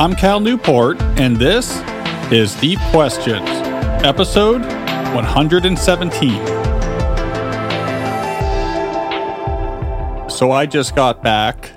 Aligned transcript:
I'm 0.00 0.14
Cal 0.14 0.40
Newport, 0.40 0.98
and 1.20 1.36
this 1.36 1.82
is 2.32 2.54
Deep 2.54 2.78
Questions, 2.90 3.46
episode 4.02 4.62
117. 4.62 6.30
So 10.30 10.52
I 10.52 10.64
just 10.64 10.96
got 10.96 11.22
back 11.22 11.72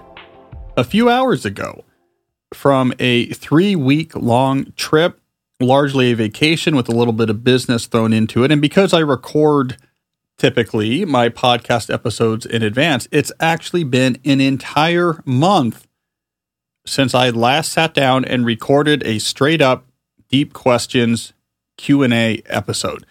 a 0.78 0.86
few 0.86 1.10
hours 1.10 1.44
ago 1.46 1.84
from 2.54 2.94
a 2.98 3.26
three 3.34 3.76
week 3.76 4.16
long 4.16 4.72
trip, 4.78 5.20
largely 5.60 6.14
a 6.14 6.16
vacation 6.16 6.78
with 6.78 6.88
a 6.88 6.94
little 6.94 7.12
bit 7.12 7.30
of 7.30 7.44
business 7.44 7.88
thrown 7.88 8.14
into 8.14 8.46
it. 8.46 8.54
And 8.54 8.62
because 8.62 8.94
I 8.94 9.00
record 9.00 9.76
typically 10.38 11.04
my 11.04 11.28
podcast 11.28 11.94
episodes 11.94 12.46
in 12.46 12.64
advance, 12.64 13.06
it's 13.12 13.34
actually 13.42 13.84
been 13.84 14.18
an 14.24 14.40
entire 14.40 15.22
month 15.26 15.88
since 16.86 17.14
I 17.14 17.30
last 17.30 17.72
sat 17.72 17.94
down 17.94 18.26
and 18.26 18.46
recorded 18.46 19.04
a 19.06 19.20
straight 19.20 19.62
up 19.62 19.86
deep 20.30 20.54
questions 20.54 21.34
Q&A 21.78 22.42
episode. 22.46 23.06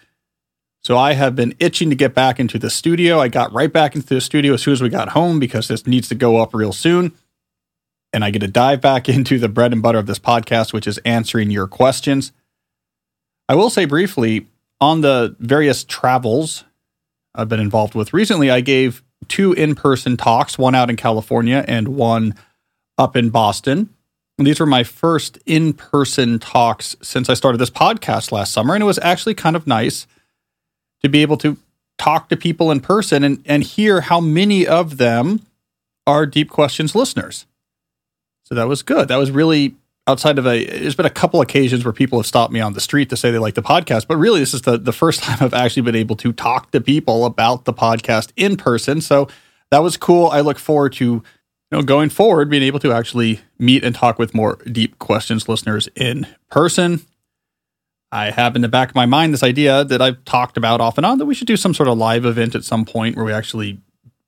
So 0.83 0.97
I 0.97 1.13
have 1.13 1.35
been 1.35 1.55
itching 1.59 1.89
to 1.89 1.95
get 1.95 2.13
back 2.13 2.39
into 2.39 2.59
the 2.59 2.69
studio. 2.69 3.19
I 3.19 3.29
got 3.29 3.53
right 3.53 3.71
back 3.71 3.95
into 3.95 4.13
the 4.13 4.21
studio 4.21 4.53
as 4.53 4.61
soon 4.61 4.73
as 4.73 4.81
we 4.81 4.89
got 4.89 5.09
home 5.09 5.39
because 5.39 5.67
this 5.67 5.87
needs 5.87 6.09
to 6.09 6.15
go 6.15 6.37
up 6.37 6.53
real 6.53 6.73
soon. 6.73 7.13
And 8.11 8.23
I 8.23 8.31
get 8.31 8.39
to 8.39 8.47
dive 8.47 8.81
back 8.81 9.07
into 9.09 9.39
the 9.39 9.49
bread 9.49 9.71
and 9.71 9.81
butter 9.81 9.97
of 9.97 10.05
this 10.05 10.19
podcast, 10.19 10.73
which 10.73 10.87
is 10.87 10.97
answering 10.99 11.51
your 11.51 11.67
questions. 11.67 12.33
I 13.47 13.55
will 13.55 13.69
say 13.69 13.85
briefly 13.85 14.47
on 14.81 15.01
the 15.01 15.35
various 15.39 15.83
travels 15.83 16.65
I've 17.35 17.49
been 17.49 17.59
involved 17.59 17.95
with 17.95 18.13
recently, 18.13 18.51
I 18.51 18.61
gave 18.61 19.03
two 19.27 19.53
in 19.53 19.75
person 19.75 20.17
talks, 20.17 20.57
one 20.57 20.75
out 20.75 20.89
in 20.89 20.97
California 20.97 21.63
and 21.67 21.87
one 21.89 22.35
up 22.97 23.15
in 23.15 23.29
Boston. 23.29 23.89
And 24.37 24.47
these 24.47 24.59
were 24.59 24.65
my 24.65 24.83
first 24.83 25.37
in 25.45 25.73
person 25.73 26.39
talks 26.39 26.95
since 27.01 27.29
I 27.29 27.33
started 27.33 27.59
this 27.59 27.69
podcast 27.69 28.31
last 28.31 28.51
summer. 28.51 28.73
And 28.73 28.81
it 28.81 28.85
was 28.85 28.99
actually 28.99 29.35
kind 29.35 29.55
of 29.55 29.67
nice 29.67 30.07
to 31.01 31.09
be 31.09 31.21
able 31.21 31.37
to 31.37 31.57
talk 31.97 32.29
to 32.29 32.37
people 32.37 32.71
in 32.71 32.79
person 32.79 33.23
and, 33.23 33.43
and 33.45 33.63
hear 33.63 34.01
how 34.01 34.19
many 34.19 34.65
of 34.65 34.97
them 34.97 35.45
are 36.07 36.25
Deep 36.25 36.49
Questions 36.49 36.95
listeners. 36.95 37.45
So 38.45 38.55
that 38.55 38.67
was 38.67 38.81
good. 38.81 39.07
That 39.07 39.17
was 39.17 39.31
really 39.31 39.75
outside 40.07 40.37
of 40.37 40.45
a 40.45 40.65
there's 40.65 40.95
been 40.95 41.05
a 41.05 41.09
couple 41.09 41.39
occasions 41.39 41.85
where 41.85 41.93
people 41.93 42.19
have 42.19 42.25
stopped 42.25 42.51
me 42.51 42.59
on 42.59 42.73
the 42.73 42.81
street 42.81 43.09
to 43.09 43.15
say 43.15 43.31
they 43.31 43.37
like 43.37 43.53
the 43.53 43.63
podcast, 43.63 44.07
but 44.07 44.17
really 44.17 44.39
this 44.39 44.53
is 44.53 44.63
the, 44.63 44.77
the 44.77 44.91
first 44.91 45.23
time 45.23 45.37
I've 45.39 45.53
actually 45.53 45.83
been 45.83 45.95
able 45.95 46.15
to 46.17 46.33
talk 46.33 46.71
to 46.71 46.81
people 46.81 47.25
about 47.25 47.65
the 47.65 47.73
podcast 47.73 48.31
in 48.35 48.57
person. 48.57 48.99
So 48.99 49.27
that 49.71 49.79
was 49.79 49.95
cool. 49.97 50.27
I 50.27 50.41
look 50.41 50.59
forward 50.59 50.93
to 50.93 51.23
know 51.73 51.83
going 51.83 52.09
forward 52.09 52.49
being 52.49 52.63
able 52.63 52.79
to 52.79 52.93
actually 52.93 53.41
meet 53.59 53.83
and 53.83 53.93
talk 53.93 54.17
with 54.17 54.33
more 54.33 54.57
deep 54.71 54.99
questions 54.99 55.49
listeners 55.49 55.89
in 55.95 56.27
person. 56.49 57.01
I 58.11 58.29
have 58.29 58.55
in 58.55 58.61
the 58.61 58.67
back 58.67 58.89
of 58.89 58.95
my 58.95 59.07
mind 59.07 59.33
this 59.33 59.43
idea 59.43 59.83
that 59.83 60.01
I've 60.01 60.23
talked 60.23 60.55
about 60.55 60.79
off 60.79 60.97
and 60.97 61.05
on 61.05 61.17
that 61.17 61.25
we 61.25 61.33
should 61.33 61.47
do 61.47 61.57
some 61.57 61.73
sort 61.73 61.89
of 61.89 61.97
live 61.97 62.25
event 62.25 62.53
at 62.55 62.63
some 62.63 62.85
point 62.85 63.15
where 63.15 63.25
we 63.25 63.33
actually 63.33 63.79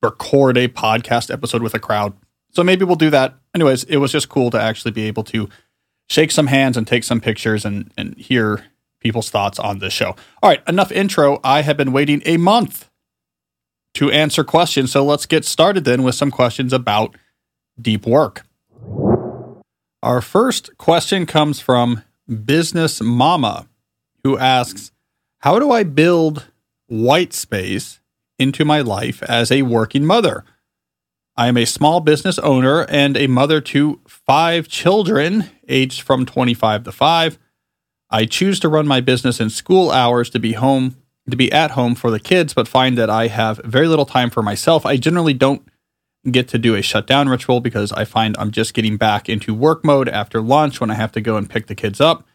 record 0.01 0.57
a 0.57 0.67
podcast 0.67 1.31
episode 1.31 1.61
with 1.61 1.73
a 1.73 1.79
crowd. 1.79 2.13
So 2.51 2.63
maybe 2.63 2.83
we'll 2.83 2.95
do 2.95 3.09
that. 3.11 3.35
Anyways, 3.53 3.83
it 3.83 3.97
was 3.97 4.11
just 4.11 4.29
cool 4.29 4.49
to 4.51 4.59
actually 4.59 4.91
be 4.91 5.03
able 5.03 5.23
to 5.25 5.49
shake 6.09 6.31
some 6.31 6.47
hands 6.47 6.77
and 6.77 6.87
take 6.87 7.03
some 7.03 7.21
pictures 7.21 7.63
and, 7.63 7.91
and 7.97 8.17
hear 8.17 8.65
people's 9.01 9.29
thoughts 9.29 9.59
on 9.59 9.79
this 9.79 9.93
show. 9.93 10.15
All 10.41 10.49
right, 10.49 10.63
enough 10.67 10.91
intro. 10.91 11.39
I 11.43 11.61
have 11.61 11.77
been 11.77 11.91
waiting 11.91 12.23
a 12.25 12.37
month 12.37 12.89
to 13.95 14.11
answer 14.11 14.43
questions. 14.43 14.91
So 14.91 15.03
let's 15.03 15.25
get 15.25 15.45
started 15.45 15.83
then 15.85 16.03
with 16.03 16.15
some 16.15 16.31
questions 16.31 16.73
about 16.73 17.15
deep 17.79 18.05
work. 18.05 18.45
Our 20.03 20.21
first 20.21 20.77
question 20.77 21.25
comes 21.25 21.59
from 21.59 22.03
Business 22.45 23.01
Mama 23.01 23.67
who 24.25 24.39
asks, 24.39 24.91
How 25.41 25.59
do 25.59 25.71
I 25.71 25.83
build 25.83 26.47
white 26.87 27.31
space 27.31 27.99
into 28.39 28.65
my 28.65 28.81
life 28.81 29.21
as 29.21 29.51
a 29.51 29.61
working 29.61 30.03
mother? 30.03 30.43
I 31.37 31.47
am 31.47 31.57
a 31.57 31.65
small 31.65 31.99
business 31.99 32.39
owner 32.39 32.85
and 32.89 33.15
a 33.15 33.27
mother 33.27 33.61
to 33.61 33.99
five 34.07 34.67
children 34.67 35.51
aged 35.67 36.01
from 36.01 36.25
25 36.25 36.85
to 36.85 36.91
5. 36.91 37.37
I 38.09 38.25
choose 38.25 38.59
to 38.61 38.69
run 38.69 38.87
my 38.87 38.99
business 38.99 39.39
in 39.39 39.51
school 39.51 39.91
hours 39.91 40.31
to 40.31 40.39
be 40.39 40.53
home 40.53 40.95
to 41.29 41.35
be 41.35 41.51
at 41.51 41.71
home 41.71 41.95
for 41.95 42.09
the 42.09 42.19
kids, 42.19 42.53
but 42.53 42.67
find 42.67 42.97
that 42.97 43.09
I 43.09 43.27
have 43.27 43.59
very 43.63 43.87
little 43.87 44.05
time 44.05 44.29
for 44.29 44.41
myself. 44.41 44.85
I 44.85 44.97
generally 44.97 45.33
don't 45.33 45.67
get 46.31 46.47
to 46.49 46.57
do 46.57 46.75
a 46.75 46.81
shutdown 46.81 47.29
ritual 47.29 47.59
because 47.59 47.91
I 47.91 48.05
find 48.05 48.35
I'm 48.37 48.51
just 48.51 48.73
getting 48.73 48.97
back 48.97 49.29
into 49.29 49.53
work 49.53 49.83
mode 49.83 50.09
after 50.09 50.41
lunch 50.41 50.79
when 50.79 50.91
I 50.91 50.95
have 50.95 51.11
to 51.13 51.21
go 51.21 51.37
and 51.37 51.49
pick 51.49 51.67
the 51.67 51.75
kids 51.75 52.01
up. 52.01 52.25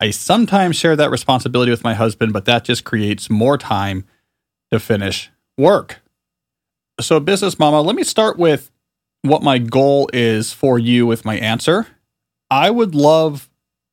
I 0.00 0.10
sometimes 0.10 0.76
share 0.76 0.96
that 0.96 1.10
responsibility 1.10 1.70
with 1.70 1.82
my 1.82 1.94
husband, 1.94 2.32
but 2.32 2.44
that 2.44 2.64
just 2.64 2.84
creates 2.84 3.28
more 3.28 3.58
time 3.58 4.04
to 4.70 4.78
finish 4.78 5.30
work. 5.56 6.00
So, 7.00 7.18
business 7.20 7.58
mama, 7.58 7.80
let 7.80 7.96
me 7.96 8.04
start 8.04 8.38
with 8.38 8.70
what 9.22 9.42
my 9.42 9.58
goal 9.58 10.08
is 10.12 10.52
for 10.52 10.78
you 10.78 11.06
with 11.06 11.24
my 11.24 11.36
answer. 11.36 11.86
I 12.50 12.70
would 12.70 12.94
love 12.94 13.48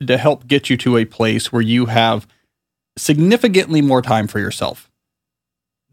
to 0.06 0.18
help 0.18 0.48
get 0.48 0.70
you 0.70 0.78
to 0.78 0.98
a 0.98 1.06
place 1.06 1.52
where 1.52 1.62
you 1.62 1.88
have 1.88 2.28
significantly 2.98 3.82
more 3.82 4.02
time 4.02 4.28
for 4.28 4.40
yourself. 4.40 4.92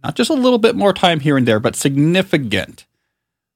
Not 0.02 0.16
just 0.16 0.30
a 0.30 0.34
little 0.34 0.58
bit 0.58 0.74
more 0.74 0.92
time 0.92 1.20
here 1.20 1.36
and 1.36 1.46
there, 1.46 1.60
but 1.60 1.76
significant 1.76 2.86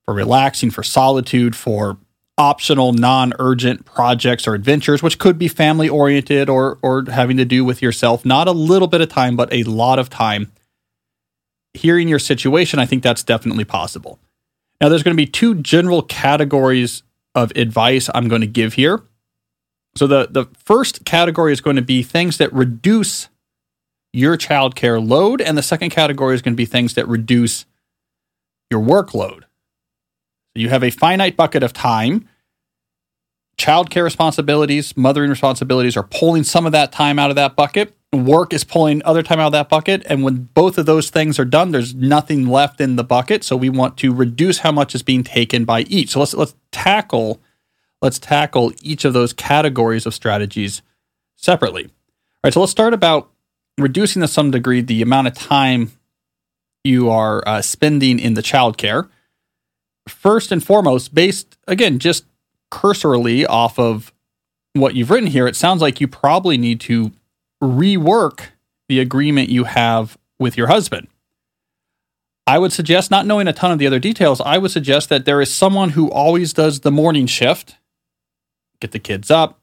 for 0.07 0.15
relaxing, 0.15 0.71
for 0.71 0.83
solitude, 0.83 1.55
for 1.55 1.99
optional, 2.39 2.93
non-urgent 2.93 3.85
projects 3.85 4.47
or 4.47 4.55
adventures, 4.55 5.03
which 5.03 5.19
could 5.19 5.39
be 5.39 5.49
family 5.49 5.89
oriented 5.89 6.49
or 6.49 6.79
or 6.83 7.05
having 7.11 7.37
to 7.37 7.45
do 7.45 7.65
with 7.65 7.83
yourself. 7.83 8.25
Not 8.25 8.49
a 8.49 8.53
little 8.53 8.89
bit 8.89 9.01
of 9.01 9.09
time, 9.09 9.37
but 9.37 9.53
a 9.53 9.65
lot 9.65 9.99
of 9.99 10.09
time. 10.09 10.53
Hearing 11.75 12.09
your 12.09 12.19
situation, 12.19 12.79
I 12.79 12.87
think 12.87 13.03
that's 13.03 13.23
definitely 13.23 13.65
possible. 13.65 14.19
Now, 14.81 14.89
there's 14.89 15.03
going 15.03 15.17
to 15.17 15.23
be 15.23 15.27
two 15.27 15.55
general 15.57 16.03
categories 16.03 17.03
of 17.35 17.53
advice 17.57 18.09
I'm 18.15 18.29
going 18.29 18.41
to 18.41 18.47
give 18.47 18.75
here. 18.75 19.03
So 19.97 20.07
the 20.07 20.29
the 20.31 20.47
first 20.63 21.05
category 21.05 21.53
is 21.53 21.61
going 21.61 21.77
to 21.77 21.83
be 21.83 22.03
things 22.03 22.39
that 22.39 22.53
reduce 22.53 23.29
your 24.13 24.37
childcare 24.37 25.07
load, 25.07 25.41
and 25.41 25.57
the 25.57 25.63
second 25.63 25.91
category 25.91 26.35
is 26.35 26.43
going 26.43 26.55
to 26.55 26.57
be 26.57 26.67
things 26.67 26.95
that 26.95 27.09
reduce 27.09 27.65
your 28.71 28.81
workload. 28.81 29.45
You 30.57 30.69
have 30.71 30.83
a 30.83 30.91
finite 30.91 31.37
bucket 31.37 31.63
of 31.63 31.73
time. 31.73 32.29
Childcare 33.59 34.05
responsibilities, 34.05 34.97
mothering 34.97 35.31
responsibilities 35.31 35.97
are 35.97 36.03
pulling 36.03 36.45
some 36.45 36.67
of 36.67 36.73
that 36.73 36.93
time 36.93 37.19
out 37.19 37.31
of 37.31 37.37
that 37.37 37.57
bucket. 37.57 37.95
Work 38.13 38.53
is 38.53 38.65
pulling 38.65 39.03
other 39.05 39.23
time 39.23 39.41
out 39.41 39.47
of 39.47 39.53
that 39.53 39.69
bucket. 39.69 40.03
And 40.07 40.23
when 40.23 40.49
both 40.55 40.79
of 40.79 40.87
those 40.87 41.11
things 41.11 41.39
are 41.39 41.45
done, 41.45 41.73
there's 41.73 41.95
nothing 41.95 42.47
left 42.47 42.81
in 42.81 42.97
the 42.97 43.05
bucket. 43.05 43.45
So 43.45 43.57
we 43.57 43.69
want 43.71 43.97
to 43.99 44.15
reduce 44.15 44.59
how 44.59 44.73
much 44.73 44.95
is 44.95 45.03
being 45.03 45.25
taken 45.25 45.65
by 45.65 45.83
each. 45.83 46.11
So 46.11 46.21
let's 46.21 46.35
let's 46.35 46.55
tackle 46.71 47.41
let's 48.03 48.19
tackle 48.19 48.73
each 48.83 49.05
of 49.05 49.13
those 49.13 49.33
categories 49.33 50.07
of 50.07 50.15
strategies 50.15 50.83
separately. 51.37 51.85
All 51.85 51.91
right. 52.45 52.55
So 52.55 52.61
let's 52.61 52.73
start 52.73 52.95
about 52.95 53.31
reducing 53.79 54.23
to 54.23 54.29
some 54.29 54.51
degree 54.51 54.81
the 54.81 55.03
amount 55.03 55.29
of 55.29 55.35
time 55.35 55.93
you 56.85 57.11
are 57.11 57.43
uh, 57.47 57.63
spending 57.63 58.19
in 58.19 58.35
the 58.35 58.43
childcare 58.43 59.09
first 60.09 60.53
and 60.53 60.65
foremost, 60.65 61.15
based 61.15 61.57
again, 61.67 61.99
just 61.99 62.25
cursorily 62.71 63.47
off 63.47 63.79
of 63.79 64.13
what 64.75 64.95
you've 64.95 65.11
written 65.11 65.29
here, 65.29 65.47
it 65.47 65.57
sounds 65.57 65.81
like 65.81 66.01
you 66.01 66.09
probably 66.09 66.59
need 66.59 66.81
to 66.81 67.13
rework 67.63 68.49
the 68.89 69.01
agreement 69.01 69.49
you 69.49 69.65
have 69.65 70.17
with 70.39 70.57
your 70.57 70.67
husband. 70.67 71.09
I 72.47 72.59
would 72.59 72.73
suggest, 72.73 73.11
not 73.11 73.27
knowing 73.27 73.49
a 73.49 73.53
ton 73.53 73.73
of 73.73 73.79
the 73.79 73.87
other 73.87 73.99
details, 73.99 74.41
I 74.41 74.59
would 74.59 74.71
suggest 74.71 75.09
that 75.09 75.25
there 75.25 75.41
is 75.41 75.53
someone 75.53 75.91
who 75.91 76.11
always 76.11 76.53
does 76.53 76.81
the 76.81 76.93
morning 76.93 77.27
shift, 77.27 77.77
get 78.81 78.93
the 78.93 79.01
kids 79.01 79.31
up, 79.31 79.59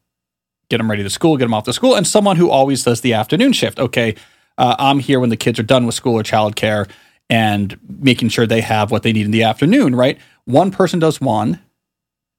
get 0.69 0.79
them 0.79 0.89
ready 0.89 1.03
to 1.03 1.09
school, 1.09 1.37
get 1.37 1.45
them 1.45 1.53
off 1.53 1.63
to 1.63 1.73
school, 1.73 1.95
and 1.95 2.05
someone 2.05 2.35
who 2.35 2.49
always 2.49 2.83
does 2.83 2.99
the 2.99 3.13
afternoon 3.13 3.53
shift. 3.53 3.79
Okay, 3.79 4.15
uh, 4.57 4.75
I'm 4.79 4.99
here 4.99 5.19
when 5.19 5.29
the 5.29 5.37
kids 5.37 5.59
are 5.59 5.63
done 5.63 5.85
with 5.85 5.95
school 5.95 6.15
or 6.15 6.23
childcare 6.23 6.89
and 7.29 7.79
making 7.87 8.29
sure 8.29 8.45
they 8.45 8.61
have 8.61 8.91
what 8.91 9.03
they 9.03 9.13
need 9.13 9.25
in 9.25 9.31
the 9.31 9.43
afternoon, 9.43 9.95
right? 9.95 10.17
One 10.45 10.71
person 10.71 10.99
does 10.99 11.21
one, 11.21 11.61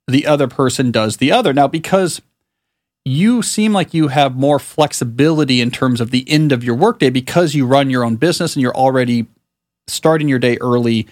the 0.06 0.26
other 0.26 0.48
person 0.48 0.90
does 0.90 1.16
the 1.16 1.32
other. 1.32 1.52
Now, 1.52 1.66
because 1.66 2.20
you 3.04 3.42
seem 3.42 3.72
like 3.72 3.94
you 3.94 4.08
have 4.08 4.36
more 4.36 4.58
flexibility 4.58 5.60
in 5.60 5.70
terms 5.70 6.00
of 6.00 6.10
the 6.10 6.28
end 6.28 6.52
of 6.52 6.64
your 6.64 6.74
workday 6.74 7.10
because 7.10 7.54
you 7.54 7.66
run 7.66 7.90
your 7.90 8.04
own 8.04 8.16
business 8.16 8.54
and 8.54 8.62
you're 8.62 8.76
already 8.76 9.26
starting 9.86 10.28
your 10.28 10.38
day 10.38 10.56
early, 10.60 11.06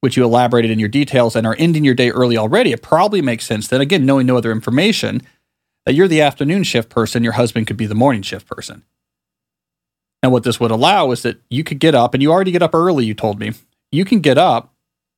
which 0.00 0.16
you 0.16 0.24
elaborated 0.24 0.70
in 0.70 0.78
your 0.78 0.88
details, 0.88 1.34
and 1.34 1.46
are 1.46 1.56
ending 1.58 1.84
your 1.84 1.94
day 1.94 2.10
early 2.10 2.36
already. 2.36 2.72
It 2.72 2.82
probably 2.82 3.22
makes 3.22 3.44
sense 3.44 3.66
that, 3.68 3.80
again, 3.80 4.06
knowing 4.06 4.26
no 4.26 4.36
other 4.36 4.52
information, 4.52 5.22
that 5.84 5.94
you're 5.94 6.08
the 6.08 6.20
afternoon 6.20 6.62
shift 6.62 6.88
person, 6.88 7.24
your 7.24 7.32
husband 7.32 7.66
could 7.66 7.76
be 7.76 7.86
the 7.86 7.94
morning 7.94 8.22
shift 8.22 8.46
person. 8.48 8.84
And 10.22 10.30
what 10.30 10.44
this 10.44 10.60
would 10.60 10.70
allow 10.70 11.10
is 11.10 11.22
that 11.22 11.40
you 11.50 11.64
could 11.64 11.80
get 11.80 11.94
up, 11.94 12.14
and 12.14 12.22
you 12.22 12.30
already 12.30 12.52
get 12.52 12.62
up 12.62 12.74
early, 12.74 13.04
you 13.04 13.14
told 13.14 13.40
me. 13.40 13.52
You 13.90 14.04
can 14.04 14.20
get 14.20 14.38
up 14.38 14.72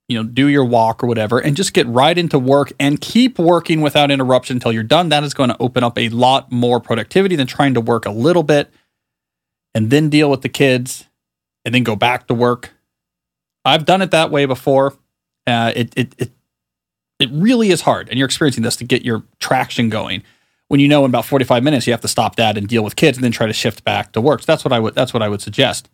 you 0.09 0.17
know, 0.17 0.27
do 0.27 0.47
your 0.47 0.65
walk 0.65 1.03
or 1.03 1.07
whatever, 1.07 1.39
and 1.39 1.55
just 1.55 1.73
get 1.73 1.87
right 1.87 2.17
into 2.17 2.39
work 2.39 2.73
and 2.79 2.99
keep 2.99 3.37
working 3.37 3.79
without 3.79 4.09
interruption 4.09 4.57
until 4.57 4.71
you're 4.71 4.83
done. 4.83 5.09
That 5.09 5.23
is 5.23 5.35
going 5.35 5.49
to 5.49 5.57
open 5.59 5.83
up 5.83 5.97
a 5.97 6.09
lot 6.09 6.51
more 6.51 6.79
productivity 6.79 7.35
than 7.35 7.45
trying 7.45 7.75
to 7.75 7.81
work 7.81 8.05
a 8.05 8.11
little 8.11 8.43
bit 8.43 8.73
and 9.75 9.91
then 9.91 10.09
deal 10.09 10.29
with 10.29 10.41
the 10.41 10.49
kids 10.49 11.05
and 11.63 11.75
then 11.75 11.83
go 11.83 11.95
back 11.95 12.27
to 12.27 12.33
work. 12.33 12.71
I've 13.63 13.85
done 13.85 14.01
it 14.01 14.09
that 14.11 14.31
way 14.31 14.45
before. 14.45 14.97
Uh, 15.45 15.71
it, 15.75 15.93
it, 15.95 16.15
it, 16.17 16.31
it 17.19 17.29
really 17.31 17.69
is 17.69 17.81
hard, 17.81 18.09
and 18.09 18.17
you're 18.17 18.25
experiencing 18.25 18.63
this 18.63 18.77
to 18.77 18.85
get 18.85 19.03
your 19.03 19.23
traction 19.39 19.89
going. 19.89 20.23
When 20.69 20.79
you 20.79 20.87
know 20.87 21.03
in 21.05 21.09
about 21.09 21.25
45 21.25 21.63
minutes 21.63 21.87
you 21.87 21.93
have 21.93 22.01
to 22.01 22.07
stop 22.07 22.35
that 22.37 22.57
and 22.57 22.67
deal 22.67 22.83
with 22.83 22.95
kids, 22.95 23.17
and 23.17 23.23
then 23.23 23.31
try 23.31 23.45
to 23.45 23.53
shift 23.53 23.83
back 23.83 24.11
to 24.13 24.21
work. 24.21 24.41
So 24.41 24.45
that's 24.47 24.65
what 24.65 24.73
I 24.73 24.79
would 24.79 24.95
that's 24.95 25.13
what 25.13 25.21
I 25.21 25.29
would 25.29 25.41
suggest. 25.41 25.89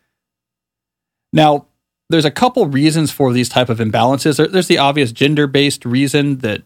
Now, 1.34 1.68
there's 2.10 2.26
a 2.26 2.32
couple 2.32 2.66
reasons 2.68 3.12
for 3.12 3.34
these 3.34 3.50
type 3.50 3.70
of 3.70 3.80
imbalances. 3.80 4.38
There, 4.38 4.48
there's 4.48 4.68
the 4.68 4.78
obvious 4.78 5.12
gender-based 5.12 5.86
reason 5.86 6.40
that 6.40 6.64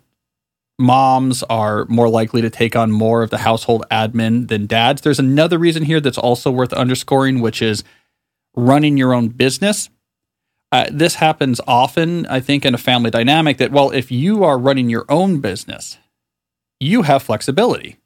moms 0.78 1.44
are 1.44 1.86
more 1.86 2.10
likely 2.10 2.42
to 2.42 2.50
take 2.50 2.76
on 2.76 2.92
more 2.92 3.22
of 3.22 3.30
the 3.30 3.40
household 3.40 3.86
admin 3.92 4.48
than 4.48 4.66
dads. 4.66 5.02
There's 5.02 5.20
another 5.20 5.58
reason 5.58 5.84
here 5.84 6.00
that's 6.00 6.18
also 6.18 6.52
worth 6.52 6.74
underscoring, 6.74 7.42
which 7.42 7.62
is 7.62 7.84
running 8.56 8.98
your 8.98 9.14
own 9.14 9.30
business. 9.30 9.90
Uh, 10.72 10.86
this 10.92 11.16
happens 11.16 11.60
often, 11.68 12.26
I 12.28 12.40
think, 12.40 12.66
in 12.66 12.74
a 12.74 12.78
family 12.78 13.10
dynamic 13.10 13.58
that, 13.58 13.72
well, 13.72 13.92
if 13.92 14.12
you 14.12 14.44
are 14.44 14.58
running 14.58 14.90
your 14.90 15.06
own 15.10 15.40
business, 15.40 15.98
you 16.80 17.02
have 17.04 17.24
flexibility. 17.24 17.98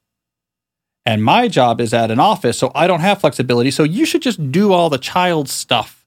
And 1.06 1.24
my 1.24 1.50
job 1.50 1.81
is 1.81 1.94
at 1.94 2.09
an 2.09 2.19
office, 2.19 2.57
so 2.57 2.71
I 2.74 2.88
don't 2.88 3.01
have 3.01 3.19
flexibility. 3.19 3.69
So 3.69 3.83
you 3.83 4.06
should 4.06 4.21
just 4.21 4.51
do 4.51 4.71
all 4.71 4.89
the 4.89 4.97
child 4.97 5.50
stuff 5.50 6.02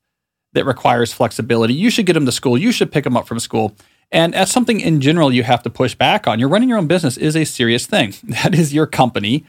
that 0.56 0.64
requires 0.64 1.12
flexibility. 1.12 1.74
You 1.74 1.90
should 1.90 2.06
get 2.06 2.14
them 2.14 2.24
to 2.26 2.32
school. 2.32 2.56
You 2.56 2.72
should 2.72 2.90
pick 2.90 3.04
them 3.04 3.16
up 3.16 3.28
from 3.28 3.38
school. 3.38 3.76
And 4.10 4.32
that's 4.32 4.50
something 4.50 4.80
in 4.80 5.02
general 5.02 5.30
you 5.30 5.42
have 5.42 5.62
to 5.64 5.70
push 5.70 5.94
back 5.94 6.26
on. 6.26 6.40
You're 6.40 6.48
running 6.48 6.70
your 6.70 6.78
own 6.78 6.86
business 6.86 7.18
is 7.18 7.36
a 7.36 7.44
serious 7.44 7.86
thing. 7.86 8.14
That 8.24 8.54
is 8.54 8.72
your 8.72 8.86
company. 8.86 9.44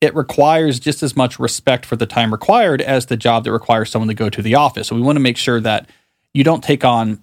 It 0.00 0.14
requires 0.14 0.80
just 0.80 1.02
as 1.02 1.14
much 1.14 1.38
respect 1.38 1.84
for 1.84 1.96
the 1.96 2.06
time 2.06 2.32
required 2.32 2.80
as 2.80 3.06
the 3.06 3.16
job 3.16 3.44
that 3.44 3.52
requires 3.52 3.90
someone 3.90 4.08
to 4.08 4.14
go 4.14 4.30
to 4.30 4.40
the 4.40 4.54
office. 4.54 4.88
So 4.88 4.96
we 4.96 5.02
want 5.02 5.16
to 5.16 5.20
make 5.20 5.36
sure 5.36 5.60
that 5.60 5.90
you 6.32 6.44
don't 6.44 6.64
take 6.64 6.84
on 6.84 7.22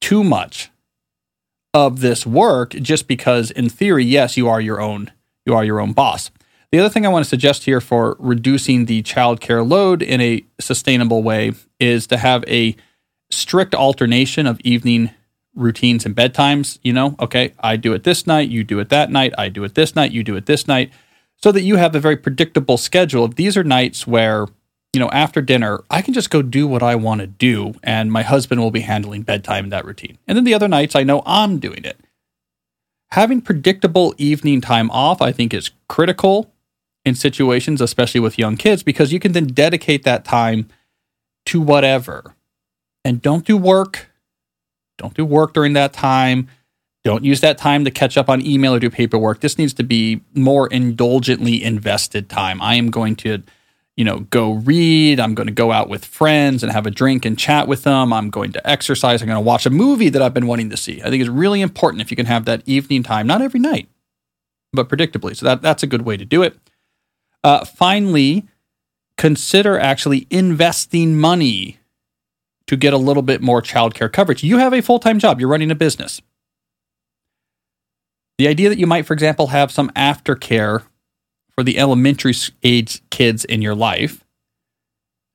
too 0.00 0.22
much 0.22 0.70
of 1.72 2.00
this 2.00 2.26
work 2.26 2.72
just 2.72 3.06
because 3.06 3.50
in 3.50 3.68
theory 3.68 4.04
yes 4.04 4.36
you 4.36 4.48
are 4.48 4.60
your 4.60 4.80
own 4.80 5.12
you 5.44 5.54
are 5.54 5.64
your 5.64 5.80
own 5.80 5.92
boss 5.92 6.30
the 6.72 6.78
other 6.78 6.88
thing 6.88 7.06
i 7.06 7.08
want 7.08 7.24
to 7.24 7.28
suggest 7.28 7.64
here 7.64 7.80
for 7.80 8.16
reducing 8.18 8.84
the 8.84 9.02
childcare 9.02 9.68
load 9.68 10.02
in 10.02 10.20
a 10.20 10.44
sustainable 10.60 11.22
way 11.22 11.52
is 11.78 12.06
to 12.06 12.16
have 12.16 12.44
a 12.46 12.76
strict 13.30 13.74
alternation 13.74 14.46
of 14.46 14.60
evening 14.60 15.10
routines 15.54 16.06
and 16.06 16.14
bedtimes 16.14 16.78
you 16.82 16.92
know 16.92 17.16
okay 17.20 17.52
i 17.60 17.76
do 17.76 17.92
it 17.92 18.04
this 18.04 18.26
night 18.26 18.48
you 18.48 18.62
do 18.62 18.78
it 18.78 18.88
that 18.88 19.10
night 19.10 19.32
i 19.38 19.48
do 19.48 19.64
it 19.64 19.74
this 19.74 19.94
night 19.96 20.12
you 20.12 20.22
do 20.22 20.36
it 20.36 20.46
this 20.46 20.68
night 20.68 20.90
so 21.36 21.52
that 21.52 21.62
you 21.62 21.76
have 21.76 21.94
a 21.94 22.00
very 22.00 22.16
predictable 22.16 22.76
schedule 22.76 23.28
these 23.28 23.56
are 23.56 23.64
nights 23.64 24.06
where 24.06 24.46
you 24.92 25.00
know, 25.00 25.10
after 25.10 25.40
dinner, 25.40 25.84
I 25.90 26.02
can 26.02 26.14
just 26.14 26.30
go 26.30 26.42
do 26.42 26.66
what 26.66 26.82
I 26.82 26.94
want 26.94 27.20
to 27.20 27.26
do, 27.26 27.74
and 27.82 28.10
my 28.10 28.22
husband 28.22 28.60
will 28.60 28.70
be 28.70 28.80
handling 28.80 29.22
bedtime 29.22 29.64
in 29.64 29.70
that 29.70 29.84
routine. 29.84 30.18
And 30.26 30.36
then 30.36 30.44
the 30.44 30.54
other 30.54 30.68
nights, 30.68 30.96
I 30.96 31.02
know 31.02 31.22
I'm 31.26 31.58
doing 31.58 31.84
it. 31.84 32.00
Having 33.10 33.42
predictable 33.42 34.14
evening 34.18 34.60
time 34.60 34.90
off, 34.90 35.20
I 35.20 35.32
think, 35.32 35.52
is 35.52 35.70
critical 35.88 36.50
in 37.04 37.14
situations, 37.14 37.80
especially 37.80 38.20
with 38.20 38.38
young 38.38 38.56
kids, 38.56 38.82
because 38.82 39.12
you 39.12 39.20
can 39.20 39.32
then 39.32 39.46
dedicate 39.46 40.04
that 40.04 40.24
time 40.24 40.68
to 41.46 41.60
whatever. 41.60 42.34
And 43.04 43.22
don't 43.22 43.44
do 43.44 43.56
work. 43.56 44.10
Don't 44.98 45.14
do 45.14 45.24
work 45.24 45.54
during 45.54 45.72
that 45.74 45.92
time. 45.92 46.48
Don't 47.04 47.24
use 47.24 47.40
that 47.40 47.56
time 47.56 47.84
to 47.84 47.90
catch 47.90 48.18
up 48.18 48.28
on 48.28 48.44
email 48.44 48.74
or 48.74 48.80
do 48.80 48.90
paperwork. 48.90 49.40
This 49.40 49.56
needs 49.56 49.72
to 49.74 49.84
be 49.84 50.20
more 50.34 50.66
indulgently 50.66 51.62
invested 51.62 52.28
time. 52.28 52.60
I 52.60 52.74
am 52.74 52.90
going 52.90 53.16
to 53.16 53.42
you 53.98 54.04
know, 54.04 54.20
go 54.30 54.52
read. 54.52 55.18
I'm 55.18 55.34
going 55.34 55.48
to 55.48 55.52
go 55.52 55.72
out 55.72 55.88
with 55.88 56.04
friends 56.04 56.62
and 56.62 56.70
have 56.70 56.86
a 56.86 56.90
drink 56.90 57.24
and 57.24 57.36
chat 57.36 57.66
with 57.66 57.82
them. 57.82 58.12
I'm 58.12 58.30
going 58.30 58.52
to 58.52 58.64
exercise. 58.64 59.20
I'm 59.20 59.26
going 59.26 59.34
to 59.34 59.40
watch 59.40 59.66
a 59.66 59.70
movie 59.70 60.08
that 60.08 60.22
I've 60.22 60.32
been 60.32 60.46
wanting 60.46 60.70
to 60.70 60.76
see. 60.76 61.02
I 61.02 61.10
think 61.10 61.20
it's 61.20 61.28
really 61.28 61.60
important 61.60 62.00
if 62.00 62.12
you 62.12 62.16
can 62.16 62.26
have 62.26 62.44
that 62.44 62.62
evening 62.64 63.02
time, 63.02 63.26
not 63.26 63.42
every 63.42 63.58
night, 63.58 63.88
but 64.72 64.88
predictably. 64.88 65.36
So 65.36 65.46
that, 65.46 65.62
that's 65.62 65.82
a 65.82 65.88
good 65.88 66.02
way 66.02 66.16
to 66.16 66.24
do 66.24 66.44
it. 66.44 66.56
Uh, 67.44 67.64
finally, 67.64 68.46
consider 69.16 69.78
actually 69.78 70.26
investing 70.30 71.16
money 71.18 71.78
to 72.66 72.76
get 72.76 72.92
a 72.92 72.98
little 72.98 73.22
bit 73.22 73.40
more 73.40 73.62
childcare 73.62 74.12
coverage. 74.12 74.42
You 74.42 74.58
have 74.58 74.72
a 74.72 74.82
full 74.82 74.98
time 74.98 75.18
job, 75.18 75.40
you're 75.40 75.48
running 75.48 75.70
a 75.70 75.74
business. 75.74 76.20
The 78.38 78.46
idea 78.46 78.68
that 78.68 78.78
you 78.78 78.86
might, 78.86 79.04
for 79.04 79.14
example, 79.14 79.48
have 79.48 79.72
some 79.72 79.90
aftercare 79.90 80.84
for 81.54 81.64
the 81.64 81.78
elementary 81.78 82.34
age 82.62 83.02
kids 83.10 83.44
in 83.44 83.62
your 83.62 83.74
life. 83.74 84.24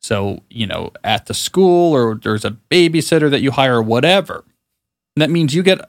So, 0.02 0.42
you 0.50 0.66
know, 0.66 0.92
at 1.04 1.26
the 1.26 1.34
school 1.34 1.94
or 1.94 2.16
there's 2.16 2.46
a 2.46 2.58
babysitter 2.72 3.30
that 3.30 3.42
you 3.42 3.52
hire 3.52 3.82
whatever. 3.82 4.46
And 5.16 5.22
that 5.22 5.30
means 5.30 5.54
you 5.54 5.64
get 5.64 5.82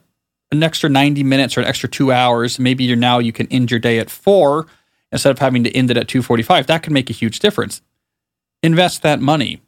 an 0.51 0.63
extra 0.63 0.89
90 0.89 1.23
minutes 1.23 1.57
or 1.57 1.61
an 1.61 1.67
extra 1.67 1.87
two 1.87 2.11
hours. 2.11 2.59
Maybe 2.59 2.83
you're 2.83 2.97
now 2.97 3.19
you 3.19 3.31
can 3.31 3.47
end 3.47 3.71
your 3.71 3.79
day 3.79 3.99
at 3.99 4.09
four 4.09 4.67
instead 5.11 5.31
of 5.31 5.39
having 5.39 5.63
to 5.63 5.71
end 5.71 5.91
it 5.91 5.97
at 5.97 6.07
245. 6.07 6.67
That 6.67 6.83
can 6.83 6.93
make 6.93 7.09
a 7.09 7.13
huge 7.13 7.39
difference. 7.39 7.81
Invest 8.63 9.01
that 9.03 9.19
money. 9.19 9.61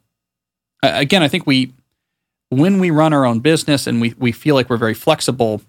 again, 0.82 1.22
I 1.22 1.28
think 1.28 1.46
we 1.46 1.72
when 2.50 2.78
we 2.78 2.90
run 2.90 3.12
our 3.12 3.26
own 3.26 3.40
business 3.40 3.86
and 3.86 4.00
we, 4.00 4.14
we 4.18 4.32
feel 4.32 4.54
like 4.54 4.70
we're 4.70 4.78
very 4.78 4.94
flexible, 4.94 5.60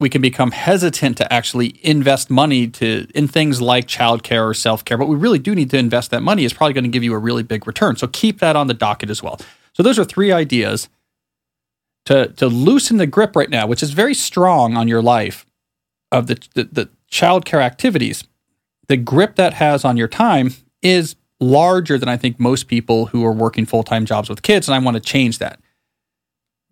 we 0.00 0.08
can 0.08 0.22
become 0.22 0.52
hesitant 0.52 1.16
to 1.16 1.32
actually 1.32 1.80
invest 1.82 2.30
money 2.30 2.68
to 2.68 3.06
in 3.14 3.26
things 3.26 3.60
like 3.60 3.86
childcare 3.86 4.48
or 4.48 4.54
self-care 4.54 4.96
but 4.96 5.06
we 5.06 5.16
really 5.16 5.38
do 5.38 5.54
need 5.54 5.70
to 5.70 5.78
invest 5.78 6.10
that 6.10 6.22
money 6.22 6.44
is 6.44 6.52
probably 6.52 6.72
going 6.72 6.84
to 6.84 6.90
give 6.90 7.02
you 7.02 7.14
a 7.14 7.18
really 7.18 7.42
big 7.42 7.66
return 7.66 7.96
so 7.96 8.06
keep 8.06 8.38
that 8.40 8.56
on 8.56 8.66
the 8.66 8.74
docket 8.74 9.10
as 9.10 9.22
well 9.22 9.40
so 9.72 9.82
those 9.82 9.98
are 9.98 10.04
three 10.04 10.32
ideas 10.32 10.88
to 12.04 12.28
to 12.28 12.46
loosen 12.46 12.96
the 12.96 13.06
grip 13.06 13.34
right 13.34 13.50
now 13.50 13.66
which 13.66 13.82
is 13.82 13.90
very 13.90 14.14
strong 14.14 14.76
on 14.76 14.88
your 14.88 15.02
life 15.02 15.46
of 16.12 16.26
the 16.26 16.38
the, 16.54 16.64
the 16.64 16.88
childcare 17.10 17.62
activities 17.62 18.24
the 18.88 18.96
grip 18.96 19.36
that 19.36 19.54
has 19.54 19.84
on 19.84 19.96
your 19.96 20.08
time 20.08 20.54
is 20.82 21.16
larger 21.40 21.98
than 21.98 22.08
i 22.08 22.16
think 22.16 22.40
most 22.40 22.68
people 22.68 23.06
who 23.06 23.24
are 23.24 23.32
working 23.32 23.64
full-time 23.64 24.04
jobs 24.04 24.28
with 24.28 24.42
kids 24.42 24.68
and 24.68 24.74
i 24.74 24.78
want 24.78 24.96
to 24.96 25.00
change 25.00 25.38
that 25.38 25.60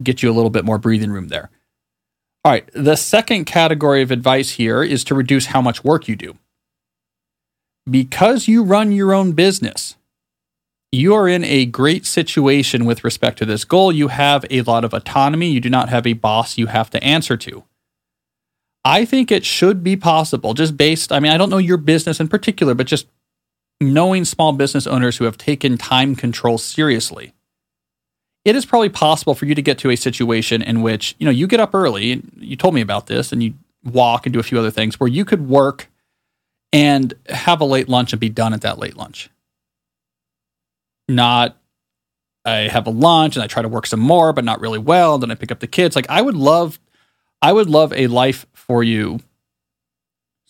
get 0.02 0.23
you 0.23 0.31
a 0.31 0.35
little 0.35 0.50
bit 0.50 0.64
more 0.64 0.79
breathing 0.79 1.11
room 1.11 1.29
there 1.29 1.50
all 2.47 2.52
right, 2.52 2.71
the 2.73 2.95
second 2.95 3.47
category 3.47 4.02
of 4.02 4.12
advice 4.12 4.52
here 4.52 4.81
is 4.81 5.02
to 5.02 5.17
reduce 5.17 5.47
how 5.47 5.61
much 5.61 5.83
work 5.83 6.07
you 6.07 6.14
do. 6.14 6.38
Because 7.91 8.47
you 8.47 8.62
run 8.62 8.93
your 8.93 9.12
own 9.12 9.33
business, 9.33 9.97
you 10.93 11.12
are 11.12 11.26
in 11.26 11.43
a 11.43 11.67
great 11.67 12.07
situation 12.07 12.85
with 12.85 13.02
respect 13.02 13.38
to 13.38 13.47
this 13.47 13.64
goal. 13.64 13.91
You 13.91 14.07
have 14.07 14.45
a 14.49 14.62
lot 14.62 14.85
of 14.85 14.95
autonomy. 14.95 15.49
You 15.49 15.61
do 15.61 15.69
not 15.69 15.88
have 15.88 16.07
a 16.07 16.12
boss 16.12 16.57
you 16.57 16.69
have 16.69 16.88
to 16.91 17.02
answer 17.02 17.37
to. 17.37 17.64
I 18.87 19.05
think 19.05 19.33
it 19.33 19.45
should 19.45 19.83
be 19.83 19.97
possible, 19.97 20.55
just 20.55 20.76
based, 20.76 21.11
I 21.11 21.19
mean, 21.19 21.33
I 21.33 21.37
don't 21.37 21.50
know 21.50 21.59
your 21.59 21.76
business 21.76 22.21
in 22.21 22.28
particular, 22.28 22.73
but 22.73 22.87
just 22.87 23.09
knowing 23.81 24.25
small 24.25 24.52
business 24.52 24.87
owners 24.87 25.16
who 25.16 25.25
have 25.25 25.37
taken 25.37 25.76
time 25.76 26.14
control 26.14 26.57
seriously 26.57 27.35
it 28.47 28.55
is 28.55 28.64
probably 28.64 28.88
possible 28.88 29.35
for 29.35 29.45
you 29.45 29.57
to 29.57 29.61
get 29.61 29.76
to 29.78 29.90
a 29.90 29.97
situation 29.97 30.62
in 30.62 30.81
which 30.81 31.16
you 31.19 31.25
know 31.25 31.33
you 31.33 31.49
get 31.49 31.59
up 31.59 31.75
early 31.75 32.12
and 32.12 32.33
you 32.38 32.55
told 32.55 32.75
me 32.75 32.81
about 32.81 33.09
this 33.09 33.33
and 33.33 33.43
you 33.43 33.55
walk 33.85 34.25
and 34.25 34.33
do 34.33 34.38
a 34.38 34.45
few 34.45 34.57
other 34.57 34.71
things 34.71 35.00
where 35.00 35.09
you 35.09 35.25
could 35.25 35.49
work 35.49 35.88
and 36.73 37.12
have 37.28 37.61
a 37.61 37.64
late 37.64 37.88
lunch 37.88 38.12
and 38.12 38.21
be 38.21 38.28
done 38.28 38.55
at 38.55 38.61
that 38.61 38.78
late 38.78 38.97
lunch. 38.97 39.28
Not 41.09 41.57
i 42.45 42.69
have 42.69 42.87
a 42.87 42.90
lunch 42.90 43.35
and 43.35 43.43
i 43.43 43.49
try 43.49 43.61
to 43.61 43.69
work 43.69 43.87
some 43.87 43.99
more 43.99 44.33
but 44.33 44.45
not 44.45 44.61
really 44.61 44.78
well 44.78 45.19
then 45.19 45.33
i 45.33 45.35
pick 45.35 45.50
up 45.50 45.59
the 45.59 45.66
kids. 45.66 45.97
Like 45.97 46.09
i 46.09 46.23
would 46.23 46.37
love 46.37 46.78
i 47.47 47.53
would 47.53 47.69
love 47.69 47.93
a 47.93 48.07
life 48.07 48.47
for 48.53 48.83
you 48.83 49.19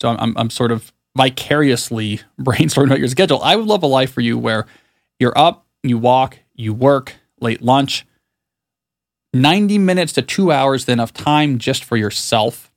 so 0.01 0.09
i'm, 0.09 0.17
I'm, 0.19 0.37
I'm 0.37 0.49
sort 0.49 0.71
of 0.71 0.91
vicariously 1.15 2.21
brainstorming 2.39 2.87
about 2.87 2.99
your 2.99 3.07
schedule 3.07 3.41
i 3.43 3.55
would 3.55 3.67
love 3.67 3.83
a 3.83 3.87
life 3.87 4.11
for 4.11 4.21
you 4.21 4.37
where 4.37 4.65
you're 5.19 5.37
up 5.37 5.65
you 5.83 5.97
walk 5.97 6.39
you 6.57 6.73
work 6.73 7.15
late 7.39 7.61
lunch. 7.61 8.05
90 9.33 9.77
minutes 9.77 10.13
to 10.13 10.21
two 10.21 10.51
hours 10.51 10.85
then 10.85 10.99
of 10.99 11.13
time 11.13 11.59
just 11.59 11.83
for 11.83 11.95
yourself. 11.95 12.71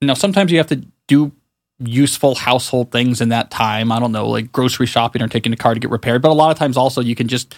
Now, 0.00 0.14
sometimes 0.14 0.50
you 0.50 0.58
have 0.58 0.66
to 0.68 0.84
do 1.06 1.32
useful 1.78 2.34
household 2.34 2.90
things 2.90 3.20
in 3.20 3.28
that 3.28 3.50
time. 3.50 3.92
I 3.92 3.98
don't 3.98 4.12
know, 4.12 4.28
like 4.28 4.52
grocery 4.52 4.86
shopping 4.86 5.22
or 5.22 5.28
taking 5.28 5.52
a 5.52 5.56
car 5.56 5.74
to 5.74 5.80
get 5.80 5.90
repaired. 5.90 6.22
But 6.22 6.30
a 6.30 6.34
lot 6.34 6.50
of 6.50 6.58
times 6.58 6.76
also 6.76 7.00
you 7.00 7.14
can 7.14 7.28
just 7.28 7.56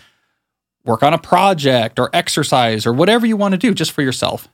work 0.84 1.02
on 1.02 1.12
a 1.14 1.18
project 1.18 1.98
or 1.98 2.10
exercise 2.12 2.86
or 2.86 2.92
whatever 2.92 3.26
you 3.26 3.36
want 3.36 3.52
to 3.52 3.58
do 3.58 3.74
just 3.74 3.92
for 3.92 4.02
yourself. 4.02 4.48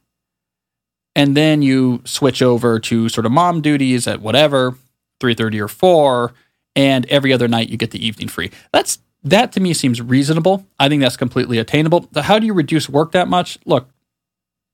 And 1.14 1.36
then 1.36 1.62
you 1.62 2.00
switch 2.04 2.40
over 2.40 2.78
to 2.80 3.08
sort 3.08 3.26
of 3.26 3.32
mom 3.32 3.60
duties 3.60 4.06
at 4.06 4.20
whatever, 4.20 4.76
3:30 5.20 5.60
or 5.60 5.68
4, 5.68 6.32
and 6.74 7.06
every 7.06 7.32
other 7.32 7.48
night 7.48 7.68
you 7.68 7.76
get 7.76 7.90
the 7.90 8.04
evening 8.04 8.28
free. 8.28 8.50
That's 8.72 8.98
that 9.24 9.52
to 9.52 9.60
me 9.60 9.72
seems 9.74 10.00
reasonable. 10.00 10.66
I 10.80 10.88
think 10.88 11.02
that's 11.02 11.16
completely 11.16 11.58
attainable. 11.58 12.08
How 12.16 12.38
do 12.38 12.46
you 12.46 12.54
reduce 12.54 12.88
work 12.88 13.12
that 13.12 13.28
much? 13.28 13.58
Look, 13.64 13.88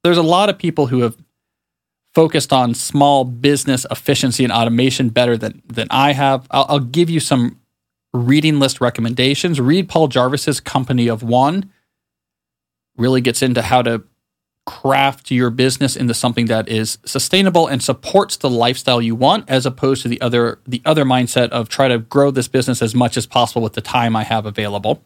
there's 0.05 0.17
a 0.17 0.23
lot 0.23 0.49
of 0.49 0.59
people 0.59 0.87
who 0.87 1.01
have 1.01 1.17
focused 2.15 2.53
on 2.53 2.75
small 2.75 3.25
business 3.25 3.85
efficiency 3.91 4.45
and 4.45 4.53
automation 4.53 5.09
better 5.11 5.37
than 5.37 5.63
than 5.67 5.89
I 5.91 6.13
have. 6.13 6.47
I'll, 6.51 6.67
I'll 6.69 6.79
give 6.81 7.11
you 7.11 7.21
some 7.21 7.61
reading 8.13 8.59
list 8.59 8.81
recommendations. 8.81 9.61
Read 9.61 9.89
Paul 9.89 10.09
Jarvis's 10.09 10.61
Company 10.61 11.09
of 11.09 11.23
One. 11.23 11.71
Really 12.97 13.21
gets 13.21 13.43
into 13.43 13.63
how 13.63 13.83
to 13.83 14.03
craft 14.69 15.31
your 15.31 15.49
business 15.49 15.97
into 15.97 16.13
something 16.13 16.45
that 16.45 16.69
is 16.69 16.99
sustainable 17.07 17.67
and 17.67 17.83
supports 17.83 18.37
the 18.37 18.51
lifestyle 18.51 19.01
you 19.01 19.15
want 19.15 19.49
as 19.49 19.65
opposed 19.65 20.03
to 20.03 20.09
the 20.09 20.21
other 20.21 20.59
the 20.67 20.83
other 20.85 21.07
mindset 21.07 21.49
of 21.49 21.71
try 21.71 21.89
to 21.89 21.99
grow 21.99 22.31
this 22.31 22.49
business 22.49 22.83
as 22.83 22.95
much 22.95 23.17
as 23.17 23.25
possible 23.25 23.63
with 23.63 23.73
the 23.73 23.81
time 23.81 24.15
I 24.15 24.25
have 24.25 24.45
available. 24.45 25.03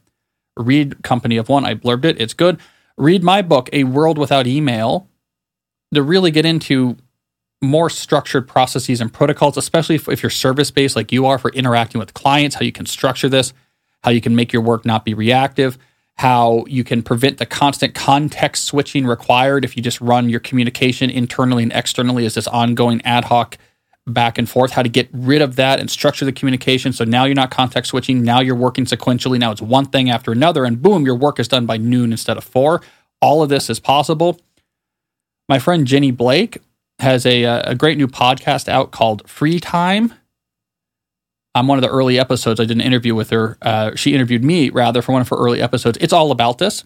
Read 0.56 1.04
Company 1.04 1.36
of 1.36 1.48
One. 1.48 1.64
I 1.64 1.76
blurbed 1.76 2.04
it. 2.04 2.20
It's 2.20 2.34
good. 2.34 2.58
Read 2.96 3.22
my 3.22 3.40
book, 3.40 3.70
A 3.72 3.84
World 3.84 4.18
Without 4.18 4.48
Email, 4.48 5.06
to 5.94 6.02
really 6.02 6.32
get 6.32 6.44
into 6.44 6.96
more 7.62 7.88
structured 7.88 8.48
processes 8.48 9.00
and 9.00 9.12
protocols, 9.12 9.56
especially 9.56 9.94
if, 9.94 10.08
if 10.08 10.24
you're 10.24 10.30
service 10.30 10.72
based 10.72 10.96
like 10.96 11.12
you 11.12 11.24
are 11.24 11.38
for 11.38 11.52
interacting 11.52 12.00
with 12.00 12.14
clients, 12.14 12.56
how 12.56 12.62
you 12.62 12.72
can 12.72 12.86
structure 12.86 13.28
this, 13.28 13.52
how 14.02 14.10
you 14.10 14.20
can 14.20 14.34
make 14.34 14.52
your 14.52 14.62
work 14.62 14.84
not 14.84 15.04
be 15.04 15.14
reactive, 15.14 15.78
how 16.16 16.64
you 16.68 16.84
can 16.84 17.02
prevent 17.02 17.38
the 17.38 17.46
constant 17.46 17.94
context 17.94 18.64
switching 18.64 19.06
required 19.06 19.64
if 19.64 19.76
you 19.76 19.82
just 19.82 20.00
run 20.00 20.28
your 20.28 20.40
communication 20.40 21.10
internally 21.10 21.62
and 21.62 21.72
externally 21.72 22.24
as 22.26 22.34
this 22.34 22.46
ongoing 22.46 23.02
ad 23.02 23.24
hoc 23.24 23.58
back 24.06 24.36
and 24.36 24.48
forth, 24.48 24.72
how 24.72 24.82
to 24.82 24.88
get 24.88 25.08
rid 25.12 25.40
of 25.40 25.56
that 25.56 25.78
and 25.78 25.90
structure 25.90 26.24
the 26.24 26.32
communication. 26.32 26.92
So 26.92 27.04
now 27.04 27.24
you're 27.24 27.34
not 27.34 27.50
context 27.50 27.90
switching. 27.90 28.22
Now 28.22 28.40
you're 28.40 28.56
working 28.56 28.84
sequentially. 28.84 29.38
Now 29.38 29.52
it's 29.52 29.62
one 29.62 29.86
thing 29.86 30.10
after 30.10 30.32
another, 30.32 30.64
and 30.64 30.82
boom, 30.82 31.04
your 31.04 31.14
work 31.14 31.38
is 31.38 31.48
done 31.48 31.66
by 31.66 31.76
noon 31.76 32.10
instead 32.10 32.36
of 32.36 32.44
four. 32.44 32.82
All 33.20 33.42
of 33.42 33.48
this 33.48 33.70
is 33.70 33.78
possible. 33.78 34.40
My 35.48 35.58
friend 35.58 35.86
Jenny 35.86 36.10
Blake 36.10 36.58
has 36.98 37.26
a, 37.26 37.44
uh, 37.44 37.70
a 37.70 37.74
great 37.74 37.98
new 37.98 38.08
podcast 38.08 38.68
out 38.68 38.90
called 38.90 39.28
Free 39.28 39.60
Time. 39.60 40.14
On 41.54 41.66
one 41.66 41.76
of 41.76 41.82
the 41.82 41.90
early 41.90 42.18
episodes, 42.18 42.60
I 42.60 42.64
did 42.64 42.76
an 42.76 42.80
interview 42.80 43.14
with 43.14 43.30
her. 43.30 43.58
Uh, 43.60 43.94
she 43.94 44.14
interviewed 44.14 44.42
me, 44.42 44.70
rather, 44.70 45.02
for 45.02 45.12
one 45.12 45.20
of 45.20 45.28
her 45.28 45.36
early 45.36 45.60
episodes. 45.60 45.98
It's 46.00 46.12
all 46.12 46.30
about 46.30 46.58
this. 46.58 46.84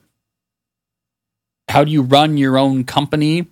How 1.68 1.85
do 1.85 1.90
you 1.90 2.02
run 2.02 2.37
your 2.37 2.58
own 2.58 2.85
company 2.85 3.46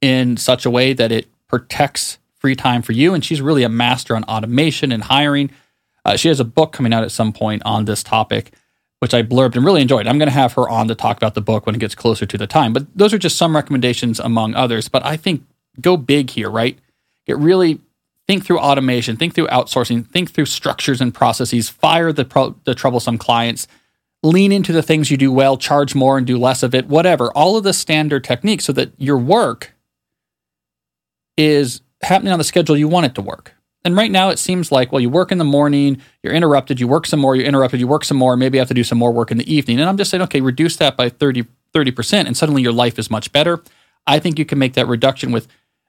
in 0.00 0.36
such 0.36 0.66
a 0.66 0.70
way 0.70 0.92
that 0.92 1.12
it 1.12 1.28
protects 1.48 2.18
free 2.34 2.56
time 2.56 2.82
for 2.82 2.92
you? 2.92 3.14
And 3.14 3.24
she's 3.24 3.40
really 3.40 3.62
a 3.62 3.68
master 3.68 4.16
on 4.16 4.24
automation 4.24 4.90
and 4.90 5.04
hiring. 5.04 5.50
Uh, 6.04 6.16
she 6.16 6.28
has 6.28 6.40
a 6.40 6.44
book 6.44 6.72
coming 6.72 6.92
out 6.92 7.04
at 7.04 7.12
some 7.12 7.32
point 7.32 7.62
on 7.64 7.84
this 7.84 8.02
topic, 8.02 8.52
which 9.00 9.14
I 9.14 9.22
blurbed 9.22 9.56
and 9.56 9.64
really 9.64 9.82
enjoyed. 9.82 10.06
I'm 10.06 10.18
going 10.18 10.28
to 10.28 10.34
have 10.34 10.54
her 10.54 10.68
on 10.68 10.88
to 10.88 10.94
talk 10.94 11.16
about 11.16 11.34
the 11.34 11.40
book 11.40 11.66
when 11.66 11.74
it 11.74 11.80
gets 11.80 11.94
closer 11.94 12.26
to 12.26 12.38
the 12.38 12.46
time. 12.46 12.72
But 12.72 12.86
those 12.96 13.12
are 13.12 13.18
just 13.18 13.36
some 13.36 13.54
recommendations 13.54 14.18
among 14.18 14.54
others. 14.54 14.88
But 14.88 15.04
I 15.04 15.16
think 15.16 15.44
go 15.80 15.96
big 15.96 16.30
here, 16.30 16.50
right? 16.50 16.78
Get 17.26 17.38
really 17.38 17.80
think 18.26 18.44
through 18.44 18.58
automation, 18.58 19.16
think 19.16 19.34
through 19.34 19.46
outsourcing, 19.48 20.06
think 20.06 20.32
through 20.32 20.46
structures 20.46 21.00
and 21.00 21.14
processes, 21.14 21.68
fire 21.68 22.12
the, 22.12 22.24
pro- 22.24 22.56
the 22.64 22.74
troublesome 22.74 23.18
clients, 23.18 23.66
lean 24.22 24.52
into 24.52 24.72
the 24.72 24.82
things 24.82 25.10
you 25.10 25.16
do 25.16 25.30
well, 25.30 25.56
charge 25.56 25.94
more 25.94 26.18
and 26.18 26.26
do 26.26 26.38
less 26.38 26.62
of 26.62 26.74
it, 26.74 26.86
whatever. 26.86 27.30
All 27.32 27.56
of 27.56 27.64
the 27.64 27.72
standard 27.72 28.24
techniques 28.24 28.64
so 28.64 28.72
that 28.72 28.92
your 28.98 29.18
work 29.18 29.72
is 31.36 31.82
happening 32.02 32.32
on 32.32 32.38
the 32.38 32.44
schedule 32.44 32.76
you 32.76 32.88
want 32.88 33.06
it 33.06 33.14
to 33.14 33.22
work. 33.22 33.54
And 33.84 33.96
right 33.96 34.10
now 34.10 34.30
it 34.30 34.40
seems 34.40 34.72
like, 34.72 34.90
well, 34.90 35.00
you 35.00 35.08
work 35.08 35.30
in 35.30 35.38
the 35.38 35.44
morning, 35.44 36.02
you're 36.22 36.32
interrupted, 36.32 36.80
you 36.80 36.88
work 36.88 37.06
some 37.06 37.20
more, 37.20 37.36
you're 37.36 37.46
interrupted, 37.46 37.78
you 37.78 37.86
work 37.86 38.04
some 38.04 38.16
more, 38.16 38.36
maybe 38.36 38.56
you 38.56 38.60
have 38.60 38.68
to 38.68 38.74
do 38.74 38.82
some 38.82 38.98
more 38.98 39.12
work 39.12 39.30
in 39.30 39.38
the 39.38 39.52
evening. 39.52 39.78
And 39.78 39.88
I'm 39.88 39.96
just 39.96 40.10
saying, 40.10 40.22
okay, 40.22 40.40
reduce 40.40 40.76
that 40.78 40.96
by 40.96 41.08
30, 41.08 41.44
30%, 41.72 42.26
and 42.26 42.36
suddenly 42.36 42.62
your 42.62 42.72
life 42.72 42.98
is 42.98 43.10
much 43.10 43.30
better. 43.30 43.62
I 44.04 44.18
think 44.18 44.40
you 44.40 44.44
can 44.44 44.58
make 44.58 44.74
that 44.74 44.88
reduction 44.88 45.30
with 45.30 45.46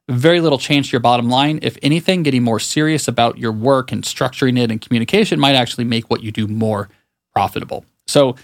very 0.09 0.39
little 0.39 0.57
change 0.57 0.89
to 0.89 0.91
your 0.93 1.01
bottom 1.01 1.29
line. 1.29 1.59
If 1.61 1.77
anything, 1.81 2.23
getting 2.23 2.43
more 2.43 2.59
serious 2.59 3.07
about 3.07 3.37
your 3.37 3.51
work 3.51 3.91
and 3.91 4.03
structuring 4.03 4.57
it 4.57 4.71
and 4.71 4.79
communication 4.79 5.39
might 5.39 5.55
actually 5.55 5.83
make 5.83 6.09
what 6.09 6.23
you 6.23 6.31
do 6.31 6.47
more 6.47 6.89
profitable. 7.33 7.85
So 8.07 8.35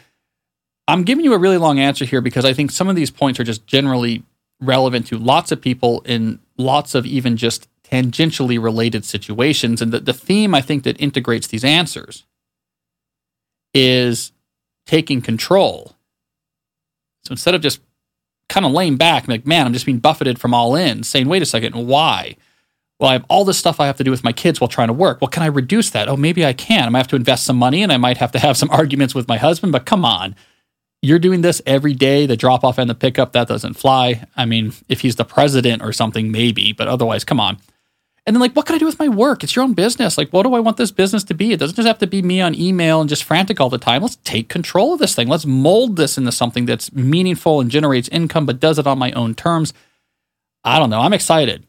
I'm 0.87 1.03
giving 1.03 1.23
you 1.23 1.33
a 1.33 1.37
really 1.37 1.57
long 1.57 1.79
answer 1.79 2.05
here 2.05 2.21
because 2.21 2.43
I 2.43 2.53
think 2.53 2.71
some 2.71 2.89
of 2.89 2.95
these 2.95 3.11
points 3.11 3.39
are 3.39 3.45
just 3.45 3.65
generally 3.65 4.23
relevant 4.59 5.07
to 5.07 5.17
lots 5.17 5.51
of 5.51 5.61
people 5.61 6.01
in 6.01 6.39
lots 6.57 6.95
of 6.95 7.05
even 7.05 7.37
just 7.37 7.67
tangentially 7.83 8.61
related 8.61 9.05
situations. 9.05 9.81
And 9.81 9.91
the, 9.91 9.99
the 9.99 10.13
theme 10.13 10.53
I 10.53 10.61
think 10.61 10.83
that 10.83 10.99
integrates 10.99 11.47
these 11.47 11.63
answers 11.63 12.25
is 13.73 14.31
taking 14.85 15.21
control. 15.21 15.95
So 17.23 17.31
instead 17.31 17.55
of 17.55 17.61
just 17.61 17.79
kind 18.49 18.65
of 18.65 18.71
laying 18.71 18.97
back, 18.97 19.27
like, 19.27 19.45
man, 19.45 19.65
I'm 19.65 19.73
just 19.73 19.85
being 19.85 19.99
buffeted 19.99 20.39
from 20.39 20.53
all 20.53 20.75
in, 20.75 21.03
saying, 21.03 21.27
wait 21.27 21.41
a 21.41 21.45
second, 21.45 21.73
why? 21.87 22.35
Well, 22.99 23.09
I 23.09 23.13
have 23.13 23.25
all 23.27 23.43
this 23.43 23.57
stuff 23.57 23.79
I 23.79 23.87
have 23.87 23.97
to 23.97 24.03
do 24.03 24.11
with 24.11 24.23
my 24.23 24.31
kids 24.31 24.61
while 24.61 24.67
trying 24.67 24.87
to 24.87 24.93
work. 24.93 25.19
Well, 25.19 25.27
can 25.27 25.43
I 25.43 25.47
reduce 25.47 25.89
that? 25.89 26.07
Oh, 26.07 26.15
maybe 26.15 26.45
I 26.45 26.53
can. 26.53 26.83
I 26.83 26.89
might 26.89 26.99
have 26.99 27.07
to 27.09 27.15
invest 27.15 27.45
some 27.45 27.57
money 27.57 27.83
and 27.83 27.91
I 27.91 27.97
might 27.97 28.17
have 28.17 28.31
to 28.33 28.39
have 28.39 28.55
some 28.55 28.69
arguments 28.71 29.15
with 29.15 29.27
my 29.27 29.37
husband, 29.37 29.71
but 29.71 29.85
come 29.85 30.05
on. 30.05 30.35
You're 31.01 31.19
doing 31.19 31.41
this 31.41 31.61
every 31.65 31.93
day, 31.93 32.25
the 32.25 32.37
drop 32.37 32.63
off 32.63 32.77
and 32.77 32.89
the 32.89 32.95
pickup, 32.95 33.33
that 33.33 33.49
doesn't 33.49 33.73
fly. 33.73 34.25
I 34.37 34.45
mean, 34.45 34.71
if 34.87 35.01
he's 35.01 35.17
the 35.17 35.25
president 35.25 35.81
or 35.81 35.91
something, 35.91 36.31
maybe, 36.31 36.71
but 36.71 36.87
otherwise, 36.87 37.25
come 37.25 37.41
on. 37.41 37.57
And 38.25 38.33
then, 38.33 38.39
like, 38.39 38.53
what 38.53 38.65
can 38.65 38.75
I 38.75 38.79
do 38.79 38.85
with 38.85 38.99
my 38.99 39.09
work? 39.09 39.43
It's 39.43 39.55
your 39.55 39.63
own 39.63 39.73
business. 39.73 40.17
Like, 40.17 40.31
what 40.31 40.43
do 40.43 40.53
I 40.53 40.59
want 40.61 40.77
this 40.77 40.91
business 40.91 41.25
to 41.25 41.33
be? 41.33 41.51
It 41.51 41.59
doesn't 41.59 41.75
just 41.75 41.87
have 41.87 41.97
to 41.99 42.07
be 42.07 42.21
me 42.21 42.39
on 42.39 42.55
email 42.55 43.01
and 43.01 43.09
just 43.09 43.25
frantic 43.25 43.59
all 43.59 43.69
the 43.69 43.77
time. 43.77 44.01
Let's 44.01 44.15
take 44.23 44.47
control 44.47 44.93
of 44.93 44.99
this 44.99 45.13
thing. 45.13 45.27
Let's 45.27 45.45
mold 45.45 45.97
this 45.97 46.17
into 46.17 46.31
something 46.31 46.65
that's 46.65 46.93
meaningful 46.93 47.59
and 47.59 47.69
generates 47.69 48.07
income, 48.09 48.45
but 48.45 48.61
does 48.61 48.79
it 48.79 48.87
on 48.87 48.97
my 48.97 49.11
own 49.11 49.35
terms. 49.35 49.73
I 50.63 50.79
don't 50.79 50.89
know. 50.89 51.01
I'm 51.01 51.11
excited. 51.11 51.67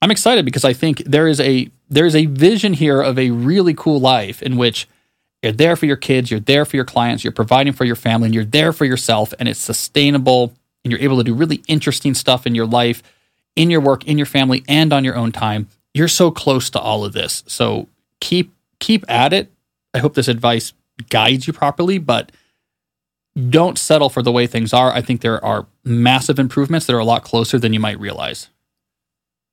I'm 0.00 0.10
excited 0.10 0.46
because 0.46 0.64
I 0.64 0.72
think 0.72 0.98
there 1.04 1.28
is 1.28 1.40
a 1.40 1.70
there 1.88 2.06
is 2.06 2.16
a 2.16 2.26
vision 2.26 2.72
here 2.72 3.00
of 3.00 3.18
a 3.18 3.30
really 3.30 3.74
cool 3.74 4.00
life 4.00 4.42
in 4.42 4.56
which 4.56 4.88
you're 5.42 5.52
there 5.52 5.76
for 5.76 5.86
your 5.86 5.96
kids, 5.96 6.30
you're 6.30 6.40
there 6.40 6.64
for 6.64 6.76
your 6.76 6.84
clients, 6.84 7.22
you're 7.22 7.32
providing 7.32 7.72
for 7.72 7.84
your 7.84 7.96
family, 7.96 8.26
and 8.26 8.34
you're 8.34 8.44
there 8.44 8.72
for 8.72 8.84
yourself, 8.84 9.32
and 9.38 9.48
it's 9.48 9.60
sustainable, 9.60 10.52
and 10.84 10.90
you're 10.90 11.00
able 11.00 11.18
to 11.18 11.24
do 11.24 11.34
really 11.34 11.62
interesting 11.68 12.14
stuff 12.14 12.46
in 12.46 12.54
your 12.54 12.66
life 12.66 13.02
in 13.56 13.70
your 13.70 13.80
work, 13.80 14.04
in 14.04 14.18
your 14.18 14.26
family, 14.26 14.62
and 14.68 14.92
on 14.92 15.02
your 15.02 15.16
own 15.16 15.32
time. 15.32 15.68
You're 15.94 16.08
so 16.08 16.30
close 16.30 16.70
to 16.70 16.78
all 16.78 17.04
of 17.04 17.14
this. 17.14 17.42
So 17.46 17.88
keep 18.20 18.52
keep 18.78 19.04
at 19.08 19.32
it. 19.32 19.50
I 19.94 19.98
hope 19.98 20.14
this 20.14 20.28
advice 20.28 20.74
guides 21.08 21.46
you 21.46 21.52
properly, 21.52 21.98
but 21.98 22.30
don't 23.50 23.78
settle 23.78 24.08
for 24.08 24.22
the 24.22 24.32
way 24.32 24.46
things 24.46 24.72
are. 24.72 24.92
I 24.92 25.02
think 25.02 25.20
there 25.20 25.42
are 25.44 25.66
massive 25.84 26.38
improvements 26.38 26.86
that 26.86 26.94
are 26.94 27.00
a 27.00 27.04
lot 27.04 27.24
closer 27.24 27.58
than 27.58 27.72
you 27.72 27.80
might 27.80 27.98
realize. 27.98 28.48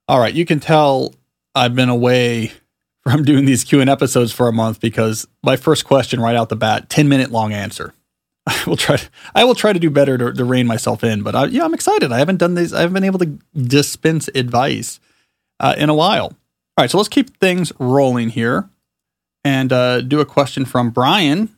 All 0.07 0.19
right, 0.19 0.33
you 0.33 0.45
can 0.45 0.59
tell 0.59 1.13
I've 1.55 1.75
been 1.75 1.89
away 1.89 2.51
from 3.03 3.23
doing 3.23 3.45
these 3.45 3.63
Q 3.63 3.81
and 3.81 3.89
episodes 3.89 4.31
for 4.31 4.47
a 4.47 4.53
month 4.53 4.79
because 4.79 5.27
my 5.41 5.55
first 5.55 5.85
question 5.85 6.19
right 6.19 6.35
out 6.35 6.49
the 6.49 6.55
bat, 6.55 6.89
10 6.89 7.09
minute 7.09 7.31
long 7.31 7.51
answer. 7.53 7.93
I 8.45 8.63
will 8.67 8.77
try 8.77 8.97
to, 8.97 9.09
I 9.33 9.43
will 9.43 9.55
try 9.55 9.73
to 9.73 9.79
do 9.79 9.89
better 9.89 10.17
to, 10.17 10.33
to 10.33 10.45
rein 10.45 10.67
myself 10.67 11.03
in. 11.03 11.23
But 11.23 11.35
I, 11.35 11.45
yeah, 11.45 11.63
I'm 11.63 11.73
excited. 11.73 12.11
I 12.11 12.19
haven't 12.19 12.37
done 12.37 12.55
these. 12.55 12.73
I 12.73 12.81
haven't 12.81 12.93
been 12.93 13.03
able 13.03 13.19
to 13.19 13.39
dispense 13.55 14.29
advice 14.35 14.99
uh, 15.59 15.75
in 15.77 15.89
a 15.89 15.95
while. 15.95 16.25
All 16.25 16.81
right, 16.81 16.89
so 16.89 16.97
let's 16.97 17.09
keep 17.09 17.37
things 17.37 17.71
rolling 17.79 18.29
here 18.29 18.69
and 19.43 19.71
uh, 19.71 20.01
do 20.01 20.19
a 20.19 20.25
question 20.25 20.65
from 20.65 20.89
Brian. 20.89 21.49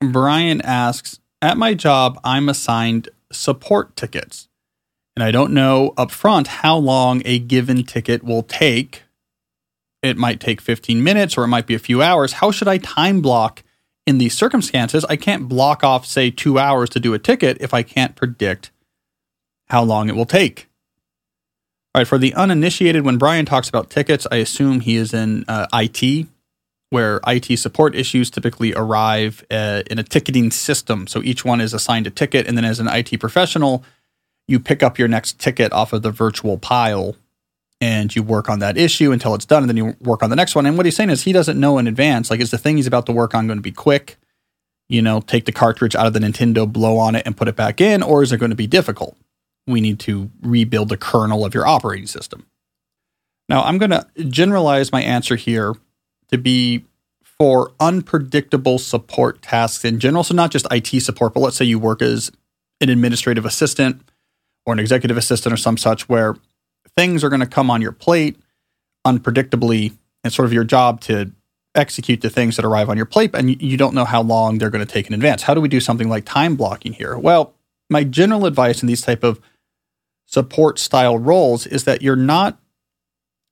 Brian 0.00 0.60
asks, 0.60 1.18
"At 1.40 1.56
my 1.56 1.74
job, 1.74 2.20
I'm 2.22 2.48
assigned 2.48 3.08
support 3.32 3.96
tickets, 3.96 4.48
and 5.16 5.22
I 5.22 5.30
don't 5.30 5.52
know 5.52 5.94
upfront 5.96 6.46
how 6.46 6.76
long 6.76 7.22
a 7.24 7.38
given 7.38 7.84
ticket 7.84 8.22
will 8.22 8.42
take. 8.42 9.04
It 10.02 10.16
might 10.16 10.38
take 10.38 10.60
15 10.60 11.02
minutes, 11.02 11.36
or 11.36 11.44
it 11.44 11.48
might 11.48 11.66
be 11.66 11.74
a 11.74 11.80
few 11.80 12.02
hours. 12.02 12.34
How 12.34 12.50
should 12.50 12.68
I 12.68 12.78
time 12.78 13.20
block?" 13.20 13.64
In 14.08 14.16
these 14.16 14.32
circumstances, 14.32 15.04
I 15.04 15.16
can't 15.16 15.50
block 15.50 15.84
off, 15.84 16.06
say, 16.06 16.30
two 16.30 16.58
hours 16.58 16.88
to 16.90 16.98
do 16.98 17.12
a 17.12 17.18
ticket 17.18 17.58
if 17.60 17.74
I 17.74 17.82
can't 17.82 18.16
predict 18.16 18.70
how 19.66 19.82
long 19.82 20.08
it 20.08 20.16
will 20.16 20.24
take. 20.24 20.66
All 21.94 22.00
right, 22.00 22.08
for 22.08 22.16
the 22.16 22.32
uninitiated, 22.32 23.04
when 23.04 23.18
Brian 23.18 23.44
talks 23.44 23.68
about 23.68 23.90
tickets, 23.90 24.26
I 24.32 24.36
assume 24.36 24.80
he 24.80 24.96
is 24.96 25.12
in 25.12 25.44
uh, 25.46 25.66
IT, 25.74 26.26
where 26.88 27.20
IT 27.26 27.58
support 27.58 27.94
issues 27.94 28.30
typically 28.30 28.72
arrive 28.72 29.44
uh, 29.50 29.82
in 29.90 29.98
a 29.98 30.02
ticketing 30.02 30.52
system. 30.52 31.06
So 31.06 31.22
each 31.22 31.44
one 31.44 31.60
is 31.60 31.74
assigned 31.74 32.06
a 32.06 32.10
ticket, 32.10 32.46
and 32.46 32.56
then 32.56 32.64
as 32.64 32.80
an 32.80 32.88
IT 32.88 33.20
professional, 33.20 33.84
you 34.46 34.58
pick 34.58 34.82
up 34.82 34.98
your 34.98 35.08
next 35.08 35.38
ticket 35.38 35.70
off 35.74 35.92
of 35.92 36.00
the 36.00 36.10
virtual 36.10 36.56
pile 36.56 37.14
and 37.80 38.14
you 38.14 38.22
work 38.22 38.48
on 38.48 38.58
that 38.58 38.76
issue 38.76 39.12
until 39.12 39.34
it's 39.34 39.44
done 39.44 39.62
and 39.62 39.70
then 39.70 39.76
you 39.76 39.96
work 40.00 40.22
on 40.22 40.30
the 40.30 40.36
next 40.36 40.54
one. 40.54 40.66
And 40.66 40.76
what 40.76 40.86
he's 40.86 40.96
saying 40.96 41.10
is 41.10 41.22
he 41.22 41.32
doesn't 41.32 41.58
know 41.58 41.78
in 41.78 41.86
advance, 41.86 42.30
like, 42.30 42.40
is 42.40 42.50
the 42.50 42.58
thing 42.58 42.76
he's 42.76 42.86
about 42.86 43.06
to 43.06 43.12
work 43.12 43.34
on 43.34 43.46
going 43.46 43.58
to 43.58 43.62
be 43.62 43.72
quick? 43.72 44.16
You 44.88 45.02
know, 45.02 45.20
take 45.20 45.44
the 45.44 45.52
cartridge 45.52 45.94
out 45.94 46.06
of 46.06 46.12
the 46.12 46.18
Nintendo, 46.18 46.70
blow 46.70 46.96
on 46.96 47.14
it, 47.14 47.22
and 47.26 47.36
put 47.36 47.46
it 47.46 47.56
back 47.56 47.80
in, 47.80 48.02
or 48.02 48.22
is 48.22 48.32
it 48.32 48.38
going 48.38 48.50
to 48.50 48.56
be 48.56 48.66
difficult? 48.66 49.16
We 49.66 49.80
need 49.80 50.00
to 50.00 50.30
rebuild 50.40 50.88
the 50.88 50.96
kernel 50.96 51.44
of 51.44 51.54
your 51.54 51.66
operating 51.66 52.06
system. 52.06 52.46
Now, 53.48 53.62
I'm 53.62 53.78
going 53.78 53.90
to 53.90 54.06
generalize 54.28 54.90
my 54.90 55.02
answer 55.02 55.36
here 55.36 55.74
to 56.30 56.38
be 56.38 56.84
for 57.22 57.72
unpredictable 57.78 58.78
support 58.78 59.42
tasks 59.42 59.84
in 59.84 60.00
general. 60.00 60.24
So, 60.24 60.34
not 60.34 60.50
just 60.50 60.66
IT 60.70 61.00
support, 61.02 61.34
but 61.34 61.40
let's 61.40 61.56
say 61.56 61.64
you 61.64 61.78
work 61.78 62.02
as 62.02 62.32
an 62.80 62.88
administrative 62.88 63.44
assistant 63.44 64.02
or 64.66 64.72
an 64.72 64.78
executive 64.78 65.16
assistant 65.16 65.52
or 65.52 65.56
some 65.56 65.76
such 65.76 66.08
where 66.08 66.34
things 66.98 67.22
are 67.22 67.28
going 67.28 67.38
to 67.38 67.46
come 67.46 67.70
on 67.70 67.80
your 67.80 67.92
plate 67.92 68.36
unpredictably 69.06 69.96
and 70.24 70.32
sort 70.32 70.46
of 70.46 70.52
your 70.52 70.64
job 70.64 71.00
to 71.00 71.30
execute 71.76 72.22
the 72.22 72.28
things 72.28 72.56
that 72.56 72.64
arrive 72.64 72.90
on 72.90 72.96
your 72.96 73.06
plate 73.06 73.30
and 73.34 73.62
you 73.62 73.76
don't 73.76 73.94
know 73.94 74.04
how 74.04 74.20
long 74.20 74.58
they're 74.58 74.68
going 74.68 74.84
to 74.84 74.92
take 74.92 75.06
in 75.06 75.14
advance. 75.14 75.42
How 75.42 75.54
do 75.54 75.60
we 75.60 75.68
do 75.68 75.78
something 75.78 76.08
like 76.08 76.24
time 76.24 76.56
blocking 76.56 76.92
here? 76.92 77.16
Well, 77.16 77.54
my 77.88 78.02
general 78.02 78.46
advice 78.46 78.82
in 78.82 78.88
these 78.88 79.00
type 79.00 79.22
of 79.22 79.40
support 80.26 80.80
style 80.80 81.16
roles 81.16 81.68
is 81.68 81.84
that 81.84 82.02
you're 82.02 82.16
not 82.16 82.58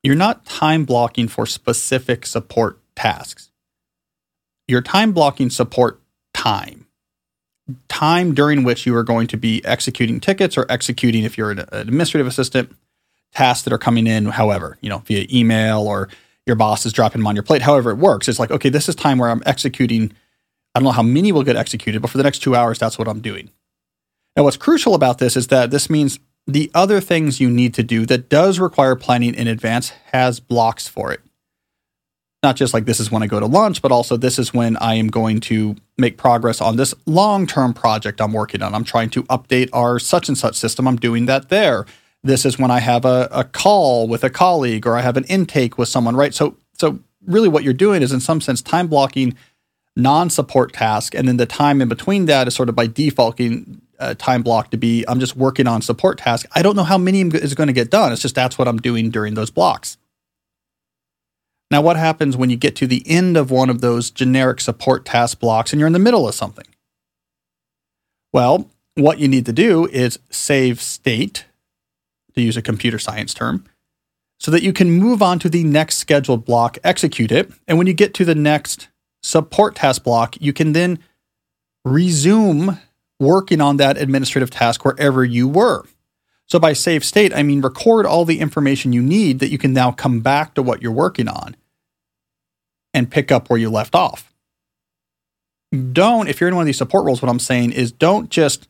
you're 0.03 0.17
not 0.17 0.45
time 0.45 0.85
blocking 0.85 1.29
for 1.29 1.47
specific 1.47 2.27
support 2.27 2.81
tasks. 2.97 3.53
You're 4.67 4.83
time 4.83 5.13
blocking 5.13 5.51
support 5.51 6.01
time. 6.35 6.87
Time 7.89 8.35
during 8.35 8.65
which 8.65 8.87
you 8.87 8.97
are 8.97 9.05
going 9.05 9.29
to 9.29 9.37
be 9.37 9.65
executing 9.65 10.19
tickets 10.19 10.59
or 10.59 10.67
executing 10.69 11.23
if 11.23 11.39
you're 11.39 11.53
an 11.53 11.65
administrative 11.71 12.27
assistant 12.27 12.75
tasks 13.37 13.65
that 13.65 13.73
are 13.73 13.79
coming 13.79 14.07
in 14.07 14.25
however, 14.25 14.79
you 14.81 14.89
know, 14.89 14.99
via 15.01 15.27
email 15.31 15.83
or 15.83 16.09
your 16.47 16.57
boss 16.57 16.87
is 16.87 16.93
dropping 16.93 17.21
them 17.21 17.27
on 17.27 17.37
your 17.37 17.43
plate. 17.43 17.61
However, 17.61 17.91
it 17.91 17.99
works. 17.99 18.29
It's 18.29 18.39
like, 18.39 18.51
okay, 18.51 18.71
this 18.71 18.89
is 18.89 18.95
time 18.95 19.19
where 19.19 19.29
I'm 19.29 19.43
executing. 19.45 20.13
I 20.75 20.81
don't 20.81 20.85
know 20.85 20.93
how 20.93 21.03
many 21.03 21.33
will 21.33 21.43
get 21.43 21.55
executed, 21.55 22.01
but 22.01 22.11
for 22.11 22.17
the 22.17 22.25
next 22.25 22.39
two 22.39 22.57
hours, 22.57 22.79
that's 22.79 22.99
what 22.99 23.09
I'm 23.09 23.21
doing. 23.21 23.51
Now, 24.37 24.45
what's 24.45 24.57
crucial 24.57 24.95
about 24.95 25.19
this 25.19 25.37
is 25.37 25.49
that 25.49 25.71
this 25.71 25.91
means 25.91 26.19
the 26.47 26.71
other 26.75 26.99
things 26.99 27.39
you 27.39 27.51
need 27.51 27.75
to 27.75 27.83
do 27.83 28.07
that 28.07 28.31
does 28.31 28.59
require 28.59 28.97
planning 28.97 29.35
in 29.35 29.49
advance 29.49 29.91
has 30.13 30.41
blocks 30.41 30.89
for 30.89 31.13
it. 31.13 31.21
Not 32.43 32.57
just 32.57 32.73
like 32.73 32.87
this 32.87 33.01
is 33.01 33.11
when 33.11 33.23
I 33.23 33.27
go 33.27 33.41
to 33.41 33.47
lunch, 33.47 33.83
but 33.83 33.93
also 33.93 34.17
this 34.17 34.39
is 34.39 34.55
when 34.55 34.79
I 34.79 34.95
am 34.95 35.09
going 35.09 35.41
to 35.41 35.77
make 35.99 36.17
progress 36.17 36.63
on 36.63 36.77
this 36.77 36.95
long 37.05 37.47
term 37.47 37.75
project 37.75 38.21
I'm 38.21 38.33
working 38.33 38.63
on. 38.63 38.75
I'm 38.75 38.85
trying 38.85 39.11
to 39.11 39.25
update 39.25 39.69
our 39.75 39.99
such 39.99 40.29
and 40.29 40.39
such 40.39 40.55
system. 40.55 40.89
I'm 40.89 40.97
doing 40.97 41.27
that 41.27 41.51
there 41.51 41.85
this 42.27 42.45
is 42.45 42.59
when 42.59 42.71
I 42.71 42.81
have 42.81 43.05
a, 43.05 43.29
a 43.31 43.45
call 43.45 44.09
with 44.09 44.25
a 44.25 44.31
colleague 44.31 44.87
or 44.87 44.97
I 44.97 45.01
have 45.01 45.17
an 45.17 45.25
intake 45.25 45.79
with 45.79 45.89
someone, 45.89 46.17
right? 46.17 46.35
So, 46.35 46.57
so 46.75 46.99
really 47.27 47.49
what 47.49 47.65
you're 47.65 47.75
doing 47.75 48.03
is 48.03 48.13
in 48.13 48.21
some 48.21 48.41
sense 48.41 48.63
time 48.63 48.87
blocking 48.87 49.35
non-support 49.97 50.73
task 50.73 51.15
and 51.15 51.27
then 51.27 51.39
the 51.39 51.47
time 51.47 51.81
in 51.81 51.89
between 51.89 52.27
that 52.27 52.47
is 52.47 52.55
sort 52.55 52.69
of 52.69 52.75
by 52.75 52.87
defaulting 52.87 53.81
uh, 53.99 54.15
time 54.19 54.43
block 54.43 54.71
to 54.71 54.77
be 54.77 55.05
i'm 55.09 55.19
just 55.19 55.37
working 55.37 55.67
on 55.67 55.81
support 55.81 56.19
task. 56.19 56.47
I 56.55 56.61
don't 56.63 56.77
know 56.77 56.85
how 56.85 56.99
many 56.99 57.23
is 57.23 57.55
going 57.55 57.69
to 57.69 57.73
get 57.73 57.91
done. 57.91 58.13
It's 58.13 58.23
just 58.23 58.35
that's 58.35 58.59
what 58.59 58.69
i'm 58.69 58.79
doing 58.79 59.11
during 59.11 59.35
those 59.35 59.51
blocks. 59.51 59.97
Now 61.71 61.81
what 61.81 61.97
happens 61.97 62.37
when 62.37 62.51
you 62.51 62.57
get 62.57 62.77
to 62.77 62.87
the 62.87 63.03
end 63.07 63.37
of 63.37 63.51
one 63.51 63.71
of 63.71 63.81
those 63.81 64.11
generic 64.11 64.61
support 64.61 65.05
task 65.05 65.41
blocks 65.41 65.73
and 65.73 65.81
you're 65.81 65.87
in 65.87 65.95
the 65.95 65.99
middle 65.99 66.29
of 66.29 66.35
something? 66.35 66.67
Well 68.33 68.71
what 68.97 69.19
you 69.19 69.29
need 69.29 69.47
to 69.47 69.53
do 69.53 69.87
is 69.87 70.19
save 70.31 70.81
state 70.83 71.47
to 72.37 72.43
use 72.43 72.57
a 72.57 72.63
computer 72.63 72.99
science 72.99 73.35
term, 73.35 73.65
so 74.39 74.51
that 74.51 74.63
you 74.63 74.73
can 74.73 74.91
move 74.91 75.23
on 75.23 75.39
to 75.41 75.49
the 75.49 75.65
next 75.65 75.97
scheduled 75.97 76.45
block, 76.45 76.79
execute 76.85 77.33
it. 77.33 77.51
And 77.67 77.79
when 77.79 77.87
you 77.87 77.95
get 77.95 78.15
to 78.15 78.25
the 78.25 78.35
next 78.35 78.89
support 79.23 79.75
task 79.75 80.05
block, 80.05 80.37
you 80.41 80.53
can 80.53 80.73
then 80.73 80.99
resume 81.85 82.79
working 83.19 83.61
on 83.61 83.79
that 83.79 83.97
administrative 83.97 84.51
task 84.51 84.85
wherever 84.85 85.25
you 85.25 85.49
were. 85.49 85.85
So 86.49 86.59
by 86.59 86.75
save 86.75 87.05
state, 87.05 87.35
I 87.35 87.43
mean 87.43 87.61
record 87.61 88.07
all 88.07 88.25
the 88.25 88.41
information 88.41 88.93
you 88.93 89.03
need 89.03 89.41
that 89.41 89.49
you 89.49 89.59
can 89.59 89.73
now 89.73 89.91
come 89.91 90.21
back 90.21 90.55
to 90.55 90.63
what 90.63 90.83
you're 90.83 90.93
working 90.93 91.29
on 91.29 91.57
and 92.93 93.11
pick 93.11 93.33
up 93.33 93.49
where 93.49 93.59
you 93.59 93.71
left 93.71 93.95
off. 93.95 94.33
Don't, 95.93 96.29
if 96.29 96.41
you're 96.41 96.49
in 96.49 96.55
one 96.55 96.63
of 96.63 96.67
these 96.67 96.79
support 96.79 97.05
roles, 97.05 97.21
what 97.21 97.31
I'm 97.31 97.41
saying 97.41 97.73
is 97.73 97.91
don't 97.91 98.31
just 98.31 98.69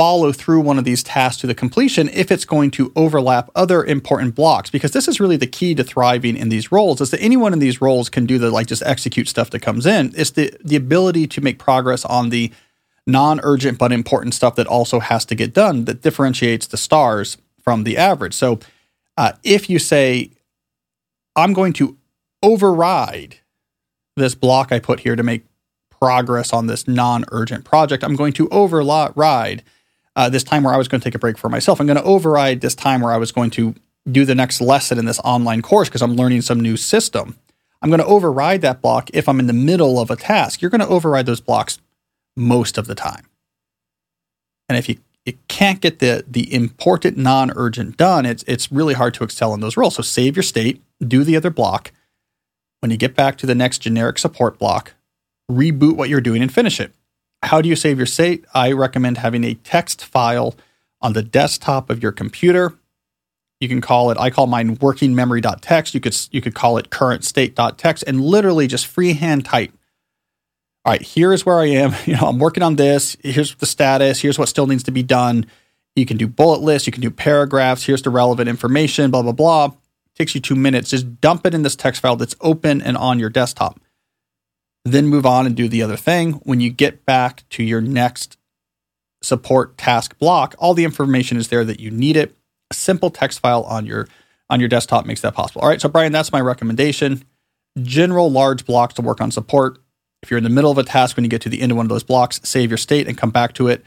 follow 0.00 0.32
through 0.32 0.62
one 0.62 0.78
of 0.78 0.84
these 0.84 1.02
tasks 1.02 1.42
to 1.42 1.46
the 1.46 1.54
completion 1.54 2.08
if 2.14 2.32
it's 2.32 2.46
going 2.46 2.70
to 2.70 2.90
overlap 2.96 3.50
other 3.54 3.84
important 3.84 4.34
blocks 4.34 4.70
because 4.70 4.92
this 4.92 5.06
is 5.06 5.20
really 5.20 5.36
the 5.36 5.46
key 5.46 5.74
to 5.74 5.84
thriving 5.84 6.38
in 6.38 6.48
these 6.48 6.72
roles 6.72 7.02
is 7.02 7.10
that 7.10 7.20
anyone 7.20 7.52
in 7.52 7.58
these 7.58 7.82
roles 7.82 8.08
can 8.08 8.24
do 8.24 8.38
the 8.38 8.50
like 8.50 8.66
just 8.66 8.82
execute 8.84 9.28
stuff 9.28 9.50
that 9.50 9.60
comes 9.60 9.84
in. 9.84 10.10
It's 10.16 10.30
the 10.30 10.54
the 10.64 10.74
ability 10.74 11.26
to 11.26 11.42
make 11.42 11.58
progress 11.58 12.06
on 12.06 12.30
the 12.30 12.50
non-urgent 13.06 13.76
but 13.76 13.92
important 13.92 14.32
stuff 14.32 14.54
that 14.54 14.66
also 14.66 15.00
has 15.00 15.26
to 15.26 15.34
get 15.34 15.52
done 15.52 15.84
that 15.84 16.00
differentiates 16.00 16.66
the 16.66 16.78
stars 16.78 17.36
from 17.62 17.84
the 17.84 17.98
average. 17.98 18.32
So 18.32 18.58
uh, 19.18 19.32
if 19.44 19.68
you 19.68 19.78
say 19.78 20.30
i'm 21.36 21.52
going 21.52 21.74
to 21.74 21.98
override 22.42 23.36
this 24.16 24.34
block 24.34 24.72
i 24.72 24.78
put 24.78 25.00
here 25.00 25.14
to 25.14 25.22
make 25.22 25.44
progress 26.00 26.54
on 26.54 26.66
this 26.66 26.88
non-urgent 26.88 27.64
project. 27.66 28.02
I'm 28.02 28.16
going 28.16 28.32
to 28.32 28.48
override 28.48 29.62
uh, 30.20 30.28
this 30.28 30.44
time 30.44 30.64
where 30.64 30.74
I 30.74 30.76
was 30.76 30.86
going 30.86 31.00
to 31.00 31.04
take 31.04 31.14
a 31.14 31.18
break 31.18 31.38
for 31.38 31.48
myself. 31.48 31.80
I'm 31.80 31.86
going 31.86 31.96
to 31.96 32.02
override 32.02 32.60
this 32.60 32.74
time 32.74 33.00
where 33.00 33.10
I 33.10 33.16
was 33.16 33.32
going 33.32 33.48
to 33.52 33.74
do 34.10 34.26
the 34.26 34.34
next 34.34 34.60
lesson 34.60 34.98
in 34.98 35.06
this 35.06 35.18
online 35.20 35.62
course 35.62 35.88
because 35.88 36.02
I'm 36.02 36.14
learning 36.14 36.42
some 36.42 36.60
new 36.60 36.76
system. 36.76 37.36
I'm 37.80 37.88
going 37.88 38.02
to 38.02 38.06
override 38.06 38.60
that 38.60 38.82
block 38.82 39.08
if 39.14 39.30
I'm 39.30 39.40
in 39.40 39.46
the 39.46 39.54
middle 39.54 39.98
of 39.98 40.10
a 40.10 40.16
task. 40.16 40.60
You're 40.60 40.70
going 40.70 40.82
to 40.82 40.88
override 40.88 41.24
those 41.24 41.40
blocks 41.40 41.78
most 42.36 42.76
of 42.76 42.86
the 42.86 42.94
time. 42.94 43.28
And 44.68 44.76
if 44.76 44.90
you, 44.90 44.98
you 45.24 45.38
can't 45.48 45.80
get 45.80 46.00
the 46.00 46.22
the 46.28 46.52
important 46.52 47.16
non-urgent 47.16 47.96
done, 47.96 48.26
it's 48.26 48.44
it's 48.46 48.70
really 48.70 48.94
hard 48.94 49.14
to 49.14 49.24
excel 49.24 49.54
in 49.54 49.60
those 49.60 49.78
roles. 49.78 49.94
So 49.94 50.02
save 50.02 50.36
your 50.36 50.42
state, 50.42 50.82
do 51.00 51.24
the 51.24 51.36
other 51.36 51.50
block. 51.50 51.92
When 52.80 52.90
you 52.90 52.98
get 52.98 53.16
back 53.16 53.38
to 53.38 53.46
the 53.46 53.54
next 53.54 53.78
generic 53.78 54.18
support 54.18 54.58
block, 54.58 54.92
reboot 55.50 55.96
what 55.96 56.10
you're 56.10 56.20
doing 56.20 56.42
and 56.42 56.52
finish 56.52 56.78
it. 56.78 56.92
How 57.42 57.62
do 57.62 57.68
you 57.68 57.76
save 57.76 57.96
your 57.96 58.06
state? 58.06 58.44
I 58.54 58.72
recommend 58.72 59.18
having 59.18 59.44
a 59.44 59.54
text 59.54 60.04
file 60.04 60.54
on 61.00 61.14
the 61.14 61.22
desktop 61.22 61.88
of 61.90 62.02
your 62.02 62.12
computer. 62.12 62.74
You 63.60 63.68
can 63.68 63.80
call 63.80 64.10
it, 64.10 64.18
I 64.18 64.30
call 64.30 64.46
mine 64.46 64.76
working 64.80 65.14
memory.txt. 65.14 65.94
You 65.94 66.00
could 66.00 66.16
you 66.30 66.40
could 66.40 66.54
call 66.54 66.78
it 66.78 66.90
current 66.90 67.24
state.txt 67.24 68.04
and 68.06 68.20
literally 68.20 68.66
just 68.66 68.86
freehand 68.86 69.44
type. 69.44 69.72
All 70.84 70.92
right, 70.92 71.02
here 71.02 71.32
is 71.32 71.44
where 71.44 71.60
I 71.60 71.66
am. 71.66 71.94
You 72.06 72.16
know, 72.16 72.26
I'm 72.26 72.38
working 72.38 72.62
on 72.62 72.76
this. 72.76 73.16
Here's 73.22 73.54
the 73.54 73.66
status. 73.66 74.20
Here's 74.20 74.38
what 74.38 74.48
still 74.48 74.66
needs 74.66 74.82
to 74.84 74.90
be 74.90 75.02
done. 75.02 75.46
You 75.96 76.06
can 76.06 76.16
do 76.16 76.26
bullet 76.28 76.60
lists, 76.60 76.86
you 76.86 76.92
can 76.92 77.02
do 77.02 77.10
paragraphs. 77.10 77.84
Here's 77.84 78.02
the 78.02 78.10
relevant 78.10 78.48
information, 78.48 79.10
blah, 79.10 79.22
blah, 79.22 79.32
blah. 79.32 79.66
It 79.66 80.14
takes 80.16 80.34
you 80.34 80.40
two 80.40 80.54
minutes. 80.54 80.90
Just 80.90 81.20
dump 81.20 81.44
it 81.46 81.54
in 81.54 81.62
this 81.62 81.76
text 81.76 82.00
file 82.00 82.16
that's 82.16 82.36
open 82.40 82.80
and 82.80 82.96
on 82.96 83.18
your 83.18 83.28
desktop 83.28 83.80
then 84.92 85.06
move 85.06 85.26
on 85.26 85.46
and 85.46 85.56
do 85.56 85.68
the 85.68 85.82
other 85.82 85.96
thing. 85.96 86.34
When 86.44 86.60
you 86.60 86.70
get 86.70 87.04
back 87.04 87.48
to 87.50 87.62
your 87.62 87.80
next 87.80 88.36
support 89.22 89.76
task 89.76 90.18
block, 90.18 90.54
all 90.58 90.74
the 90.74 90.84
information 90.84 91.36
is 91.36 91.48
there 91.48 91.64
that 91.64 91.80
you 91.80 91.90
need 91.90 92.16
it. 92.16 92.34
A 92.70 92.74
simple 92.74 93.10
text 93.10 93.40
file 93.40 93.62
on 93.64 93.86
your 93.86 94.08
on 94.48 94.60
your 94.60 94.68
desktop 94.68 95.06
makes 95.06 95.20
that 95.20 95.34
possible. 95.34 95.60
All 95.60 95.68
right, 95.68 95.80
so 95.80 95.88
Brian, 95.88 96.12
that's 96.12 96.32
my 96.32 96.40
recommendation. 96.40 97.24
General 97.80 98.30
large 98.30 98.66
blocks 98.66 98.94
to 98.94 99.02
work 99.02 99.20
on 99.20 99.30
support. 99.30 99.78
If 100.22 100.30
you're 100.30 100.38
in 100.38 100.44
the 100.44 100.50
middle 100.50 100.70
of 100.70 100.78
a 100.78 100.82
task 100.82 101.16
when 101.16 101.24
you 101.24 101.30
get 101.30 101.40
to 101.42 101.48
the 101.48 101.62
end 101.62 101.72
of 101.72 101.76
one 101.76 101.86
of 101.86 101.90
those 101.90 102.02
blocks, 102.02 102.40
save 102.42 102.70
your 102.70 102.78
state 102.78 103.06
and 103.06 103.16
come 103.16 103.30
back 103.30 103.54
to 103.54 103.68
it 103.68 103.84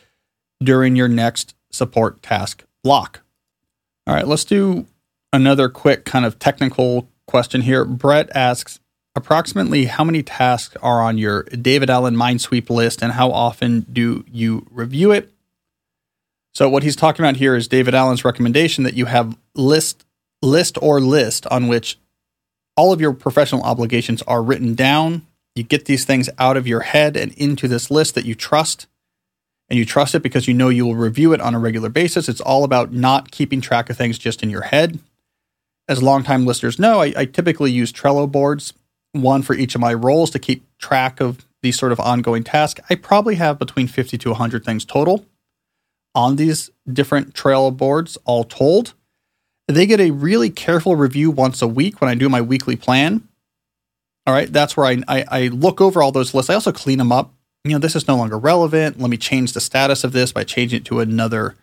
during 0.63 0.95
your 0.95 1.07
next 1.07 1.53
support 1.71 2.21
task 2.23 2.63
block. 2.83 3.21
All 4.07 4.15
right, 4.15 4.27
let's 4.27 4.45
do 4.45 4.87
another 5.31 5.69
quick 5.69 6.05
kind 6.05 6.25
of 6.25 6.39
technical 6.39 7.09
question 7.27 7.61
here. 7.61 7.85
Brett 7.85 8.29
asks, 8.35 8.79
approximately 9.15 9.85
how 9.85 10.03
many 10.03 10.23
tasks 10.23 10.75
are 10.81 11.01
on 11.01 11.17
your 11.17 11.43
David 11.43 11.89
Allen 11.89 12.15
mind 12.15 12.41
sweep 12.41 12.69
list 12.69 13.01
and 13.01 13.13
how 13.13 13.31
often 13.31 13.81
do 13.91 14.25
you 14.31 14.65
review 14.71 15.11
it? 15.11 15.31
So 16.53 16.69
what 16.69 16.83
he's 16.83 16.95
talking 16.95 17.23
about 17.23 17.37
here 17.37 17.55
is 17.55 17.67
David 17.67 17.95
Allen's 17.95 18.25
recommendation 18.25 18.83
that 18.83 18.93
you 18.93 19.05
have 19.05 19.37
list 19.55 20.05
list 20.41 20.77
or 20.81 20.99
list 20.99 21.47
on 21.47 21.67
which 21.67 21.97
all 22.75 22.91
of 22.91 22.99
your 22.99 23.13
professional 23.13 23.63
obligations 23.63 24.21
are 24.23 24.43
written 24.43 24.75
down. 24.75 25.25
You 25.55 25.63
get 25.63 25.85
these 25.85 26.05
things 26.05 26.29
out 26.37 26.57
of 26.57 26.67
your 26.67 26.81
head 26.81 27.15
and 27.15 27.31
into 27.33 27.67
this 27.67 27.89
list 27.89 28.15
that 28.15 28.25
you 28.25 28.35
trust. 28.35 28.87
And 29.69 29.79
you 29.79 29.85
trust 29.85 30.13
it 30.13 30.21
because 30.21 30.47
you 30.47 30.53
know 30.53 30.69
you 30.69 30.85
will 30.85 30.95
review 30.95 31.33
it 31.33 31.41
on 31.41 31.55
a 31.55 31.59
regular 31.59 31.89
basis. 31.89 32.27
It's 32.27 32.41
all 32.41 32.63
about 32.63 32.91
not 32.91 33.31
keeping 33.31 33.61
track 33.61 33.89
of 33.89 33.97
things 33.97 34.17
just 34.17 34.43
in 34.43 34.49
your 34.49 34.63
head. 34.63 34.99
As 35.87 36.03
longtime 36.03 36.45
listeners 36.45 36.77
know, 36.77 37.01
I, 37.01 37.13
I 37.15 37.25
typically 37.25 37.71
use 37.71 37.91
Trello 37.91 38.29
boards 38.29 38.73
one 39.13 39.41
for 39.41 39.53
each 39.55 39.75
of 39.75 39.81
my 39.81 39.93
roles 39.93 40.29
to 40.31 40.39
keep 40.39 40.65
track 40.77 41.21
of 41.21 41.45
these 41.61 41.77
sort 41.77 41.91
of 41.91 41.99
ongoing 41.99 42.43
tasks. 42.43 42.81
I 42.89 42.95
probably 42.95 43.35
have 43.35 43.57
between 43.57 43.87
50 43.87 44.17
to 44.17 44.29
100 44.29 44.65
things 44.65 44.83
total 44.83 45.25
on 46.13 46.35
these 46.35 46.69
different 46.91 47.33
Trello 47.33 47.75
boards, 47.75 48.17
all 48.25 48.43
told. 48.43 48.93
They 49.67 49.85
get 49.85 50.01
a 50.01 50.11
really 50.11 50.49
careful 50.49 50.95
review 50.95 51.31
once 51.31 51.61
a 51.61 51.67
week 51.67 52.01
when 52.01 52.09
I 52.09 52.15
do 52.15 52.27
my 52.27 52.41
weekly 52.41 52.75
plan. 52.75 53.27
All 54.27 54.33
right, 54.33 54.51
that's 54.51 54.75
where 54.75 54.85
I, 54.85 55.01
I, 55.07 55.25
I 55.29 55.47
look 55.47 55.81
over 55.81 56.01
all 56.01 56.11
those 56.11 56.33
lists. 56.33 56.49
I 56.49 56.53
also 56.53 56.71
clean 56.71 56.97
them 56.97 57.11
up. 57.11 57.33
You 57.63 57.71
know, 57.71 57.79
this 57.79 57.95
is 57.95 58.07
no 58.07 58.17
longer 58.17 58.37
relevant. 58.37 58.99
Let 58.99 59.09
me 59.09 59.17
change 59.17 59.53
the 59.53 59.61
status 59.61 60.03
of 60.03 60.11
this 60.11 60.31
by 60.33 60.43
changing 60.43 60.81
it 60.81 60.85
to 60.85 60.99
another 60.99 61.55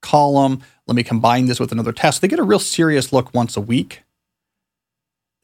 column. 0.00 0.62
Let 0.86 0.96
me 0.96 1.02
combine 1.02 1.46
this 1.46 1.60
with 1.60 1.72
another 1.72 1.92
task. 1.92 2.20
They 2.20 2.28
get 2.28 2.38
a 2.38 2.44
real 2.44 2.58
serious 2.58 3.12
look 3.12 3.32
once 3.34 3.56
a 3.56 3.60
week. 3.60 4.02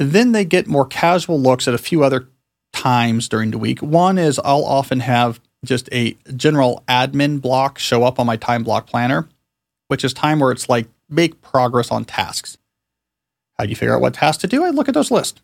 Then 0.00 0.32
they 0.32 0.44
get 0.46 0.66
more 0.66 0.86
casual 0.86 1.38
looks 1.38 1.68
at 1.68 1.74
a 1.74 1.78
few 1.78 2.02
other 2.02 2.26
times 2.72 3.28
during 3.28 3.50
the 3.50 3.58
week. 3.58 3.80
One 3.80 4.16
is 4.18 4.40
I'll 4.44 4.64
often 4.64 5.00
have 5.00 5.40
just 5.62 5.88
a 5.92 6.16
general 6.34 6.82
admin 6.88 7.40
block 7.40 7.78
show 7.78 8.02
up 8.04 8.18
on 8.18 8.26
my 8.26 8.36
time 8.36 8.64
block 8.64 8.86
planner. 8.86 9.28
which 9.88 10.04
is 10.04 10.14
time 10.14 10.38
where 10.38 10.52
it's 10.52 10.68
like 10.68 10.86
make 11.08 11.42
progress 11.42 11.90
on 11.90 12.04
tasks. 12.04 12.56
How 13.58 13.64
do 13.64 13.70
you 13.70 13.76
figure 13.76 13.94
out 13.94 14.00
what 14.00 14.14
tasks 14.14 14.40
to 14.42 14.46
do? 14.46 14.64
I 14.64 14.70
look 14.70 14.88
at 14.88 14.94
those 14.94 15.10
lists. 15.10 15.42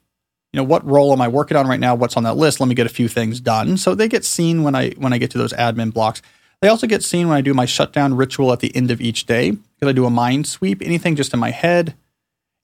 You 0.52 0.58
know, 0.58 0.64
what 0.64 0.86
role 0.86 1.12
am 1.12 1.20
I 1.20 1.26
working 1.26 1.56
on 1.56 1.66
right 1.66 1.80
now? 1.80 1.96
What's 1.96 2.16
on 2.16 2.22
that 2.22 2.36
list? 2.36 2.60
Let 2.60 2.68
me 2.68 2.76
get 2.76 2.86
a 2.86 2.88
few 2.88 3.08
things 3.08 3.40
done. 3.40 3.76
So 3.76 3.94
they 3.96 4.08
get 4.08 4.24
seen 4.24 4.62
when 4.62 4.76
I 4.76 4.90
when 4.92 5.12
I 5.12 5.18
get 5.18 5.32
to 5.32 5.38
those 5.38 5.52
admin 5.52 5.92
blocks. 5.92 6.22
They 6.62 6.68
also 6.68 6.86
get 6.86 7.02
seen 7.02 7.28
when 7.28 7.36
I 7.36 7.40
do 7.40 7.52
my 7.52 7.66
shutdown 7.66 8.14
ritual 8.14 8.52
at 8.52 8.60
the 8.60 8.74
end 8.74 8.92
of 8.92 9.00
each 9.00 9.26
day 9.26 9.50
because 9.50 9.88
I 9.88 9.92
do 9.92 10.06
a 10.06 10.10
mind 10.10 10.46
sweep. 10.46 10.80
Anything 10.80 11.16
just 11.16 11.34
in 11.34 11.40
my 11.40 11.50
head, 11.50 11.94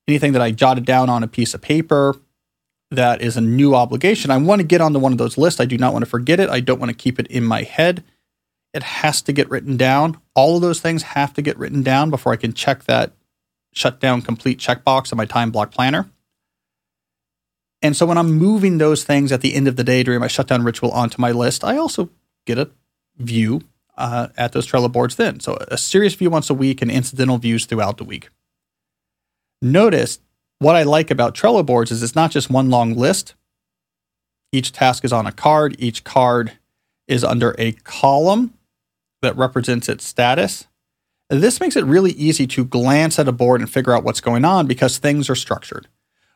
anything 0.08 0.32
that 0.32 0.42
I 0.42 0.50
jotted 0.50 0.84
down 0.84 1.08
on 1.08 1.22
a 1.22 1.28
piece 1.28 1.54
of 1.54 1.60
paper 1.60 2.16
that 2.90 3.22
is 3.22 3.36
a 3.36 3.40
new 3.40 3.74
obligation, 3.74 4.30
I 4.30 4.36
want 4.36 4.60
to 4.60 4.66
get 4.66 4.80
onto 4.80 4.98
one 4.98 5.12
of 5.12 5.18
those 5.18 5.38
lists. 5.38 5.60
I 5.60 5.64
do 5.64 5.78
not 5.78 5.92
want 5.92 6.04
to 6.04 6.10
forget 6.10 6.40
it. 6.40 6.50
I 6.50 6.60
don't 6.60 6.78
want 6.78 6.90
to 6.90 6.96
keep 6.96 7.18
it 7.18 7.26
in 7.28 7.44
my 7.44 7.62
head. 7.62 8.04
It 8.74 8.82
has 8.82 9.22
to 9.22 9.32
get 9.32 9.50
written 9.50 9.76
down. 9.76 10.18
All 10.34 10.56
of 10.56 10.62
those 10.62 10.80
things 10.80 11.02
have 11.02 11.34
to 11.34 11.42
get 11.42 11.58
written 11.58 11.82
down 11.82 12.10
before 12.10 12.32
I 12.32 12.36
can 12.36 12.52
check 12.52 12.84
that 12.84 13.12
shutdown 13.72 14.22
complete 14.22 14.58
checkbox 14.58 15.12
on 15.12 15.16
my 15.16 15.24
time 15.24 15.50
block 15.50 15.70
planner. 15.70 16.10
And 17.80 17.96
so 17.96 18.06
when 18.06 18.16
I'm 18.16 18.32
moving 18.32 18.78
those 18.78 19.02
things 19.02 19.32
at 19.32 19.40
the 19.40 19.54
end 19.54 19.66
of 19.66 19.76
the 19.76 19.84
day 19.84 20.02
during 20.02 20.20
my 20.20 20.28
shutdown 20.28 20.62
ritual 20.62 20.92
onto 20.92 21.20
my 21.20 21.32
list, 21.32 21.64
I 21.64 21.76
also 21.76 22.10
get 22.46 22.58
a 22.58 22.70
view 23.18 23.62
uh, 23.96 24.28
at 24.36 24.52
those 24.52 24.66
Trello 24.66 24.90
boards 24.90 25.16
then. 25.16 25.40
So 25.40 25.58
a 25.68 25.76
serious 25.76 26.14
view 26.14 26.30
once 26.30 26.48
a 26.48 26.54
week 26.54 26.80
and 26.80 26.90
incidental 26.90 27.38
views 27.38 27.66
throughout 27.66 27.98
the 27.98 28.04
week. 28.04 28.30
Notice 29.62 30.18
what 30.58 30.74
I 30.74 30.82
like 30.82 31.10
about 31.10 31.36
Trello 31.36 31.64
boards 31.64 31.92
is 31.92 32.02
it's 32.02 32.16
not 32.16 32.32
just 32.32 32.50
one 32.50 32.68
long 32.68 32.94
list. 32.94 33.34
Each 34.50 34.72
task 34.72 35.04
is 35.04 35.12
on 35.12 35.26
a 35.26 35.32
card. 35.32 35.76
Each 35.78 36.02
card 36.02 36.58
is 37.06 37.22
under 37.22 37.54
a 37.58 37.72
column 37.84 38.54
that 39.22 39.36
represents 39.36 39.88
its 39.88 40.04
status. 40.04 40.66
This 41.30 41.60
makes 41.60 41.76
it 41.76 41.84
really 41.84 42.10
easy 42.12 42.46
to 42.48 42.64
glance 42.64 43.18
at 43.20 43.28
a 43.28 43.32
board 43.32 43.60
and 43.60 43.70
figure 43.70 43.94
out 43.94 44.02
what's 44.02 44.20
going 44.20 44.44
on 44.44 44.66
because 44.66 44.98
things 44.98 45.30
are 45.30 45.36
structured. 45.36 45.86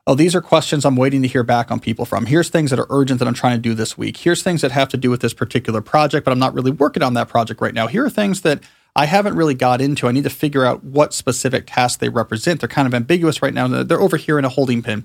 Oh, 0.07 0.15
these 0.15 0.37
are 0.37 0.41
questions 0.41 0.85
I'm 0.85 0.95
waiting 0.95 1.21
to 1.23 1.29
hear 1.29 1.43
back 1.43 1.73
on 1.73 1.81
people 1.81 2.05
from. 2.05 2.27
Here's 2.27 2.49
things 2.49 2.71
that 2.71 2.79
are 2.79 2.87
urgent 2.91 3.19
that 3.19 3.27
I'm 3.27 3.35
trying 3.35 3.57
to 3.57 3.63
do 3.63 3.75
this 3.75 3.99
week. 3.99 4.19
Here's 4.19 4.43
things 4.43 4.61
that 4.61 4.71
have 4.71 4.89
to 4.91 4.97
do 4.97 5.11
with 5.11 5.21
this 5.21 5.35
particular 5.35 5.81
project, 5.81 6.25
but 6.25 6.31
I'm 6.31 6.39
not 6.39 6.55
really 6.55 6.71
working 6.71 7.03
on 7.03 7.15
that 7.15 7.29
project 7.29 7.61
right 7.61 7.75
now. 7.75 7.89
Here 7.89 8.05
are 8.05 8.11
things 8.11 8.43
that 8.43 8.63
I 8.97 9.05
haven't 9.05 9.37
really 9.37 9.55
got 9.55 9.83
into. 9.83 10.09
I 10.09 10.13
need 10.13 10.25
to 10.25 10.31
figure 10.31 10.65
out 10.65 10.83
what 10.83 11.13
specific 11.13 11.65
tasks 11.67 11.99
they 11.99 12.09
represent. 12.09 12.61
They're 12.61 12.69
kind 12.69 12.89
of 12.89 12.95
ambiguous 12.95 13.43
right 13.43 13.53
now. 13.53 13.69
They're 13.69 14.01
over 14.01 14.17
here 14.17 14.39
in 14.39 14.47
a 14.47 14.49
holding 14.49 14.83
pin. 14.83 15.05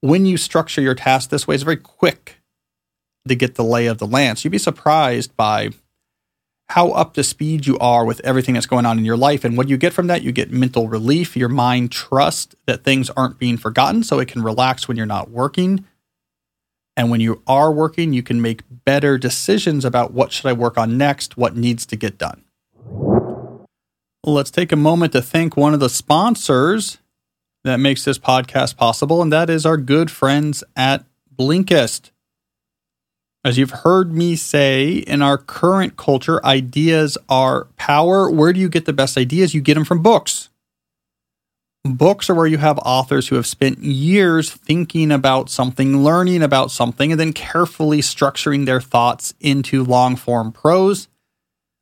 When 0.00 0.26
you 0.26 0.36
structure 0.36 0.80
your 0.80 0.96
task 0.96 1.30
this 1.30 1.46
way, 1.46 1.54
it's 1.54 1.62
very 1.62 1.76
quick 1.76 2.40
to 3.28 3.36
get 3.36 3.54
the 3.54 3.62
lay 3.62 3.86
of 3.86 3.98
the 3.98 4.06
land. 4.06 4.38
So 4.38 4.46
you'd 4.46 4.50
be 4.50 4.58
surprised 4.58 5.36
by 5.36 5.70
how 6.70 6.90
up 6.90 7.14
to 7.14 7.22
speed 7.22 7.66
you 7.66 7.78
are 7.78 8.04
with 8.04 8.20
everything 8.24 8.54
that's 8.54 8.66
going 8.66 8.86
on 8.86 8.98
in 8.98 9.04
your 9.04 9.16
life. 9.16 9.44
And 9.44 9.56
what 9.56 9.68
you 9.68 9.76
get 9.76 9.92
from 9.92 10.08
that, 10.08 10.22
you 10.22 10.32
get 10.32 10.50
mental 10.50 10.88
relief. 10.88 11.36
Your 11.36 11.48
mind 11.48 11.92
trusts 11.92 12.56
that 12.66 12.82
things 12.82 13.10
aren't 13.10 13.38
being 13.38 13.56
forgotten, 13.56 14.02
so 14.02 14.18
it 14.18 14.28
can 14.28 14.42
relax 14.42 14.88
when 14.88 14.96
you're 14.96 15.06
not 15.06 15.30
working. 15.30 15.84
And 16.96 17.10
when 17.10 17.20
you 17.20 17.42
are 17.46 17.70
working, 17.70 18.12
you 18.12 18.22
can 18.22 18.42
make 18.42 18.62
better 18.84 19.18
decisions 19.18 19.84
about 19.84 20.12
what 20.12 20.32
should 20.32 20.46
I 20.46 20.52
work 20.52 20.76
on 20.76 20.98
next, 20.98 21.36
what 21.36 21.56
needs 21.56 21.86
to 21.86 21.96
get 21.96 22.18
done. 22.18 22.42
Let's 24.24 24.50
take 24.50 24.70
a 24.70 24.76
moment 24.76 25.12
to 25.12 25.22
thank 25.22 25.56
one 25.56 25.72
of 25.72 25.80
the 25.80 25.88
sponsors 25.88 26.98
that 27.64 27.80
makes 27.80 28.04
this 28.04 28.18
podcast 28.18 28.76
possible, 28.76 29.22
and 29.22 29.32
that 29.32 29.48
is 29.48 29.64
our 29.64 29.78
good 29.78 30.10
friends 30.10 30.62
at 30.76 31.06
Blinkist. 31.34 32.10
As 33.42 33.56
you've 33.56 33.70
heard 33.70 34.12
me 34.12 34.36
say, 34.36 34.92
in 34.92 35.22
our 35.22 35.38
current 35.38 35.96
culture, 35.96 36.44
ideas 36.44 37.16
are 37.30 37.68
power. 37.76 38.30
Where 38.30 38.52
do 38.52 38.60
you 38.60 38.68
get 38.68 38.84
the 38.84 38.92
best 38.92 39.16
ideas? 39.16 39.54
You 39.54 39.62
get 39.62 39.74
them 39.74 39.86
from 39.86 40.02
books. 40.02 40.50
Books 41.82 42.28
are 42.28 42.34
where 42.34 42.46
you 42.46 42.58
have 42.58 42.78
authors 42.80 43.28
who 43.28 43.36
have 43.36 43.46
spent 43.46 43.78
years 43.78 44.50
thinking 44.50 45.10
about 45.10 45.48
something, 45.48 46.04
learning 46.04 46.42
about 46.42 46.70
something, 46.70 47.10
and 47.10 47.18
then 47.18 47.32
carefully 47.32 48.02
structuring 48.02 48.66
their 48.66 48.82
thoughts 48.82 49.32
into 49.40 49.82
long 49.82 50.16
form 50.16 50.52
prose. 50.52 51.08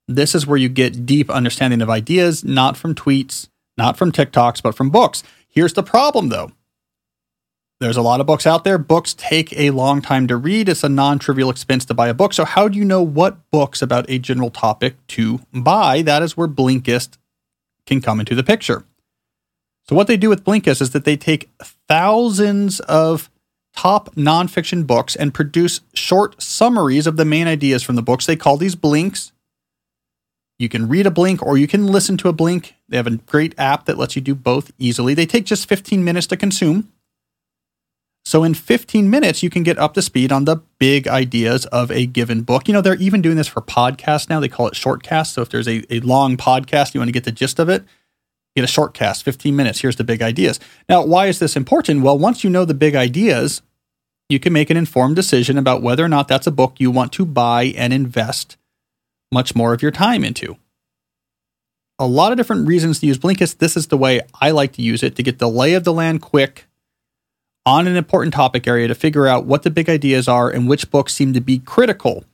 This 0.08 0.34
is 0.34 0.46
where 0.46 0.56
you 0.56 0.68
get 0.68 1.06
deep 1.06 1.30
understanding 1.30 1.82
of 1.82 1.90
ideas, 1.90 2.42
not 2.44 2.76
from 2.76 2.94
tweets, 2.94 3.48
not 3.76 3.96
from 3.96 4.10
TikToks, 4.10 4.62
but 4.62 4.74
from 4.74 4.90
books. 4.90 5.22
Here's 5.48 5.74
the 5.74 5.82
problem 5.82 6.30
though 6.30 6.50
there's 7.80 7.96
a 7.96 8.02
lot 8.02 8.20
of 8.20 8.26
books 8.26 8.46
out 8.46 8.64
there. 8.64 8.76
Books 8.76 9.14
take 9.14 9.56
a 9.56 9.70
long 9.70 10.02
time 10.02 10.26
to 10.26 10.36
read. 10.36 10.68
It's 10.68 10.82
a 10.82 10.88
non 10.88 11.18
trivial 11.18 11.50
expense 11.50 11.84
to 11.86 11.94
buy 11.94 12.08
a 12.08 12.14
book. 12.14 12.32
So, 12.32 12.44
how 12.44 12.66
do 12.66 12.76
you 12.76 12.84
know 12.84 13.02
what 13.02 13.50
books 13.50 13.82
about 13.82 14.06
a 14.08 14.18
general 14.18 14.50
topic 14.50 14.94
to 15.08 15.40
buy? 15.52 16.02
That 16.02 16.22
is 16.22 16.36
where 16.36 16.48
Blinkist 16.48 17.18
can 17.86 18.00
come 18.00 18.18
into 18.18 18.34
the 18.34 18.42
picture. 18.42 18.84
So, 19.88 19.94
what 19.94 20.08
they 20.08 20.16
do 20.16 20.28
with 20.28 20.44
Blinkist 20.44 20.82
is 20.82 20.90
that 20.90 21.04
they 21.04 21.16
take 21.16 21.50
thousands 21.60 22.80
of 22.80 23.30
top 23.76 24.12
nonfiction 24.16 24.84
books 24.84 25.14
and 25.14 25.32
produce 25.32 25.80
short 25.94 26.42
summaries 26.42 27.06
of 27.06 27.16
the 27.16 27.24
main 27.24 27.46
ideas 27.46 27.84
from 27.84 27.94
the 27.94 28.02
books. 28.02 28.26
They 28.26 28.36
call 28.36 28.56
these 28.56 28.74
blinks. 28.74 29.32
You 30.58 30.68
can 30.68 30.88
read 30.88 31.06
a 31.06 31.10
blink 31.10 31.42
or 31.42 31.56
you 31.56 31.68
can 31.68 31.86
listen 31.86 32.16
to 32.18 32.28
a 32.28 32.32
blink. 32.32 32.74
They 32.88 32.96
have 32.96 33.06
a 33.06 33.16
great 33.16 33.54
app 33.58 33.84
that 33.84 33.96
lets 33.96 34.16
you 34.16 34.22
do 34.22 34.34
both 34.34 34.72
easily. 34.78 35.14
They 35.14 35.26
take 35.26 35.44
just 35.44 35.68
15 35.68 36.02
minutes 36.02 36.26
to 36.28 36.36
consume. 36.36 36.92
So 38.24 38.44
in 38.44 38.52
15 38.52 39.08
minutes, 39.08 39.42
you 39.42 39.48
can 39.48 39.62
get 39.62 39.78
up 39.78 39.94
to 39.94 40.02
speed 40.02 40.32
on 40.32 40.44
the 40.44 40.56
big 40.78 41.08
ideas 41.08 41.64
of 41.66 41.90
a 41.90 42.04
given 42.06 42.42
book. 42.42 42.68
You 42.68 42.74
know, 42.74 42.80
they're 42.80 42.96
even 42.96 43.22
doing 43.22 43.36
this 43.36 43.48
for 43.48 43.62
podcasts 43.62 44.28
now. 44.28 44.40
They 44.40 44.48
call 44.48 44.66
it 44.66 44.74
shortcast. 44.74 45.28
So 45.28 45.42
if 45.42 45.48
there's 45.48 45.68
a, 45.68 45.82
a 45.90 46.00
long 46.00 46.36
podcast, 46.36 46.92
you 46.92 47.00
want 47.00 47.08
to 47.08 47.12
get 47.12 47.24
the 47.24 47.32
gist 47.32 47.58
of 47.58 47.70
it, 47.70 47.84
get 48.54 48.64
a 48.64 48.66
shortcast, 48.66 49.22
15 49.22 49.56
minutes. 49.56 49.80
Here's 49.80 49.96
the 49.96 50.04
big 50.04 50.20
ideas. 50.20 50.60
Now, 50.90 51.06
why 51.06 51.28
is 51.28 51.38
this 51.38 51.56
important? 51.56 52.02
Well, 52.02 52.18
once 52.18 52.44
you 52.44 52.50
know 52.50 52.66
the 52.66 52.74
big 52.74 52.94
ideas, 52.94 53.62
you 54.28 54.38
can 54.38 54.52
make 54.52 54.68
an 54.68 54.76
informed 54.76 55.16
decision 55.16 55.56
about 55.56 55.80
whether 55.80 56.04
or 56.04 56.08
not 56.08 56.28
that's 56.28 56.46
a 56.46 56.50
book 56.50 56.74
you 56.78 56.90
want 56.90 57.12
to 57.14 57.24
buy 57.24 57.72
and 57.78 57.94
invest 57.94 58.57
much 59.32 59.54
more 59.54 59.72
of 59.72 59.82
your 59.82 59.90
time 59.90 60.24
into. 60.24 60.56
A 61.98 62.06
lot 62.06 62.30
of 62.30 62.38
different 62.38 62.68
reasons 62.68 63.00
to 63.00 63.06
use 63.06 63.18
Blinkist. 63.18 63.58
This 63.58 63.76
is 63.76 63.88
the 63.88 63.96
way 63.96 64.20
I 64.40 64.50
like 64.50 64.72
to 64.74 64.82
use 64.82 65.02
it 65.02 65.16
to 65.16 65.22
get 65.22 65.38
the 65.38 65.48
lay 65.48 65.74
of 65.74 65.84
the 65.84 65.92
land 65.92 66.22
quick 66.22 66.66
on 67.66 67.86
an 67.86 67.96
important 67.96 68.32
topic 68.32 68.66
area 68.66 68.88
to 68.88 68.94
figure 68.94 69.26
out 69.26 69.44
what 69.44 69.62
the 69.62 69.70
big 69.70 69.90
ideas 69.90 70.28
are 70.28 70.48
and 70.48 70.68
which 70.68 70.90
books 70.90 71.14
seem 71.14 71.32
to 71.34 71.40
be 71.40 71.58
critical 71.58 72.24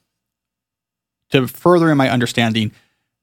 to 1.30 1.48
furthering 1.48 1.96
my 1.96 2.08
understanding. 2.08 2.70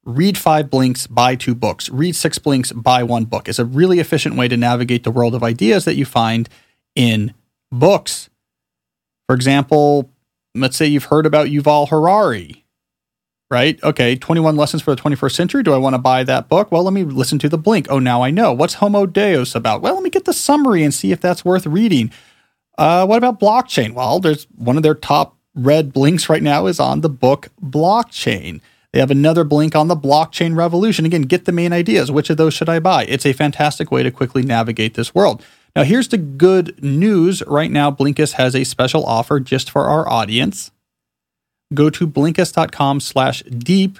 Read 0.03 0.37
five 0.37 0.69
blinks, 0.69 1.05
buy 1.07 1.35
two 1.35 1.53
books. 1.53 1.89
Read 1.89 2.15
six 2.15 2.39
blinks, 2.39 2.71
buy 2.71 3.03
one 3.03 3.25
book. 3.25 3.47
It's 3.47 3.59
a 3.59 3.65
really 3.65 3.99
efficient 3.99 4.35
way 4.35 4.47
to 4.47 4.57
navigate 4.57 5.03
the 5.03 5.11
world 5.11 5.35
of 5.35 5.43
ideas 5.43 5.85
that 5.85 5.95
you 5.95 6.05
find 6.05 6.49
in 6.95 7.33
books. 7.71 8.29
For 9.27 9.35
example, 9.35 10.09
let's 10.55 10.75
say 10.75 10.87
you've 10.87 11.05
heard 11.05 11.25
about 11.25 11.47
Yuval 11.47 11.89
Harari 11.89 12.60
right? 13.51 13.81
Okay, 13.83 14.15
21 14.15 14.55
Lessons 14.55 14.81
for 14.81 14.95
the 14.95 15.01
21st 15.01 15.33
Century. 15.33 15.61
Do 15.61 15.73
I 15.73 15.77
want 15.77 15.93
to 15.93 15.99
buy 15.99 16.23
that 16.23 16.47
book? 16.47 16.71
Well, 16.71 16.83
let 16.83 16.93
me 16.93 17.03
listen 17.03 17.37
to 17.39 17.49
the 17.49 17.57
blink. 17.57 17.87
Oh, 17.89 17.99
now 17.99 18.23
I 18.23 18.31
know. 18.31 18.53
What's 18.53 18.75
Homo 18.75 19.05
Deus 19.05 19.53
about? 19.53 19.81
Well, 19.81 19.93
let 19.93 20.03
me 20.03 20.09
get 20.09 20.25
the 20.25 20.33
summary 20.33 20.83
and 20.83 20.93
see 20.93 21.11
if 21.11 21.19
that's 21.19 21.43
worth 21.43 21.65
reading. 21.65 22.11
Uh, 22.77 23.05
what 23.05 23.17
about 23.17 23.39
blockchain? 23.39 23.93
Well, 23.93 24.19
there's 24.19 24.47
one 24.55 24.77
of 24.77 24.83
their 24.83 24.95
top 24.95 25.37
read 25.53 25.91
blinks 25.91 26.29
right 26.29 26.41
now 26.41 26.65
is 26.65 26.79
on 26.79 27.01
the 27.01 27.09
book 27.09 27.49
Blockchain. 27.61 28.61
They 28.93 28.99
have 28.99 29.11
another 29.11 29.43
blink 29.43 29.75
on 29.75 29.87
the 29.87 29.95
blockchain 29.95 30.55
revolution. 30.55 31.05
Again, 31.05 31.23
get 31.23 31.45
the 31.45 31.51
main 31.51 31.73
ideas. 31.73 32.11
Which 32.11 32.29
of 32.29 32.37
those 32.37 32.53
should 32.53 32.69
I 32.69 32.79
buy? 32.79 33.05
It's 33.05 33.25
a 33.25 33.33
fantastic 33.33 33.91
way 33.91 34.03
to 34.03 34.11
quickly 34.11 34.43
navigate 34.43 34.95
this 34.95 35.13
world. 35.13 35.43
Now, 35.75 35.83
here's 35.83 36.09
the 36.09 36.17
good 36.17 36.81
news. 36.83 37.41
Right 37.47 37.71
now, 37.71 37.91
Blinkist 37.91 38.33
has 38.33 38.55
a 38.55 38.65
special 38.65 39.05
offer 39.05 39.39
just 39.39 39.69
for 39.69 39.85
our 39.85 40.07
audience 40.09 40.71
go 41.73 41.89
to 41.89 42.07
blinkist.com 42.07 42.99
slash 42.99 43.43
deep 43.43 43.99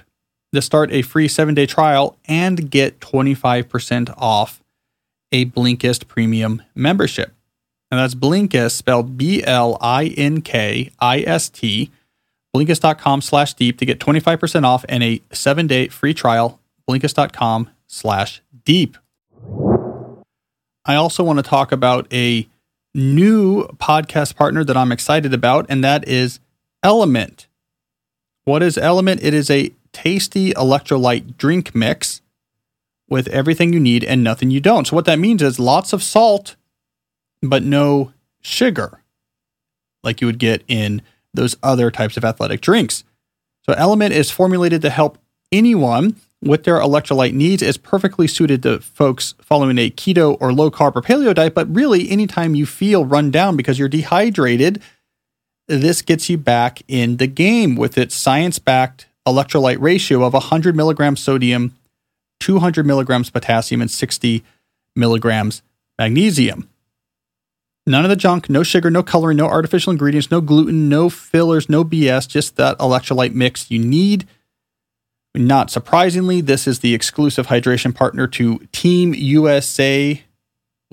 to 0.54 0.62
start 0.62 0.92
a 0.92 1.02
free 1.02 1.28
seven 1.28 1.56
day 1.56 1.66
trial 1.66 2.18
and 2.26 2.70
get 2.70 3.00
25% 3.00 4.14
off 4.18 4.62
a 5.32 5.46
Blinkist 5.46 6.08
premium 6.08 6.62
membership. 6.76 7.34
And 7.90 8.00
that's 8.00 8.16
Blinkist 8.16 8.72
spelled 8.72 9.18
B 9.18 9.44
L 9.44 9.78
I 9.82 10.08
N 10.18 10.42
K 10.42 10.92
I 11.00 11.22
S 11.22 11.50
T, 11.50 11.92
blinkist.com 12.56 13.22
slash 13.22 13.54
deep 13.54 13.78
to 13.80 13.86
get 13.86 14.00
25% 14.00 14.64
off 14.64 14.86
and 14.88 15.04
a 15.04 15.22
seven 15.32 15.68
day 15.68 15.88
free 15.88 16.14
trial, 16.14 16.60
blinkist.com 16.90 17.70
slash 17.88 18.42
deep. 18.66 18.98
I 20.86 20.96
also 20.96 21.24
want 21.24 21.38
to 21.38 21.44
talk 21.44 21.72
about 21.72 22.12
a 22.12 22.48
new 22.94 23.66
podcast 23.76 24.36
partner 24.36 24.64
that 24.64 24.76
I'm 24.76 24.92
excited 24.92 25.34
about, 25.34 25.66
and 25.70 25.84
that 25.84 26.08
is 26.08 26.40
Element. 26.84 27.48
What 28.44 28.64
is 28.64 28.78
Element? 28.78 29.24
It 29.24 29.34
is 29.34 29.50
a 29.50 29.72
tasty 29.94 30.52
electrolyte 30.54 31.38
drink 31.38 31.76
mix 31.76 32.22
with 33.08 33.28
everything 33.28 33.74
you 33.74 33.80
need 33.80 34.04
and 34.04 34.24
nothing 34.24 34.50
you 34.50 34.60
don't. 34.60 34.88
So, 34.88 34.96
what 34.96 35.06
that 35.06 35.20
means 35.20 35.42
is 35.42 35.60
lots 35.60 35.94
of 35.94 36.02
salt, 36.02 36.56
but 37.42 37.64
no 37.64 38.14
sugar, 38.42 39.02
like 40.04 40.22
you 40.22 40.28
would 40.28 40.40
get 40.40 40.64
in 40.68 41.02
those 41.34 41.56
other 41.62 41.92
types 41.92 42.18
of 42.18 42.26
athletic 42.26 42.62
drinks. 42.62 43.04
So, 43.66 43.74
Element 43.74 44.14
is 44.14 44.32
formulated 44.32 44.82
to 44.82 44.90
help 44.90 45.20
anyone 45.52 46.16
with 46.42 46.64
their 46.64 46.80
electrolyte 46.80 47.34
needs. 47.34 47.62
It's 47.62 47.78
perfectly 47.78 48.28
suited 48.28 48.64
to 48.64 48.80
folks 48.80 49.36
following 49.42 49.78
a 49.78 49.92
keto 49.92 50.36
or 50.40 50.52
low 50.52 50.72
carb 50.72 50.96
or 50.96 51.02
paleo 51.02 51.36
diet, 51.36 51.54
but 51.54 51.74
really, 51.74 52.10
anytime 52.10 52.56
you 52.56 52.66
feel 52.66 53.06
run 53.06 53.30
down 53.30 53.56
because 53.56 53.78
you're 53.78 53.88
dehydrated, 53.88 54.82
this 55.80 56.02
gets 56.02 56.30
you 56.30 56.38
back 56.38 56.82
in 56.88 57.18
the 57.18 57.28
game 57.28 57.76
with 57.76 57.98
its 57.98 58.16
science 58.16 58.60
backed 58.60 59.08
electrolyte 59.28 59.80
ratio 59.80 60.24
of 60.24 60.34
100 60.34 60.76
milligrams 60.76 61.20
sodium, 61.20 61.76
200 62.40 62.86
milligrams 62.86 63.30
potassium, 63.30 63.82
and 63.82 63.90
60 63.90 64.44
milligrams 64.96 65.62
magnesium. 65.98 66.68
None 67.88 68.04
of 68.06 68.10
the 68.10 68.16
junk, 68.16 68.50
no 68.50 68.64
sugar, 68.64 68.92
no 68.92 69.02
coloring, 69.02 69.38
no 69.38 69.48
artificial 69.48 69.92
ingredients, 69.92 70.30
no 70.30 70.42
gluten, 70.42 70.88
no 70.88 71.10
fillers, 71.10 71.70
no 71.70 71.84
BS, 71.84 72.28
just 72.28 72.56
that 72.58 72.78
electrolyte 72.78 73.34
mix 73.34 73.72
you 73.72 73.80
need 73.80 74.28
not 75.36 75.70
surprisingly, 75.70 76.42
this 76.42 76.68
is 76.68 76.80
the 76.80 76.94
exclusive 76.94 77.48
hydration 77.48 77.96
partner 77.96 78.28
to 78.28 78.60
Team 78.72 79.14
USA 79.14 80.22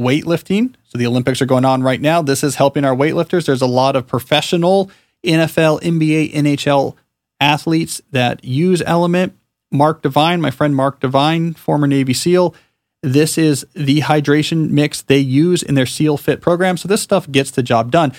weightlifting. 0.01 0.75
So 0.89 0.99
the 0.99 1.07
Olympics 1.07 1.41
are 1.41 1.47
going 1.47 1.65
on 1.65 1.83
right 1.83 2.01
now. 2.01 2.23
This 2.23 2.43
is 2.43 2.57
helping 2.57 2.85
our 2.85 2.97
weightlifters. 2.97 3.47
There's 3.47 3.63
a 3.63 3.67
lot 3.67 3.95
of 3.95 4.07
professional 4.07 4.91
NFL, 5.25 5.83
NBA, 5.83 6.33
NHL 6.33 6.97
athletes 7.41 8.01
that 8.11 8.43
use 8.45 8.83
Element. 8.85 9.35
Mark 9.71 10.01
Divine, 10.01 10.41
my 10.41 10.51
friend 10.51 10.75
Mark 10.75 10.99
Divine, 10.99 11.53
former 11.53 11.87
Navy 11.87 12.15
SEAL, 12.15 12.55
this 13.03 13.39
is 13.39 13.67
the 13.75 14.01
hydration 14.01 14.71
mix 14.71 15.03
they 15.03 15.19
use 15.19 15.63
in 15.63 15.75
their 15.75 15.87
SEAL 15.87 16.17
Fit 16.17 16.41
program. 16.41 16.77
So 16.77 16.89
this 16.89 17.03
stuff 17.03 17.31
gets 17.31 17.51
the 17.51 17.63
job 17.63 17.91
done. 17.91 18.13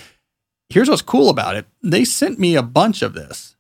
Here's 0.70 0.90
what's 0.90 1.02
cool 1.02 1.30
about 1.30 1.56
it 1.56 1.66
they 1.82 2.06
sent 2.06 2.40
me 2.40 2.56
a 2.56 2.64
bunch 2.64 3.02
of 3.02 3.14
this. 3.14 3.56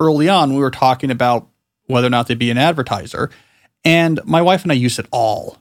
Early 0.00 0.28
on, 0.28 0.54
we 0.54 0.60
were 0.60 0.70
talking 0.70 1.10
about 1.10 1.48
whether 1.86 2.06
or 2.06 2.10
not 2.10 2.28
they'd 2.28 2.38
be 2.38 2.50
an 2.50 2.58
advertiser. 2.58 3.30
And 3.84 4.20
my 4.24 4.42
wife 4.42 4.62
and 4.62 4.70
I 4.70 4.74
use 4.74 4.98
it 4.98 5.06
all, 5.10 5.58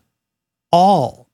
all. 0.71 1.26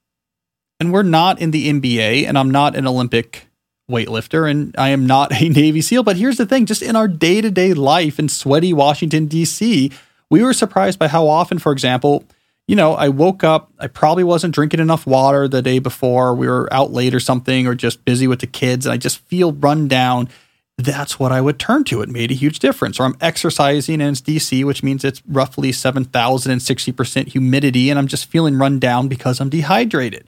And 0.79 0.91
we're 0.91 1.03
not 1.03 1.39
in 1.39 1.51
the 1.51 1.69
NBA, 1.69 2.27
and 2.27 2.37
I'm 2.37 2.51
not 2.51 2.75
an 2.75 2.87
Olympic 2.87 3.47
weightlifter, 3.89 4.49
and 4.49 4.75
I 4.77 4.89
am 4.89 5.05
not 5.05 5.31
a 5.31 5.49
Navy 5.49 5.81
SEAL. 5.81 6.03
But 6.03 6.17
here's 6.17 6.37
the 6.37 6.45
thing 6.45 6.65
just 6.65 6.81
in 6.81 6.95
our 6.95 7.07
day 7.07 7.41
to 7.41 7.51
day 7.51 7.73
life 7.73 8.19
in 8.19 8.29
sweaty 8.29 8.73
Washington, 8.73 9.27
D.C., 9.27 9.91
we 10.29 10.43
were 10.43 10.53
surprised 10.53 10.97
by 10.97 11.07
how 11.07 11.27
often, 11.27 11.59
for 11.59 11.71
example, 11.71 12.25
you 12.67 12.75
know, 12.75 12.93
I 12.93 13.09
woke 13.09 13.43
up, 13.43 13.71
I 13.77 13.87
probably 13.87 14.23
wasn't 14.23 14.55
drinking 14.55 14.79
enough 14.79 15.05
water 15.05 15.47
the 15.47 15.61
day 15.61 15.79
before. 15.79 16.33
We 16.33 16.47
were 16.47 16.73
out 16.73 16.91
late 16.91 17.13
or 17.13 17.19
something, 17.19 17.67
or 17.67 17.75
just 17.75 18.03
busy 18.03 18.27
with 18.27 18.39
the 18.39 18.47
kids, 18.47 18.85
and 18.85 18.93
I 18.93 18.97
just 18.97 19.19
feel 19.19 19.51
run 19.51 19.87
down 19.87 20.29
that's 20.77 21.19
what 21.19 21.31
I 21.31 21.41
would 21.41 21.59
turn 21.59 21.83
to. 21.85 22.01
It 22.01 22.09
made 22.09 22.31
a 22.31 22.35
huge 22.35 22.59
difference. 22.59 22.99
Or 22.99 23.03
I'm 23.03 23.17
exercising 23.21 24.01
and 24.01 24.11
it's 24.11 24.21
DC, 24.21 24.63
which 24.63 24.83
means 24.83 25.03
it's 25.03 25.21
roughly 25.27 25.71
7,060% 25.71 27.27
humidity, 27.27 27.89
and 27.89 27.99
I'm 27.99 28.07
just 28.07 28.25
feeling 28.25 28.57
run 28.57 28.79
down 28.79 29.07
because 29.07 29.39
I'm 29.39 29.49
dehydrated. 29.49 30.27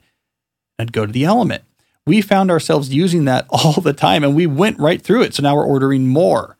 I'd 0.78 0.92
go 0.92 1.06
to 1.06 1.12
the 1.12 1.24
element. 1.24 1.64
We 2.06 2.22
found 2.22 2.50
ourselves 2.50 2.94
using 2.94 3.24
that 3.24 3.46
all 3.50 3.80
the 3.80 3.92
time 3.92 4.24
and 4.24 4.34
we 4.34 4.46
went 4.46 4.78
right 4.78 5.00
through 5.00 5.22
it. 5.22 5.34
So 5.34 5.42
now 5.42 5.56
we're 5.56 5.66
ordering 5.66 6.08
more. 6.08 6.56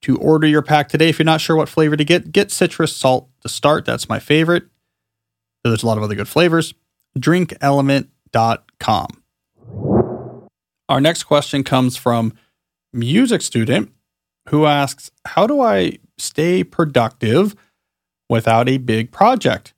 to 0.00 0.16
order 0.18 0.46
your 0.46 0.62
pack 0.62 0.88
today. 0.88 1.08
If 1.08 1.18
you're 1.18 1.26
not 1.26 1.40
sure 1.40 1.56
what 1.56 1.68
flavor 1.68 1.96
to 1.96 2.04
get, 2.04 2.32
get 2.32 2.50
citrus 2.50 2.94
salt 2.94 3.28
to 3.42 3.48
start. 3.48 3.84
That's 3.84 4.08
my 4.08 4.18
favorite. 4.18 4.64
There's 5.64 5.82
a 5.82 5.86
lot 5.86 5.98
of 5.98 6.04
other 6.04 6.14
good 6.14 6.28
flavors. 6.28 6.72
Drinkelement.com. 7.18 9.17
Our 10.88 11.00
next 11.00 11.24
question 11.24 11.64
comes 11.64 11.96
from 11.96 12.32
music 12.92 13.42
student 13.42 13.92
who 14.48 14.66
asks, 14.66 15.10
"How 15.26 15.46
do 15.46 15.60
I 15.60 15.98
stay 16.16 16.64
productive 16.64 17.54
without 18.30 18.68
a 18.68 18.78
big 18.78 19.12
project?" 19.12 19.74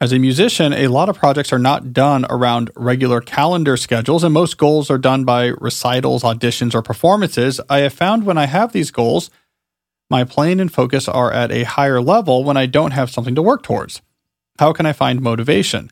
As 0.00 0.12
a 0.12 0.18
musician, 0.18 0.72
a 0.72 0.88
lot 0.88 1.08
of 1.08 1.16
projects 1.16 1.52
are 1.52 1.58
not 1.58 1.92
done 1.92 2.26
around 2.28 2.70
regular 2.76 3.20
calendar 3.20 3.76
schedules, 3.76 4.22
and 4.22 4.34
most 4.34 4.58
goals 4.58 4.90
are 4.90 4.98
done 4.98 5.24
by 5.24 5.46
recitals, 5.60 6.22
auditions, 6.22 6.74
or 6.74 6.82
performances. 6.82 7.60
I 7.70 7.78
have 7.78 7.92
found 7.92 8.24
when 8.24 8.36
I 8.36 8.46
have 8.46 8.72
these 8.72 8.90
goals, 8.90 9.30
my 10.10 10.24
playing 10.24 10.60
and 10.60 10.70
focus 10.70 11.08
are 11.08 11.32
at 11.32 11.50
a 11.50 11.62
higher 11.62 12.02
level 12.02 12.44
when 12.44 12.56
I 12.56 12.66
don't 12.66 12.90
have 12.90 13.10
something 13.10 13.34
to 13.36 13.42
work 13.42 13.62
towards. 13.62 14.02
How 14.58 14.72
can 14.72 14.84
I 14.84 14.92
find 14.92 15.20
motivation? 15.20 15.90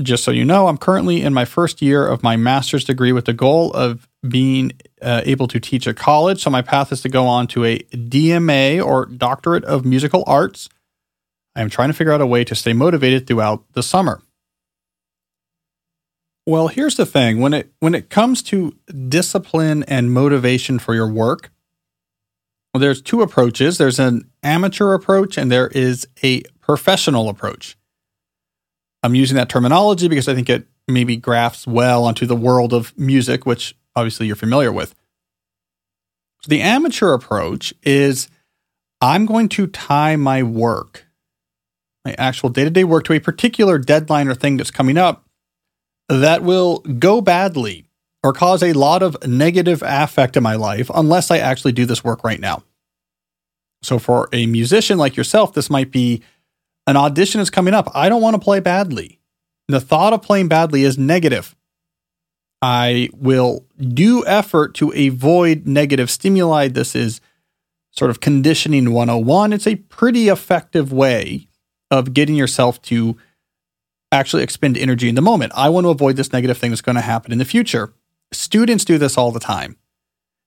Just 0.00 0.24
so 0.24 0.30
you 0.30 0.44
know, 0.44 0.68
I'm 0.68 0.76
currently 0.76 1.22
in 1.22 1.32
my 1.32 1.44
first 1.46 1.80
year 1.80 2.06
of 2.06 2.22
my 2.22 2.36
master's 2.36 2.84
degree 2.84 3.12
with 3.12 3.24
the 3.24 3.32
goal 3.32 3.72
of 3.72 4.08
being 4.28 4.72
uh, 5.00 5.22
able 5.24 5.48
to 5.48 5.58
teach 5.58 5.86
at 5.86 5.96
college. 5.96 6.42
So 6.42 6.50
my 6.50 6.60
path 6.60 6.92
is 6.92 7.00
to 7.02 7.08
go 7.08 7.26
on 7.26 7.46
to 7.48 7.64
a 7.64 7.78
DMA 7.78 8.84
or 8.84 9.06
Doctorate 9.06 9.64
of 9.64 9.86
Musical 9.86 10.22
Arts 10.26 10.68
I 11.56 11.62
am 11.62 11.70
trying 11.70 11.88
to 11.88 11.94
figure 11.94 12.12
out 12.12 12.20
a 12.20 12.26
way 12.26 12.44
to 12.44 12.54
stay 12.54 12.74
motivated 12.74 13.26
throughout 13.26 13.64
the 13.72 13.82
summer. 13.82 14.20
Well, 16.44 16.68
here's 16.68 16.96
the 16.96 17.06
thing, 17.06 17.40
when 17.40 17.54
it 17.54 17.72
when 17.80 17.94
it 17.94 18.10
comes 18.10 18.42
to 18.44 18.76
discipline 19.08 19.82
and 19.84 20.12
motivation 20.12 20.78
for 20.78 20.94
your 20.94 21.10
work, 21.10 21.50
well, 22.72 22.80
there's 22.80 23.00
two 23.00 23.22
approaches. 23.22 23.78
There's 23.78 23.98
an 23.98 24.30
amateur 24.42 24.92
approach 24.92 25.38
and 25.38 25.50
there 25.50 25.68
is 25.68 26.06
a 26.22 26.42
professional 26.60 27.30
approach. 27.30 27.76
I'm 29.06 29.14
using 29.14 29.36
that 29.36 29.48
terminology 29.48 30.08
because 30.08 30.28
I 30.28 30.34
think 30.34 30.50
it 30.50 30.66
maybe 30.88 31.16
grafts 31.16 31.66
well 31.66 32.04
onto 32.04 32.26
the 32.26 32.36
world 32.36 32.72
of 32.72 32.96
music, 32.98 33.46
which 33.46 33.76
obviously 33.94 34.26
you're 34.26 34.36
familiar 34.36 34.72
with. 34.72 34.94
So 36.42 36.48
the 36.48 36.60
amateur 36.60 37.14
approach 37.14 37.72
is 37.82 38.28
I'm 39.00 39.24
going 39.24 39.48
to 39.50 39.68
tie 39.68 40.16
my 40.16 40.42
work 40.42 41.06
my 42.04 42.14
actual 42.18 42.48
day 42.48 42.62
to 42.62 42.70
day 42.70 42.84
work 42.84 43.04
to 43.04 43.12
a 43.12 43.20
particular 43.20 43.78
deadline 43.78 44.28
or 44.28 44.34
thing 44.34 44.56
that's 44.56 44.70
coming 44.70 44.96
up 44.96 45.24
that 46.08 46.42
will 46.42 46.78
go 46.78 47.20
badly 47.20 47.84
or 48.22 48.32
cause 48.32 48.62
a 48.62 48.72
lot 48.72 49.02
of 49.02 49.16
negative 49.26 49.82
affect 49.84 50.36
in 50.36 50.42
my 50.42 50.54
life 50.54 50.88
unless 50.94 51.32
I 51.32 51.38
actually 51.38 51.72
do 51.72 51.84
this 51.84 52.04
work 52.04 52.22
right 52.22 52.38
now. 52.38 52.62
So, 53.82 53.98
for 53.98 54.28
a 54.32 54.46
musician 54.46 54.98
like 54.98 55.16
yourself, 55.16 55.52
this 55.52 55.68
might 55.68 55.90
be 55.90 56.22
an 56.86 56.96
audition 56.96 57.40
is 57.40 57.50
coming 57.50 57.74
up. 57.74 57.90
I 57.94 58.08
don't 58.08 58.22
want 58.22 58.34
to 58.34 58.40
play 58.40 58.60
badly. 58.60 59.20
The 59.68 59.80
thought 59.80 60.12
of 60.12 60.22
playing 60.22 60.48
badly 60.48 60.84
is 60.84 60.96
negative. 60.96 61.56
I 62.62 63.10
will 63.12 63.66
do 63.78 64.24
effort 64.26 64.74
to 64.76 64.92
avoid 64.92 65.66
negative 65.66 66.10
stimuli. 66.10 66.68
This 66.68 66.94
is 66.94 67.20
sort 67.90 68.10
of 68.10 68.20
conditioning 68.20 68.92
101. 68.92 69.52
It's 69.52 69.66
a 69.66 69.76
pretty 69.76 70.28
effective 70.28 70.92
way 70.92 71.48
of 71.90 72.14
getting 72.14 72.36
yourself 72.36 72.80
to 72.82 73.16
actually 74.12 74.42
expend 74.42 74.76
energy 74.76 75.08
in 75.08 75.14
the 75.14 75.22
moment. 75.22 75.52
I 75.54 75.68
want 75.68 75.84
to 75.84 75.90
avoid 75.90 76.16
this 76.16 76.32
negative 76.32 76.58
thing 76.58 76.70
that's 76.70 76.82
going 76.82 76.96
to 76.96 77.02
happen 77.02 77.32
in 77.32 77.38
the 77.38 77.44
future. 77.44 77.92
Students 78.32 78.84
do 78.84 78.98
this 78.98 79.18
all 79.18 79.32
the 79.32 79.40
time. 79.40 79.76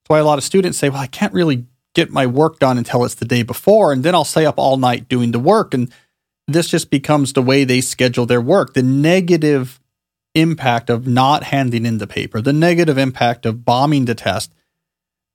That's 0.02 0.08
why 0.08 0.18
a 0.18 0.24
lot 0.24 0.38
of 0.38 0.44
students 0.44 0.78
say, 0.78 0.88
Well, 0.88 1.00
I 1.00 1.06
can't 1.06 1.32
really 1.32 1.66
get 1.94 2.10
my 2.10 2.26
work 2.26 2.58
done 2.58 2.78
until 2.78 3.04
it's 3.04 3.14
the 3.14 3.24
day 3.24 3.42
before, 3.42 3.92
and 3.92 4.02
then 4.02 4.14
I'll 4.14 4.24
stay 4.24 4.46
up 4.46 4.58
all 4.58 4.76
night 4.76 5.08
doing 5.08 5.32
the 5.32 5.38
work. 5.38 5.74
And 5.74 5.92
this 6.52 6.68
just 6.68 6.90
becomes 6.90 7.32
the 7.32 7.42
way 7.42 7.64
they 7.64 7.80
schedule 7.80 8.26
their 8.26 8.40
work. 8.40 8.74
The 8.74 8.82
negative 8.82 9.80
impact 10.34 10.90
of 10.90 11.06
not 11.06 11.44
handing 11.44 11.84
in 11.84 11.98
the 11.98 12.06
paper, 12.06 12.40
the 12.40 12.52
negative 12.52 12.98
impact 12.98 13.46
of 13.46 13.64
bombing 13.64 14.04
the 14.04 14.14
test, 14.14 14.52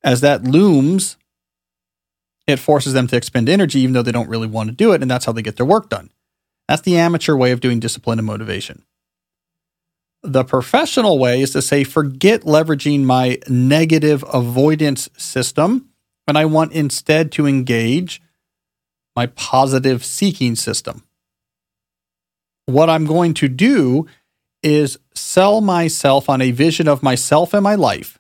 as 0.04 0.22
that 0.22 0.44
looms 0.44 1.18
it 2.48 2.60
forces 2.60 2.94
them 2.94 3.08
to 3.08 3.16
expend 3.16 3.50
energy 3.50 3.80
even 3.80 3.94
though 3.94 4.04
they 4.04 4.12
don't 4.12 4.30
really 4.30 4.48
want 4.48 4.70
to 4.70 4.76
do 4.76 4.92
it, 4.94 5.02
and 5.02 5.10
that's 5.10 5.26
how 5.26 5.32
they 5.32 5.42
get 5.42 5.58
their 5.58 5.66
work 5.66 5.90
done. 5.90 6.12
That's 6.68 6.82
the 6.82 6.98
amateur 6.98 7.36
way 7.36 7.52
of 7.52 7.60
doing 7.60 7.80
discipline 7.80 8.20
and 8.20 8.26
motivation. 8.26 8.84
The 10.24 10.44
professional 10.44 11.20
way 11.20 11.42
is 11.42 11.52
to 11.52 11.62
say, 11.62 11.84
forget 11.84 12.42
leveraging 12.42 13.04
my 13.04 13.38
negative 13.48 14.24
avoidance 14.32 15.10
system, 15.18 15.90
and 16.28 16.38
I 16.38 16.46
want 16.46 16.72
instead 16.74 17.32
to 17.34 17.46
engage 17.46 18.22
my 19.16 19.28
positive 19.28 20.04
seeking 20.04 20.56
system. 20.56 21.04
What 22.66 22.90
I'm 22.90 23.06
going 23.06 23.34
to 23.36 23.48
do 23.48 24.08
is 24.64 24.98
sell 25.14 25.62
myself 25.62 26.30
on 26.30 26.42
a 26.42 26.52
vision 26.52 26.88
of 26.88 27.04
myself 27.04 27.54
and 27.54 27.64
my 27.64 27.76
life 27.76 28.20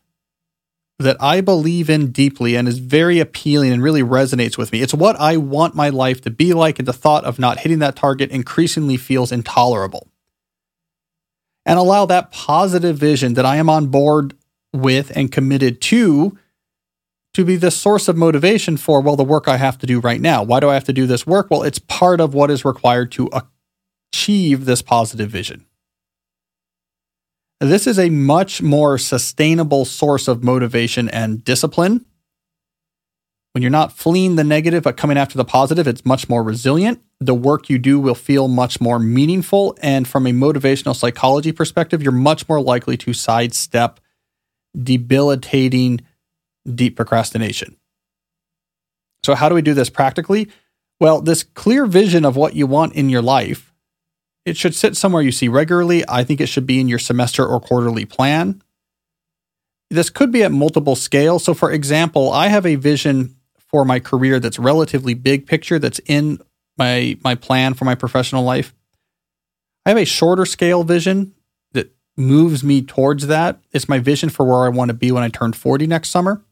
that 0.99 1.17
I 1.19 1.41
believe 1.41 1.89
in 1.89 2.12
deeply 2.12 2.55
and 2.55 2.67
is 2.67 2.79
very 2.79 3.19
appealing 3.19 3.71
and 3.73 3.84
really 3.84 4.03
resonates 4.03 4.58
with 4.58 4.71
me. 4.71 4.81
It's 4.81 4.93
what 4.93 5.19
I 5.19 5.38
want 5.38 5.75
my 5.75 5.89
life 5.89 6.21
to 6.21 6.29
be 6.29 6.53
like, 6.53 6.79
and 6.79 6.88
the 6.88 6.93
thought 6.93 7.25
of 7.25 7.38
not 7.38 7.60
hitting 7.60 7.79
that 7.79 7.97
target 7.97 8.31
increasingly 8.31 8.95
feels 8.95 9.31
intolerable. 9.31 10.08
And 11.65 11.79
allow 11.79 12.05
that 12.05 12.31
positive 12.31 12.97
vision 12.97 13.34
that 13.34 13.45
I 13.45 13.58
am 13.58 13.69
on 13.69 13.88
board 13.88 14.38
with 14.71 15.12
and 15.15 15.31
committed 15.31 15.81
to 15.81 16.38
to 17.36 17.43
be 17.43 17.58
the 17.58 17.69
source 17.69 18.08
of 18.08 18.15
motivation 18.15 18.78
for, 18.78 19.02
well, 19.02 19.17
the 19.17 19.24
work 19.24 19.50
I 19.50 19.58
have 19.58 19.78
to 19.80 19.86
do 19.86 20.00
right 20.00 20.21
now. 20.21 20.41
Why 20.41 20.62
do 20.62 20.69
I 20.69 20.74
have 20.74 20.86
to 20.86 20.93
do 20.93 21.06
this 21.06 21.28
work? 21.28 21.52
Well, 21.52 21.63
it's 21.63 21.80
part 21.80 22.21
of 22.21 22.34
what 22.34 22.50
is 22.50 22.63
required 22.63 23.12
to 23.13 23.30
achieve 24.13 24.63
this 24.63 24.82
positive 24.82 25.30
vision. 25.30 25.65
This 27.60 27.88
is 27.88 28.00
a 28.00 28.10
much 28.10 28.62
more 28.62 28.98
sustainable 28.98 29.84
source 29.84 30.30
of 30.30 30.45
motivation 30.45 31.10
and 31.10 31.43
discipline. 31.43 32.06
When 33.52 33.62
you're 33.62 33.71
not 33.71 33.91
fleeing 33.91 34.38
the 34.38 34.43
negative 34.45 34.84
but 34.84 34.95
coming 34.95 35.17
after 35.17 35.38
the 35.38 35.45
positive, 35.45 35.88
it's 35.88 36.06
much 36.06 36.30
more 36.30 36.41
resilient. 36.41 37.02
The 37.19 37.36
work 37.36 37.69
you 37.69 37.78
do 37.80 38.00
will 38.00 38.15
feel 38.15 38.48
much 38.48 38.80
more 38.80 39.00
meaningful. 39.00 39.78
And 39.82 40.08
from 40.08 40.26
a 40.26 40.32
motivational 40.32 40.95
psychology 40.95 41.52
perspective, 41.52 42.02
you're 42.02 42.13
much 42.13 42.48
more 42.48 42.62
likely 42.62 42.95
to 42.98 43.13
sidestep 43.13 44.00
debilitating 44.82 46.02
deep 46.73 46.95
procrastination. 46.95 47.78
So, 49.23 49.36
how 49.36 49.49
do 49.49 49.56
we 49.56 49.62
do 49.62 49.73
this 49.73 49.89
practically? 49.89 50.49
Well, 50.99 51.21
this 51.21 51.43
clear 51.43 51.86
vision 51.86 52.25
of 52.25 52.36
what 52.36 52.56
you 52.56 52.67
want 52.67 52.93
in 52.93 53.10
your 53.10 53.21
life, 53.21 53.73
it 54.45 54.56
should 54.56 54.75
sit 54.75 54.95
somewhere 54.95 55.21
you 55.21 55.32
see 55.32 55.47
regularly. 55.47 56.04
I 56.08 56.23
think 56.23 56.39
it 56.39 56.47
should 56.47 56.67
be 56.67 56.80
in 56.80 56.88
your 56.88 56.99
semester 56.99 57.45
or 57.45 57.60
quarterly 57.60 58.06
plan. 58.06 58.62
This 59.89 60.10
could 60.10 60.32
be 60.32 60.43
at 60.43 60.51
multiple 60.51 60.95
scales. 60.95 61.43
So, 61.43 61.54
for 61.54 61.71
example, 61.71 62.32
I 62.32 62.47
have 62.47 62.65
a 62.65 62.75
vision 62.75 63.36
for 63.58 63.84
my 63.84 63.99
career 63.99 64.39
that's 64.39 64.60
relatively 64.60 65.13
big 65.13 65.47
picture 65.47 65.80
that's 65.80 65.99
in 66.06 66.39
my 66.78 67.17
my 67.23 67.36
plan 67.36 67.73
for 67.73 67.86
my 67.86 67.95
professional 67.95 68.43
life. 68.43 68.73
I 69.86 69.89
have 69.89 69.97
a 69.97 70.06
shorter 70.06 70.45
scale 70.45 70.84
vision 70.84 71.34
that 71.73 71.93
moves 72.15 72.63
me 72.63 72.82
towards 72.82 73.28
that. 73.28 73.60
It's 73.71 73.89
my 73.89 73.99
vision 73.99 74.30
for 74.30 74.45
where 74.45 74.65
I 74.65 74.69
want 74.69 74.89
to 74.89 74.93
be 74.93 75.12
when 75.12 75.23
I 75.23 75.30
turn 75.30 75.54
40 75.54 75.88
next 75.88 76.10
summer. 76.10 76.44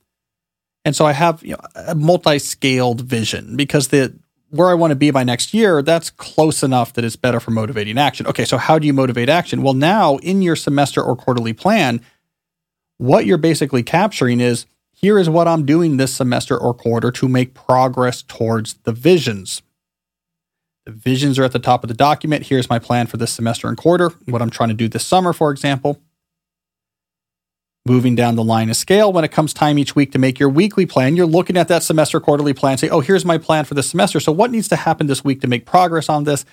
And 0.85 0.95
so 0.95 1.05
I 1.05 1.13
have 1.13 1.43
you 1.43 1.51
know, 1.51 1.59
a 1.75 1.95
multi-scaled 1.95 3.01
vision 3.01 3.55
because 3.55 3.89
the 3.89 4.13
where 4.49 4.69
I 4.69 4.75
want 4.75 4.91
to 4.91 4.95
be 4.95 5.09
by 5.09 5.23
next 5.23 5.51
year, 5.55 5.81
that's 5.81 6.11
close 6.11 6.61
enough 6.61 6.93
that 6.93 7.03
it's 7.03 7.15
better 7.15 7.39
for 7.39 7.49
motivating 7.49 7.97
action. 7.97 8.27
Okay, 8.27 8.45
so 8.45 8.59
how 8.59 8.77
do 8.77 8.85
you 8.85 8.93
motivate 8.93 9.27
action? 9.27 9.63
Well, 9.63 9.73
now 9.73 10.17
in 10.17 10.43
your 10.43 10.55
semester 10.55 11.01
or 11.01 11.15
quarterly 11.15 11.53
plan, 11.53 12.01
what 12.99 13.25
you're 13.25 13.39
basically 13.39 13.81
capturing 13.81 14.39
is 14.39 14.67
here 14.91 15.17
is 15.17 15.27
what 15.27 15.47
I'm 15.47 15.65
doing 15.65 15.97
this 15.97 16.13
semester 16.13 16.55
or 16.55 16.75
quarter 16.75 17.09
to 17.09 17.27
make 17.27 17.55
progress 17.55 18.21
towards 18.21 18.75
the 18.83 18.91
visions. 18.91 19.63
The 20.85 20.91
visions 20.91 21.39
are 21.39 21.43
at 21.43 21.51
the 21.51 21.57
top 21.57 21.83
of 21.83 21.87
the 21.87 21.95
document. 21.95 22.45
Here's 22.45 22.69
my 22.69 22.77
plan 22.77 23.07
for 23.07 23.17
this 23.17 23.33
semester 23.33 23.67
and 23.67 23.75
quarter, 23.75 24.09
what 24.25 24.41
I'm 24.43 24.51
trying 24.51 24.69
to 24.69 24.75
do 24.75 24.87
this 24.87 25.05
summer, 25.05 25.33
for 25.33 25.49
example 25.49 25.99
moving 27.85 28.15
down 28.15 28.35
the 28.35 28.43
line 28.43 28.69
of 28.69 28.77
scale 28.77 29.11
when 29.11 29.25
it 29.25 29.31
comes 29.31 29.53
time 29.53 29.77
each 29.77 29.95
week 29.95 30.11
to 30.13 30.19
make 30.19 30.39
your 30.39 30.49
weekly 30.49 30.85
plan. 30.85 31.15
You're 31.15 31.25
looking 31.25 31.57
at 31.57 31.67
that 31.67 31.83
semester 31.83 32.19
quarterly 32.19 32.53
plan 32.53 32.77
say 32.77 32.89
oh 32.89 33.01
here's 33.01 33.25
my 33.25 33.37
plan 33.37 33.65
for 33.65 33.73
this 33.73 33.89
semester. 33.89 34.19
So 34.19 34.31
what 34.31 34.51
needs 34.51 34.67
to 34.69 34.75
happen 34.75 35.07
this 35.07 35.23
week 35.23 35.41
to 35.41 35.47
make 35.47 35.65
progress 35.65 36.07
on 36.07 36.23
this? 36.23 36.45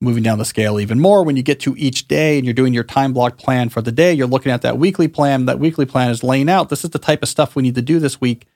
Moving 0.00 0.22
down 0.22 0.38
the 0.38 0.44
scale 0.44 0.80
even 0.80 1.00
more. 1.00 1.22
When 1.24 1.36
you 1.36 1.42
get 1.42 1.60
to 1.60 1.74
each 1.76 2.08
day 2.08 2.38
and 2.38 2.46
you're 2.46 2.54
doing 2.54 2.74
your 2.74 2.84
time 2.84 3.12
block 3.12 3.38
plan 3.38 3.68
for 3.68 3.82
the 3.82 3.92
day 3.92 4.14
you're 4.14 4.26
looking 4.26 4.52
at 4.52 4.62
that 4.62 4.78
weekly 4.78 5.08
plan. 5.08 5.44
That 5.44 5.58
weekly 5.58 5.86
plan 5.86 6.10
is 6.10 6.22
laying 6.22 6.48
out. 6.48 6.70
This 6.70 6.84
is 6.84 6.90
the 6.90 6.98
type 6.98 7.22
of 7.22 7.28
stuff 7.28 7.54
we 7.54 7.62
need 7.62 7.74
to 7.74 7.82
do 7.82 7.98
this 7.98 8.20
week 8.20 8.46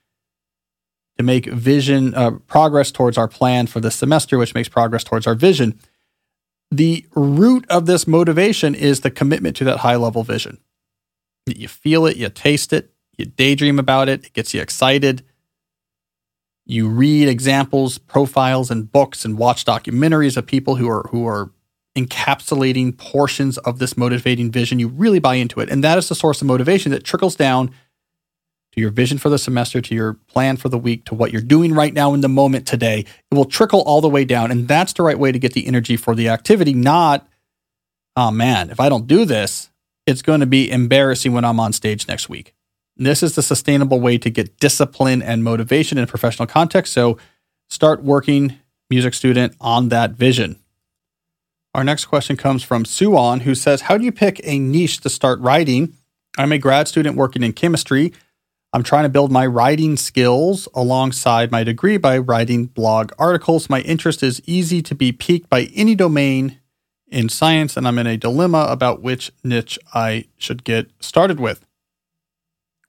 to 1.19 1.25
make 1.25 1.47
vision 1.47 2.15
uh, 2.15 2.31
progress 2.47 2.91
towards 2.91 3.19
our 3.19 3.29
plan 3.29 3.67
for 3.67 3.81
the 3.81 3.91
semester 3.91 4.39
which 4.39 4.55
makes 4.55 4.71
progress 4.71 5.05
towards 5.05 5.27
our 5.27 5.35
vision. 5.35 5.79
The 6.71 7.05
root 7.15 7.67
of 7.69 7.85
this 7.85 8.07
motivation 8.07 8.75
is 8.75 9.01
the 9.01 9.11
commitment 9.11 9.57
to 9.57 9.65
that 9.65 9.79
high 9.79 9.97
level 9.97 10.25
vision 10.25 10.61
you 11.57 11.69
feel 11.69 12.07
it, 12.07 12.17
you 12.17 12.29
taste 12.29 12.73
it, 12.73 12.93
you 13.17 13.27
daydream 13.27 13.79
about 13.79 14.09
it, 14.09 14.27
it 14.27 14.33
gets 14.33 14.55
you 14.55 14.61
excited. 14.61 15.23
You 16.67 16.89
read 16.89 17.29
examples, 17.29 17.99
profiles, 17.99 18.71
and 18.71 18.91
books, 18.91 19.25
and 19.25 19.37
watch 19.37 19.65
documentaries 19.65 20.37
of 20.37 20.47
people 20.47 20.77
who 20.77 20.89
are 20.89 21.09
who 21.11 21.27
are 21.27 21.51
encapsulating 21.97 22.97
portions 22.97 23.59
of 23.59 23.79
this 23.79 23.97
motivating 23.97 24.51
vision. 24.51 24.79
You 24.79 24.89
really 24.89 25.19
buy 25.19 25.35
into 25.35 25.61
it, 25.61 25.69
and 25.69 25.83
that 25.83 25.99
is 25.99 26.09
the 26.09 26.15
source 26.15 26.41
of 26.41 26.47
motivation 26.47 26.93
that 26.93 27.05
trickles 27.05 27.35
down 27.35 27.75
to 28.73 28.81
your 28.81 28.91
vision 28.91 29.19
for 29.19 29.29
the 29.29 29.39
semester, 29.39 29.81
to 29.81 29.95
your 29.95 30.15
plan 30.29 30.57
for 30.57 30.69
the 30.69 30.79
week, 30.79 31.05
to 31.07 31.15
what 31.15 31.33
you're 31.33 31.43
doing 31.43 31.75
right 31.75 31.93
now 31.93 32.15
in 32.15 32.21
the 32.21 32.29
moment 32.29 32.67
today. 32.67 33.01
It 33.01 33.35
will 33.35 33.45
trickle 33.45 33.83
all 33.83 34.01
the 34.01 34.09
way 34.09 34.25
down, 34.25 34.51
and 34.51 34.69
that's 34.69 34.93
the 34.93 35.03
right 35.03 35.19
way 35.19 35.33
to 35.33 35.39
get 35.39 35.55
the 35.55 35.67
energy 35.67 35.97
for 35.97 36.15
the 36.15 36.29
activity. 36.29 36.73
Not, 36.73 37.27
oh 38.15 38.31
man, 38.31 38.71
if 38.71 38.79
I 38.79 38.89
don't 38.89 39.09
do 39.09 39.25
this, 39.25 39.70
it's 40.11 40.23
going 40.23 40.41
to 40.41 40.47
be 40.47 40.71
embarrassing 40.71 41.33
when 41.33 41.45
I'm 41.45 41.61
on 41.61 41.73
stage 41.73 42.07
next 42.07 42.29
week. 42.29 42.55
This 42.97 43.23
is 43.23 43.35
the 43.35 43.43
sustainable 43.43 44.01
way 44.01 44.19
to 44.19 44.29
get 44.29 44.59
discipline 44.59 45.23
and 45.23 45.43
motivation 45.43 45.97
in 45.97 46.05
a 46.05 46.07
professional 46.07 46.47
context. 46.47 46.93
So 46.93 47.17
start 47.71 48.03
working, 48.03 48.59
music 48.91 49.15
student, 49.15 49.57
on 49.61 49.89
that 49.89 50.11
vision. 50.13 50.61
Our 51.75 51.85
next 51.85 52.07
question 52.07 52.37
comes 52.37 52.63
from 52.63 52.85
Suan, 52.85 53.41
who 53.41 53.55
says, 53.55 53.83
How 53.83 53.97
do 53.97 54.05
you 54.05 54.13
pick 54.13 54.41
a 54.45 54.59
niche 54.59 55.01
to 55.01 55.09
start 55.09 55.41
writing? 55.41 55.95
I'm 56.37 56.53
a 56.53 56.59
grad 56.59 56.89
student 56.89 57.17
working 57.17 57.43
in 57.43 57.53
chemistry. 57.53 58.13
I'm 58.73 58.83
trying 58.83 59.05
to 59.05 59.09
build 59.09 59.33
my 59.33 59.47
writing 59.47 59.97
skills 59.97 60.69
alongside 60.75 61.51
my 61.51 61.65
degree 61.65 61.97
by 61.97 62.19
writing 62.19 62.67
blog 62.67 63.13
articles. 63.19 63.71
My 63.71 63.81
interest 63.81 64.23
is 64.23 64.43
easy 64.47 64.83
to 64.83 64.95
be 64.95 65.11
piqued 65.11 65.49
by 65.49 65.71
any 65.75 65.95
domain 65.95 66.60
in 67.11 67.29
science, 67.29 67.77
and 67.77 67.87
I'm 67.87 67.99
in 67.99 68.07
a 68.07 68.17
dilemma 68.17 68.67
about 68.69 69.03
which 69.03 69.31
niche 69.43 69.79
I 69.95 70.27
should 70.37 70.65
get 70.65 70.91
started 71.01 71.41
with. 71.41 71.67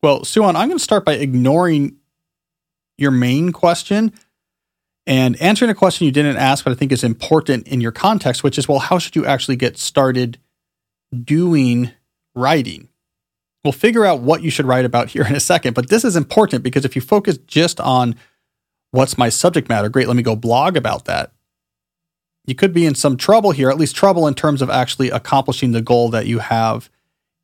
Well, 0.04 0.24
Suan, 0.24 0.56
I'm 0.56 0.68
going 0.68 0.78
to 0.78 0.84
start 0.84 1.06
by 1.06 1.14
ignoring 1.14 1.98
your 2.98 3.12
main 3.12 3.52
question 3.52 4.14
and 5.08 5.40
answering 5.42 5.72
a 5.72 5.76
question 5.76 6.06
you 6.06 6.12
didn't 6.12 6.38
ask, 6.38 6.64
but 6.64 6.72
I 6.72 6.76
think 6.76 6.92
is 6.92 7.04
important 7.04 7.68
in 7.68 7.82
your 7.82 7.92
context, 7.92 8.44
which 8.44 8.58
is, 8.58 8.68
well, 8.68 8.80
how 8.80 9.00
should 9.00 9.16
you 9.16 9.26
actually 9.26 9.56
get 9.56 9.78
started 9.78 10.38
doing 11.24 11.92
writing? 12.36 12.90
We'll 13.64 13.74
figure 13.74 14.06
out 14.06 14.22
what 14.22 14.44
you 14.44 14.50
should 14.50 14.66
write 14.66 14.86
about 14.86 15.10
here 15.10 15.26
in 15.26 15.36
a 15.36 15.40
second, 15.40 15.74
but 15.74 15.90
this 15.90 16.04
is 16.04 16.16
important 16.16 16.64
because 16.64 16.86
if 16.86 16.96
you 16.96 17.02
focus 17.02 17.38
just 17.38 17.80
on 17.80 18.16
what's 18.92 19.18
my 19.18 19.30
subject 19.30 19.70
matter, 19.70 19.90
great, 19.90 20.08
let 20.08 20.16
me 20.16 20.24
go 20.24 20.36
blog 20.36 20.76
about 20.76 21.06
that 21.06 21.32
you 22.46 22.56
could 22.56 22.74
be 22.74 22.86
in 22.86 22.96
some 22.96 23.18
trouble 23.18 23.52
here, 23.52 23.70
at 23.70 23.78
least 23.78 23.96
trouble 23.96 24.28
in 24.28 24.34
terms 24.34 24.62
of 24.62 24.70
actually 24.70 25.10
accomplishing 25.10 25.72
the 25.72 25.82
goal 25.82 26.10
that 26.10 26.26
you 26.26 26.40
have 26.40 26.90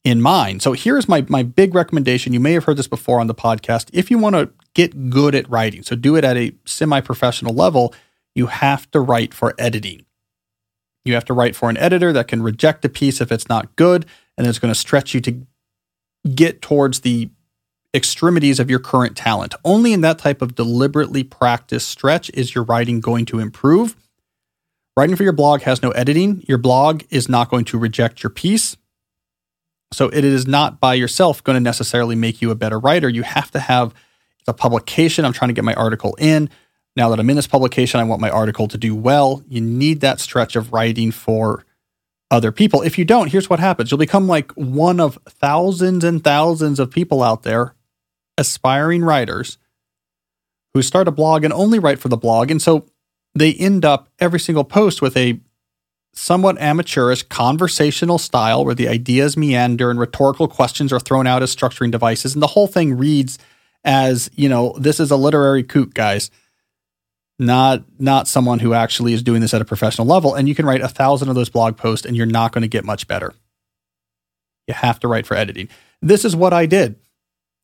in 0.03 0.21
mind. 0.21 0.61
So 0.61 0.73
here's 0.73 1.07
my 1.07 1.25
my 1.27 1.43
big 1.43 1.75
recommendation. 1.75 2.33
You 2.33 2.39
may 2.39 2.53
have 2.53 2.63
heard 2.63 2.77
this 2.77 2.87
before 2.87 3.19
on 3.19 3.27
the 3.27 3.35
podcast. 3.35 3.89
If 3.93 4.09
you 4.09 4.17
want 4.17 4.35
to 4.35 4.51
get 4.73 5.09
good 5.09 5.35
at 5.35 5.49
writing, 5.49 5.83
so 5.83 5.95
do 5.95 6.15
it 6.15 6.23
at 6.23 6.37
a 6.37 6.53
semi-professional 6.65 7.53
level, 7.53 7.93
you 8.35 8.47
have 8.47 8.89
to 8.91 8.99
write 8.99 9.33
for 9.33 9.53
editing. 9.57 10.05
You 11.03 11.13
have 11.13 11.25
to 11.25 11.33
write 11.33 11.55
for 11.55 11.69
an 11.69 11.77
editor 11.77 12.11
that 12.13 12.27
can 12.27 12.43
reject 12.43 12.85
a 12.85 12.89
piece 12.89 13.21
if 13.21 13.31
it's 13.31 13.49
not 13.49 13.75
good 13.75 14.05
and 14.37 14.45
it's 14.45 14.59
going 14.59 14.73
to 14.73 14.79
stretch 14.79 15.13
you 15.13 15.21
to 15.21 15.41
get 16.35 16.61
towards 16.61 17.01
the 17.01 17.29
extremities 17.93 18.59
of 18.59 18.69
your 18.69 18.79
current 18.79 19.15
talent. 19.15 19.55
Only 19.63 19.93
in 19.93 20.01
that 20.01 20.19
type 20.19 20.41
of 20.41 20.55
deliberately 20.55 21.23
practiced 21.23 21.87
stretch 21.87 22.29
is 22.33 22.53
your 22.53 22.63
writing 22.65 22.99
going 22.99 23.25
to 23.27 23.39
improve. 23.39 23.95
Writing 24.97 25.15
for 25.15 25.21
your 25.21 25.31
blog 25.31 25.61
has 25.61 25.83
no 25.83 25.91
editing. 25.91 26.43
Your 26.47 26.57
blog 26.57 27.03
is 27.11 27.29
not 27.29 27.51
going 27.51 27.65
to 27.65 27.77
reject 27.77 28.23
your 28.23 28.31
piece. 28.31 28.75
So 29.93 30.09
it 30.09 30.25
is 30.25 30.47
not 30.47 30.79
by 30.79 30.95
yourself 30.95 31.43
going 31.43 31.55
to 31.55 31.61
necessarily 31.61 32.15
make 32.15 32.41
you 32.41 32.49
a 32.49 32.55
better 32.55 32.79
writer. 32.79 33.07
You 33.07 33.21
have 33.21 33.51
to 33.51 33.59
have 33.59 33.93
a 34.47 34.53
publication. 34.53 35.23
I'm 35.23 35.33
trying 35.33 35.49
to 35.49 35.53
get 35.53 35.63
my 35.63 35.75
article 35.75 36.15
in. 36.19 36.49
Now 36.95 37.09
that 37.09 37.19
I'm 37.19 37.29
in 37.29 37.35
this 37.35 37.45
publication, 37.45 37.99
I 37.99 38.05
want 38.05 38.21
my 38.21 38.31
article 38.31 38.67
to 38.69 38.77
do 38.77 38.95
well. 38.95 39.43
You 39.47 39.61
need 39.61 40.01
that 40.01 40.19
stretch 40.19 40.55
of 40.55 40.73
writing 40.73 41.11
for 41.11 41.63
other 42.31 42.51
people. 42.51 42.81
If 42.81 42.97
you 42.97 43.05
don't, 43.05 43.31
here's 43.31 43.51
what 43.51 43.59
happens 43.59 43.91
you'll 43.91 43.99
become 43.99 44.27
like 44.27 44.51
one 44.53 44.99
of 44.99 45.19
thousands 45.29 46.03
and 46.03 46.23
thousands 46.23 46.79
of 46.79 46.89
people 46.89 47.21
out 47.21 47.43
there, 47.43 47.75
aspiring 48.35 49.03
writers, 49.03 49.59
who 50.73 50.81
start 50.81 51.07
a 51.07 51.11
blog 51.11 51.43
and 51.43 51.53
only 51.53 51.77
write 51.77 51.99
for 51.99 52.09
the 52.09 52.17
blog. 52.17 52.49
And 52.49 52.59
so 52.59 52.87
they 53.39 53.53
end 53.53 53.85
up 53.85 54.09
every 54.19 54.39
single 54.39 54.63
post 54.63 55.01
with 55.01 55.15
a 55.17 55.39
somewhat 56.13 56.59
amateurish 56.59 57.23
conversational 57.23 58.17
style 58.17 58.65
where 58.65 58.73
the 58.73 58.87
ideas 58.87 59.37
meander 59.37 59.91
and 59.91 59.99
rhetorical 59.99 60.47
questions 60.47 60.91
are 60.91 60.99
thrown 60.99 61.27
out 61.27 61.43
as 61.43 61.55
structuring 61.55 61.91
devices. 61.91 62.33
And 62.33 62.41
the 62.41 62.47
whole 62.47 62.67
thing 62.67 62.97
reads 62.97 63.37
as, 63.83 64.29
you 64.33 64.49
know, 64.49 64.75
this 64.79 64.99
is 64.99 65.11
a 65.11 65.15
literary 65.15 65.63
kook, 65.63 65.93
guys. 65.93 66.31
Not 67.39 67.83
not 67.99 68.27
someone 68.27 68.57
who 68.57 68.73
actually 68.73 69.13
is 69.13 69.21
doing 69.21 69.41
this 69.41 69.53
at 69.53 69.61
a 69.61 69.65
professional 69.65 70.07
level. 70.07 70.33
And 70.33 70.49
you 70.49 70.55
can 70.55 70.65
write 70.65 70.81
a 70.81 70.87
thousand 70.87 71.29
of 71.29 71.35
those 71.35 71.49
blog 71.49 71.77
posts 71.77 72.05
and 72.05 72.15
you're 72.15 72.25
not 72.25 72.51
going 72.51 72.63
to 72.63 72.67
get 72.67 72.83
much 72.83 73.07
better. 73.07 73.35
You 74.67 74.73
have 74.73 74.99
to 75.01 75.07
write 75.07 75.27
for 75.27 75.37
editing. 75.37 75.69
This 76.01 76.25
is 76.25 76.35
what 76.35 76.51
I 76.51 76.65
did. 76.65 76.95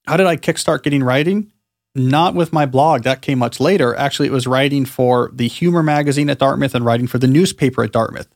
How 0.05 0.15
did 0.15 0.27
I 0.27 0.37
kickstart 0.37 0.83
getting 0.83 1.03
writing? 1.03 1.51
Not 1.95 2.35
with 2.35 2.53
my 2.53 2.65
blog. 2.65 3.03
That 3.03 3.21
came 3.21 3.39
much 3.39 3.59
later. 3.59 3.95
Actually, 3.95 4.27
it 4.27 4.33
was 4.33 4.47
writing 4.47 4.85
for 4.85 5.29
the 5.33 5.47
humor 5.47 5.83
magazine 5.83 6.29
at 6.29 6.39
Dartmouth 6.39 6.75
and 6.75 6.85
writing 6.85 7.07
for 7.07 7.19
the 7.19 7.27
newspaper 7.27 7.83
at 7.83 7.91
Dartmouth. 7.91 8.27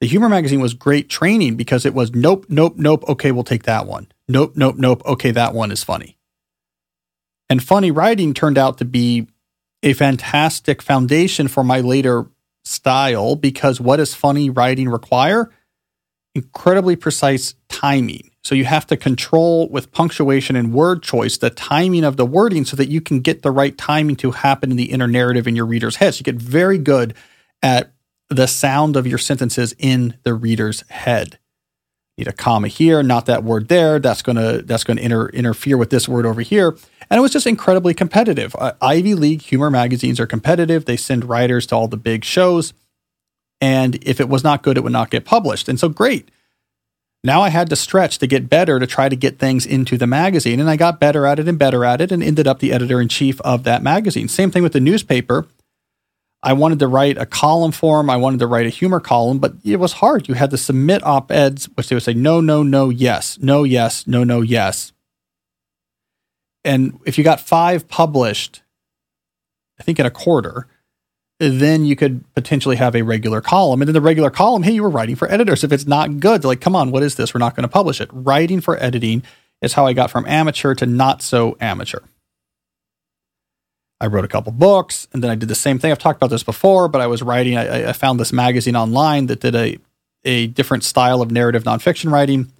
The 0.00 0.06
humor 0.06 0.28
magazine 0.28 0.60
was 0.60 0.74
great 0.74 1.08
training 1.08 1.56
because 1.56 1.86
it 1.86 1.94
was 1.94 2.14
nope, 2.14 2.46
nope, 2.48 2.74
nope. 2.76 3.04
Okay, 3.08 3.32
we'll 3.32 3.44
take 3.44 3.62
that 3.64 3.86
one. 3.86 4.08
Nope, 4.28 4.52
nope, 4.56 4.76
nope. 4.76 5.02
Okay, 5.06 5.30
that 5.30 5.54
one 5.54 5.70
is 5.70 5.82
funny. 5.82 6.16
And 7.48 7.62
funny 7.62 7.90
writing 7.90 8.34
turned 8.34 8.58
out 8.58 8.78
to 8.78 8.84
be 8.84 9.28
a 9.82 9.92
fantastic 9.92 10.82
foundation 10.82 11.48
for 11.48 11.62
my 11.62 11.80
later 11.80 12.26
style 12.64 13.36
because 13.36 13.80
what 13.80 13.96
does 13.96 14.14
funny 14.14 14.50
writing 14.50 14.88
require? 14.88 15.50
Incredibly 16.34 16.96
precise 16.96 17.54
timing. 17.68 18.30
So 18.46 18.54
you 18.54 18.64
have 18.64 18.86
to 18.86 18.96
control 18.96 19.68
with 19.70 19.90
punctuation 19.90 20.54
and 20.54 20.72
word 20.72 21.02
choice 21.02 21.36
the 21.36 21.50
timing 21.50 22.04
of 22.04 22.16
the 22.16 22.24
wording 22.24 22.64
so 22.64 22.76
that 22.76 22.88
you 22.88 23.00
can 23.00 23.18
get 23.18 23.42
the 23.42 23.50
right 23.50 23.76
timing 23.76 24.14
to 24.16 24.30
happen 24.30 24.70
in 24.70 24.76
the 24.76 24.92
inner 24.92 25.08
narrative 25.08 25.48
in 25.48 25.56
your 25.56 25.66
reader's 25.66 25.96
head. 25.96 26.14
So 26.14 26.18
you 26.20 26.24
get 26.24 26.36
very 26.36 26.78
good 26.78 27.14
at 27.60 27.92
the 28.30 28.46
sound 28.46 28.96
of 28.96 29.04
your 29.04 29.18
sentences 29.18 29.74
in 29.80 30.16
the 30.22 30.32
reader's 30.32 30.88
head. 30.88 31.40
Need 32.16 32.28
a 32.28 32.32
comma 32.32 32.68
here, 32.68 33.02
not 33.02 33.26
that 33.26 33.42
word 33.42 33.66
there. 33.66 33.98
That's 33.98 34.22
gonna 34.22 34.62
that's 34.62 34.84
gonna 34.84 35.00
inter, 35.00 35.28
interfere 35.30 35.76
with 35.76 35.90
this 35.90 36.08
word 36.08 36.24
over 36.24 36.40
here. 36.40 36.76
And 37.10 37.18
it 37.18 37.22
was 37.22 37.32
just 37.32 37.48
incredibly 37.48 37.94
competitive. 37.94 38.54
Uh, 38.56 38.74
Ivy 38.80 39.14
League 39.14 39.42
humor 39.42 39.70
magazines 39.70 40.20
are 40.20 40.26
competitive. 40.26 40.84
They 40.84 40.96
send 40.96 41.24
writers 41.24 41.66
to 41.66 41.74
all 41.74 41.88
the 41.88 41.96
big 41.96 42.24
shows, 42.24 42.72
and 43.60 43.96
if 44.02 44.20
it 44.20 44.28
was 44.28 44.44
not 44.44 44.62
good, 44.62 44.76
it 44.76 44.84
would 44.84 44.92
not 44.92 45.10
get 45.10 45.24
published. 45.24 45.68
And 45.68 45.80
so, 45.80 45.88
great. 45.88 46.30
Now 47.26 47.42
I 47.42 47.48
had 47.48 47.68
to 47.70 47.76
stretch 47.76 48.18
to 48.18 48.28
get 48.28 48.48
better 48.48 48.78
to 48.78 48.86
try 48.86 49.08
to 49.08 49.16
get 49.16 49.40
things 49.40 49.66
into 49.66 49.98
the 49.98 50.06
magazine, 50.06 50.60
and 50.60 50.70
I 50.70 50.76
got 50.76 51.00
better 51.00 51.26
at 51.26 51.40
it 51.40 51.48
and 51.48 51.58
better 51.58 51.84
at 51.84 52.00
it, 52.00 52.12
and 52.12 52.22
ended 52.22 52.46
up 52.46 52.60
the 52.60 52.72
editor 52.72 53.00
in 53.00 53.08
chief 53.08 53.40
of 53.40 53.64
that 53.64 53.82
magazine. 53.82 54.28
Same 54.28 54.52
thing 54.52 54.62
with 54.62 54.72
the 54.72 54.80
newspaper. 54.80 55.48
I 56.40 56.52
wanted 56.52 56.78
to 56.78 56.86
write 56.86 57.18
a 57.18 57.26
column 57.26 57.72
for 57.72 57.98
him. 57.98 58.08
I 58.08 58.16
wanted 58.16 58.38
to 58.38 58.46
write 58.46 58.66
a 58.66 58.70
humor 58.70 59.00
column, 59.00 59.40
but 59.40 59.54
it 59.64 59.80
was 59.80 59.94
hard. 59.94 60.28
You 60.28 60.34
had 60.34 60.50
to 60.50 60.56
submit 60.56 61.02
op 61.02 61.32
eds, 61.32 61.68
which 61.74 61.88
they 61.88 61.96
would 61.96 62.04
say 62.04 62.14
no, 62.14 62.40
no, 62.40 62.62
no, 62.62 62.90
yes, 62.90 63.40
no, 63.42 63.64
yes, 63.64 64.06
no, 64.06 64.22
no, 64.22 64.40
yes. 64.42 64.92
And 66.64 67.00
if 67.06 67.18
you 67.18 67.24
got 67.24 67.40
five 67.40 67.88
published, 67.88 68.62
I 69.80 69.82
think 69.82 69.98
in 69.98 70.06
a 70.06 70.10
quarter, 70.12 70.68
then 71.38 71.84
you 71.84 71.96
could 71.96 72.24
potentially 72.34 72.76
have 72.76 72.94
a 72.94 73.02
regular 73.02 73.40
column. 73.40 73.82
And 73.82 73.88
then 73.88 73.94
the 73.94 74.00
regular 74.00 74.30
column, 74.30 74.62
hey, 74.62 74.72
you 74.72 74.82
were 74.82 74.90
writing 74.90 75.16
for 75.16 75.30
editors. 75.30 75.64
If 75.64 75.72
it's 75.72 75.86
not 75.86 76.18
good, 76.18 76.44
like, 76.44 76.60
come 76.60 76.74
on, 76.74 76.90
what 76.90 77.02
is 77.02 77.16
this? 77.16 77.34
We're 77.34 77.40
not 77.40 77.54
going 77.54 77.62
to 77.64 77.68
publish 77.68 78.00
it. 78.00 78.08
Writing 78.12 78.60
for 78.60 78.82
editing 78.82 79.22
is 79.60 79.74
how 79.74 79.86
I 79.86 79.92
got 79.92 80.10
from 80.10 80.26
amateur 80.26 80.74
to 80.74 80.86
not 80.86 81.22
so 81.22 81.56
amateur. 81.60 82.00
I 84.00 84.06
wrote 84.06 84.24
a 84.24 84.28
couple 84.28 84.52
books 84.52 85.08
and 85.12 85.22
then 85.22 85.30
I 85.30 85.34
did 85.34 85.48
the 85.48 85.54
same 85.54 85.78
thing. 85.78 85.90
I've 85.90 85.98
talked 85.98 86.18
about 86.18 86.30
this 86.30 86.42
before, 86.42 86.88
but 86.88 87.00
I 87.00 87.06
was 87.06 87.22
writing, 87.22 87.56
I, 87.56 87.90
I 87.90 87.92
found 87.92 88.20
this 88.20 88.32
magazine 88.32 88.76
online 88.76 89.26
that 89.26 89.40
did 89.40 89.54
a, 89.54 89.78
a 90.24 90.48
different 90.48 90.84
style 90.84 91.22
of 91.22 91.30
narrative 91.30 91.64
nonfiction 91.64 92.10
writing. 92.10 92.40
And 92.40 92.52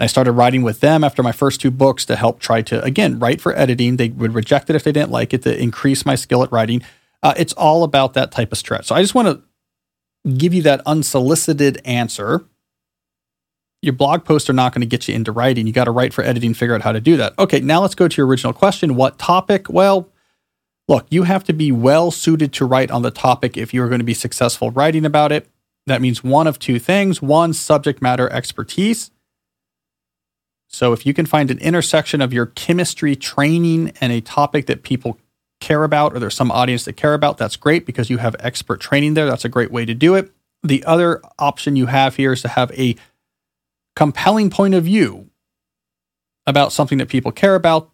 I 0.00 0.06
started 0.06 0.32
writing 0.32 0.62
with 0.62 0.80
them 0.80 1.04
after 1.04 1.22
my 1.22 1.30
first 1.30 1.60
two 1.60 1.70
books 1.70 2.04
to 2.06 2.16
help 2.16 2.40
try 2.40 2.62
to, 2.62 2.82
again, 2.82 3.20
write 3.20 3.40
for 3.40 3.56
editing. 3.56 3.96
They 3.96 4.08
would 4.08 4.34
reject 4.34 4.68
it 4.68 4.74
if 4.74 4.82
they 4.82 4.90
didn't 4.90 5.12
like 5.12 5.32
it 5.32 5.42
to 5.42 5.56
increase 5.56 6.04
my 6.04 6.16
skill 6.16 6.42
at 6.42 6.50
writing. 6.50 6.82
Uh, 7.24 7.34
it's 7.36 7.52
all 7.54 7.82
about 7.82 8.14
that 8.14 8.30
type 8.30 8.52
of 8.52 8.58
stretch. 8.58 8.86
So 8.86 8.94
I 8.94 9.02
just 9.02 9.14
want 9.16 9.26
to 9.26 10.30
give 10.30 10.54
you 10.54 10.62
that 10.62 10.80
unsolicited 10.86 11.80
answer. 11.84 12.44
Your 13.82 13.94
blog 13.94 14.24
posts 14.24 14.48
are 14.48 14.54
not 14.54 14.72
going 14.72 14.82
to 14.82 14.86
get 14.86 15.08
you 15.08 15.14
into 15.14 15.32
writing. 15.32 15.66
You 15.66 15.72
got 15.72 15.84
to 15.84 15.90
write 15.90 16.14
for 16.14 16.22
editing, 16.22 16.54
figure 16.54 16.76
out 16.76 16.82
how 16.82 16.92
to 16.92 17.00
do 17.00 17.16
that. 17.16 17.36
Okay, 17.38 17.58
now 17.60 17.82
let's 17.82 17.96
go 17.96 18.06
to 18.06 18.16
your 18.16 18.26
original 18.28 18.52
question. 18.52 18.94
What 18.94 19.18
topic? 19.18 19.68
Well, 19.68 20.08
Look, 20.86 21.06
you 21.08 21.22
have 21.22 21.44
to 21.44 21.52
be 21.52 21.72
well 21.72 22.10
suited 22.10 22.52
to 22.54 22.66
write 22.66 22.90
on 22.90 23.02
the 23.02 23.10
topic 23.10 23.56
if 23.56 23.72
you're 23.72 23.88
going 23.88 24.00
to 24.00 24.04
be 24.04 24.14
successful 24.14 24.70
writing 24.70 25.04
about 25.04 25.32
it. 25.32 25.48
That 25.86 26.02
means 26.02 26.22
one 26.22 26.46
of 26.46 26.58
two 26.58 26.78
things 26.78 27.22
one, 27.22 27.52
subject 27.52 28.02
matter 28.02 28.30
expertise. 28.30 29.10
So 30.68 30.92
if 30.92 31.06
you 31.06 31.14
can 31.14 31.26
find 31.26 31.50
an 31.50 31.58
intersection 31.58 32.20
of 32.20 32.32
your 32.32 32.46
chemistry 32.46 33.16
training 33.16 33.92
and 34.00 34.12
a 34.12 34.20
topic 34.20 34.66
that 34.66 34.82
people 34.82 35.18
care 35.64 35.82
about, 35.82 36.14
or 36.14 36.18
there's 36.18 36.34
some 36.34 36.50
audience 36.50 36.84
that 36.84 36.92
care 36.92 37.14
about, 37.14 37.38
that's 37.38 37.56
great 37.56 37.86
because 37.86 38.10
you 38.10 38.18
have 38.18 38.36
expert 38.38 38.80
training 38.80 39.14
there. 39.14 39.26
That's 39.26 39.44
a 39.44 39.48
great 39.48 39.72
way 39.72 39.86
to 39.86 39.94
do 39.94 40.14
it. 40.14 40.30
The 40.62 40.84
other 40.84 41.22
option 41.38 41.74
you 41.74 41.86
have 41.86 42.16
here 42.16 42.32
is 42.32 42.42
to 42.42 42.48
have 42.48 42.70
a 42.72 42.96
compelling 43.96 44.50
point 44.50 44.74
of 44.74 44.84
view 44.84 45.30
about 46.46 46.72
something 46.72 46.98
that 46.98 47.08
people 47.08 47.32
care 47.32 47.54
about 47.54 47.90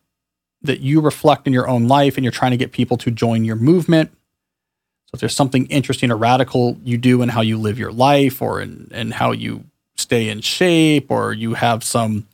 that 0.62 0.80
you 0.80 1.00
reflect 1.00 1.46
in 1.46 1.52
your 1.52 1.68
own 1.68 1.86
life 1.86 2.16
and 2.16 2.24
you're 2.24 2.32
trying 2.32 2.50
to 2.50 2.56
get 2.56 2.72
people 2.72 2.96
to 2.98 3.10
join 3.10 3.44
your 3.44 3.56
movement. 3.56 4.10
So 5.06 5.14
if 5.14 5.20
there's 5.20 5.36
something 5.36 5.66
interesting 5.66 6.10
or 6.10 6.16
radical 6.16 6.76
you 6.82 6.98
do 6.98 7.22
in 7.22 7.28
how 7.28 7.40
you 7.40 7.56
live 7.56 7.78
your 7.78 7.92
life 7.92 8.42
or 8.42 8.60
in, 8.60 8.88
in 8.92 9.12
how 9.12 9.32
you 9.32 9.64
stay 9.96 10.28
in 10.28 10.40
shape 10.40 11.10
or 11.10 11.32
you 11.32 11.54
have 11.54 11.84
some 11.84 12.26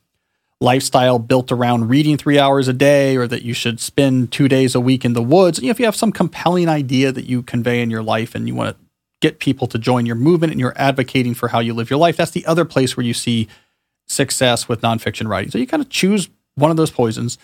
lifestyle 0.61 1.19
built 1.19 1.53
around 1.53 1.89
reading 1.89 2.17
three 2.17 2.39
hours 2.39 2.67
a 2.67 2.73
day 2.73 3.17
or 3.17 3.27
that 3.27 3.43
you 3.43 3.53
should 3.53 3.79
spend 3.79 4.33
two 4.33 4.49
days 4.49 4.75
a 4.75 4.81
week 4.81 5.05
in 5.05 5.13
the 5.13 5.23
woods, 5.23 5.59
you 5.59 5.67
know, 5.67 5.71
if 5.71 5.79
you 5.79 5.85
have 5.85 5.97
some 5.97 6.13
compelling 6.13 6.69
idea 6.69 7.13
that 7.13 7.27
you 7.27 7.43
convey 7.43 7.83
in 7.83 7.91
your 7.91 8.03
life 8.03 8.35
and 8.35 8.49
you 8.49 8.55
want 8.55 8.75
to 8.75 8.83
get 9.21 9.39
people 9.39 9.67
to 9.67 9.79
join 9.79 10.07
your 10.07 10.17
movement 10.17 10.51
and 10.51 10.61
you're 10.61 10.75
advocating 10.77 11.35
for 11.35 11.49
how 11.49 11.59
you 11.59 11.75
live 11.75 11.91
your 11.91 11.99
life, 11.99 12.17
that's 12.17 12.31
the 12.31 12.47
other 12.47 12.65
place 12.65 12.97
where 12.97 13.05
you 13.05 13.15
see 13.15 13.49
success 14.07 14.69
with 14.69 14.81
nonfiction 14.81 15.29
writing. 15.29 15.51
So 15.51 15.59
you 15.59 15.67
kind 15.67 15.83
of 15.83 15.91
choose 15.91 16.29
one 16.55 16.71
of 16.71 16.77
those 16.77 16.91
poisons 16.91 17.39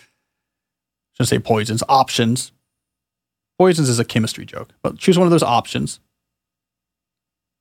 I 1.13 1.17
shouldn't 1.17 1.29
say 1.29 1.39
poisons, 1.39 1.83
options. 1.87 2.51
Poisons 3.59 3.87
is 3.87 3.99
a 3.99 4.05
chemistry 4.05 4.45
joke, 4.45 4.69
but 4.81 4.97
choose 4.97 5.17
one 5.17 5.27
of 5.27 5.31
those 5.31 5.43
options. 5.43 5.99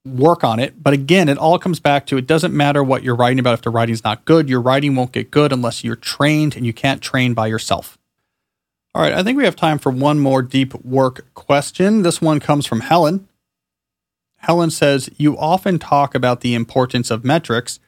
Work 0.05 0.43
on 0.43 0.59
it. 0.59 0.83
But 0.83 0.95
again, 0.95 1.29
it 1.29 1.39
all 1.39 1.59
comes 1.59 1.79
back 1.81 2.07
to 2.07 2.17
it 2.17 2.27
doesn't 2.27 2.55
matter 2.55 2.83
what 2.83 3.03
you're 3.03 3.15
writing 3.15 3.39
about 3.39 3.55
if 3.55 3.63
the 3.63 3.71
writing's 3.71 4.03
not 4.03 4.25
good. 4.25 4.49
Your 4.49 4.61
writing 4.61 4.97
won't 4.97 5.13
get 5.13 5.31
good 5.31 5.53
unless 5.53 5.85
you're 5.85 5.97
trained, 5.97 6.57
and 6.57 6.67
you 6.67 6.73
can't 6.73 7.01
train 7.01 7.35
by 7.35 7.47
yourself. 7.47 7.99
All 8.95 9.03
right, 9.03 9.13
I 9.13 9.23
think 9.23 9.39
we 9.39 9.45
have 9.45 9.57
time 9.57 9.79
for 9.79 9.91
one 9.91 10.19
more 10.19 10.43
deep 10.43 10.75
work 10.85 11.33
question. 11.35 12.03
This 12.03 12.21
one 12.21 12.41
comes 12.41 12.67
from 12.67 12.81
Helen. 12.81 13.29
Helen 14.39 14.71
says, 14.71 15.09
You 15.17 15.39
often 15.39 15.79
talk 15.79 16.15
about 16.15 16.41
the 16.41 16.55
importance 16.55 17.11
of 17.11 17.25
metrics 17.25 17.79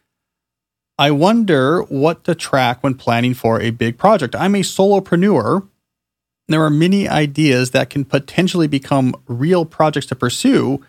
I 0.97 1.11
wonder 1.11 1.83
what 1.83 2.23
to 2.25 2.37
track 2.37 2.83
when 2.83 2.95
planning 2.95 3.35
for 3.35 3.61
a 3.61 3.71
big 3.71 3.99
project. 3.99 4.37
I'm 4.37 4.55
a 4.55 4.61
solopreneur. 4.61 5.67
There 6.47 6.63
are 6.63 6.71
many 6.71 7.09
ideas 7.09 7.73
that 7.73 7.91
can 7.91 8.05
potentially 8.05 8.69
become 8.69 9.17
real 9.27 9.65
projects 9.65 10.07
to 10.07 10.15
pursue. 10.15 10.85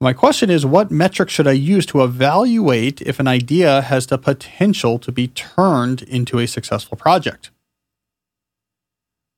My 0.00 0.12
question 0.12 0.50
is 0.50 0.66
what 0.66 0.90
metrics 0.90 1.32
should 1.32 1.48
I 1.48 1.52
use 1.52 1.86
to 1.86 2.04
evaluate 2.04 3.00
if 3.02 3.18
an 3.18 3.26
idea 3.26 3.80
has 3.82 4.06
the 4.06 4.18
potential 4.18 4.98
to 4.98 5.10
be 5.10 5.28
turned 5.28 6.02
into 6.02 6.38
a 6.38 6.46
successful 6.46 6.96
project? 6.96 7.50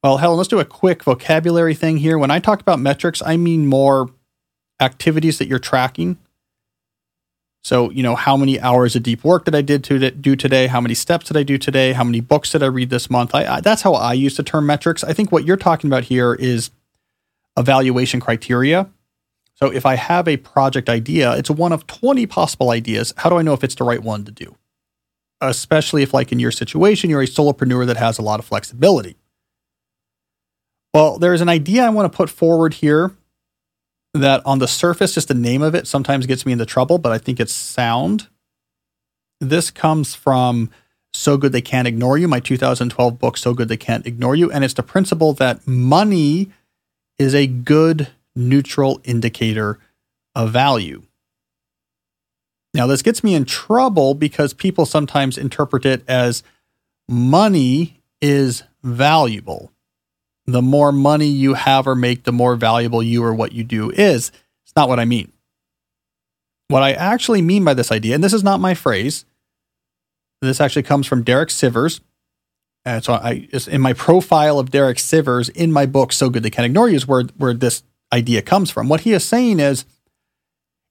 Well, 0.02 0.18
Helen, 0.18 0.36
let's 0.36 0.48
do 0.48 0.58
a 0.58 0.64
quick 0.64 1.04
vocabulary 1.04 1.74
thing 1.74 1.98
here. 1.98 2.18
When 2.18 2.30
I 2.30 2.38
talk 2.38 2.60
about 2.60 2.80
metrics, 2.80 3.22
I 3.24 3.36
mean 3.36 3.66
more 3.66 4.10
activities 4.80 5.38
that 5.38 5.48
you're 5.48 5.58
tracking 5.58 6.18
so, 7.68 7.90
you 7.90 8.02
know, 8.02 8.14
how 8.14 8.36
many 8.36 8.60
hours 8.60 8.96
of 8.96 9.02
deep 9.02 9.24
work 9.24 9.44
did 9.44 9.54
I 9.54 9.62
did 9.62 9.84
to 9.84 10.10
do 10.10 10.36
today? 10.36 10.68
How 10.68 10.80
many 10.80 10.94
steps 10.94 11.26
did 11.26 11.36
I 11.36 11.42
do 11.42 11.58
today? 11.58 11.92
How 11.92 12.04
many 12.04 12.20
books 12.20 12.50
did 12.50 12.62
I 12.62 12.66
read 12.66 12.90
this 12.90 13.10
month? 13.10 13.34
I, 13.34 13.56
I, 13.56 13.60
that's 13.60 13.82
how 13.82 13.94
I 13.94 14.12
use 14.14 14.36
the 14.36 14.42
term 14.42 14.66
metrics. 14.66 15.04
I 15.04 15.12
think 15.12 15.32
what 15.32 15.44
you're 15.44 15.56
talking 15.56 15.90
about 15.90 16.04
here 16.04 16.34
is 16.34 16.70
evaluation 17.56 18.20
criteria. 18.20 18.88
So, 19.60 19.72
if 19.72 19.84
I 19.84 19.96
have 19.96 20.28
a 20.28 20.36
project 20.36 20.88
idea, 20.88 21.32
it's 21.32 21.50
one 21.50 21.72
of 21.72 21.86
20 21.88 22.26
possible 22.26 22.70
ideas. 22.70 23.12
How 23.16 23.28
do 23.28 23.36
I 23.36 23.42
know 23.42 23.54
if 23.54 23.64
it's 23.64 23.74
the 23.74 23.82
right 23.82 24.02
one 24.02 24.24
to 24.24 24.30
do? 24.30 24.56
Especially 25.40 26.02
if, 26.02 26.14
like 26.14 26.30
in 26.30 26.38
your 26.38 26.52
situation, 26.52 27.10
you're 27.10 27.22
a 27.22 27.26
solopreneur 27.26 27.84
that 27.86 27.96
has 27.96 28.18
a 28.18 28.22
lot 28.22 28.38
of 28.38 28.44
flexibility. 28.44 29.16
Well, 30.94 31.18
there's 31.18 31.40
an 31.40 31.48
idea 31.48 31.84
I 31.84 31.90
want 31.90 32.10
to 32.10 32.16
put 32.16 32.30
forward 32.30 32.74
here 32.74 33.12
that 34.14 34.44
on 34.46 34.60
the 34.60 34.68
surface, 34.68 35.14
just 35.14 35.28
the 35.28 35.34
name 35.34 35.62
of 35.62 35.74
it 35.74 35.86
sometimes 35.86 36.26
gets 36.26 36.46
me 36.46 36.52
into 36.52 36.66
trouble, 36.66 36.98
but 36.98 37.12
I 37.12 37.18
think 37.18 37.40
it's 37.40 37.52
sound. 37.52 38.28
This 39.40 39.70
comes 39.70 40.14
from 40.14 40.70
So 41.12 41.36
Good 41.36 41.52
They 41.52 41.60
Can't 41.60 41.88
Ignore 41.88 42.18
You, 42.18 42.28
my 42.28 42.40
2012 42.40 43.18
book, 43.18 43.36
So 43.36 43.54
Good 43.54 43.68
They 43.68 43.76
Can't 43.76 44.06
Ignore 44.06 44.36
You. 44.36 44.50
And 44.50 44.64
it's 44.64 44.74
the 44.74 44.82
principle 44.82 45.32
that 45.34 45.66
money 45.66 46.50
is 47.18 47.34
a 47.34 47.46
good 47.46 48.08
neutral 48.38 49.00
indicator 49.04 49.78
of 50.34 50.52
value. 50.52 51.02
Now, 52.74 52.86
this 52.86 53.02
gets 53.02 53.24
me 53.24 53.34
in 53.34 53.44
trouble 53.44 54.14
because 54.14 54.52
people 54.54 54.86
sometimes 54.86 55.36
interpret 55.36 55.84
it 55.84 56.04
as 56.08 56.42
money 57.08 58.00
is 58.20 58.62
valuable 58.82 59.72
the 60.48 60.62
more 60.62 60.92
money 60.92 61.26
you 61.26 61.52
have 61.52 61.86
or 61.86 61.94
make, 61.94 62.24
the 62.24 62.32
more 62.32 62.56
valuable 62.56 63.02
you 63.02 63.22
or 63.22 63.34
what 63.34 63.52
you 63.52 63.62
do 63.62 63.90
is. 63.90 64.32
It's 64.64 64.74
not 64.74 64.88
what 64.88 64.98
I 64.98 65.04
mean. 65.04 65.30
What 66.68 66.82
I 66.82 66.92
actually 66.92 67.42
mean 67.42 67.64
by 67.64 67.74
this 67.74 67.92
idea, 67.92 68.14
and 68.14 68.24
this 68.24 68.32
is 68.32 68.42
not 68.42 68.58
my 68.58 68.72
phrase, 68.72 69.26
this 70.40 70.58
actually 70.58 70.84
comes 70.84 71.06
from 71.06 71.22
Derek 71.22 71.50
Sivers. 71.50 72.00
And 72.86 73.04
so 73.04 73.12
I 73.12 73.46
in 73.66 73.82
my 73.82 73.92
profile 73.92 74.58
of 74.58 74.70
Derek 74.70 74.96
Sivers 74.96 75.50
in 75.50 75.70
my 75.70 75.84
book, 75.84 76.14
So 76.14 76.30
Good 76.30 76.42
They 76.42 76.50
Can't 76.50 76.64
Ignore 76.64 76.88
You, 76.88 76.96
is 76.96 77.06
where, 77.06 77.24
where 77.36 77.52
this 77.52 77.82
idea 78.12 78.42
comes 78.42 78.70
from. 78.70 78.88
What 78.88 79.02
he 79.02 79.12
is 79.12 79.24
saying 79.24 79.60
is 79.60 79.84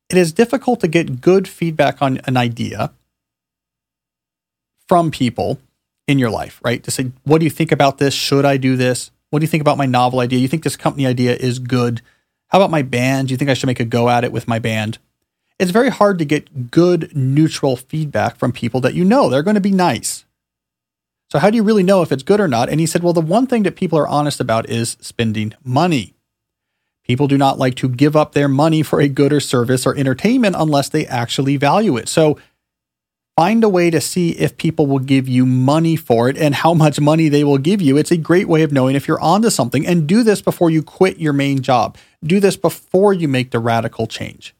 it 0.09 0.18
is 0.18 0.32
difficult 0.32 0.80
to 0.82 0.88
get 0.88 1.22
good 1.22 1.47
feedback 1.47 2.01
on 2.01 2.20
an 2.26 2.38
idea 2.38 2.91
from 4.88 5.11
people 5.11 5.59
in 6.07 6.18
your 6.18 6.30
life, 6.30 6.61
right? 6.63 6.82
To 6.84 6.91
say, 6.91 7.11
what 7.24 7.39
do 7.39 7.45
you 7.45 7.49
think 7.49 7.72
about 7.72 7.97
this? 7.97 8.13
Should 8.13 8.45
I 8.45 8.57
do 8.57 8.78
this? 8.78 9.11
What 9.30 9.39
do 9.39 9.43
you 9.43 9.49
think 9.49 9.61
about 9.61 9.78
my 9.78 9.86
novel 9.86 10.20
idea? 10.20 10.39
You 10.39 10.47
think 10.47 10.63
this 10.63 10.78
company 10.78 11.05
idea 11.05 11.36
is 11.36 11.59
good? 11.59 12.01
How 12.47 12.59
about 12.59 12.72
my 12.72 12.82
band? 12.82 13.28
Do 13.28 13.34
you 13.34 13.38
think 13.38 13.49
I 13.49 13.53
should 13.53 13.68
make 13.68 13.82
a 13.82 13.86
go 13.86 14.09
at 14.09 14.24
it 14.24 14.32
with 14.32 14.47
my 14.47 14.59
band? 14.59 14.99
It's 15.59 15.72
very 15.72 15.89
hard 15.89 16.20
to 16.20 16.26
get 16.26 16.72
good, 16.72 17.13
neutral 17.15 17.76
feedback 17.76 18.38
from 18.38 18.53
people 18.53 18.80
that 18.82 18.93
you 18.93 19.03
know. 19.03 19.30
They're 19.30 19.43
going 19.43 19.55
to 19.55 19.61
be 19.61 19.72
nice. 19.72 20.24
So, 21.30 21.39
how 21.39 21.49
do 21.49 21.57
you 21.57 21.63
really 21.63 21.84
know 21.84 22.01
if 22.01 22.11
it's 22.11 22.24
good 22.24 22.39
or 22.39 22.47
not? 22.47 22.70
And 22.70 22.80
he 22.80 22.86
said, 22.86 23.03
well, 23.03 23.11
the 23.11 23.20
one 23.20 23.47
thing 23.47 23.63
that 23.63 23.76
people 23.76 23.99
are 23.99 24.07
honest 24.07 24.39
about 24.39 24.70
is 24.70 24.95
spending 25.01 25.53
money. 25.63 26.13
People 27.08 27.28
do 27.28 27.38
not 27.38 27.58
like 27.58 27.76
to 27.76 27.88
give 27.88 28.16
up 28.16 28.34
their 28.34 28.47
money 28.47 28.84
for 28.84 28.99
a 28.99 29.08
good 29.08 29.32
or 29.32 29.39
service 29.39 29.86
or 29.86 29.95
entertainment 29.95 30.55
unless 30.58 30.89
they 30.89 31.05
actually 31.08 31.58
value 31.58 31.95
it. 31.95 32.10
So, 32.10 32.38
find 33.38 33.64
a 33.64 33.70
way 33.70 33.91
to 33.91 34.01
see 34.01 34.32
if 34.32 34.58
people 34.58 34.88
will 34.88 34.99
give 34.99 35.30
you 35.30 35.45
money 35.45 35.95
for 35.95 36.28
it 36.28 36.36
and 36.38 36.55
how 36.55 36.74
much 36.74 36.99
money 36.99 37.30
they 37.30 37.43
will 37.43 37.60
give 37.60 37.82
you. 37.82 37.95
It's 37.95 38.12
a 38.12 38.18
great 38.18 38.47
way 38.47 38.64
of 38.64 38.72
knowing 38.72 38.95
if 38.95 39.08
you're 39.08 39.22
onto 39.22 39.51
something. 39.51 39.86
And 39.86 40.08
do 40.08 40.24
this 40.24 40.41
before 40.41 40.72
you 40.72 40.82
quit 40.82 41.20
your 41.20 41.34
main 41.34 41.62
job. 41.62 41.97
Do 42.24 42.39
this 42.39 42.58
before 42.58 43.14
you 43.14 43.28
make 43.28 43.51
the 43.51 43.60
radical 43.60 44.08
change. 44.08 44.55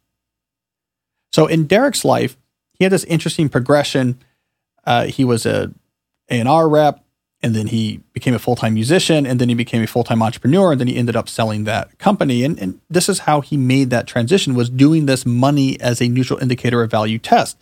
So 1.34 1.48
in 1.48 1.66
Derek's 1.66 2.06
life, 2.06 2.38
he 2.74 2.86
had 2.86 2.94
this 2.94 3.04
interesting 3.06 3.50
progression. 3.50 4.20
Uh, 4.86 5.06
he 5.06 5.26
was 5.26 5.48
a 5.48 5.74
A&R 6.30 6.70
rep, 6.70 7.04
and 7.42 7.56
then 7.56 7.68
he 7.68 8.02
became 8.14 8.34
a 8.34 8.40
full-time 8.40 8.74
musician, 8.74 9.26
and 9.26 9.40
then 9.40 9.50
he 9.50 9.56
became 9.56 9.84
a 9.84 9.88
full-time 9.88 10.24
entrepreneur, 10.24 10.72
and 10.72 10.80
then 10.82 10.88
he 10.88 10.96
ended 10.96 11.16
up 11.16 11.30
selling 11.30 11.66
that 11.66 11.98
company. 12.00 12.44
And, 12.44 12.58
and 12.60 12.82
this 12.90 13.08
is 13.08 13.20
how 13.20 13.42
he 13.42 13.58
made 13.58 13.90
that 13.92 14.08
transition: 14.08 14.56
was 14.56 14.70
doing 14.70 15.06
this 15.06 15.26
money 15.26 15.80
as 15.80 16.02
a 16.02 16.08
neutral 16.08 16.40
indicator 16.40 16.82
of 16.82 16.92
value 16.92 17.20
test. 17.20 17.58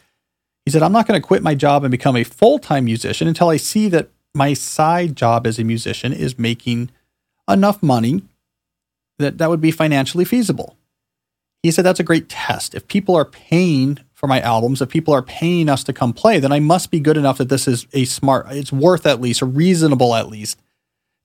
He 0.66 0.72
said, 0.72 0.82
I'm 0.82 0.92
not 0.92 1.08
going 1.08 1.20
to 1.20 1.26
quit 1.26 1.44
my 1.44 1.54
job 1.54 1.84
and 1.84 1.92
become 1.92 2.16
a 2.16 2.24
full 2.24 2.58
time 2.60 2.86
musician 2.86 3.28
until 3.28 3.50
I 3.50 3.58
see 3.58 3.88
that 3.90 4.10
my 4.34 4.54
side 4.54 5.16
job 5.16 5.46
as 5.48 5.60
a 5.60 5.64
musician 5.64 6.12
is 6.12 6.40
making 6.40 6.90
enough 7.50 7.82
money 7.84 8.24
that 9.20 9.38
that 9.38 9.50
would 9.50 9.62
be 9.62 9.72
financially 9.72 10.26
feasible. 10.26 10.76
He 11.64 11.72
said, 11.72 11.86
That's 11.86 12.00
a 12.00 12.04
great 12.04 12.30
test. 12.30 12.76
If 12.76 12.88
people 12.88 13.16
are 13.16 13.26
paying 13.26 14.00
for 14.16 14.28
my 14.28 14.40
albums, 14.42 14.82
if 14.82 14.90
people 14.90 15.14
are 15.14 15.22
paying 15.22 15.70
us 15.70 15.84
to 15.84 15.94
come 15.94 16.14
play, 16.14 16.40
then 16.40 16.52
I 16.52 16.60
must 16.60 16.90
be 16.90 17.00
good 17.00 17.18
enough 17.18 17.38
that 17.38 17.50
this 17.50 17.68
is 17.68 17.86
a 17.94 18.06
smart, 18.06 18.48
it's 18.50 18.72
worth 18.72 19.06
at 19.06 19.22
least, 19.22 19.42
or 19.42 19.46
reasonable 19.46 20.16
at 20.16 20.30
least, 20.30 20.58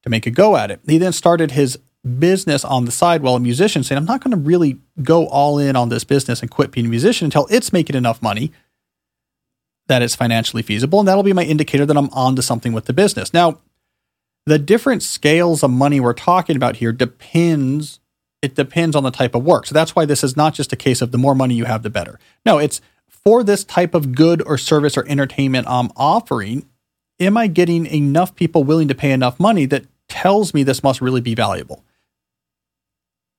to 0.02 0.10
make 0.10 0.26
a 0.26 0.30
go 0.30 0.56
at 0.56 0.70
it. 0.70 0.80
He 0.86 0.98
then 0.98 1.12
started 1.12 1.52
his 1.52 1.78
business 2.18 2.64
on 2.64 2.86
the 2.86 2.90
side 2.90 3.22
while 3.22 3.36
a 3.36 3.40
musician, 3.40 3.84
saying, 3.84 3.98
I'm 3.98 4.06
not 4.06 4.24
going 4.24 4.32
to 4.32 4.36
really 4.36 4.78
go 5.02 5.28
all 5.28 5.58
in 5.58 5.76
on 5.76 5.88
this 5.88 6.02
business 6.02 6.40
and 6.40 6.50
quit 6.50 6.72
being 6.72 6.86
a 6.86 6.90
musician 6.90 7.26
until 7.26 7.46
it's 7.48 7.72
making 7.72 7.96
enough 7.96 8.20
money 8.20 8.52
that 9.86 10.02
it's 10.02 10.16
financially 10.16 10.62
feasible. 10.62 10.98
And 10.98 11.06
that'll 11.06 11.22
be 11.22 11.32
my 11.32 11.44
indicator 11.44 11.86
that 11.86 11.96
I'm 11.96 12.10
onto 12.10 12.42
something 12.42 12.72
with 12.72 12.86
the 12.86 12.92
business. 12.92 13.32
Now, 13.32 13.60
the 14.46 14.58
different 14.58 15.02
scales 15.02 15.62
of 15.62 15.70
money 15.70 16.00
we're 16.00 16.12
talking 16.12 16.56
about 16.56 16.76
here 16.76 16.92
depends. 16.92 17.99
It 18.42 18.54
depends 18.54 18.96
on 18.96 19.02
the 19.02 19.10
type 19.10 19.34
of 19.34 19.44
work. 19.44 19.66
So 19.66 19.74
that's 19.74 19.94
why 19.94 20.06
this 20.06 20.24
is 20.24 20.36
not 20.36 20.54
just 20.54 20.72
a 20.72 20.76
case 20.76 21.02
of 21.02 21.12
the 21.12 21.18
more 21.18 21.34
money 21.34 21.54
you 21.54 21.66
have, 21.66 21.82
the 21.82 21.90
better. 21.90 22.18
No, 22.46 22.58
it's 22.58 22.80
for 23.08 23.44
this 23.44 23.64
type 23.64 23.94
of 23.94 24.14
good 24.14 24.42
or 24.46 24.56
service 24.56 24.96
or 24.96 25.06
entertainment 25.06 25.66
I'm 25.68 25.90
offering. 25.96 26.66
Am 27.18 27.36
I 27.36 27.48
getting 27.48 27.84
enough 27.86 28.34
people 28.34 28.64
willing 28.64 28.88
to 28.88 28.94
pay 28.94 29.12
enough 29.12 29.38
money 29.38 29.66
that 29.66 29.84
tells 30.08 30.54
me 30.54 30.62
this 30.62 30.82
must 30.82 31.00
really 31.00 31.20
be 31.20 31.34
valuable? 31.34 31.84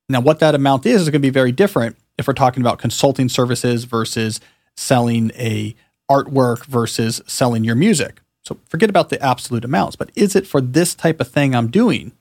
Now, 0.08 0.22
what 0.22 0.39
that 0.39 0.54
amount 0.54 0.86
is 0.86 1.02
is 1.02 1.10
going 1.10 1.22
to 1.22 1.26
be 1.26 1.32
very 1.32 1.52
different 1.52 1.97
if 2.18 2.28
we're 2.28 2.34
talking 2.34 2.62
about 2.62 2.80
consulting 2.80 3.30
services 3.30 3.86
versus 3.86 4.39
selling 4.76 5.32
a 5.36 5.76
artwork 6.10 6.66
versus 6.66 7.22
selling 7.26 7.64
your 7.64 7.76
music. 7.76 8.22
So 8.43 8.60
forget 8.68 8.89
about 8.89 9.10
the 9.10 9.22
absolute 9.24 9.64
amounts, 9.64 9.95
but 9.95 10.12
is 10.16 10.36
it 10.36 10.45
for 10.45 10.60
this 10.60 10.93
type 10.93 11.22
of 11.22 11.30
thing 11.30 11.56
I'm 11.56 11.70
doing 11.70 12.12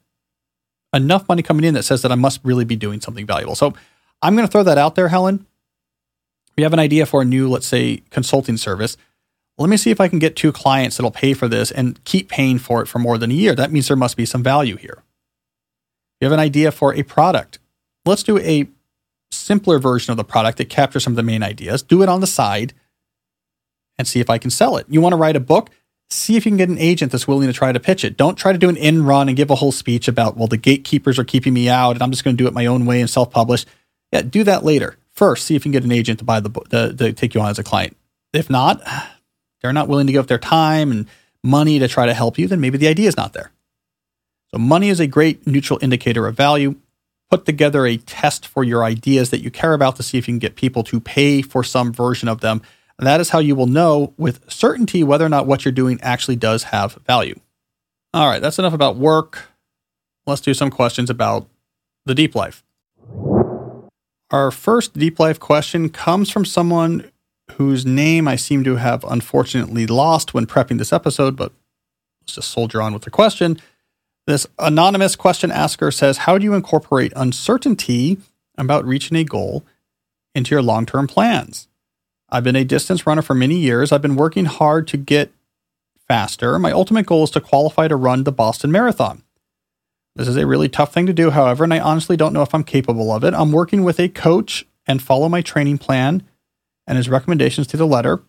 enough 0.92 1.28
money 1.28 1.42
coming 1.42 1.64
in 1.64 1.74
that 1.74 1.84
says 1.84 2.02
that 2.02 2.12
I 2.12 2.16
must 2.16 2.40
really 2.44 2.64
be 2.64 2.76
doing 2.76 3.00
something 3.00 3.26
valuable? 3.26 3.54
So 3.54 3.74
I'm 4.22 4.34
going 4.34 4.46
to 4.46 4.50
throw 4.50 4.62
that 4.62 4.78
out 4.78 4.94
there, 4.94 5.08
Helen. 5.08 5.46
We 6.56 6.62
have 6.62 6.72
an 6.72 6.78
idea 6.78 7.06
for 7.06 7.22
a 7.22 7.24
new, 7.24 7.48
let's 7.48 7.66
say, 7.66 8.02
consulting 8.10 8.56
service. 8.56 8.96
Let 9.56 9.68
me 9.70 9.76
see 9.76 9.90
if 9.90 10.00
I 10.00 10.08
can 10.08 10.18
get 10.18 10.36
two 10.36 10.52
clients 10.52 10.96
that'll 10.96 11.10
pay 11.10 11.34
for 11.34 11.48
this 11.48 11.70
and 11.70 12.02
keep 12.04 12.28
paying 12.28 12.58
for 12.58 12.82
it 12.82 12.86
for 12.86 12.98
more 12.98 13.18
than 13.18 13.30
a 13.30 13.34
year. 13.34 13.54
That 13.54 13.72
means 13.72 13.88
there 13.88 13.96
must 13.96 14.16
be 14.16 14.24
some 14.24 14.42
value 14.42 14.76
here. 14.76 15.02
You 16.20 16.26
have 16.26 16.32
an 16.32 16.40
idea 16.40 16.70
for 16.70 16.94
a 16.94 17.02
product. 17.02 17.58
Let's 18.04 18.22
do 18.22 18.38
a 18.38 18.68
simpler 19.30 19.78
version 19.78 20.10
of 20.10 20.16
the 20.16 20.24
product 20.24 20.58
that 20.58 20.68
captures 20.68 21.04
some 21.04 21.12
of 21.12 21.16
the 21.16 21.22
main 21.22 21.42
ideas. 21.42 21.82
Do 21.82 22.02
it 22.02 22.08
on 22.08 22.20
the 22.20 22.26
side 22.26 22.74
and 23.98 24.08
see 24.08 24.20
if 24.20 24.30
I 24.30 24.38
can 24.38 24.50
sell 24.50 24.76
it. 24.76 24.86
You 24.88 25.00
want 25.00 25.12
to 25.12 25.18
write 25.18 25.36
a 25.36 25.40
book? 25.40 25.70
See 26.12 26.36
if 26.36 26.44
you 26.44 26.50
can 26.50 26.56
get 26.56 26.68
an 26.68 26.78
agent 26.78 27.12
that's 27.12 27.28
willing 27.28 27.46
to 27.46 27.52
try 27.52 27.70
to 27.70 27.78
pitch 27.78 28.04
it. 28.04 28.16
Don't 28.16 28.36
try 28.36 28.52
to 28.52 28.58
do 28.58 28.68
an 28.68 28.76
in 28.76 29.04
run 29.04 29.28
and 29.28 29.36
give 29.36 29.50
a 29.50 29.54
whole 29.54 29.70
speech 29.70 30.08
about, 30.08 30.36
well, 30.36 30.48
the 30.48 30.56
gatekeepers 30.56 31.20
are 31.20 31.24
keeping 31.24 31.54
me 31.54 31.68
out 31.68 31.92
and 31.92 32.02
I'm 32.02 32.10
just 32.10 32.24
going 32.24 32.36
to 32.36 32.42
do 32.42 32.48
it 32.48 32.52
my 32.52 32.66
own 32.66 32.84
way 32.84 33.00
and 33.00 33.08
self 33.08 33.30
publish. 33.30 33.64
Yeah, 34.12 34.22
do 34.22 34.42
that 34.44 34.64
later. 34.64 34.96
First, 35.12 35.46
see 35.46 35.54
if 35.54 35.60
you 35.60 35.70
can 35.70 35.72
get 35.72 35.84
an 35.84 35.92
agent 35.92 36.18
to 36.18 36.24
buy 36.24 36.40
the 36.40 36.48
book, 36.48 36.68
to, 36.70 37.12
take 37.12 37.34
you 37.34 37.40
on 37.40 37.50
as 37.50 37.60
a 37.60 37.62
client. 37.62 37.96
If 38.32 38.50
not, 38.50 38.82
they're 39.62 39.72
not 39.72 39.86
willing 39.86 40.08
to 40.08 40.12
give 40.12 40.22
up 40.22 40.28
their 40.28 40.38
time 40.38 40.90
and 40.90 41.06
money 41.44 41.78
to 41.78 41.86
try 41.86 42.06
to 42.06 42.14
help 42.14 42.38
you, 42.38 42.48
then 42.48 42.60
maybe 42.60 42.78
the 42.78 42.88
idea 42.88 43.08
is 43.08 43.16
not 43.16 43.32
there. 43.32 43.52
So, 44.52 44.58
money 44.58 44.88
is 44.88 44.98
a 44.98 45.06
great 45.06 45.46
neutral 45.46 45.78
indicator 45.80 46.26
of 46.26 46.36
value. 46.36 46.74
Put 47.30 47.46
together 47.46 47.86
a 47.86 47.98
test 47.98 48.48
for 48.48 48.64
your 48.64 48.82
ideas 48.82 49.30
that 49.30 49.42
you 49.42 49.52
care 49.52 49.74
about 49.74 49.94
to 49.96 50.02
see 50.02 50.18
if 50.18 50.26
you 50.26 50.32
can 50.32 50.40
get 50.40 50.56
people 50.56 50.82
to 50.84 50.98
pay 50.98 51.42
for 51.42 51.62
some 51.62 51.92
version 51.92 52.28
of 52.28 52.40
them 52.40 52.62
and 53.00 53.06
that 53.06 53.18
is 53.18 53.30
how 53.30 53.38
you 53.38 53.56
will 53.56 53.66
know 53.66 54.12
with 54.18 54.48
certainty 54.52 55.02
whether 55.02 55.24
or 55.24 55.30
not 55.30 55.46
what 55.46 55.64
you're 55.64 55.72
doing 55.72 55.98
actually 56.02 56.36
does 56.36 56.64
have 56.64 56.98
value. 57.06 57.40
All 58.12 58.28
right, 58.28 58.42
that's 58.42 58.58
enough 58.58 58.74
about 58.74 58.96
work. 58.96 59.48
Let's 60.26 60.42
do 60.42 60.52
some 60.52 60.68
questions 60.68 61.08
about 61.08 61.48
the 62.04 62.14
deep 62.14 62.34
life. 62.34 62.62
Our 64.30 64.50
first 64.50 64.98
deep 64.98 65.18
life 65.18 65.40
question 65.40 65.88
comes 65.88 66.28
from 66.28 66.44
someone 66.44 67.10
whose 67.52 67.86
name 67.86 68.28
I 68.28 68.36
seem 68.36 68.64
to 68.64 68.76
have 68.76 69.02
unfortunately 69.04 69.86
lost 69.86 70.34
when 70.34 70.46
prepping 70.46 70.76
this 70.76 70.92
episode, 70.92 71.36
but 71.36 71.52
let's 72.20 72.34
just 72.34 72.50
soldier 72.50 72.82
on 72.82 72.92
with 72.92 73.04
the 73.04 73.10
question. 73.10 73.58
This 74.26 74.46
anonymous 74.58 75.16
question 75.16 75.50
asker 75.50 75.90
says 75.90 76.18
How 76.18 76.36
do 76.36 76.44
you 76.44 76.52
incorporate 76.52 77.14
uncertainty 77.16 78.18
about 78.58 78.84
reaching 78.84 79.16
a 79.16 79.24
goal 79.24 79.64
into 80.34 80.54
your 80.54 80.60
long 80.60 80.84
term 80.84 81.06
plans? 81.06 81.66
I've 82.32 82.44
been 82.44 82.56
a 82.56 82.64
distance 82.64 83.06
runner 83.06 83.22
for 83.22 83.34
many 83.34 83.56
years. 83.56 83.92
I've 83.92 84.02
been 84.02 84.16
working 84.16 84.44
hard 84.44 84.86
to 84.88 84.96
get 84.96 85.32
faster. 86.06 86.58
My 86.58 86.72
ultimate 86.72 87.06
goal 87.06 87.24
is 87.24 87.30
to 87.30 87.40
qualify 87.40 87.88
to 87.88 87.96
run 87.96 88.24
the 88.24 88.32
Boston 88.32 88.70
Marathon. 88.70 89.22
This 90.16 90.28
is 90.28 90.36
a 90.36 90.46
really 90.46 90.68
tough 90.68 90.92
thing 90.92 91.06
to 91.06 91.12
do, 91.12 91.30
however, 91.30 91.64
and 91.64 91.72
I 91.72 91.78
honestly 91.78 92.16
don't 92.16 92.32
know 92.32 92.42
if 92.42 92.54
I'm 92.54 92.64
capable 92.64 93.12
of 93.12 93.24
it. 93.24 93.32
I'm 93.34 93.52
working 93.52 93.84
with 93.84 94.00
a 94.00 94.08
coach 94.08 94.66
and 94.86 95.02
follow 95.02 95.28
my 95.28 95.40
training 95.40 95.78
plan 95.78 96.24
and 96.86 96.96
his 96.96 97.08
recommendations 97.08 97.66
to 97.68 97.76
the 97.76 97.86
letter. 97.86 98.20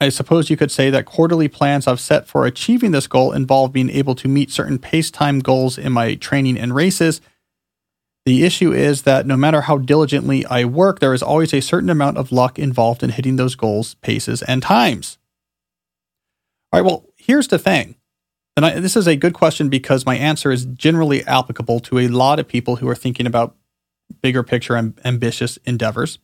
I 0.00 0.10
suppose 0.10 0.48
you 0.48 0.56
could 0.56 0.70
say 0.70 0.90
that 0.90 1.06
quarterly 1.06 1.48
plans 1.48 1.86
I've 1.86 1.98
set 1.98 2.28
for 2.28 2.46
achieving 2.46 2.92
this 2.92 3.06
goal 3.06 3.32
involve 3.32 3.72
being 3.72 3.90
able 3.90 4.14
to 4.16 4.28
meet 4.28 4.50
certain 4.50 4.78
pace 4.78 5.10
time 5.10 5.40
goals 5.40 5.76
in 5.76 5.92
my 5.92 6.14
training 6.14 6.58
and 6.58 6.74
races 6.74 7.20
the 8.28 8.44
issue 8.44 8.74
is 8.74 9.02
that 9.02 9.26
no 9.26 9.38
matter 9.38 9.62
how 9.62 9.78
diligently 9.78 10.44
I 10.44 10.66
work, 10.66 11.00
there 11.00 11.14
is 11.14 11.22
always 11.22 11.54
a 11.54 11.62
certain 11.62 11.88
amount 11.88 12.18
of 12.18 12.30
luck 12.30 12.58
involved 12.58 13.02
in 13.02 13.08
hitting 13.08 13.36
those 13.36 13.54
goals, 13.54 13.94
paces, 14.02 14.42
and 14.42 14.62
times. 14.62 15.16
All 16.70 16.78
right, 16.78 16.86
well, 16.86 17.06
here's 17.16 17.48
the 17.48 17.58
thing. 17.58 17.94
And 18.54 18.66
I, 18.66 18.80
this 18.80 18.96
is 18.98 19.06
a 19.06 19.16
good 19.16 19.32
question 19.32 19.70
because 19.70 20.04
my 20.04 20.14
answer 20.14 20.50
is 20.50 20.66
generally 20.66 21.24
applicable 21.24 21.80
to 21.80 22.00
a 22.00 22.08
lot 22.08 22.38
of 22.38 22.46
people 22.46 22.76
who 22.76 22.88
are 22.90 22.94
thinking 22.94 23.26
about 23.26 23.56
bigger 24.20 24.42
picture 24.42 24.76
and 24.76 25.00
ambitious 25.06 25.56
endeavors. 25.64 26.18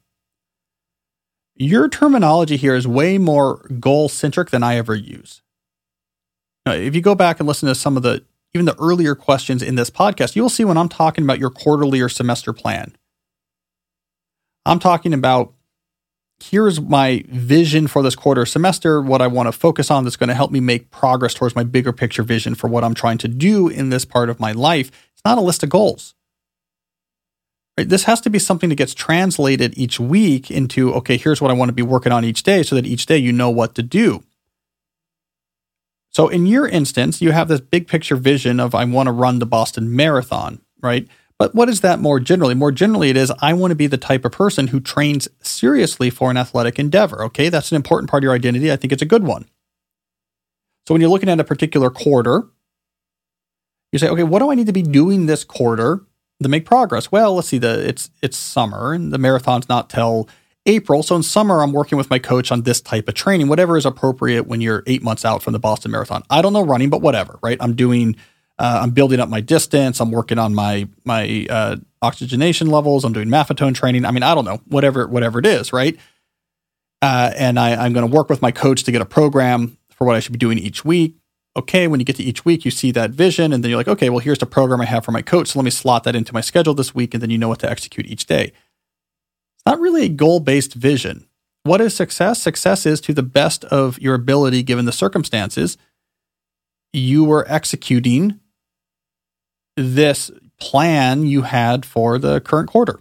Your 1.54 1.88
terminology 1.88 2.58
here 2.58 2.74
is 2.74 2.86
way 2.86 3.16
more 3.16 3.66
goal 3.80 4.10
centric 4.10 4.50
than 4.50 4.62
I 4.62 4.76
ever 4.76 4.94
use. 4.94 5.40
Now, 6.66 6.72
if 6.72 6.94
you 6.94 7.00
go 7.00 7.14
back 7.14 7.40
and 7.40 7.46
listen 7.46 7.66
to 7.70 7.74
some 7.74 7.96
of 7.96 8.02
the 8.02 8.24
even 8.54 8.66
the 8.66 8.80
earlier 8.80 9.14
questions 9.16 9.62
in 9.62 9.74
this 9.74 9.90
podcast, 9.90 10.36
you'll 10.36 10.48
see 10.48 10.64
when 10.64 10.76
I'm 10.76 10.88
talking 10.88 11.24
about 11.24 11.40
your 11.40 11.50
quarterly 11.50 12.00
or 12.00 12.08
semester 12.08 12.52
plan. 12.52 12.94
I'm 14.64 14.78
talking 14.78 15.12
about 15.12 15.52
here's 16.42 16.80
my 16.80 17.24
vision 17.28 17.86
for 17.86 18.02
this 18.02 18.14
quarter 18.14 18.46
semester, 18.46 19.00
what 19.02 19.20
I 19.20 19.26
want 19.26 19.48
to 19.48 19.52
focus 19.52 19.90
on 19.90 20.04
that's 20.04 20.16
going 20.16 20.28
to 20.28 20.34
help 20.34 20.50
me 20.50 20.60
make 20.60 20.90
progress 20.90 21.34
towards 21.34 21.56
my 21.56 21.64
bigger 21.64 21.92
picture 21.92 22.22
vision 22.22 22.54
for 22.54 22.68
what 22.68 22.84
I'm 22.84 22.94
trying 22.94 23.18
to 23.18 23.28
do 23.28 23.68
in 23.68 23.90
this 23.90 24.04
part 24.04 24.30
of 24.30 24.40
my 24.40 24.52
life. 24.52 24.88
It's 25.12 25.24
not 25.24 25.38
a 25.38 25.42
list 25.42 25.62
of 25.62 25.70
goals. 25.70 26.14
Right? 27.76 27.88
This 27.88 28.04
has 28.04 28.20
to 28.22 28.30
be 28.30 28.38
something 28.38 28.68
that 28.68 28.76
gets 28.76 28.94
translated 28.94 29.76
each 29.76 29.98
week 29.98 30.50
into, 30.50 30.92
okay, 30.94 31.16
here's 31.16 31.40
what 31.40 31.50
I 31.50 31.54
want 31.54 31.70
to 31.70 31.74
be 31.74 31.82
working 31.82 32.12
on 32.12 32.24
each 32.24 32.42
day 32.44 32.62
so 32.62 32.76
that 32.76 32.86
each 32.86 33.06
day 33.06 33.18
you 33.18 33.32
know 33.32 33.50
what 33.50 33.74
to 33.74 33.82
do. 33.82 34.22
So 36.14 36.28
in 36.28 36.46
your 36.46 36.68
instance, 36.68 37.20
you 37.20 37.32
have 37.32 37.48
this 37.48 37.60
big 37.60 37.88
picture 37.88 38.16
vision 38.16 38.60
of 38.60 38.74
I 38.74 38.84
want 38.84 39.08
to 39.08 39.12
run 39.12 39.40
the 39.40 39.46
Boston 39.46 39.96
Marathon, 39.96 40.60
right? 40.80 41.08
But 41.38 41.54
what 41.54 41.68
is 41.68 41.80
that 41.80 41.98
more 41.98 42.20
generally? 42.20 42.54
More 42.54 42.70
generally, 42.70 43.10
it 43.10 43.16
is 43.16 43.32
I 43.42 43.52
want 43.52 43.72
to 43.72 43.76
be 43.76 43.88
the 43.88 43.98
type 43.98 44.24
of 44.24 44.30
person 44.30 44.68
who 44.68 44.78
trains 44.78 45.28
seriously 45.42 46.10
for 46.10 46.30
an 46.30 46.36
athletic 46.36 46.78
endeavor. 46.78 47.24
Okay, 47.24 47.48
that's 47.48 47.72
an 47.72 47.76
important 47.76 48.08
part 48.08 48.22
of 48.22 48.24
your 48.24 48.34
identity. 48.34 48.70
I 48.70 48.76
think 48.76 48.92
it's 48.92 49.02
a 49.02 49.06
good 49.06 49.24
one. 49.24 49.46
So 50.86 50.94
when 50.94 51.00
you're 51.00 51.10
looking 51.10 51.28
at 51.28 51.40
a 51.40 51.44
particular 51.44 51.90
quarter, 51.90 52.44
you 53.90 53.98
say, 53.98 54.08
okay, 54.08 54.22
what 54.22 54.38
do 54.38 54.50
I 54.50 54.54
need 54.54 54.66
to 54.66 54.72
be 54.72 54.82
doing 54.82 55.26
this 55.26 55.42
quarter 55.42 56.04
to 56.42 56.48
make 56.48 56.64
progress? 56.64 57.10
Well, 57.10 57.34
let's 57.34 57.48
see, 57.48 57.58
the 57.58 57.88
it's 57.88 58.10
it's 58.22 58.36
summer 58.36 58.92
and 58.92 59.12
the 59.12 59.18
marathon's 59.18 59.68
not 59.68 59.90
till 59.90 60.28
April. 60.66 61.02
So 61.02 61.14
in 61.16 61.22
summer, 61.22 61.62
I'm 61.62 61.72
working 61.72 61.98
with 61.98 62.08
my 62.10 62.18
coach 62.18 62.50
on 62.50 62.62
this 62.62 62.80
type 62.80 63.08
of 63.08 63.14
training, 63.14 63.48
whatever 63.48 63.76
is 63.76 63.84
appropriate 63.84 64.46
when 64.46 64.60
you're 64.60 64.82
eight 64.86 65.02
months 65.02 65.24
out 65.24 65.42
from 65.42 65.52
the 65.52 65.58
Boston 65.58 65.90
Marathon. 65.90 66.22
I 66.30 66.40
don't 66.42 66.52
know 66.52 66.64
running, 66.64 66.90
but 66.90 67.02
whatever, 67.02 67.38
right? 67.42 67.58
I'm 67.60 67.74
doing, 67.74 68.16
uh, 68.58 68.80
I'm 68.82 68.90
building 68.90 69.20
up 69.20 69.28
my 69.28 69.40
distance. 69.40 70.00
I'm 70.00 70.10
working 70.10 70.38
on 70.38 70.54
my 70.54 70.88
my 71.04 71.46
uh, 71.50 71.76
oxygenation 72.00 72.68
levels. 72.68 73.04
I'm 73.04 73.12
doing 73.12 73.28
maffetone 73.28 73.74
training. 73.74 74.04
I 74.04 74.10
mean, 74.10 74.22
I 74.22 74.34
don't 74.34 74.44
know, 74.44 74.60
whatever 74.66 75.06
whatever 75.06 75.38
it 75.38 75.46
is, 75.46 75.72
right? 75.72 75.98
Uh, 77.02 77.30
and 77.36 77.58
I, 77.58 77.74
I'm 77.84 77.92
going 77.92 78.08
to 78.08 78.16
work 78.16 78.30
with 78.30 78.40
my 78.40 78.50
coach 78.50 78.84
to 78.84 78.92
get 78.92 79.02
a 79.02 79.06
program 79.06 79.76
for 79.90 80.06
what 80.06 80.16
I 80.16 80.20
should 80.20 80.32
be 80.32 80.38
doing 80.38 80.58
each 80.58 80.84
week. 80.84 81.16
Okay, 81.56 81.86
when 81.86 82.00
you 82.00 82.06
get 82.06 82.16
to 82.16 82.22
each 82.22 82.44
week, 82.44 82.64
you 82.64 82.70
see 82.70 82.90
that 82.92 83.10
vision, 83.10 83.52
and 83.52 83.62
then 83.62 83.70
you're 83.70 83.78
like, 83.78 83.86
okay, 83.86 84.08
well, 84.10 84.18
here's 84.18 84.38
the 84.38 84.46
program 84.46 84.80
I 84.80 84.86
have 84.86 85.04
for 85.04 85.12
my 85.12 85.22
coach. 85.22 85.48
So 85.48 85.58
let 85.58 85.64
me 85.64 85.70
slot 85.70 86.04
that 86.04 86.16
into 86.16 86.32
my 86.32 86.40
schedule 86.40 86.74
this 86.74 86.94
week, 86.94 87.14
and 87.14 87.22
then 87.22 87.30
you 87.30 87.38
know 87.38 87.48
what 87.48 87.60
to 87.60 87.70
execute 87.70 88.06
each 88.06 88.26
day 88.26 88.52
not 89.66 89.80
really 89.80 90.06
a 90.06 90.08
goal 90.08 90.40
based 90.40 90.74
vision. 90.74 91.26
What 91.62 91.80
is 91.80 91.96
success? 91.96 92.42
Success 92.42 92.84
is 92.84 93.00
to 93.02 93.14
the 93.14 93.22
best 93.22 93.64
of 93.66 93.98
your 93.98 94.14
ability 94.14 94.62
given 94.62 94.84
the 94.84 94.92
circumstances. 94.92 95.78
You 96.92 97.24
were 97.24 97.46
executing 97.48 98.40
this 99.76 100.30
plan 100.60 101.26
you 101.26 101.42
had 101.42 101.84
for 101.86 102.18
the 102.18 102.40
current 102.40 102.68
quarter. 102.68 103.00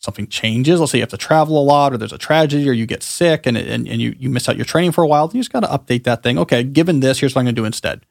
Something 0.00 0.26
changes. 0.26 0.80
Let's 0.80 0.92
say 0.92 0.98
you 0.98 1.02
have 1.02 1.10
to 1.10 1.16
travel 1.16 1.58
a 1.58 1.64
lot, 1.64 1.92
or 1.92 1.96
there's 1.96 2.12
a 2.12 2.18
tragedy, 2.18 2.68
or 2.68 2.72
you 2.72 2.84
get 2.84 3.02
sick 3.02 3.46
and, 3.46 3.56
and, 3.56 3.88
and 3.88 4.02
you, 4.02 4.14
you 4.18 4.28
miss 4.28 4.48
out 4.48 4.56
your 4.56 4.66
training 4.66 4.92
for 4.92 5.02
a 5.02 5.06
while. 5.06 5.30
You 5.32 5.40
just 5.40 5.52
got 5.52 5.60
to 5.60 5.66
update 5.66 6.04
that 6.04 6.22
thing. 6.22 6.38
Okay, 6.38 6.62
given 6.62 7.00
this, 7.00 7.20
here's 7.20 7.34
what 7.34 7.40
I'm 7.40 7.46
going 7.46 7.54
to 7.54 7.60
do 7.60 7.66
instead. 7.66 8.04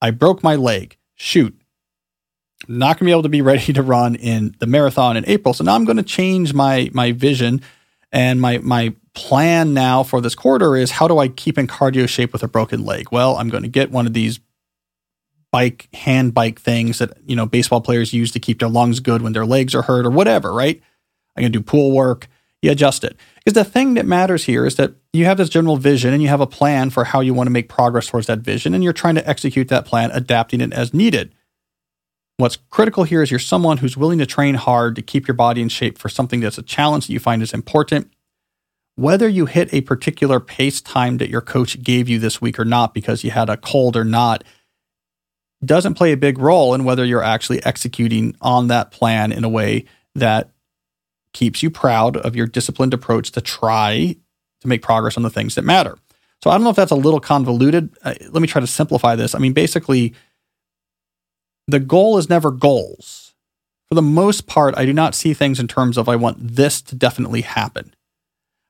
I 0.00 0.10
broke 0.10 0.42
my 0.42 0.56
leg. 0.56 0.96
Shoot 1.14 1.60
not 2.68 2.98
going 2.98 2.98
to 2.98 3.04
be 3.04 3.10
able 3.10 3.22
to 3.22 3.28
be 3.28 3.42
ready 3.42 3.72
to 3.72 3.82
run 3.82 4.14
in 4.14 4.54
the 4.58 4.66
marathon 4.66 5.16
in 5.16 5.24
April. 5.26 5.54
So 5.54 5.64
now 5.64 5.74
I'm 5.74 5.84
going 5.84 5.96
to 5.96 6.02
change 6.02 6.54
my 6.54 6.90
my 6.92 7.12
vision 7.12 7.62
and 8.12 8.40
my 8.40 8.58
my 8.58 8.94
plan 9.14 9.72
now 9.74 10.02
for 10.02 10.20
this 10.20 10.34
quarter 10.34 10.76
is 10.76 10.90
how 10.90 11.08
do 11.08 11.18
I 11.18 11.28
keep 11.28 11.58
in 11.58 11.66
cardio 11.66 12.08
shape 12.08 12.32
with 12.32 12.42
a 12.42 12.48
broken 12.48 12.84
leg? 12.84 13.10
Well, 13.10 13.36
I'm 13.36 13.48
going 13.48 13.62
to 13.62 13.68
get 13.68 13.90
one 13.90 14.06
of 14.06 14.12
these 14.12 14.40
bike 15.52 15.88
hand 15.94 16.34
bike 16.34 16.60
things 16.60 16.98
that 16.98 17.16
you 17.24 17.36
know 17.36 17.46
baseball 17.46 17.80
players 17.80 18.12
use 18.12 18.30
to 18.32 18.40
keep 18.40 18.58
their 18.58 18.68
lungs 18.68 19.00
good 19.00 19.22
when 19.22 19.32
their 19.32 19.46
legs 19.46 19.74
are 19.74 19.82
hurt 19.82 20.06
or 20.06 20.10
whatever, 20.10 20.52
right? 20.52 20.80
I'm 21.36 21.42
going 21.42 21.52
to 21.52 21.58
do 21.58 21.62
pool 21.62 21.92
work. 21.92 22.28
You 22.62 22.70
adjust 22.70 23.04
it. 23.04 23.16
Because 23.36 23.54
the 23.54 23.64
thing 23.64 23.94
that 23.94 24.06
matters 24.06 24.44
here 24.44 24.66
is 24.66 24.76
that 24.76 24.94
you 25.12 25.24
have 25.26 25.36
this 25.36 25.48
general 25.48 25.76
vision 25.76 26.12
and 26.12 26.22
you 26.22 26.28
have 26.28 26.40
a 26.40 26.46
plan 26.46 26.90
for 26.90 27.04
how 27.04 27.20
you 27.20 27.34
want 27.34 27.46
to 27.46 27.52
make 27.52 27.68
progress 27.68 28.08
towards 28.08 28.26
that 28.26 28.40
vision, 28.40 28.74
and 28.74 28.82
you're 28.82 28.92
trying 28.92 29.14
to 29.14 29.28
execute 29.28 29.68
that 29.68 29.84
plan, 29.84 30.10
adapting 30.12 30.60
it 30.60 30.72
as 30.72 30.92
needed. 30.92 31.34
What's 32.38 32.58
critical 32.68 33.04
here 33.04 33.22
is 33.22 33.30
you're 33.30 33.40
someone 33.40 33.78
who's 33.78 33.96
willing 33.96 34.18
to 34.18 34.26
train 34.26 34.56
hard 34.56 34.94
to 34.96 35.02
keep 35.02 35.26
your 35.26 35.34
body 35.34 35.62
in 35.62 35.70
shape 35.70 35.96
for 35.96 36.10
something 36.10 36.40
that's 36.40 36.58
a 36.58 36.62
challenge 36.62 37.06
that 37.06 37.12
you 37.14 37.20
find 37.20 37.42
is 37.42 37.54
important. 37.54 38.12
Whether 38.94 39.26
you 39.28 39.46
hit 39.46 39.72
a 39.72 39.80
particular 39.80 40.38
pace 40.38 40.82
time 40.82 41.16
that 41.16 41.30
your 41.30 41.40
coach 41.40 41.82
gave 41.82 42.08
you 42.08 42.18
this 42.18 42.40
week 42.40 42.58
or 42.58 42.64
not 42.64 42.92
because 42.92 43.24
you 43.24 43.30
had 43.30 43.48
a 43.48 43.56
cold 43.56 43.96
or 43.96 44.04
not 44.04 44.44
doesn't 45.64 45.94
play 45.94 46.12
a 46.12 46.16
big 46.16 46.38
role 46.38 46.74
in 46.74 46.84
whether 46.84 47.06
you're 47.06 47.22
actually 47.22 47.64
executing 47.64 48.36
on 48.42 48.68
that 48.68 48.90
plan 48.90 49.32
in 49.32 49.42
a 49.42 49.48
way 49.48 49.86
that 50.14 50.50
keeps 51.32 51.62
you 51.62 51.70
proud 51.70 52.18
of 52.18 52.36
your 52.36 52.46
disciplined 52.46 52.92
approach 52.92 53.32
to 53.32 53.40
try 53.40 54.14
to 54.60 54.68
make 54.68 54.82
progress 54.82 55.16
on 55.16 55.22
the 55.22 55.30
things 55.30 55.54
that 55.54 55.62
matter. 55.62 55.96
So 56.42 56.50
I 56.50 56.54
don't 56.54 56.64
know 56.64 56.70
if 56.70 56.76
that's 56.76 56.90
a 56.92 56.96
little 56.96 57.20
convoluted. 57.20 57.96
Uh, 58.02 58.14
let 58.30 58.42
me 58.42 58.48
try 58.48 58.60
to 58.60 58.66
simplify 58.66 59.16
this. 59.16 59.34
I 59.34 59.38
mean, 59.38 59.54
basically, 59.54 60.14
the 61.66 61.80
goal 61.80 62.18
is 62.18 62.28
never 62.28 62.50
goals. 62.50 63.34
For 63.88 63.94
the 63.94 64.02
most 64.02 64.46
part, 64.46 64.76
I 64.76 64.84
do 64.84 64.92
not 64.92 65.14
see 65.14 65.34
things 65.34 65.60
in 65.60 65.68
terms 65.68 65.96
of 65.96 66.08
I 66.08 66.16
want 66.16 66.56
this 66.56 66.82
to 66.82 66.96
definitely 66.96 67.42
happen. 67.42 67.94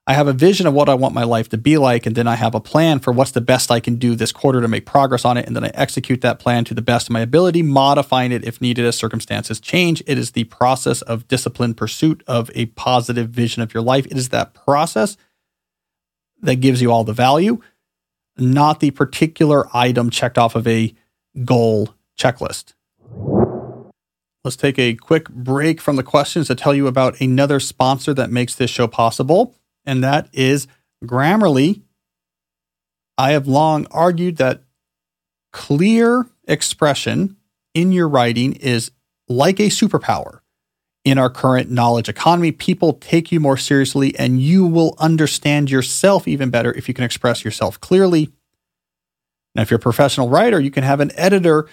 I 0.09 0.13
have 0.13 0.29
a 0.29 0.33
vision 0.33 0.69
of 0.69 0.75
what 0.75 0.89
I 0.89 0.95
want 0.95 1.15
my 1.15 1.25
life 1.25 1.49
to 1.49 1.59
be 1.59 1.79
like, 1.79 2.07
and 2.07 2.15
then 2.15 2.29
I 2.29 2.37
have 2.37 2.55
a 2.55 2.61
plan 2.61 3.01
for 3.01 3.13
what's 3.13 3.33
the 3.33 3.41
best 3.41 3.73
I 3.73 3.81
can 3.81 3.97
do 3.97 4.15
this 4.15 4.31
quarter 4.31 4.61
to 4.61 4.69
make 4.69 4.87
progress 4.87 5.25
on 5.25 5.37
it, 5.37 5.47
and 5.47 5.57
then 5.57 5.65
I 5.65 5.73
execute 5.75 6.21
that 6.21 6.39
plan 6.39 6.65
to 6.67 6.75
the 6.75 6.83
best 6.83 7.09
of 7.09 7.13
my 7.13 7.21
ability, 7.21 7.63
modifying 7.63 8.31
it 8.31 8.45
if 8.45 8.61
needed 8.61 8.85
as 8.85 8.97
circumstances 8.97 9.59
change. 9.59 10.05
It 10.07 10.17
is 10.17 10.31
the 10.31 10.45
process 10.45 11.03
of 11.03 11.27
disciplined 11.27 11.77
pursuit 11.77 12.23
of 12.29 12.53
a 12.55 12.67
positive 12.67 13.31
vision 13.31 13.63
of 13.63 13.75
your 13.75 13.83
life. 13.83 14.07
It 14.07 14.17
is 14.17 14.29
that 14.29 14.55
process 14.55 15.17
that 16.41 16.57
gives 16.57 16.81
you 16.81 16.93
all 16.93 17.03
the 17.03 17.13
value, 17.13 17.61
not 18.37 18.79
the 18.79 18.93
particular 18.93 19.67
item 19.75 20.11
checked 20.11 20.39
off 20.39 20.55
of 20.55 20.69
a 20.69 20.95
goal 21.45 21.95
checklist. 22.17 22.75
Let's 24.47 24.55
take 24.55 24.79
a 24.79 24.95
quick 24.95 25.29
break 25.29 25.81
from 25.81 25.97
the 25.97 26.05
questions 26.05 26.47
to 26.47 26.55
tell 26.55 26.73
you 26.73 26.87
about 26.87 27.21
another 27.21 27.59
sponsor 27.59 28.15
that 28.15 28.31
makes 28.31 28.55
this 28.55 28.71
show 28.71 28.87
possible, 28.87 29.57
and 29.85 30.05
that 30.05 30.29
is 30.33 30.69
Grammarly. 31.05 31.83
I 33.19 33.33
have 33.33 33.49
long 33.49 33.89
argued 33.91 34.37
that 34.37 34.63
clear 35.53 36.27
expression 36.47 37.39
in 37.75 37.91
your 37.91 38.09
writing 38.09 38.53
is 38.53 38.93
like 39.27 39.59
a 39.59 39.65
superpower. 39.65 40.39
In 41.05 41.19
our 41.19 41.29
current 41.29 41.69
knowledge 41.69 42.09
economy, 42.09 42.53
people 42.53 42.93
take 42.93 43.33
you 43.33 43.41
more 43.41 43.57
seriously 43.57 44.17
and 44.17 44.41
you 44.41 44.65
will 44.65 44.95
understand 44.99 45.73
yourself 45.73 46.29
even 46.29 46.51
better 46.51 46.73
if 46.75 46.87
you 46.87 46.95
can 46.95 47.03
express 47.03 47.45
yourself 47.45 47.81
clearly. 47.81 48.31
Now, 49.57 49.63
if 49.63 49.73
you're 49.73 49.79
a 49.79 49.81
professional 49.81 50.29
writer, 50.29 50.61
you 50.61 50.71
can 50.71 50.85
have 50.85 51.01
an 51.01 51.11
editor 51.17 51.67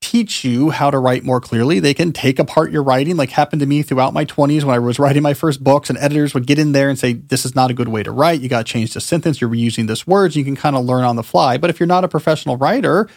teach 0.00 0.44
you 0.44 0.70
how 0.70 0.90
to 0.90 0.98
write 0.98 1.24
more 1.24 1.40
clearly. 1.40 1.80
They 1.80 1.94
can 1.94 2.12
take 2.12 2.38
apart 2.38 2.70
your 2.70 2.82
writing, 2.82 3.16
like 3.16 3.30
happened 3.30 3.60
to 3.60 3.66
me 3.66 3.82
throughout 3.82 4.14
my 4.14 4.24
20s 4.24 4.62
when 4.62 4.74
I 4.74 4.78
was 4.78 4.98
writing 4.98 5.22
my 5.22 5.34
first 5.34 5.64
books, 5.64 5.90
and 5.90 5.98
editors 5.98 6.34
would 6.34 6.46
get 6.46 6.58
in 6.58 6.72
there 6.72 6.88
and 6.88 6.98
say, 6.98 7.14
This 7.14 7.44
is 7.44 7.54
not 7.54 7.70
a 7.70 7.74
good 7.74 7.88
way 7.88 8.02
to 8.02 8.12
write. 8.12 8.40
You 8.40 8.48
got 8.48 8.66
to 8.66 8.72
change 8.72 8.94
the 8.94 9.00
sentence. 9.00 9.40
You're 9.40 9.50
reusing 9.50 9.86
this 9.86 10.06
words. 10.06 10.36
You 10.36 10.44
can 10.44 10.56
kind 10.56 10.76
of 10.76 10.84
learn 10.84 11.04
on 11.04 11.16
the 11.16 11.22
fly. 11.22 11.58
But 11.58 11.70
if 11.70 11.80
you're 11.80 11.86
not 11.86 12.04
a 12.04 12.08
professional 12.08 12.56
writer, 12.56 13.08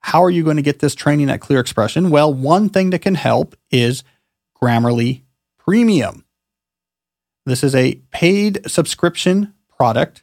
how 0.00 0.22
are 0.22 0.30
you 0.30 0.44
going 0.44 0.56
to 0.56 0.62
get 0.62 0.78
this 0.78 0.94
training 0.94 1.30
at 1.30 1.40
clear 1.40 1.60
expression? 1.60 2.10
Well, 2.10 2.32
one 2.32 2.68
thing 2.68 2.90
that 2.90 3.02
can 3.02 3.16
help 3.16 3.56
is 3.70 4.04
Grammarly 4.62 5.22
Premium. 5.58 6.24
This 7.44 7.64
is 7.64 7.74
a 7.74 7.96
paid 8.10 8.70
subscription 8.70 9.54
product 9.76 10.22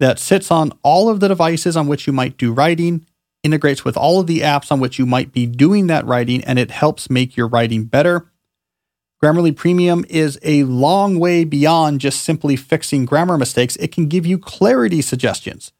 that 0.00 0.18
sits 0.18 0.50
on 0.50 0.72
all 0.82 1.08
of 1.08 1.20
the 1.20 1.28
devices 1.28 1.76
on 1.76 1.86
which 1.86 2.06
you 2.06 2.12
might 2.12 2.36
do 2.36 2.52
writing 2.52 3.06
integrates 3.42 3.84
with 3.84 3.96
all 3.96 4.20
of 4.20 4.26
the 4.26 4.40
apps 4.40 4.70
on 4.70 4.80
which 4.80 4.98
you 4.98 5.06
might 5.06 5.32
be 5.32 5.46
doing 5.46 5.86
that 5.88 6.06
writing, 6.06 6.42
and 6.44 6.58
it 6.58 6.70
helps 6.70 7.10
make 7.10 7.36
your 7.36 7.48
writing 7.48 7.84
better. 7.84 8.30
Grammarly 9.22 9.54
Premium 9.54 10.04
is 10.08 10.38
a 10.42 10.64
long 10.64 11.18
way 11.18 11.44
beyond 11.44 12.00
just 12.00 12.22
simply 12.22 12.56
fixing 12.56 13.04
grammar 13.04 13.38
mistakes. 13.38 13.76
It 13.76 13.92
can 13.92 14.08
give 14.08 14.26
you 14.26 14.38
clarity 14.38 15.00
suggestions. 15.00 15.72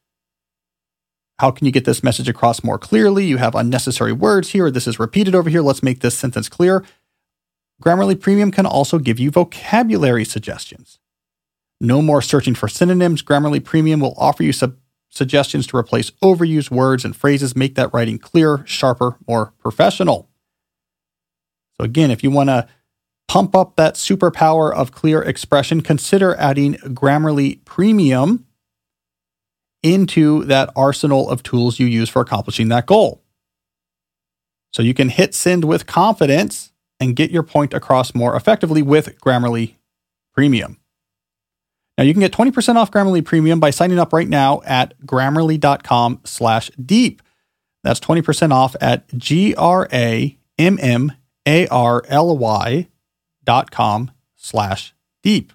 How 1.40 1.50
can 1.50 1.66
you 1.66 1.72
get 1.72 1.84
this 1.84 2.04
message 2.04 2.28
across 2.28 2.62
more 2.62 2.78
clearly? 2.78 3.24
You 3.24 3.38
have 3.38 3.56
unnecessary 3.56 4.12
words 4.12 4.50
here. 4.50 4.70
This 4.70 4.86
is 4.86 5.00
repeated 5.00 5.34
over 5.34 5.50
here. 5.50 5.60
Let's 5.60 5.82
make 5.82 6.00
this 6.00 6.16
sentence 6.16 6.48
clear. 6.48 6.84
Grammarly 7.82 8.20
Premium 8.20 8.52
can 8.52 8.64
also 8.64 9.00
give 9.00 9.18
you 9.18 9.32
vocabulary 9.32 10.24
suggestions. 10.24 11.00
No 11.80 12.00
more 12.00 12.22
searching 12.22 12.54
for 12.54 12.68
synonyms. 12.68 13.24
Grammarly 13.24 13.64
Premium 13.64 13.98
will 13.98 14.14
offer 14.16 14.44
you 14.44 14.52
sub- 14.52 14.76
suggestions 15.12 15.66
to 15.68 15.76
replace 15.76 16.10
overused 16.22 16.70
words 16.70 17.04
and 17.04 17.14
phrases, 17.14 17.54
make 17.54 17.74
that 17.74 17.92
writing 17.92 18.18
clearer, 18.18 18.64
sharper, 18.66 19.18
more 19.28 19.52
professional. 19.58 20.28
So, 21.78 21.84
again, 21.84 22.10
if 22.10 22.24
you 22.24 22.30
want 22.30 22.48
to 22.48 22.66
pump 23.28 23.54
up 23.54 23.76
that 23.76 23.94
superpower 23.94 24.74
of 24.74 24.92
clear 24.92 25.22
expression, 25.22 25.82
consider 25.82 26.34
adding 26.36 26.74
Grammarly 26.74 27.64
Premium 27.64 28.46
into 29.82 30.44
that 30.44 30.70
arsenal 30.76 31.28
of 31.28 31.42
tools 31.42 31.78
you 31.78 31.86
use 31.86 32.08
for 32.08 32.22
accomplishing 32.22 32.68
that 32.68 32.86
goal. 32.86 33.22
So 34.72 34.82
you 34.82 34.94
can 34.94 35.08
hit 35.08 35.34
send 35.34 35.64
with 35.64 35.86
confidence 35.86 36.72
and 37.00 37.16
get 37.16 37.30
your 37.30 37.42
point 37.42 37.74
across 37.74 38.14
more 38.14 38.36
effectively 38.36 38.80
with 38.80 39.18
Grammarly 39.20 39.74
Premium. 40.32 40.78
Now 41.98 42.04
you 42.04 42.14
can 42.14 42.20
get 42.20 42.32
20% 42.32 42.76
off 42.76 42.90
Grammarly 42.90 43.24
Premium 43.24 43.60
by 43.60 43.70
signing 43.70 43.98
up 43.98 44.12
right 44.12 44.28
now 44.28 44.62
at 44.64 44.98
grammarly.com 45.04 46.20
slash 46.24 46.70
deep. 46.70 47.22
That's 47.84 48.00
20% 48.00 48.52
off 48.52 48.74
at 48.80 49.06
G-R-A-M-M-A-R-L-Y 49.16 50.38
dot 53.44 53.70
com 53.72 54.10
slash 54.36 54.94
deep. 55.22 55.52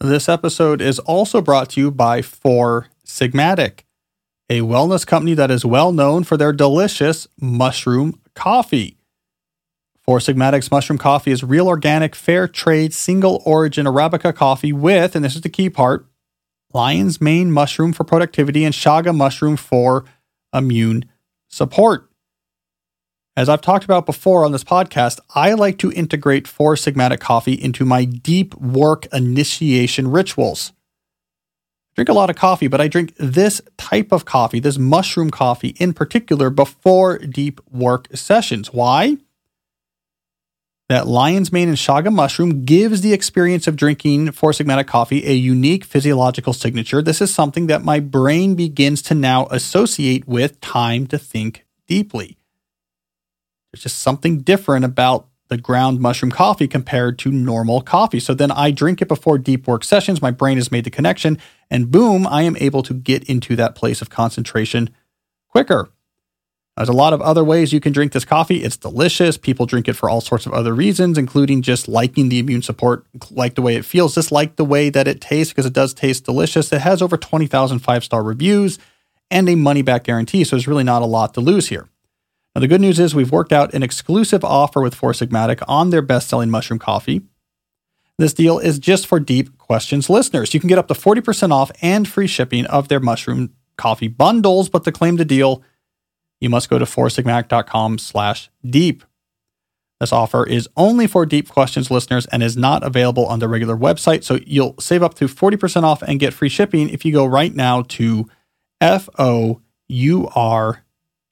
This 0.00 0.28
episode 0.28 0.80
is 0.80 0.98
also 1.00 1.40
brought 1.40 1.70
to 1.70 1.80
you 1.80 1.90
by 1.90 2.22
Four 2.22 2.88
Sigmatic, 3.04 3.80
a 4.48 4.60
wellness 4.60 5.06
company 5.06 5.34
that 5.34 5.50
is 5.50 5.64
well 5.64 5.92
known 5.92 6.24
for 6.24 6.36
their 6.36 6.52
delicious 6.52 7.28
mushroom 7.40 8.20
coffee. 8.34 8.99
Four 10.10 10.18
Sigmatic's 10.18 10.72
mushroom 10.72 10.98
coffee 10.98 11.30
is 11.30 11.44
real 11.44 11.68
organic, 11.68 12.16
fair 12.16 12.48
trade, 12.48 12.92
single 12.92 13.40
origin 13.44 13.86
Arabica 13.86 14.34
coffee 14.34 14.72
with, 14.72 15.14
and 15.14 15.24
this 15.24 15.36
is 15.36 15.42
the 15.42 15.48
key 15.48 15.70
part, 15.70 16.04
lion's 16.74 17.20
mane 17.20 17.52
mushroom 17.52 17.92
for 17.92 18.02
productivity, 18.02 18.64
and 18.64 18.74
chaga 18.74 19.16
mushroom 19.16 19.56
for 19.56 20.04
immune 20.52 21.04
support. 21.46 22.10
As 23.36 23.48
I've 23.48 23.60
talked 23.60 23.84
about 23.84 24.04
before 24.04 24.44
on 24.44 24.50
this 24.50 24.64
podcast, 24.64 25.20
I 25.36 25.52
like 25.52 25.78
to 25.78 25.92
integrate 25.92 26.48
Four 26.48 26.74
Sigmatic 26.74 27.20
coffee 27.20 27.54
into 27.54 27.84
my 27.84 28.04
deep 28.04 28.56
work 28.56 29.06
initiation 29.12 30.10
rituals. 30.10 30.72
I 31.92 31.94
drink 31.94 32.08
a 32.08 32.14
lot 32.14 32.30
of 32.30 32.34
coffee, 32.34 32.66
but 32.66 32.80
I 32.80 32.88
drink 32.88 33.14
this 33.16 33.62
type 33.78 34.10
of 34.10 34.24
coffee, 34.24 34.58
this 34.58 34.76
mushroom 34.76 35.30
coffee 35.30 35.76
in 35.78 35.92
particular, 35.92 36.50
before 36.50 37.18
deep 37.18 37.60
work 37.70 38.08
sessions. 38.12 38.72
Why? 38.72 39.18
That 40.90 41.06
lion's 41.06 41.52
mane 41.52 41.68
and 41.68 41.78
chaga 41.78 42.12
mushroom 42.12 42.64
gives 42.64 43.00
the 43.00 43.12
experience 43.12 43.68
of 43.68 43.76
drinking 43.76 44.32
Four 44.32 44.50
Sigmatic 44.50 44.88
coffee 44.88 45.24
a 45.24 45.32
unique 45.34 45.84
physiological 45.84 46.52
signature. 46.52 47.00
This 47.00 47.20
is 47.20 47.32
something 47.32 47.68
that 47.68 47.84
my 47.84 48.00
brain 48.00 48.56
begins 48.56 49.00
to 49.02 49.14
now 49.14 49.46
associate 49.52 50.26
with 50.26 50.60
time 50.60 51.06
to 51.06 51.16
think 51.16 51.64
deeply. 51.86 52.38
There's 53.70 53.84
just 53.84 54.00
something 54.00 54.40
different 54.40 54.84
about 54.84 55.28
the 55.46 55.56
ground 55.56 56.00
mushroom 56.00 56.32
coffee 56.32 56.66
compared 56.66 57.20
to 57.20 57.30
normal 57.30 57.82
coffee. 57.82 58.18
So 58.18 58.34
then 58.34 58.50
I 58.50 58.72
drink 58.72 59.00
it 59.00 59.06
before 59.06 59.38
deep 59.38 59.68
work 59.68 59.84
sessions. 59.84 60.20
My 60.20 60.32
brain 60.32 60.56
has 60.56 60.72
made 60.72 60.82
the 60.82 60.90
connection, 60.90 61.38
and 61.70 61.92
boom, 61.92 62.26
I 62.26 62.42
am 62.42 62.56
able 62.56 62.82
to 62.82 62.94
get 62.94 63.22
into 63.30 63.54
that 63.54 63.76
place 63.76 64.02
of 64.02 64.10
concentration 64.10 64.90
quicker. 65.50 65.92
There's 66.80 66.88
a 66.88 66.94
lot 66.94 67.12
of 67.12 67.20
other 67.20 67.44
ways 67.44 67.74
you 67.74 67.80
can 67.80 67.92
drink 67.92 68.12
this 68.12 68.24
coffee. 68.24 68.64
It's 68.64 68.78
delicious. 68.78 69.36
People 69.36 69.66
drink 69.66 69.86
it 69.86 69.92
for 69.92 70.08
all 70.08 70.22
sorts 70.22 70.46
of 70.46 70.54
other 70.54 70.74
reasons, 70.74 71.18
including 71.18 71.60
just 71.60 71.88
liking 71.88 72.30
the 72.30 72.38
immune 72.38 72.62
support, 72.62 73.04
like 73.30 73.54
the 73.54 73.60
way 73.60 73.76
it 73.76 73.84
feels, 73.84 74.14
just 74.14 74.32
like 74.32 74.56
the 74.56 74.64
way 74.64 74.88
that 74.88 75.06
it 75.06 75.20
tastes, 75.20 75.52
because 75.52 75.66
it 75.66 75.74
does 75.74 75.92
taste 75.92 76.24
delicious. 76.24 76.72
It 76.72 76.80
has 76.80 77.02
over 77.02 77.18
20,000 77.18 77.80
five 77.80 78.02
star 78.02 78.22
reviews 78.22 78.78
and 79.30 79.46
a 79.50 79.56
money 79.56 79.82
back 79.82 80.04
guarantee. 80.04 80.42
So 80.42 80.56
there's 80.56 80.66
really 80.66 80.82
not 80.82 81.02
a 81.02 81.04
lot 81.04 81.34
to 81.34 81.42
lose 81.42 81.68
here. 81.68 81.86
Now, 82.54 82.62
the 82.62 82.68
good 82.68 82.80
news 82.80 82.98
is 82.98 83.14
we've 83.14 83.30
worked 83.30 83.52
out 83.52 83.74
an 83.74 83.82
exclusive 83.82 84.42
offer 84.42 84.80
with 84.80 84.94
Four 84.94 85.12
Sigmatic 85.12 85.62
on 85.68 85.90
their 85.90 86.00
best 86.00 86.30
selling 86.30 86.48
mushroom 86.48 86.78
coffee. 86.78 87.20
This 88.16 88.32
deal 88.32 88.58
is 88.58 88.78
just 88.78 89.06
for 89.06 89.20
Deep 89.20 89.58
Questions 89.58 90.08
listeners. 90.08 90.54
You 90.54 90.60
can 90.60 90.70
get 90.70 90.78
up 90.78 90.88
to 90.88 90.94
40% 90.94 91.52
off 91.52 91.70
and 91.82 92.08
free 92.08 92.26
shipping 92.26 92.64
of 92.64 92.88
their 92.88 93.00
mushroom 93.00 93.52
coffee 93.76 94.08
bundles, 94.08 94.70
but 94.70 94.84
to 94.84 94.92
claim 94.92 95.16
the 95.16 95.26
deal, 95.26 95.62
you 96.40 96.50
must 96.50 96.70
go 96.70 96.78
to 96.78 96.84
foursigmatic.com 96.84 97.98
slash 97.98 98.50
deep. 98.64 99.04
This 100.00 100.12
offer 100.12 100.46
is 100.46 100.66
only 100.78 101.06
for 101.06 101.26
Deep 101.26 101.50
Questions 101.50 101.90
listeners 101.90 102.24
and 102.26 102.42
is 102.42 102.56
not 102.56 102.82
available 102.82 103.26
on 103.26 103.38
the 103.38 103.48
regular 103.48 103.76
website. 103.76 104.24
So 104.24 104.38
you'll 104.46 104.74
save 104.80 105.02
up 105.02 105.12
to 105.14 105.26
40% 105.26 105.82
off 105.82 106.00
and 106.02 106.18
get 106.18 106.32
free 106.32 106.48
shipping 106.48 106.88
if 106.88 107.04
you 107.04 107.12
go 107.12 107.26
right 107.26 107.54
now 107.54 107.82
to 107.82 108.26
F 108.80 109.10
O 109.18 109.60
U 109.88 110.28
R 110.34 110.84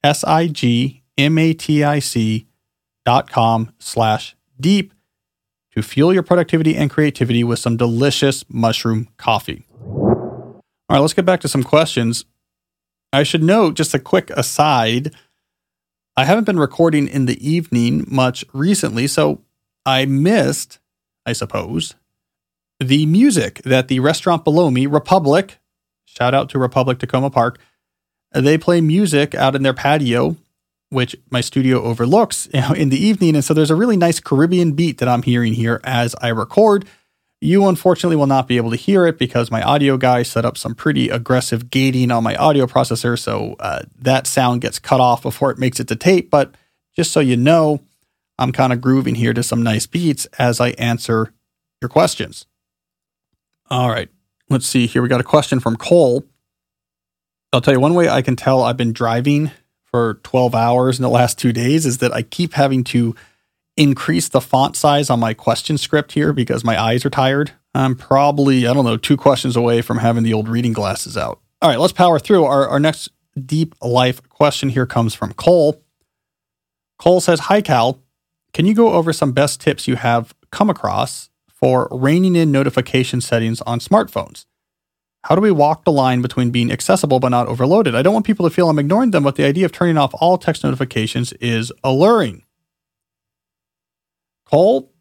S 0.03 0.23
I 0.23 0.47
G 0.47 1.01
M-A-T-I-C 1.17 2.47
dot 3.05 3.29
com 3.29 3.73
slash 3.79 4.35
deep 4.59 4.93
to 5.73 5.81
fuel 5.81 6.13
your 6.13 6.23
productivity 6.23 6.75
and 6.75 6.91
creativity 6.91 7.43
with 7.43 7.59
some 7.59 7.75
delicious 7.75 8.45
mushroom 8.49 9.09
coffee. 9.17 9.65
All 9.81 10.95
right, 10.95 10.99
let's 10.99 11.13
get 11.13 11.25
back 11.25 11.39
to 11.41 11.47
some 11.47 11.63
questions. 11.63 12.25
I 13.11 13.23
should 13.23 13.43
note, 13.43 13.75
just 13.75 13.93
a 13.93 13.99
quick 13.99 14.29
aside, 14.31 15.13
I 16.15 16.25
haven't 16.25 16.43
been 16.43 16.59
recording 16.59 17.07
in 17.07 17.25
the 17.25 17.47
evening 17.47 18.05
much 18.07 18.45
recently, 18.53 19.07
so 19.07 19.41
I 19.85 20.05
missed, 20.05 20.79
I 21.25 21.33
suppose, 21.33 21.95
the 22.79 23.05
music 23.05 23.61
that 23.63 23.87
the 23.87 23.99
restaurant 23.99 24.43
below 24.43 24.69
me, 24.69 24.85
Republic, 24.85 25.59
shout 26.05 26.33
out 26.33 26.49
to 26.49 26.59
Republic 26.59 26.99
Takoma 26.99 27.31
Park, 27.31 27.59
they 28.31 28.57
play 28.57 28.79
music 28.79 29.33
out 29.33 29.55
in 29.55 29.63
their 29.63 29.73
patio 29.73 30.37
which 30.89 31.15
my 31.29 31.41
studio 31.41 31.81
overlooks 31.83 32.47
you 32.53 32.61
know, 32.61 32.73
in 32.73 32.89
the 32.89 32.97
evening. 32.97 33.35
And 33.35 33.43
so 33.43 33.53
there's 33.53 33.71
a 33.71 33.75
really 33.75 33.97
nice 33.97 34.19
Caribbean 34.19 34.73
beat 34.73 34.97
that 34.99 35.07
I'm 35.07 35.23
hearing 35.23 35.53
here 35.53 35.79
as 35.83 36.15
I 36.21 36.29
record. 36.29 36.85
You 37.41 37.67
unfortunately 37.67 38.17
will 38.17 38.27
not 38.27 38.47
be 38.47 38.57
able 38.57 38.71
to 38.71 38.75
hear 38.75 39.05
it 39.05 39.17
because 39.17 39.49
my 39.49 39.61
audio 39.61 39.95
guy 39.95 40.23
set 40.23 40.43
up 40.43 40.57
some 40.57 40.75
pretty 40.75 41.09
aggressive 41.09 41.69
gating 41.69 42.11
on 42.11 42.23
my 42.23 42.35
audio 42.35 42.65
processor. 42.65 43.17
So 43.17 43.55
uh, 43.59 43.83
that 43.99 44.27
sound 44.27 44.61
gets 44.61 44.77
cut 44.77 44.99
off 44.99 45.21
before 45.21 45.49
it 45.49 45.57
makes 45.57 45.79
it 45.79 45.87
to 45.87 45.95
tape. 45.95 46.29
But 46.29 46.53
just 46.95 47.11
so 47.13 47.21
you 47.21 47.37
know, 47.37 47.81
I'm 48.37 48.51
kind 48.51 48.73
of 48.73 48.81
grooving 48.81 49.15
here 49.15 49.33
to 49.33 49.41
some 49.41 49.63
nice 49.63 49.85
beats 49.85 50.25
as 50.37 50.59
I 50.59 50.69
answer 50.71 51.33
your 51.81 51.89
questions. 51.89 52.45
All 53.69 53.89
right, 53.89 54.09
let's 54.49 54.65
see 54.65 54.85
here. 54.85 55.01
We 55.01 55.07
got 55.07 55.21
a 55.21 55.23
question 55.23 55.61
from 55.61 55.77
Cole. 55.77 56.25
I'll 57.53 57.61
tell 57.61 57.73
you 57.73 57.79
one 57.79 57.93
way 57.93 58.09
I 58.09 58.21
can 58.21 58.35
tell 58.35 58.63
I've 58.63 58.77
been 58.77 58.93
driving 58.93 59.51
for 59.85 60.15
12 60.23 60.53
hours 60.53 60.99
in 60.99 61.03
the 61.03 61.09
last 61.09 61.39
two 61.39 61.51
days 61.51 61.85
is 61.85 61.99
that 61.99 62.13
I 62.13 62.21
keep 62.21 62.53
having 62.53 62.83
to 62.85 63.15
increase 63.79 64.27
the 64.27 64.41
font 64.41 64.75
size 64.75 65.09
on 65.09 65.19
my 65.19 65.33
question 65.33 65.77
script 65.77 66.11
here 66.11 66.33
because 66.33 66.65
my 66.65 66.79
eyes 66.79 67.05
are 67.05 67.09
tired. 67.09 67.53
I'm 67.73 67.95
probably, 67.95 68.67
I 68.67 68.73
don't 68.73 68.83
know, 68.83 68.97
two 68.97 69.15
questions 69.15 69.55
away 69.55 69.81
from 69.81 69.99
having 69.99 70.23
the 70.23 70.33
old 70.33 70.49
reading 70.49 70.73
glasses 70.73 71.15
out. 71.15 71.39
All 71.61 71.69
right, 71.69 71.79
let's 71.79 71.93
power 71.93 72.19
through. 72.19 72.43
Our, 72.43 72.67
our 72.67 72.79
next 72.79 73.09
deep 73.45 73.73
life 73.81 74.21
question 74.27 74.69
here 74.69 74.85
comes 74.85 75.15
from 75.15 75.33
Cole. 75.33 75.81
Cole 76.97 77.21
says, 77.21 77.41
Hi, 77.41 77.61
Cal. 77.61 77.99
Can 78.53 78.65
you 78.65 78.73
go 78.73 78.93
over 78.93 79.13
some 79.13 79.31
best 79.31 79.61
tips 79.61 79.87
you 79.87 79.95
have 79.95 80.33
come 80.51 80.69
across 80.69 81.29
for 81.47 81.87
reining 81.91 82.35
in 82.35 82.51
notification 82.51 83.21
settings 83.21 83.61
on 83.61 83.79
smartphones? 83.79 84.45
How 85.23 85.35
do 85.35 85.41
we 85.41 85.51
walk 85.51 85.85
the 85.85 85.91
line 85.91 86.21
between 86.21 86.49
being 86.49 86.71
accessible 86.71 87.19
but 87.19 87.29
not 87.29 87.47
overloaded? 87.47 87.95
I 87.95 88.01
don't 88.01 88.13
want 88.13 88.25
people 88.25 88.47
to 88.49 88.53
feel 88.53 88.69
I'm 88.69 88.79
ignoring 88.79 89.11
them, 89.11 89.23
but 89.23 89.35
the 89.35 89.45
idea 89.45 89.65
of 89.65 89.71
turning 89.71 89.97
off 89.97 90.11
all 90.15 90.37
text 90.37 90.63
notifications 90.63 91.31
is 91.33 91.71
alluring. 91.83 92.43
Cole, 94.49 94.91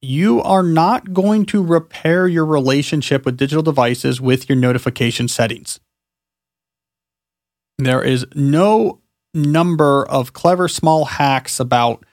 you 0.00 0.40
are 0.42 0.62
not 0.62 1.12
going 1.12 1.44
to 1.46 1.62
repair 1.62 2.26
your 2.28 2.46
relationship 2.46 3.24
with 3.24 3.36
digital 3.36 3.62
devices 3.62 4.20
with 4.20 4.48
your 4.48 4.56
notification 4.56 5.28
settings. 5.28 5.80
There 7.78 8.02
is 8.02 8.26
no 8.34 9.00
number 9.34 10.06
of 10.08 10.32
clever 10.32 10.68
small 10.68 11.04
hacks 11.04 11.60
about 11.60 12.04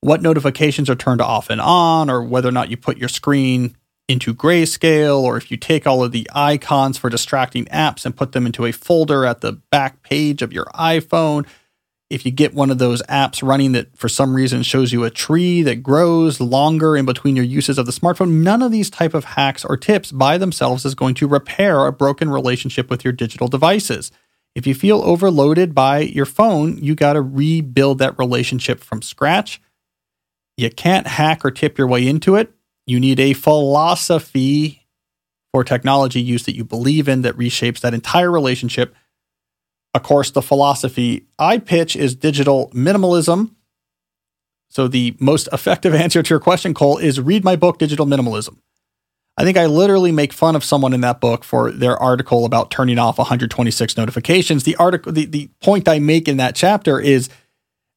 what 0.00 0.22
notifications 0.22 0.88
are 0.90 0.94
turned 0.94 1.20
off 1.20 1.50
and 1.50 1.60
on, 1.60 2.10
or 2.10 2.22
whether 2.22 2.48
or 2.48 2.52
not 2.52 2.70
you 2.70 2.76
put 2.76 2.98
your 2.98 3.08
screen 3.08 3.76
into 4.08 4.34
grayscale, 4.34 5.20
or 5.20 5.36
if 5.36 5.50
you 5.50 5.56
take 5.56 5.86
all 5.86 6.02
of 6.02 6.12
the 6.12 6.28
icons 6.34 6.96
for 6.96 7.10
distracting 7.10 7.66
apps 7.66 8.06
and 8.06 8.16
put 8.16 8.32
them 8.32 8.46
into 8.46 8.64
a 8.64 8.72
folder 8.72 9.26
at 9.26 9.40
the 9.40 9.52
back 9.70 10.02
page 10.02 10.40
of 10.40 10.52
your 10.52 10.64
iPhone, 10.74 11.46
if 12.10 12.24
you 12.24 12.32
get 12.32 12.54
one 12.54 12.70
of 12.70 12.78
those 12.78 13.02
apps 13.02 13.46
running 13.46 13.72
that 13.72 13.94
for 13.96 14.08
some 14.08 14.34
reason 14.34 14.62
shows 14.62 14.92
you 14.92 15.04
a 15.04 15.10
tree 15.10 15.62
that 15.62 15.82
grows 15.82 16.40
longer 16.40 16.96
in 16.96 17.04
between 17.04 17.36
your 17.36 17.44
uses 17.44 17.76
of 17.76 17.84
the 17.84 17.92
smartphone, 17.92 18.42
none 18.42 18.62
of 18.62 18.72
these 18.72 18.88
type 18.88 19.12
of 19.12 19.24
hacks 19.24 19.64
or 19.64 19.76
tips 19.76 20.10
by 20.10 20.38
themselves 20.38 20.86
is 20.86 20.94
going 20.94 21.14
to 21.14 21.28
repair 21.28 21.86
a 21.86 21.92
broken 21.92 22.30
relationship 22.30 22.88
with 22.88 23.04
your 23.04 23.12
digital 23.12 23.48
devices. 23.48 24.10
If 24.54 24.66
you 24.66 24.74
feel 24.74 25.02
overloaded 25.02 25.74
by 25.74 26.00
your 26.00 26.24
phone, 26.24 26.78
you 26.78 26.94
got 26.94 27.12
to 27.12 27.20
rebuild 27.20 27.98
that 27.98 28.18
relationship 28.18 28.80
from 28.80 29.02
scratch. 29.02 29.60
You 30.56 30.70
can't 30.70 31.06
hack 31.06 31.44
or 31.44 31.50
tip 31.50 31.76
your 31.76 31.86
way 31.86 32.08
into 32.08 32.36
it. 32.36 32.52
You 32.86 32.98
need 32.98 33.20
a 33.20 33.34
philosophy 33.34 34.86
for 35.52 35.62
technology 35.62 36.20
use 36.20 36.44
that 36.44 36.56
you 36.56 36.64
believe 36.64 37.06
in 37.06 37.22
that 37.22 37.36
reshapes 37.36 37.80
that 37.80 37.94
entire 37.94 38.30
relationship. 38.30 38.94
Of 39.94 40.02
course, 40.02 40.30
the 40.30 40.42
philosophy 40.42 41.26
I 41.38 41.58
pitch 41.58 41.96
is 41.96 42.14
digital 42.14 42.70
minimalism. 42.74 43.54
So, 44.70 44.86
the 44.86 45.16
most 45.18 45.48
effective 45.52 45.94
answer 46.04 46.22
to 46.22 46.30
your 46.30 46.40
question, 46.40 46.74
Cole, 46.74 46.98
is 46.98 47.20
read 47.20 47.44
my 47.44 47.56
book, 47.56 47.78
Digital 47.78 48.06
Minimalism. 48.06 48.58
I 49.38 49.44
think 49.44 49.56
I 49.56 49.66
literally 49.66 50.10
make 50.10 50.32
fun 50.32 50.56
of 50.56 50.64
someone 50.64 50.92
in 50.92 51.00
that 51.02 51.20
book 51.20 51.44
for 51.44 51.70
their 51.70 51.96
article 51.96 52.44
about 52.44 52.72
turning 52.72 52.98
off 52.98 53.18
126 53.18 53.96
notifications. 53.96 54.64
The 54.64 54.74
article, 54.76 55.12
the, 55.12 55.26
the 55.26 55.48
point 55.62 55.88
I 55.88 56.00
make 56.00 56.26
in 56.26 56.38
that 56.38 56.56
chapter 56.56 56.98
is 56.98 57.28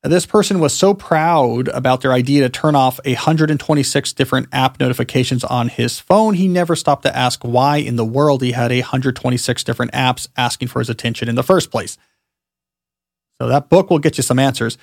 this 0.10 0.26
person 0.26 0.60
was 0.60 0.76
so 0.76 0.96
proud 0.96 1.68
about 1.68 2.02
their 2.02 2.12
idea 2.12 2.42
to 2.42 2.50
turn 2.50 2.76
off 2.76 3.00
126 3.06 4.14
different 4.14 4.48
app 4.52 4.80
notifications 4.80 5.44
on 5.44 5.68
his 5.68 6.00
phone, 6.00 6.34
he 6.34 6.48
never 6.48 6.76
stopped 6.76 7.04
to 7.04 7.16
ask 7.16 7.44
why 7.44 7.78
in 7.78 7.98
the 7.98 8.06
world 8.06 8.42
he 8.42 8.54
had 8.54 8.72
126 8.72 9.64
different 9.64 9.92
apps 9.92 10.28
asking 10.36 10.70
for 10.70 10.80
his 10.80 10.90
attention 10.90 11.30
in 11.30 11.36
the 11.36 11.44
first 11.44 11.70
place. 11.70 12.00
So 13.40 13.48
that 13.48 13.70
book 13.70 13.90
will 13.90 14.00
get 14.00 14.18
you 14.18 14.24
some 14.24 14.40
answers. 14.40 14.78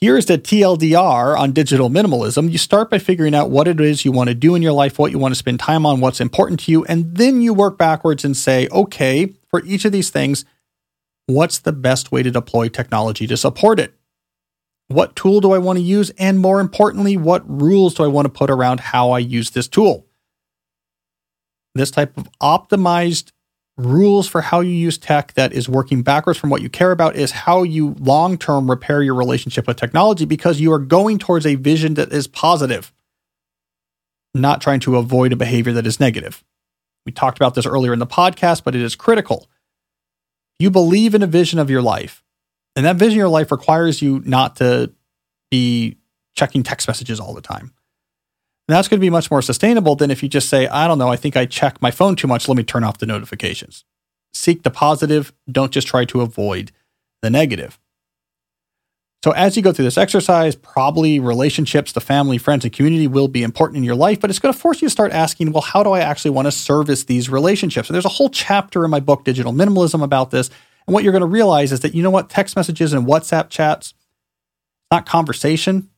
Here's 0.00 0.26
the 0.26 0.36
TLDR 0.36 1.38
on 1.38 1.52
digital 1.52 1.88
minimalism. 1.88 2.52
You 2.52 2.58
start 2.58 2.90
by 2.90 2.98
figuring 2.98 3.34
out 3.34 3.48
what 3.48 3.66
it 3.66 3.80
is 3.80 4.04
you 4.04 4.12
want 4.12 4.28
to 4.28 4.34
do 4.34 4.54
in 4.54 4.60
your 4.60 4.72
life, 4.72 4.98
what 4.98 5.12
you 5.12 5.18
want 5.18 5.32
to 5.32 5.38
spend 5.38 5.60
time 5.60 5.86
on, 5.86 6.00
what's 6.00 6.20
important 6.20 6.60
to 6.60 6.72
you, 6.72 6.84
and 6.84 7.16
then 7.16 7.40
you 7.40 7.54
work 7.54 7.78
backwards 7.78 8.22
and 8.22 8.36
say, 8.36 8.68
okay, 8.70 9.32
for 9.48 9.64
each 9.64 9.86
of 9.86 9.92
these 9.92 10.10
things, 10.10 10.44
what's 11.24 11.58
the 11.58 11.72
best 11.72 12.12
way 12.12 12.22
to 12.22 12.30
deploy 12.30 12.68
technology 12.68 13.26
to 13.26 13.38
support 13.38 13.80
it? 13.80 13.95
What 14.88 15.16
tool 15.16 15.40
do 15.40 15.52
I 15.52 15.58
want 15.58 15.78
to 15.78 15.84
use? 15.84 16.10
And 16.10 16.38
more 16.38 16.60
importantly, 16.60 17.16
what 17.16 17.48
rules 17.48 17.94
do 17.94 18.04
I 18.04 18.08
want 18.08 18.26
to 18.26 18.30
put 18.30 18.50
around 18.50 18.80
how 18.80 19.10
I 19.10 19.18
use 19.18 19.50
this 19.50 19.68
tool? 19.68 20.06
This 21.74 21.90
type 21.90 22.16
of 22.16 22.28
optimized 22.40 23.32
rules 23.76 24.26
for 24.26 24.40
how 24.40 24.60
you 24.60 24.70
use 24.70 24.96
tech 24.96 25.34
that 25.34 25.52
is 25.52 25.68
working 25.68 26.02
backwards 26.02 26.38
from 26.38 26.50
what 26.50 26.62
you 26.62 26.70
care 26.70 26.92
about 26.92 27.16
is 27.16 27.30
how 27.30 27.62
you 27.62 27.94
long 27.98 28.38
term 28.38 28.70
repair 28.70 29.02
your 29.02 29.14
relationship 29.14 29.66
with 29.66 29.76
technology 29.76 30.24
because 30.24 30.60
you 30.60 30.72
are 30.72 30.78
going 30.78 31.18
towards 31.18 31.44
a 31.44 31.56
vision 31.56 31.94
that 31.94 32.12
is 32.12 32.26
positive, 32.26 32.92
not 34.34 34.60
trying 34.60 34.80
to 34.80 34.96
avoid 34.96 35.32
a 35.32 35.36
behavior 35.36 35.72
that 35.72 35.86
is 35.86 36.00
negative. 36.00 36.42
We 37.04 37.12
talked 37.12 37.38
about 37.38 37.54
this 37.54 37.66
earlier 37.66 37.92
in 37.92 37.98
the 37.98 38.06
podcast, 38.06 38.64
but 38.64 38.74
it 38.74 38.80
is 38.80 38.96
critical. 38.96 39.48
You 40.58 40.70
believe 40.70 41.14
in 41.14 41.22
a 41.22 41.26
vision 41.26 41.58
of 41.58 41.68
your 41.68 41.82
life, 41.82 42.24
and 42.76 42.84
that 42.84 42.96
vision 42.96 43.12
of 43.12 43.16
your 43.16 43.28
life 43.28 43.50
requires 43.50 44.00
you 44.02 44.22
not 44.24 44.56
to 44.56 44.92
be 45.50 45.96
checking 46.36 46.62
text 46.62 46.86
messages 46.86 47.18
all 47.18 47.34
the 47.34 47.40
time. 47.40 47.72
And 48.68 48.76
that's 48.76 48.88
going 48.88 48.98
to 49.00 49.04
be 49.04 49.10
much 49.10 49.30
more 49.30 49.42
sustainable 49.42 49.96
than 49.96 50.10
if 50.10 50.22
you 50.22 50.28
just 50.28 50.48
say, 50.48 50.66
I 50.66 50.86
don't 50.86 50.98
know, 50.98 51.08
I 51.08 51.16
think 51.16 51.36
I 51.36 51.46
check 51.46 51.80
my 51.80 51.90
phone 51.90 52.16
too 52.16 52.26
much. 52.26 52.48
Let 52.48 52.56
me 52.56 52.64
turn 52.64 52.84
off 52.84 52.98
the 52.98 53.06
notifications. 53.06 53.84
Seek 54.34 54.62
the 54.62 54.70
positive. 54.70 55.32
Don't 55.50 55.72
just 55.72 55.86
try 55.86 56.04
to 56.04 56.20
avoid 56.20 56.72
the 57.22 57.30
negative. 57.30 57.78
So, 59.24 59.32
as 59.32 59.56
you 59.56 59.62
go 59.62 59.72
through 59.72 59.86
this 59.86 59.98
exercise, 59.98 60.54
probably 60.54 61.18
relationships, 61.18 61.90
the 61.92 62.00
family, 62.00 62.38
friends, 62.38 62.64
and 62.64 62.72
community 62.72 63.08
will 63.08 63.26
be 63.28 63.42
important 63.42 63.78
in 63.78 63.82
your 63.82 63.96
life, 63.96 64.20
but 64.20 64.30
it's 64.30 64.38
going 64.38 64.52
to 64.52 64.58
force 64.58 64.82
you 64.82 64.86
to 64.86 64.92
start 64.92 65.10
asking, 65.10 65.50
well, 65.50 65.62
how 65.62 65.82
do 65.82 65.90
I 65.90 66.00
actually 66.00 66.30
want 66.32 66.46
to 66.46 66.52
service 66.52 67.04
these 67.04 67.28
relationships? 67.28 67.88
And 67.88 67.94
there's 67.94 68.04
a 68.04 68.10
whole 68.10 68.28
chapter 68.28 68.84
in 68.84 68.90
my 68.90 69.00
book, 69.00 69.24
Digital 69.24 69.52
Minimalism, 69.52 70.02
about 70.02 70.30
this. 70.30 70.50
And 70.86 70.94
what 70.94 71.04
you're 71.04 71.12
going 71.12 71.20
to 71.20 71.26
realize 71.26 71.72
is 71.72 71.80
that, 71.80 71.94
you 71.94 72.02
know 72.02 72.10
what, 72.10 72.30
text 72.30 72.56
messages 72.56 72.92
and 72.92 73.06
WhatsApp 73.06 73.50
chats, 73.50 73.94
not 74.90 75.06
conversation, 75.06 75.90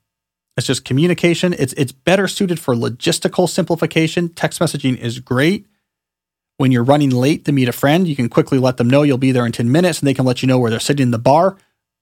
it's 0.58 0.66
just 0.66 0.84
communication. 0.84 1.54
It's 1.56 1.72
it's 1.74 1.92
better 1.92 2.26
suited 2.26 2.58
for 2.58 2.74
logistical 2.74 3.48
simplification. 3.48 4.28
Text 4.30 4.58
messaging 4.58 4.98
is 4.98 5.20
great. 5.20 5.66
When 6.56 6.72
you're 6.72 6.82
running 6.82 7.10
late 7.10 7.44
to 7.44 7.52
meet 7.52 7.68
a 7.68 7.72
friend, 7.72 8.08
you 8.08 8.16
can 8.16 8.28
quickly 8.28 8.58
let 8.58 8.76
them 8.76 8.90
know 8.90 9.04
you'll 9.04 9.18
be 9.18 9.30
there 9.30 9.46
in 9.46 9.52
10 9.52 9.70
minutes 9.70 10.00
and 10.00 10.08
they 10.08 10.14
can 10.14 10.24
let 10.24 10.42
you 10.42 10.48
know 10.48 10.58
where 10.58 10.68
they're 10.68 10.80
sitting 10.80 11.04
in 11.04 11.10
the 11.12 11.18
bar. 11.18 11.56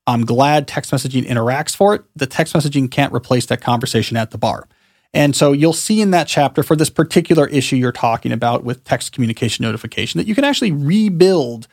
I'm 0.07 0.25
glad 0.25 0.67
text 0.67 0.91
messaging 0.91 1.27
interacts 1.27 1.77
for 1.77 1.95
it. 1.95 2.05
The 2.17 2.27
text 2.27 2.55
messaging 2.55 2.91
can't 2.91 3.13
replace 3.13 3.45
that 3.47 3.61
conversation 3.61 4.17
at 4.17 4.31
the 4.31 4.39
bar. 4.39 4.67
And 5.13 5.37
so 5.37 5.53
you'll 5.53 5.75
see 5.75 6.01
in 6.01 6.11
that 6.13 6.27
chapter 6.27 6.63
for 6.63 6.77
this 6.77 6.89
particular 6.89 7.47
issue 7.49 7.77
you're 7.77 7.93
talking 7.93 8.33
about 8.33 8.65
with 8.65 8.85
text 8.85 9.13
communication 9.13 9.65
notification 9.65 10.17
that 10.17 10.27
you 10.27 10.35
can 10.35 10.45
actually 10.45 10.73
rebuild 10.73 11.69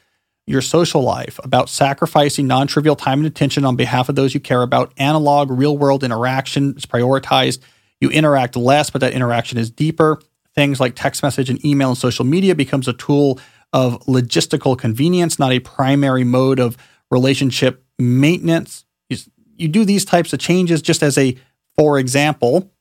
your 0.46 0.62
social 0.62 1.02
life, 1.02 1.40
about 1.44 1.70
sacrificing 1.70 2.48
non 2.48 2.68
trivial 2.68 2.96
time 2.96 3.20
and 3.20 3.28
attention 3.28 3.66
on 3.66 3.76
behalf 3.76 4.10
of 4.10 4.16
those 4.16 4.34
you 4.34 4.40
care 4.40 4.62
about. 4.62 4.94
Analog, 4.98 5.50
real 5.52 5.78
world 5.78 6.04
interaction 6.04 6.76
is 6.76 6.86
prioritized. 6.86 7.60
You 8.02 8.10
interact 8.10 8.56
less, 8.56 8.90
but 8.90 9.02
that 9.02 9.14
interaction 9.14 9.58
is 9.58 9.70
deeper. 9.70 10.20
Things 10.54 10.80
like 10.80 10.96
text 10.96 11.24
message 11.24 11.50
and 11.50 11.64
email 11.66 11.90
and 11.90 11.98
social 11.98 12.26
media 12.26 12.56
becomes 12.56 12.88
a 12.88 12.94
tool 12.94 13.40
of 13.72 14.00
logistical 14.02 14.78
convenience, 14.78 15.40
not 15.40 15.52
a 15.52 15.60
primary 15.60 16.24
mode 16.24 16.60
of 16.60 16.78
relationship 17.10 17.84
maintenance. 17.98 18.86
You, 19.10 19.18
you 19.56 19.68
do 19.68 19.86
these 19.86 20.06
types 20.06 20.34
of 20.34 20.40
changes 20.40 20.82
just 20.82 21.02
as 21.02 21.18
a, 21.18 21.38
for 21.76 21.98
example, 21.98 22.72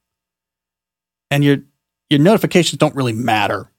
and 1.31 1.43
your 1.45 1.59
your 2.11 2.21
notifications 2.21 2.79
don't 2.79 2.95
really 2.95 3.15
matter 3.15 3.72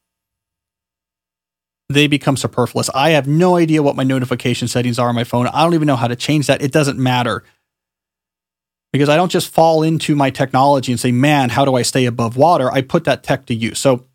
they 1.94 2.08
become 2.08 2.38
superfluous. 2.38 2.90
I 2.94 3.12
have 3.12 3.28
no 3.28 3.56
idea 3.56 3.84
what 3.84 3.96
my 3.96 4.04
notification 4.04 4.68
settings 4.68 5.00
are 5.00 5.10
on 5.10 5.16
my 5.16 5.24
phone. 5.24 5.48
I 5.48 5.64
don't 5.64 5.74
even 5.74 5.88
know 5.88 5.96
how 5.96 6.08
to 6.08 6.16
change 6.16 6.48
that. 6.48 6.62
It 6.62 6.72
doesn't 6.72 7.00
matter 7.00 7.44
because 8.94 9.10
I 9.10 9.16
don't 9.16 9.32
just 9.32 9.50
fall 9.50 9.82
into 9.84 10.16
my 10.16 10.30
technology 10.30 10.92
and 10.92 11.00
say, 11.00 11.12
man, 11.12 11.50
how 11.50 11.66
do 11.66 11.76
I 11.76 11.82
stay 11.82 12.06
above 12.06 12.38
water? 12.38 12.72
I 12.72 12.82
put 12.82 13.04
that 13.06 13.24
tech 13.24 13.48
to 13.48 13.56
use. 13.56 13.80
So, 13.80 14.06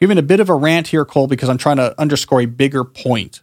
giving 0.00 0.18
a 0.18 0.22
bit 0.22 0.40
of 0.40 0.48
a 0.48 0.54
rant 0.54 0.88
here, 0.88 1.04
Cole, 1.04 1.26
because 1.26 1.48
I'm 1.48 1.58
trying 1.58 1.76
to 1.76 1.94
underscore 2.00 2.40
a 2.40 2.46
bigger 2.46 2.82
point. 2.82 3.42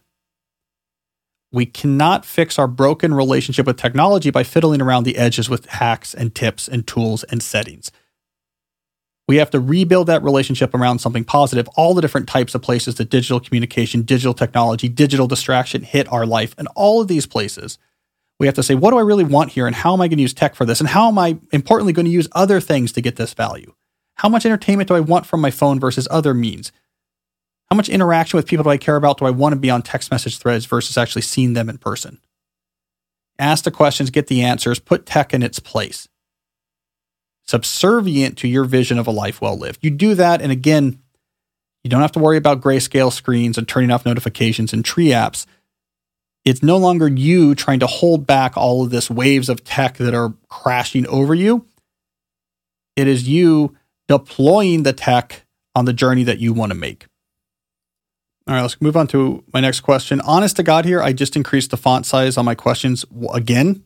We 1.52 1.64
cannot 1.64 2.24
fix 2.24 2.58
our 2.58 2.66
broken 2.66 3.14
relationship 3.14 3.66
with 3.66 3.76
technology 3.76 4.30
by 4.30 4.42
fiddling 4.42 4.82
around 4.82 5.04
the 5.04 5.16
edges 5.16 5.48
with 5.48 5.66
hacks 5.66 6.12
and 6.12 6.34
tips 6.34 6.66
and 6.66 6.86
tools 6.86 7.22
and 7.24 7.42
settings. 7.42 7.92
We 9.28 9.36
have 9.36 9.50
to 9.50 9.60
rebuild 9.60 10.06
that 10.06 10.22
relationship 10.22 10.72
around 10.72 11.00
something 11.00 11.24
positive. 11.24 11.68
All 11.74 11.94
the 11.94 12.00
different 12.00 12.28
types 12.28 12.54
of 12.54 12.62
places 12.62 12.94
that 12.96 13.10
digital 13.10 13.40
communication, 13.40 14.02
digital 14.02 14.34
technology, 14.34 14.88
digital 14.88 15.26
distraction 15.26 15.82
hit 15.82 16.10
our 16.12 16.24
life, 16.24 16.54
and 16.58 16.68
all 16.76 17.00
of 17.00 17.08
these 17.08 17.26
places, 17.26 17.78
we 18.38 18.46
have 18.46 18.54
to 18.54 18.62
say, 18.62 18.74
what 18.74 18.92
do 18.92 18.98
I 18.98 19.02
really 19.02 19.24
want 19.24 19.52
here? 19.52 19.66
And 19.66 19.74
how 19.74 19.94
am 19.94 20.00
I 20.00 20.08
going 20.08 20.18
to 20.18 20.22
use 20.22 20.34
tech 20.34 20.54
for 20.54 20.64
this? 20.64 20.78
And 20.78 20.88
how 20.88 21.08
am 21.08 21.18
I, 21.18 21.38
importantly, 21.52 21.92
going 21.92 22.06
to 22.06 22.12
use 22.12 22.28
other 22.32 22.60
things 22.60 22.92
to 22.92 23.00
get 23.00 23.16
this 23.16 23.34
value? 23.34 23.74
How 24.16 24.28
much 24.28 24.46
entertainment 24.46 24.88
do 24.88 24.94
I 24.94 25.00
want 25.00 25.26
from 25.26 25.40
my 25.40 25.50
phone 25.50 25.80
versus 25.80 26.06
other 26.10 26.32
means? 26.32 26.70
How 27.70 27.76
much 27.76 27.88
interaction 27.88 28.36
with 28.36 28.46
people 28.46 28.62
do 28.62 28.70
I 28.70 28.76
care 28.76 28.96
about? 28.96 29.18
Do 29.18 29.24
I 29.24 29.30
want 29.30 29.54
to 29.54 29.58
be 29.58 29.70
on 29.70 29.82
text 29.82 30.10
message 30.10 30.38
threads 30.38 30.66
versus 30.66 30.96
actually 30.96 31.22
seeing 31.22 31.54
them 31.54 31.68
in 31.68 31.78
person? 31.78 32.20
Ask 33.38 33.64
the 33.64 33.70
questions, 33.72 34.10
get 34.10 34.28
the 34.28 34.42
answers, 34.42 34.78
put 34.78 35.04
tech 35.04 35.34
in 35.34 35.42
its 35.42 35.58
place 35.58 36.08
subservient 37.46 38.38
to 38.38 38.48
your 38.48 38.64
vision 38.64 38.98
of 38.98 39.06
a 39.06 39.12
life 39.12 39.40
well 39.40 39.56
lived. 39.56 39.78
You 39.82 39.90
do 39.90 40.14
that, 40.14 40.42
and 40.42 40.50
again, 40.50 41.00
you 41.84 41.90
don't 41.90 42.00
have 42.00 42.12
to 42.12 42.18
worry 42.18 42.36
about 42.36 42.60
grayscale 42.60 43.12
screens 43.12 43.56
and 43.56 43.68
turning 43.68 43.90
off 43.90 44.04
notifications 44.04 44.72
and 44.72 44.84
tree 44.84 45.08
apps. 45.08 45.46
It's 46.44 46.62
no 46.62 46.76
longer 46.76 47.08
you 47.08 47.54
trying 47.54 47.80
to 47.80 47.86
hold 47.86 48.26
back 48.26 48.56
all 48.56 48.82
of 48.82 48.90
this 48.90 49.10
waves 49.10 49.48
of 49.48 49.64
tech 49.64 49.96
that 49.98 50.14
are 50.14 50.34
crashing 50.48 51.06
over 51.06 51.34
you. 51.34 51.66
It 52.96 53.08
is 53.08 53.28
you 53.28 53.76
deploying 54.08 54.82
the 54.82 54.92
tech 54.92 55.44
on 55.74 55.84
the 55.84 55.92
journey 55.92 56.24
that 56.24 56.38
you 56.38 56.52
want 56.52 56.70
to 56.70 56.78
make. 56.78 57.06
All 58.48 58.54
right, 58.54 58.62
let's 58.62 58.80
move 58.80 58.96
on 58.96 59.08
to 59.08 59.42
my 59.52 59.60
next 59.60 59.80
question. 59.80 60.20
Honest 60.20 60.56
to 60.56 60.62
God, 60.62 60.84
here, 60.84 61.02
I 61.02 61.12
just 61.12 61.34
increased 61.34 61.72
the 61.72 61.76
font 61.76 62.06
size 62.06 62.36
on 62.36 62.44
my 62.44 62.54
questions 62.54 63.04
again 63.34 63.84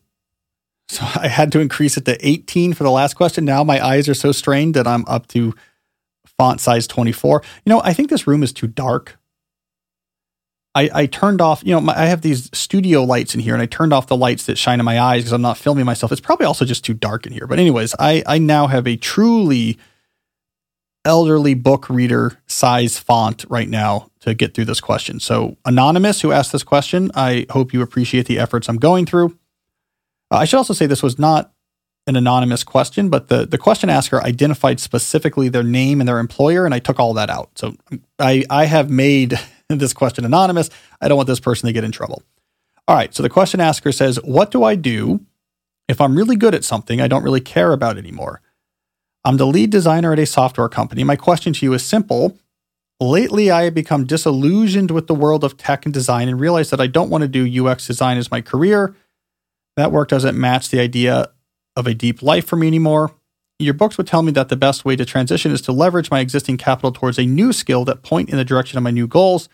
so 0.91 1.05
I 1.15 1.27
had 1.27 1.51
to 1.53 1.59
increase 1.59 1.97
it 1.97 2.05
to 2.05 2.27
18 2.27 2.73
for 2.73 2.83
the 2.83 2.91
last 2.91 3.15
question. 3.15 3.45
Now 3.45 3.63
my 3.63 3.83
eyes 3.83 4.09
are 4.09 4.13
so 4.13 4.31
strained 4.31 4.75
that 4.75 4.87
I'm 4.87 5.05
up 5.07 5.27
to 5.27 5.55
font 6.37 6.59
size 6.59 6.87
24. 6.87 7.41
You 7.65 7.69
know, 7.69 7.81
I 7.83 7.93
think 7.93 8.09
this 8.09 8.27
room 8.27 8.43
is 8.43 8.51
too 8.51 8.67
dark. 8.67 9.17
I, 10.73 10.89
I 10.93 11.05
turned 11.05 11.41
off, 11.41 11.63
you 11.65 11.73
know, 11.73 11.81
my, 11.81 11.97
I 11.97 12.05
have 12.05 12.21
these 12.21 12.49
studio 12.53 13.03
lights 13.03 13.35
in 13.35 13.41
here 13.41 13.53
and 13.53 13.61
I 13.61 13.65
turned 13.65 13.91
off 13.91 14.07
the 14.07 14.15
lights 14.15 14.45
that 14.45 14.57
shine 14.57 14.79
in 14.79 14.85
my 14.85 14.99
eyes 15.01 15.23
because 15.23 15.33
I'm 15.33 15.41
not 15.41 15.57
filming 15.57 15.85
myself. 15.85 16.13
It's 16.13 16.21
probably 16.21 16.45
also 16.45 16.63
just 16.63 16.85
too 16.85 16.93
dark 16.93 17.25
in 17.25 17.33
here. 17.33 17.45
But, 17.45 17.59
anyways, 17.59 17.93
I, 17.99 18.23
I 18.25 18.37
now 18.37 18.67
have 18.67 18.87
a 18.87 18.95
truly 18.95 19.77
elderly 21.03 21.55
book 21.55 21.89
reader 21.89 22.39
size 22.47 22.97
font 22.97 23.43
right 23.49 23.67
now 23.67 24.11
to 24.21 24.33
get 24.33 24.53
through 24.53 24.65
this 24.65 24.79
question. 24.79 25.19
So, 25.19 25.57
Anonymous, 25.65 26.21
who 26.21 26.31
asked 26.31 26.53
this 26.53 26.63
question, 26.63 27.11
I 27.15 27.47
hope 27.49 27.73
you 27.73 27.81
appreciate 27.81 28.27
the 28.27 28.39
efforts 28.39 28.69
I'm 28.69 28.77
going 28.77 29.05
through. 29.05 29.37
Uh, 30.31 30.37
I 30.37 30.45
should 30.45 30.57
also 30.57 30.73
say 30.73 30.85
this 30.85 31.03
was 31.03 31.19
not 31.19 31.51
an 32.07 32.15
anonymous 32.15 32.63
question, 32.63 33.09
but 33.09 33.27
the, 33.27 33.45
the 33.45 33.57
question 33.57 33.89
asker 33.89 34.23
identified 34.23 34.79
specifically 34.79 35.49
their 35.49 35.63
name 35.63 35.99
and 35.99 36.07
their 36.07 36.19
employer, 36.19 36.65
and 36.65 36.73
I 36.73 36.79
took 36.79 36.99
all 36.99 37.13
that 37.13 37.29
out. 37.29 37.51
So 37.55 37.75
I, 38.17 38.43
I 38.49 38.65
have 38.65 38.89
made 38.89 39.39
this 39.69 39.93
question 39.93 40.25
anonymous. 40.25 40.69
I 40.99 41.07
don't 41.07 41.17
want 41.17 41.27
this 41.27 41.39
person 41.39 41.67
to 41.67 41.73
get 41.73 41.83
in 41.83 41.91
trouble. 41.91 42.23
All 42.87 42.95
right. 42.95 43.13
So 43.13 43.21
the 43.21 43.29
question 43.29 43.59
asker 43.59 43.91
says, 43.91 44.17
What 44.23 44.51
do 44.51 44.63
I 44.63 44.75
do 44.75 45.21
if 45.87 46.01
I'm 46.01 46.15
really 46.15 46.35
good 46.35 46.55
at 46.55 46.63
something 46.63 46.99
I 46.99 47.07
don't 47.07 47.23
really 47.23 47.41
care 47.41 47.73
about 47.73 47.97
anymore? 47.97 48.41
I'm 49.23 49.37
the 49.37 49.45
lead 49.45 49.69
designer 49.69 50.13
at 50.13 50.19
a 50.19 50.25
software 50.25 50.69
company. 50.69 51.03
My 51.03 51.15
question 51.15 51.53
to 51.53 51.65
you 51.65 51.73
is 51.73 51.85
simple. 51.85 52.37
Lately, 52.99 53.51
I 53.51 53.63
have 53.63 53.73
become 53.73 54.05
disillusioned 54.05 54.91
with 54.91 55.07
the 55.07 55.15
world 55.15 55.43
of 55.43 55.57
tech 55.57 55.85
and 55.85 55.93
design 55.93 56.27
and 56.27 56.39
realized 56.39 56.71
that 56.71 56.81
I 56.81 56.87
don't 56.87 57.09
want 57.09 57.21
to 57.23 57.27
do 57.27 57.67
UX 57.67 57.85
design 57.85 58.17
as 58.17 58.31
my 58.31 58.41
career 58.41 58.95
that 59.77 59.91
work 59.91 60.09
doesn't 60.09 60.39
match 60.39 60.69
the 60.69 60.79
idea 60.79 61.31
of 61.75 61.87
a 61.87 61.93
deep 61.93 62.21
life 62.21 62.45
for 62.45 62.55
me 62.55 62.67
anymore. 62.67 63.11
Your 63.59 63.73
books 63.73 63.97
would 63.97 64.07
tell 64.07 64.23
me 64.23 64.31
that 64.31 64.49
the 64.49 64.55
best 64.55 64.85
way 64.85 64.95
to 64.95 65.05
transition 65.05 65.51
is 65.51 65.61
to 65.61 65.71
leverage 65.71 66.09
my 66.09 66.19
existing 66.19 66.57
capital 66.57 66.91
towards 66.91 67.19
a 67.19 67.25
new 67.25 67.53
skill 67.53 67.85
that 67.85 68.01
point 68.01 68.29
in 68.29 68.37
the 68.37 68.45
direction 68.45 68.77
of 68.77 68.83
my 68.83 68.91
new 68.91 69.07
goals. 69.07 69.49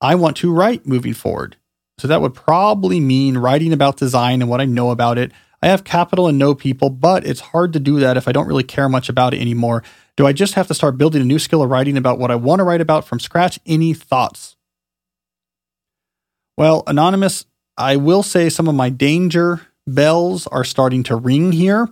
I 0.00 0.14
want 0.14 0.36
to 0.38 0.52
write 0.52 0.86
moving 0.86 1.14
forward. 1.14 1.56
So 1.98 2.08
that 2.08 2.20
would 2.20 2.34
probably 2.34 3.00
mean 3.00 3.38
writing 3.38 3.72
about 3.72 3.96
design 3.96 4.42
and 4.42 4.50
what 4.50 4.60
I 4.60 4.66
know 4.66 4.90
about 4.90 5.16
it. 5.16 5.32
I 5.62 5.68
have 5.68 5.84
capital 5.84 6.28
and 6.28 6.38
know 6.38 6.54
people, 6.54 6.90
but 6.90 7.26
it's 7.26 7.40
hard 7.40 7.72
to 7.72 7.80
do 7.80 7.98
that 8.00 8.18
if 8.18 8.28
I 8.28 8.32
don't 8.32 8.46
really 8.46 8.64
care 8.64 8.88
much 8.88 9.08
about 9.08 9.32
it 9.32 9.40
anymore. 9.40 9.82
Do 10.16 10.26
I 10.26 10.32
just 10.32 10.54
have 10.54 10.66
to 10.66 10.74
start 10.74 10.98
building 10.98 11.22
a 11.22 11.24
new 11.24 11.38
skill 11.38 11.62
of 11.62 11.70
writing 11.70 11.96
about 11.96 12.18
what 12.18 12.30
I 12.30 12.36
want 12.36 12.60
to 12.60 12.64
write 12.64 12.82
about 12.82 13.06
from 13.06 13.18
scratch? 13.18 13.58
Any 13.64 13.94
thoughts? 13.94 14.56
Well, 16.58 16.82
Anonymous, 16.86 17.46
I 17.76 17.96
will 17.96 18.22
say 18.22 18.48
some 18.48 18.68
of 18.68 18.74
my 18.74 18.88
danger 18.88 19.62
bells 19.86 20.46
are 20.46 20.64
starting 20.64 21.02
to 21.04 21.16
ring 21.16 21.52
here. 21.52 21.88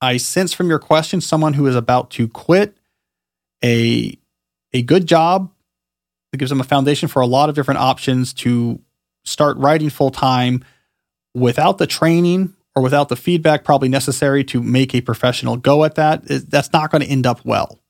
I 0.00 0.18
sense 0.18 0.52
from 0.52 0.68
your 0.68 0.78
question 0.78 1.20
someone 1.20 1.54
who 1.54 1.66
is 1.66 1.74
about 1.74 2.10
to 2.12 2.28
quit 2.28 2.76
a 3.64 4.18
a 4.72 4.82
good 4.82 5.06
job 5.06 5.50
that 6.30 6.38
gives 6.38 6.50
them 6.50 6.60
a 6.60 6.64
foundation 6.64 7.08
for 7.08 7.22
a 7.22 7.26
lot 7.26 7.48
of 7.48 7.54
different 7.54 7.80
options 7.80 8.34
to 8.34 8.80
start 9.24 9.56
writing 9.56 9.88
full 9.88 10.10
time 10.10 10.64
without 11.34 11.78
the 11.78 11.86
training 11.86 12.54
or 12.74 12.82
without 12.82 13.08
the 13.08 13.16
feedback 13.16 13.64
probably 13.64 13.88
necessary 13.88 14.44
to 14.44 14.62
make 14.62 14.94
a 14.94 15.00
professional 15.00 15.56
go 15.56 15.84
at 15.84 15.94
that. 15.94 16.22
That's 16.24 16.72
not 16.72 16.90
going 16.90 17.02
to 17.02 17.08
end 17.08 17.26
up 17.26 17.44
well. 17.44 17.80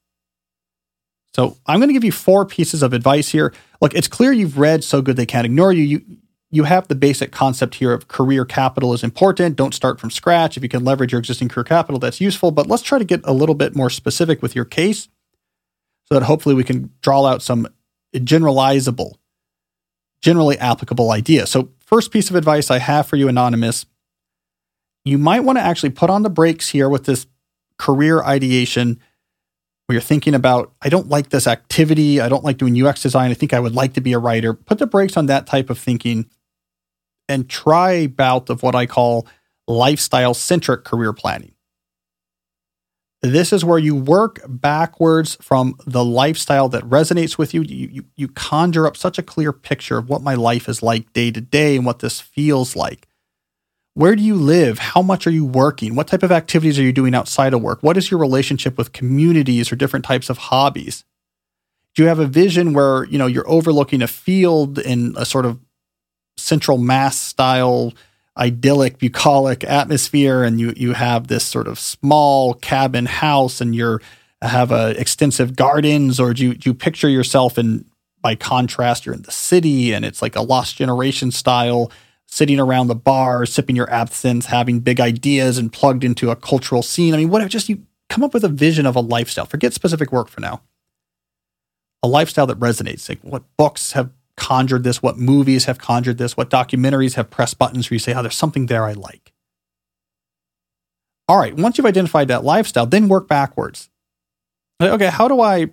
So 1.34 1.56
I'm 1.66 1.80
going 1.80 1.88
to 1.88 1.92
give 1.92 2.04
you 2.04 2.12
four 2.12 2.46
pieces 2.46 2.82
of 2.82 2.92
advice 2.92 3.28
here. 3.28 3.52
Look, 3.80 3.94
it's 3.94 4.08
clear 4.08 4.32
you've 4.32 4.58
read 4.58 4.84
So 4.84 5.02
Good 5.02 5.16
They 5.16 5.26
Can't 5.26 5.44
Ignore 5.44 5.72
You. 5.72 5.82
You 5.82 6.02
you 6.50 6.64
have 6.64 6.88
the 6.88 6.94
basic 6.94 7.32
concept 7.32 7.76
here 7.76 7.92
of 7.92 8.08
career 8.08 8.44
capital 8.44 8.92
is 8.92 9.02
important. 9.02 9.56
Don't 9.56 9.74
start 9.74 9.98
from 9.98 10.10
scratch. 10.10 10.56
If 10.56 10.62
you 10.62 10.68
can 10.68 10.84
leverage 10.84 11.12
your 11.12 11.18
existing 11.18 11.48
career 11.48 11.64
capital, 11.64 11.98
that's 11.98 12.20
useful. 12.20 12.50
But 12.52 12.68
let's 12.68 12.82
try 12.82 12.98
to 12.98 13.04
get 13.04 13.20
a 13.24 13.32
little 13.32 13.54
bit 13.54 13.74
more 13.74 13.90
specific 13.90 14.42
with 14.42 14.54
your 14.54 14.64
case 14.64 15.08
so 16.04 16.14
that 16.14 16.24
hopefully 16.24 16.54
we 16.54 16.62
can 16.64 16.92
draw 17.02 17.26
out 17.26 17.42
some 17.42 17.66
generalizable, 18.14 19.14
generally 20.20 20.56
applicable 20.58 21.10
ideas. 21.10 21.50
So, 21.50 21.70
first 21.78 22.12
piece 22.12 22.30
of 22.30 22.36
advice 22.36 22.70
I 22.70 22.78
have 22.78 23.06
for 23.06 23.16
you, 23.16 23.28
Anonymous, 23.28 23.86
you 25.04 25.18
might 25.18 25.40
want 25.40 25.58
to 25.58 25.62
actually 25.62 25.90
put 25.90 26.10
on 26.10 26.22
the 26.22 26.30
brakes 26.30 26.68
here 26.68 26.88
with 26.88 27.04
this 27.04 27.26
career 27.78 28.22
ideation 28.22 29.00
where 29.86 29.94
you're 29.94 30.02
thinking 30.02 30.34
about, 30.34 30.72
I 30.82 30.88
don't 30.88 31.08
like 31.08 31.30
this 31.30 31.46
activity. 31.46 32.20
I 32.20 32.28
don't 32.28 32.44
like 32.44 32.58
doing 32.58 32.80
UX 32.80 33.02
design. 33.02 33.30
I 33.30 33.34
think 33.34 33.54
I 33.54 33.60
would 33.60 33.74
like 33.74 33.94
to 33.94 34.00
be 34.00 34.12
a 34.12 34.18
writer. 34.18 34.52
Put 34.52 34.78
the 34.78 34.86
brakes 34.86 35.16
on 35.16 35.26
that 35.26 35.46
type 35.46 35.70
of 35.70 35.78
thinking 35.78 36.28
and 37.28 37.48
try 37.48 37.92
a 37.92 38.06
bout 38.06 38.50
of 38.50 38.62
what 38.62 38.74
I 38.74 38.86
call 38.86 39.26
lifestyle 39.68 40.34
centric 40.34 40.84
career 40.84 41.12
planning. 41.12 41.52
This 43.22 43.52
is 43.52 43.64
where 43.64 43.78
you 43.78 43.96
work 43.96 44.40
backwards 44.46 45.36
from 45.40 45.76
the 45.86 46.04
lifestyle 46.04 46.68
that 46.68 46.84
resonates 46.84 47.38
with 47.38 47.54
you. 47.54 47.62
You, 47.62 47.88
you. 47.90 48.04
you 48.14 48.28
conjure 48.28 48.86
up 48.86 48.96
such 48.96 49.18
a 49.18 49.22
clear 49.22 49.52
picture 49.52 49.98
of 49.98 50.08
what 50.08 50.22
my 50.22 50.34
life 50.34 50.68
is 50.68 50.82
like 50.82 51.12
day 51.12 51.30
to 51.30 51.40
day 51.40 51.76
and 51.76 51.86
what 51.86 52.00
this 52.00 52.20
feels 52.20 52.76
like. 52.76 53.08
Where 53.96 54.14
do 54.14 54.22
you 54.22 54.34
live? 54.34 54.78
How 54.78 55.00
much 55.00 55.26
are 55.26 55.30
you 55.30 55.46
working? 55.46 55.94
What 55.94 56.06
type 56.06 56.22
of 56.22 56.30
activities 56.30 56.78
are 56.78 56.82
you 56.82 56.92
doing 56.92 57.14
outside 57.14 57.54
of 57.54 57.62
work? 57.62 57.82
What 57.82 57.96
is 57.96 58.10
your 58.10 58.20
relationship 58.20 58.76
with 58.76 58.92
communities 58.92 59.72
or 59.72 59.76
different 59.76 60.04
types 60.04 60.28
of 60.28 60.36
hobbies? 60.36 61.02
Do 61.94 62.02
you 62.02 62.08
have 62.08 62.18
a 62.18 62.26
vision 62.26 62.74
where, 62.74 63.04
you 63.04 63.16
know, 63.16 63.26
you're 63.26 63.48
overlooking 63.48 64.02
a 64.02 64.06
field 64.06 64.78
in 64.78 65.14
a 65.16 65.24
sort 65.24 65.46
of 65.46 65.58
central 66.36 66.76
mass 66.76 67.18
style 67.18 67.94
idyllic 68.36 68.98
bucolic 68.98 69.64
atmosphere 69.64 70.44
and 70.44 70.60
you 70.60 70.74
you 70.76 70.92
have 70.92 71.28
this 71.28 71.42
sort 71.42 71.66
of 71.66 71.78
small 71.78 72.52
cabin 72.52 73.06
house 73.06 73.62
and 73.62 73.74
you're 73.74 74.02
have 74.42 74.70
a 74.72 74.90
extensive 75.00 75.56
gardens 75.56 76.20
or 76.20 76.34
do 76.34 76.48
you, 76.48 76.54
do 76.54 76.68
you 76.68 76.74
picture 76.74 77.08
yourself 77.08 77.56
in 77.56 77.86
by 78.20 78.34
contrast 78.34 79.06
you're 79.06 79.14
in 79.14 79.22
the 79.22 79.32
city 79.32 79.94
and 79.94 80.04
it's 80.04 80.20
like 80.20 80.36
a 80.36 80.42
lost 80.42 80.76
generation 80.76 81.30
style 81.30 81.90
sitting 82.26 82.60
around 82.60 82.88
the 82.88 82.94
bar, 82.94 83.46
sipping 83.46 83.76
your 83.76 83.90
absinthe, 83.90 84.46
having 84.46 84.80
big 84.80 85.00
ideas 85.00 85.58
and 85.58 85.72
plugged 85.72 86.04
into 86.04 86.30
a 86.30 86.36
cultural 86.36 86.82
scene. 86.82 87.14
I 87.14 87.18
mean, 87.18 87.30
whatever, 87.30 87.48
just 87.48 87.68
you 87.68 87.82
come 88.08 88.24
up 88.24 88.34
with 88.34 88.44
a 88.44 88.48
vision 88.48 88.86
of 88.86 88.96
a 88.96 89.00
lifestyle. 89.00 89.46
Forget 89.46 89.72
specific 89.72 90.12
work 90.12 90.28
for 90.28 90.40
now. 90.40 90.62
A 92.02 92.08
lifestyle 92.08 92.46
that 92.46 92.58
resonates. 92.58 93.08
Like 93.08 93.20
what 93.22 93.44
books 93.56 93.92
have 93.92 94.10
conjured 94.36 94.84
this, 94.84 95.02
what 95.02 95.18
movies 95.18 95.64
have 95.64 95.78
conjured 95.78 96.18
this, 96.18 96.36
what 96.36 96.50
documentaries 96.50 97.14
have 97.14 97.30
pressed 97.30 97.58
buttons 97.58 97.90
where 97.90 97.94
you 97.94 97.98
say, 97.98 98.14
oh, 98.14 98.22
there's 98.22 98.36
something 98.36 98.66
there 98.66 98.84
I 98.84 98.92
like. 98.92 99.32
All 101.28 101.38
right, 101.38 101.56
once 101.56 101.76
you've 101.76 101.86
identified 101.86 102.28
that 102.28 102.44
lifestyle, 102.44 102.86
then 102.86 103.08
work 103.08 103.26
backwards. 103.26 103.88
Okay, 104.80 105.08
how 105.08 105.26
do 105.26 105.40
I 105.40 105.70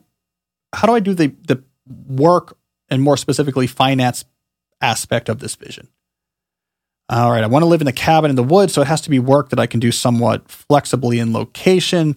how 0.73 0.87
do 0.87 0.95
I 0.95 0.99
do 0.99 1.13
the 1.13 1.35
the 1.47 1.63
work 2.07 2.57
and 2.89 3.03
more 3.03 3.17
specifically 3.17 3.67
finance 3.67 4.25
aspect 4.81 5.29
of 5.29 5.39
this 5.39 5.55
vision? 5.55 5.89
All 7.09 7.31
right, 7.31 7.43
I 7.43 7.47
want 7.47 7.63
to 7.63 7.67
live 7.67 7.81
in 7.81 7.87
a 7.87 7.93
cabin 7.93 8.29
in 8.29 8.35
the 8.35 8.43
woods, 8.43 8.73
so 8.73 8.81
it 8.81 8.87
has 8.87 9.01
to 9.01 9.09
be 9.09 9.19
work 9.19 9.49
that 9.49 9.59
I 9.59 9.67
can 9.67 9.79
do 9.79 9.91
somewhat 9.91 10.49
flexibly 10.49 11.19
in 11.19 11.33
location. 11.33 12.15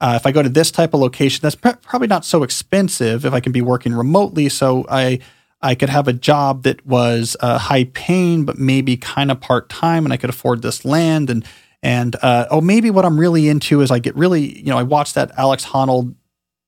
Uh, 0.00 0.14
if 0.16 0.24
I 0.24 0.32
go 0.32 0.42
to 0.42 0.48
this 0.48 0.70
type 0.70 0.94
of 0.94 1.00
location, 1.00 1.40
that's 1.42 1.56
pr- 1.56 1.76
probably 1.82 2.08
not 2.08 2.24
so 2.24 2.42
expensive 2.42 3.24
if 3.26 3.32
I 3.32 3.40
can 3.40 3.52
be 3.52 3.60
working 3.60 3.92
remotely. 3.92 4.48
So 4.48 4.86
I 4.88 5.18
I 5.62 5.74
could 5.74 5.90
have 5.90 6.08
a 6.08 6.12
job 6.12 6.62
that 6.62 6.86
was 6.86 7.36
uh, 7.40 7.58
high 7.58 7.84
paying, 7.84 8.44
but 8.44 8.58
maybe 8.58 8.96
kind 8.96 9.30
of 9.30 9.40
part 9.40 9.68
time, 9.68 10.06
and 10.06 10.12
I 10.12 10.16
could 10.16 10.30
afford 10.30 10.62
this 10.62 10.84
land. 10.84 11.28
And 11.28 11.44
and 11.82 12.16
uh, 12.22 12.46
oh, 12.50 12.60
maybe 12.60 12.90
what 12.90 13.04
I'm 13.04 13.20
really 13.20 13.48
into 13.48 13.80
is 13.80 13.90
I 13.90 13.98
get 13.98 14.16
really 14.16 14.58
you 14.58 14.66
know 14.66 14.78
I 14.78 14.84
watched 14.84 15.16
that 15.16 15.32
Alex 15.36 15.66
Honnold 15.66 16.14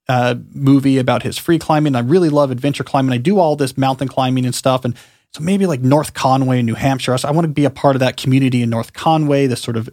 uh, 0.09 0.35
movie 0.53 0.99
about 0.99 1.23
his 1.23 1.39
free 1.39 1.59
climbing. 1.59 1.95
I 1.95 2.01
really 2.01 2.29
love 2.29 2.51
adventure 2.51 2.85
climbing. 2.85 3.13
I 3.13 3.19
do 3.19 3.39
all 3.39 3.57
this 3.57 3.79
mountain 3.79 4.09
climbing 4.09 4.45
and 4.45 4.55
stuff, 4.55 4.85
and 4.85 4.95
so 5.35 5.43
maybe 5.43 5.67
like 5.67 5.81
North 5.81 6.13
Conway, 6.13 6.63
New 6.63 6.75
Hampshire. 6.75 7.17
So 7.17 7.29
I 7.29 7.31
want 7.31 7.47
to 7.47 7.53
be 7.53 7.65
a 7.65 7.71
part 7.71 7.97
of 7.97 8.01
that 8.01 8.17
community 8.17 8.63
in 8.63 8.71
North 8.71 8.93
Conway, 8.93 9.47
this 9.47 9.63
sort 9.63 9.77
of 9.77 9.89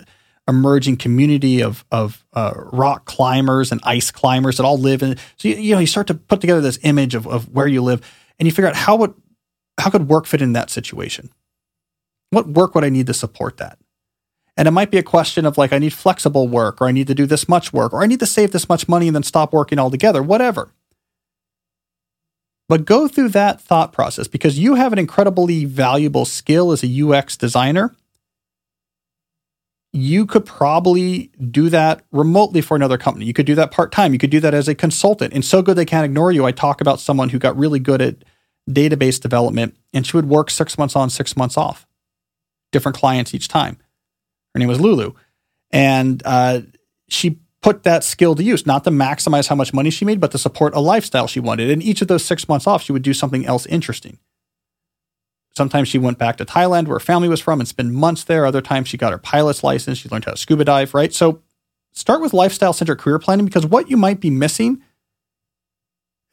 emerging 0.47 0.97
community 0.97 1.61
of 1.61 1.85
of 1.91 2.25
uh, 2.33 2.51
rock 2.55 3.05
climbers 3.05 3.71
and 3.71 3.79
ice 3.83 4.11
climbers 4.11 4.57
that 4.57 4.63
all 4.63 4.77
live 4.77 5.01
in. 5.01 5.15
So 5.37 5.47
you, 5.47 5.55
you, 5.55 5.75
know 5.75 5.79
you 5.79 5.87
start 5.87 6.07
to 6.07 6.13
put 6.13 6.41
together 6.41 6.59
this 6.59 6.79
image 6.83 7.15
of 7.15 7.25
of 7.25 7.47
where 7.53 7.67
you 7.67 7.81
live, 7.81 8.01
and 8.37 8.47
you 8.47 8.51
figure 8.51 8.67
out 8.67 8.75
how 8.75 8.97
would 8.97 9.13
how 9.79 9.89
could 9.89 10.09
work 10.09 10.25
fit 10.25 10.41
in 10.41 10.53
that 10.53 10.69
situation. 10.69 11.29
What 12.31 12.47
work 12.47 12.75
would 12.75 12.83
I 12.83 12.89
need 12.89 13.07
to 13.07 13.13
support 13.13 13.57
that? 13.57 13.79
And 14.57 14.67
it 14.67 14.71
might 14.71 14.91
be 14.91 14.97
a 14.97 15.03
question 15.03 15.45
of 15.45 15.57
like 15.57 15.71
I 15.71 15.77
need 15.77 15.93
flexible 15.93 16.49
work, 16.49 16.81
or 16.81 16.87
I 16.87 16.91
need 16.91 17.07
to 17.07 17.15
do 17.15 17.25
this 17.25 17.47
much 17.47 17.71
work, 17.71 17.93
or 17.93 18.03
I 18.03 18.07
need 18.07 18.19
to 18.19 18.25
save 18.25 18.51
this 18.51 18.67
much 18.67 18.89
money 18.89 19.07
and 19.07 19.15
then 19.15 19.23
stop 19.23 19.53
working 19.53 19.79
altogether. 19.79 20.21
Whatever. 20.21 20.73
But 22.69 22.85
go 22.85 23.07
through 23.07 23.29
that 23.29 23.59
thought 23.59 23.91
process 23.91 24.27
because 24.27 24.59
you 24.59 24.75
have 24.75 24.93
an 24.93 24.99
incredibly 24.99 25.65
valuable 25.65 26.23
skill 26.23 26.71
as 26.71 26.83
a 26.83 27.03
UX 27.03 27.35
designer. 27.35 27.95
You 29.91 30.27
could 30.27 30.45
probably 30.45 31.31
do 31.49 31.69
that 31.69 32.05
remotely 32.11 32.61
for 32.61 32.77
another 32.77 32.99
company. 32.99 33.25
You 33.25 33.33
could 33.33 33.47
do 33.47 33.55
that 33.55 33.71
part 33.71 33.91
time. 33.91 34.13
You 34.13 34.19
could 34.19 34.29
do 34.29 34.39
that 34.41 34.53
as 34.53 34.67
a 34.67 34.75
consultant. 34.75 35.33
And 35.33 35.43
so 35.43 35.63
good 35.63 35.77
they 35.77 35.83
can't 35.83 36.05
ignore 36.05 36.31
you. 36.31 36.45
I 36.45 36.51
talk 36.51 36.79
about 36.79 36.99
someone 36.99 37.29
who 37.29 37.39
got 37.39 37.57
really 37.57 37.79
good 37.79 38.03
at 38.03 38.17
database 38.69 39.19
development 39.19 39.75
and 39.91 40.05
she 40.05 40.15
would 40.15 40.29
work 40.29 40.51
six 40.51 40.77
months 40.77 40.95
on, 40.95 41.09
six 41.09 41.35
months 41.35 41.57
off, 41.57 41.87
different 42.71 42.95
clients 42.95 43.33
each 43.33 43.47
time. 43.47 43.77
Her 44.53 44.59
name 44.59 44.69
was 44.69 44.79
Lulu. 44.79 45.13
And 45.71 46.21
uh, 46.23 46.61
she 47.07 47.39
put 47.61 47.83
that 47.83 48.03
skill 48.03 48.35
to 48.35 48.43
use, 48.43 48.65
not 48.65 48.83
to 48.85 48.89
maximize 48.89 49.47
how 49.47 49.55
much 49.55 49.73
money 49.73 49.89
she 49.89 50.05
made, 50.05 50.19
but 50.19 50.31
to 50.31 50.37
support 50.37 50.73
a 50.75 50.79
lifestyle 50.79 51.27
she 51.27 51.39
wanted. 51.39 51.69
And 51.69 51.83
each 51.83 52.01
of 52.01 52.07
those 52.07 52.23
six 52.23 52.47
months 52.47 52.67
off, 52.67 52.83
she 52.83 52.91
would 52.91 53.01
do 53.01 53.13
something 53.13 53.45
else 53.45 53.65
interesting. 53.65 54.17
Sometimes 55.55 55.89
she 55.89 55.97
went 55.97 56.17
back 56.17 56.37
to 56.37 56.45
Thailand, 56.45 56.87
where 56.87 56.95
her 56.95 56.99
family 57.01 57.27
was 57.27 57.41
from, 57.41 57.59
and 57.59 57.67
spent 57.67 57.91
months 57.91 58.23
there. 58.23 58.45
Other 58.45 58.61
times 58.61 58.87
she 58.87 58.97
got 58.97 59.11
her 59.11 59.17
pilot's 59.17 59.63
license. 59.63 59.97
She 59.97 60.07
learned 60.07 60.25
how 60.25 60.31
to 60.31 60.37
scuba 60.37 60.63
dive, 60.63 60.93
right? 60.93 61.13
So 61.13 61.41
start 61.91 62.21
with 62.21 62.33
lifestyle 62.33 62.71
centered 62.71 62.99
career 62.99 63.19
planning 63.19 63.45
because 63.45 63.65
what 63.65 63.89
you 63.89 63.97
might 63.97 64.21
be 64.21 64.29
missing, 64.29 64.81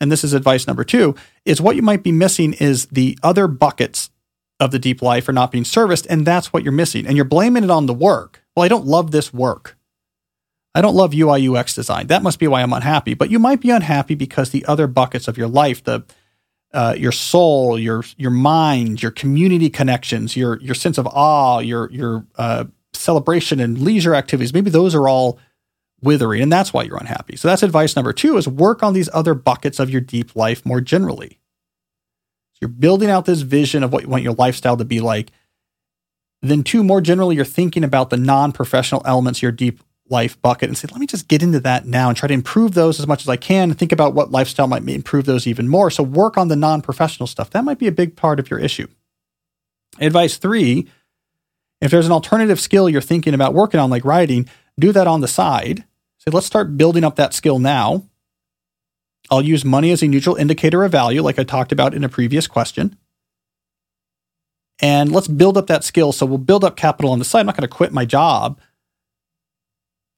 and 0.00 0.12
this 0.12 0.22
is 0.22 0.32
advice 0.32 0.68
number 0.68 0.84
two, 0.84 1.16
is 1.44 1.60
what 1.60 1.74
you 1.74 1.82
might 1.82 2.04
be 2.04 2.12
missing 2.12 2.52
is 2.52 2.86
the 2.86 3.18
other 3.22 3.48
buckets 3.48 4.10
of 4.60 4.70
the 4.70 4.78
deep 4.78 5.02
life 5.02 5.28
are 5.28 5.32
not 5.32 5.50
being 5.50 5.64
serviced. 5.64 6.06
And 6.08 6.26
that's 6.26 6.52
what 6.52 6.62
you're 6.62 6.72
missing. 6.72 7.06
And 7.06 7.16
you're 7.16 7.24
blaming 7.24 7.64
it 7.64 7.70
on 7.70 7.86
the 7.86 7.94
work. 7.94 8.44
Well, 8.54 8.64
I 8.64 8.68
don't 8.68 8.86
love 8.86 9.10
this 9.10 9.32
work. 9.34 9.76
I 10.76 10.82
don't 10.82 10.94
love 10.94 11.14
UI 11.14 11.48
UX 11.48 11.74
design. 11.74 12.08
That 12.08 12.22
must 12.22 12.38
be 12.38 12.46
why 12.46 12.60
I'm 12.60 12.74
unhappy. 12.74 13.14
But 13.14 13.30
you 13.30 13.38
might 13.38 13.62
be 13.62 13.70
unhappy 13.70 14.14
because 14.14 14.50
the 14.50 14.62
other 14.66 14.86
buckets 14.86 15.26
of 15.26 15.38
your 15.38 15.48
life, 15.48 15.82
the 15.82 16.04
uh, 16.74 16.94
your 16.98 17.12
soul, 17.12 17.78
your 17.78 18.04
your 18.18 18.30
mind, 18.30 19.02
your 19.02 19.10
community 19.10 19.70
connections, 19.70 20.36
your 20.36 20.60
your 20.60 20.74
sense 20.74 20.98
of 20.98 21.06
awe, 21.06 21.60
your 21.60 21.90
your 21.90 22.26
uh, 22.36 22.64
celebration 22.92 23.58
and 23.58 23.78
leisure 23.80 24.14
activities, 24.14 24.52
maybe 24.52 24.68
those 24.68 24.94
are 24.94 25.08
all 25.08 25.38
withering, 26.02 26.42
and 26.42 26.52
that's 26.52 26.74
why 26.74 26.82
you're 26.82 26.98
unhappy. 26.98 27.36
So 27.36 27.48
that's 27.48 27.62
advice 27.62 27.96
number 27.96 28.12
two: 28.12 28.36
is 28.36 28.46
work 28.46 28.82
on 28.82 28.92
these 28.92 29.08
other 29.14 29.32
buckets 29.32 29.80
of 29.80 29.88
your 29.88 30.02
deep 30.02 30.36
life 30.36 30.66
more 30.66 30.82
generally. 30.82 31.38
You're 32.60 32.68
building 32.68 33.08
out 33.08 33.24
this 33.24 33.40
vision 33.40 33.82
of 33.82 33.94
what 33.94 34.02
you 34.02 34.10
want 34.10 34.24
your 34.24 34.34
lifestyle 34.34 34.76
to 34.76 34.84
be 34.84 35.00
like. 35.00 35.32
Then, 36.42 36.62
two, 36.62 36.84
more 36.84 37.00
generally, 37.00 37.36
you're 37.36 37.46
thinking 37.46 37.82
about 37.82 38.10
the 38.10 38.18
non-professional 38.18 39.00
elements 39.06 39.38
of 39.38 39.42
your 39.44 39.52
deep 39.52 39.80
life 40.08 40.40
bucket 40.40 40.68
and 40.68 40.78
say, 40.78 40.88
let 40.90 41.00
me 41.00 41.06
just 41.06 41.28
get 41.28 41.42
into 41.42 41.60
that 41.60 41.86
now 41.86 42.08
and 42.08 42.16
try 42.16 42.26
to 42.26 42.34
improve 42.34 42.74
those 42.74 43.00
as 43.00 43.06
much 43.06 43.22
as 43.22 43.28
I 43.28 43.36
can 43.36 43.70
and 43.70 43.78
think 43.78 43.92
about 43.92 44.14
what 44.14 44.30
lifestyle 44.30 44.68
might 44.68 44.88
improve 44.88 45.24
those 45.24 45.46
even 45.46 45.68
more. 45.68 45.90
So 45.90 46.02
work 46.02 46.38
on 46.38 46.48
the 46.48 46.56
non 46.56 46.82
professional 46.82 47.26
stuff. 47.26 47.50
That 47.50 47.64
might 47.64 47.78
be 47.78 47.86
a 47.86 47.92
big 47.92 48.16
part 48.16 48.38
of 48.38 48.50
your 48.50 48.58
issue. 48.58 48.86
Advice 49.98 50.36
three 50.36 50.88
if 51.80 51.90
there's 51.90 52.06
an 52.06 52.12
alternative 52.12 52.58
skill 52.58 52.88
you're 52.88 53.00
thinking 53.00 53.34
about 53.34 53.54
working 53.54 53.80
on, 53.80 53.90
like 53.90 54.04
writing, 54.04 54.48
do 54.78 54.92
that 54.92 55.06
on 55.06 55.20
the 55.20 55.28
side. 55.28 55.84
Say, 56.18 56.30
let's 56.30 56.46
start 56.46 56.76
building 56.76 57.04
up 57.04 57.16
that 57.16 57.34
skill 57.34 57.58
now. 57.58 58.04
I'll 59.30 59.42
use 59.42 59.64
money 59.64 59.90
as 59.90 60.02
a 60.02 60.08
neutral 60.08 60.36
indicator 60.36 60.84
of 60.84 60.92
value, 60.92 61.20
like 61.20 61.38
I 61.38 61.44
talked 61.44 61.72
about 61.72 61.94
in 61.94 62.04
a 62.04 62.08
previous 62.08 62.46
question. 62.46 62.96
And 64.80 65.10
let's 65.10 65.28
build 65.28 65.56
up 65.56 65.66
that 65.66 65.84
skill. 65.84 66.12
So 66.12 66.26
we'll 66.26 66.38
build 66.38 66.64
up 66.64 66.76
capital 66.76 67.10
on 67.10 67.18
the 67.18 67.24
side. 67.24 67.40
I'm 67.40 67.46
not 67.46 67.56
going 67.56 67.68
to 67.68 67.74
quit 67.74 67.92
my 67.92 68.04
job 68.04 68.60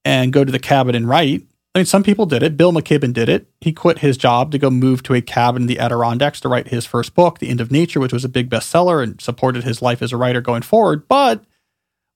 and 0.05 0.32
go 0.32 0.44
to 0.44 0.53
the 0.53 0.59
cabin 0.59 0.94
and 0.94 1.09
write. 1.09 1.42
I 1.74 1.80
mean, 1.80 1.86
some 1.86 2.03
people 2.03 2.26
did 2.26 2.42
it. 2.42 2.57
Bill 2.57 2.72
McKibben 2.72 3.12
did 3.12 3.28
it. 3.28 3.49
He 3.61 3.72
quit 3.72 3.99
his 3.99 4.16
job 4.16 4.51
to 4.53 4.59
go 4.59 4.70
move 4.70 5.03
to 5.05 5.14
a 5.14 5.20
cabin 5.20 5.62
in 5.62 5.68
the 5.68 5.78
Adirondacks 5.78 6.40
to 6.40 6.49
write 6.49 6.68
his 6.68 6.86
first 6.86 7.14
book, 7.14 7.38
The 7.38 7.49
End 7.51 7.61
of 7.61 7.70
Nature, 7.70 8.01
which 8.01 8.12
was 8.12 8.24
a 8.24 8.28
big 8.28 8.51
bestseller 8.51 9.03
and 9.03 9.20
supported 9.20 9.64
his 9.64 9.82
life 9.82 10.03
as 10.03 10.12
a 10.12 10.16
writer 10.16 10.40
going 10.40 10.62
forward. 10.62 11.07
But 11.07 11.44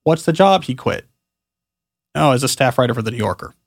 what's 0.05 0.24
the 0.24 0.33
job 0.33 0.64
he 0.64 0.74
quit? 0.74 1.07
Oh, 2.14 2.33
as 2.33 2.43
a 2.43 2.49
staff 2.49 2.78
writer 2.78 2.95
for 2.95 3.03
The 3.03 3.11
New 3.11 3.18
Yorker. 3.18 3.55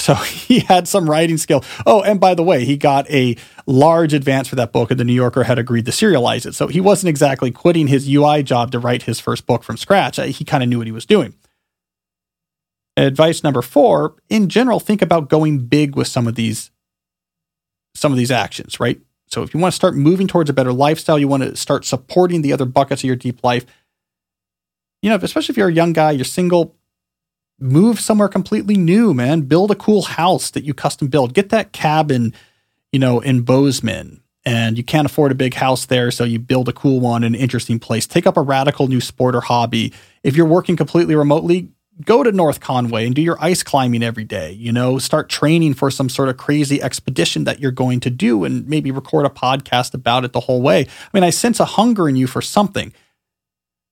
So 0.00 0.14
he 0.14 0.60
had 0.60 0.86
some 0.86 1.10
writing 1.10 1.38
skill. 1.38 1.64
Oh, 1.84 2.02
and 2.02 2.20
by 2.20 2.34
the 2.34 2.42
way, 2.44 2.64
he 2.64 2.76
got 2.76 3.10
a 3.10 3.36
large 3.66 4.14
advance 4.14 4.46
for 4.46 4.54
that 4.54 4.72
book, 4.72 4.92
and 4.92 4.98
the 4.98 5.04
New 5.04 5.12
Yorker 5.12 5.42
had 5.42 5.58
agreed 5.58 5.86
to 5.86 5.90
serialize 5.90 6.46
it. 6.46 6.54
So 6.54 6.68
he 6.68 6.80
wasn't 6.80 7.08
exactly 7.08 7.50
quitting 7.50 7.88
his 7.88 8.08
UI 8.08 8.44
job 8.44 8.70
to 8.70 8.78
write 8.78 9.02
his 9.02 9.18
first 9.18 9.44
book 9.44 9.64
from 9.64 9.76
scratch. 9.76 10.20
Uh, 10.20 10.26
he 10.26 10.44
kind 10.44 10.62
of 10.62 10.68
knew 10.68 10.78
what 10.78 10.86
he 10.86 10.92
was 10.92 11.04
doing. 11.04 11.34
Advice 13.06 13.42
number 13.42 13.62
four: 13.62 14.16
in 14.28 14.48
general, 14.48 14.80
think 14.80 15.02
about 15.02 15.28
going 15.28 15.66
big 15.66 15.96
with 15.96 16.08
some 16.08 16.26
of 16.26 16.34
these 16.34 16.70
some 17.94 18.12
of 18.12 18.18
these 18.18 18.30
actions. 18.30 18.80
Right. 18.80 19.00
So 19.26 19.42
if 19.42 19.52
you 19.52 19.60
want 19.60 19.72
to 19.72 19.76
start 19.76 19.94
moving 19.94 20.26
towards 20.26 20.48
a 20.48 20.54
better 20.54 20.72
lifestyle, 20.72 21.18
you 21.18 21.28
want 21.28 21.42
to 21.42 21.56
start 21.56 21.84
supporting 21.84 22.42
the 22.42 22.52
other 22.52 22.64
buckets 22.64 23.02
of 23.02 23.06
your 23.06 23.16
deep 23.16 23.44
life. 23.44 23.66
You 25.02 25.10
know, 25.10 25.16
especially 25.16 25.52
if 25.52 25.56
you're 25.56 25.68
a 25.68 25.72
young 25.72 25.92
guy, 25.92 26.12
you're 26.12 26.24
single, 26.24 26.74
move 27.60 28.00
somewhere 28.00 28.28
completely 28.28 28.76
new, 28.76 29.12
man. 29.12 29.42
Build 29.42 29.70
a 29.70 29.74
cool 29.74 30.02
house 30.02 30.50
that 30.50 30.64
you 30.64 30.74
custom 30.74 31.08
build. 31.08 31.34
Get 31.34 31.50
that 31.50 31.72
cabin, 31.72 32.32
you 32.90 32.98
know, 32.98 33.20
in 33.20 33.42
Bozeman. 33.42 34.22
And 34.44 34.78
you 34.78 34.84
can't 34.84 35.04
afford 35.04 35.30
a 35.30 35.34
big 35.34 35.54
house 35.54 35.84
there, 35.86 36.10
so 36.10 36.24
you 36.24 36.38
build 36.38 36.70
a 36.70 36.72
cool 36.72 37.00
one 37.00 37.22
in 37.22 37.34
an 37.34 37.40
interesting 37.40 37.78
place. 37.78 38.06
Take 38.06 38.26
up 38.26 38.38
a 38.38 38.42
radical 38.42 38.88
new 38.88 39.00
sport 39.00 39.34
or 39.34 39.42
hobby. 39.42 39.92
If 40.22 40.36
you're 40.36 40.46
working 40.46 40.74
completely 40.74 41.14
remotely, 41.14 41.68
go 42.04 42.22
to 42.22 42.32
North 42.32 42.60
Conway 42.60 43.06
and 43.06 43.14
do 43.14 43.22
your 43.22 43.36
ice 43.40 43.62
climbing 43.62 44.02
every 44.02 44.24
day. 44.24 44.52
You 44.52 44.72
know, 44.72 44.98
start 44.98 45.28
training 45.28 45.74
for 45.74 45.90
some 45.90 46.08
sort 46.08 46.28
of 46.28 46.36
crazy 46.36 46.80
expedition 46.82 47.44
that 47.44 47.60
you're 47.60 47.70
going 47.70 48.00
to 48.00 48.10
do 48.10 48.44
and 48.44 48.68
maybe 48.68 48.90
record 48.90 49.26
a 49.26 49.30
podcast 49.30 49.94
about 49.94 50.24
it 50.24 50.32
the 50.32 50.40
whole 50.40 50.62
way. 50.62 50.82
I 50.82 51.08
mean, 51.12 51.24
I 51.24 51.30
sense 51.30 51.60
a 51.60 51.64
hunger 51.64 52.08
in 52.08 52.16
you 52.16 52.26
for 52.26 52.42
something. 52.42 52.92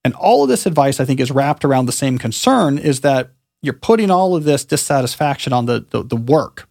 And 0.04 0.14
all 0.14 0.44
of 0.44 0.48
this 0.48 0.66
advice, 0.66 1.00
I 1.00 1.04
think, 1.04 1.18
is 1.18 1.32
wrapped 1.32 1.64
around 1.64 1.86
the 1.86 1.92
same 1.92 2.16
concern 2.16 2.78
is 2.78 3.00
that 3.00 3.30
you're 3.60 3.74
putting 3.74 4.10
all 4.10 4.36
of 4.36 4.44
this 4.44 4.64
dissatisfaction 4.64 5.52
on 5.52 5.66
the, 5.66 5.84
the, 5.90 6.04
the 6.04 6.16
work. 6.16 6.68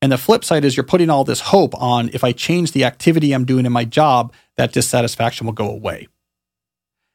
And 0.00 0.10
the 0.10 0.18
flip 0.18 0.44
side 0.44 0.64
is 0.64 0.76
you're 0.76 0.82
putting 0.82 1.08
all 1.08 1.22
this 1.22 1.40
hope 1.40 1.80
on 1.80 2.10
if 2.12 2.24
I 2.24 2.32
change 2.32 2.72
the 2.72 2.84
activity 2.84 3.32
I'm 3.32 3.44
doing 3.44 3.64
in 3.64 3.72
my 3.72 3.84
job, 3.84 4.32
that 4.56 4.72
dissatisfaction 4.72 5.46
will 5.46 5.54
go 5.54 5.70
away. 5.70 6.08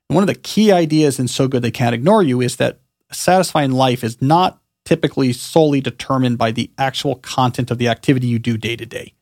And 0.09 0.15
one 0.15 0.23
of 0.23 0.27
the 0.27 0.35
key 0.35 0.71
ideas 0.71 1.19
in 1.19 1.27
So 1.27 1.47
Good 1.47 1.61
They 1.61 1.71
Can't 1.71 1.95
Ignore 1.95 2.23
You 2.23 2.41
is 2.41 2.55
that 2.57 2.79
satisfying 3.11 3.71
life 3.71 4.03
is 4.03 4.21
not 4.21 4.61
typically 4.85 5.33
solely 5.33 5.81
determined 5.81 6.37
by 6.37 6.51
the 6.51 6.71
actual 6.77 7.15
content 7.15 7.71
of 7.71 7.77
the 7.77 7.89
activity 7.89 8.27
you 8.27 8.39
do 8.39 8.57
day 8.57 8.75
to 8.77 8.85
day. 8.85 9.13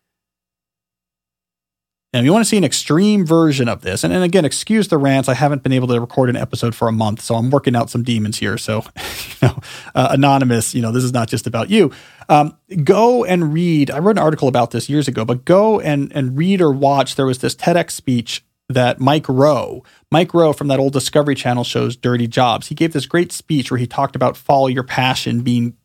Now, 2.14 2.20
if 2.20 2.26
you 2.26 2.32
want 2.32 2.46
to 2.46 2.50
see 2.50 2.56
an 2.56 2.64
extreme 2.64 3.26
version 3.26 3.68
of 3.68 3.82
this, 3.82 4.06
and, 4.06 4.14
and 4.14 4.24
again, 4.24 4.46
excuse 4.46 4.88
the 4.88 4.98
rants, 4.98 5.28
I 5.28 5.34
haven't 5.34 5.64
been 5.64 5.74
able 5.74 5.88
to 5.88 6.00
record 6.00 6.30
an 6.30 6.38
episode 6.38 6.74
for 6.74 6.88
a 6.88 6.92
month, 6.94 7.20
so 7.20 7.36
I'm 7.36 7.50
working 7.50 7.76
out 7.76 7.90
some 7.90 8.04
demons 8.04 8.38
here. 8.38 8.58
So, 8.58 8.86
you 9.42 9.48
know, 9.50 9.60
uh, 9.96 10.08
anonymous, 10.12 10.74
you 10.74 10.82
know, 10.82 10.94
this 10.94 11.04
is 11.04 11.12
not 11.12 11.28
just 11.28 11.46
about 11.46 11.70
you. 11.70 11.92
Um, 12.30 12.58
go 12.86 13.26
and 13.26 13.52
read. 13.52 13.92
I 13.92 14.00
wrote 14.00 14.18
an 14.18 14.24
article 14.24 14.48
about 14.48 14.72
this 14.72 14.88
years 14.88 15.10
ago, 15.10 15.26
but 15.26 15.44
go 15.44 15.82
and 15.82 16.10
and 16.16 16.38
read 16.38 16.62
or 16.62 16.72
watch. 16.72 17.16
There 17.16 17.26
was 17.26 17.40
this 17.40 17.54
TEDx 17.54 17.92
speech 17.92 18.46
that 18.70 19.00
Mike 19.00 19.28
Rowe, 19.30 19.84
Mike 20.12 20.34
Rowe 20.34 20.54
from 20.54 20.68
that 20.70 20.80
old 20.80 20.94
Discovery 20.94 21.36
Channel 21.36 21.64
shows 21.64 21.96
Dirty 21.96 22.28
Jobs. 22.28 22.68
He 22.68 22.76
gave 22.76 22.94
this 22.94 23.06
great 23.06 23.32
speech 23.32 23.70
where 23.70 23.78
he 23.78 23.88
talked 23.88 24.16
about 24.16 24.38
follow 24.38 24.68
your 24.68 24.84
passion 24.84 25.42
being 25.42 25.76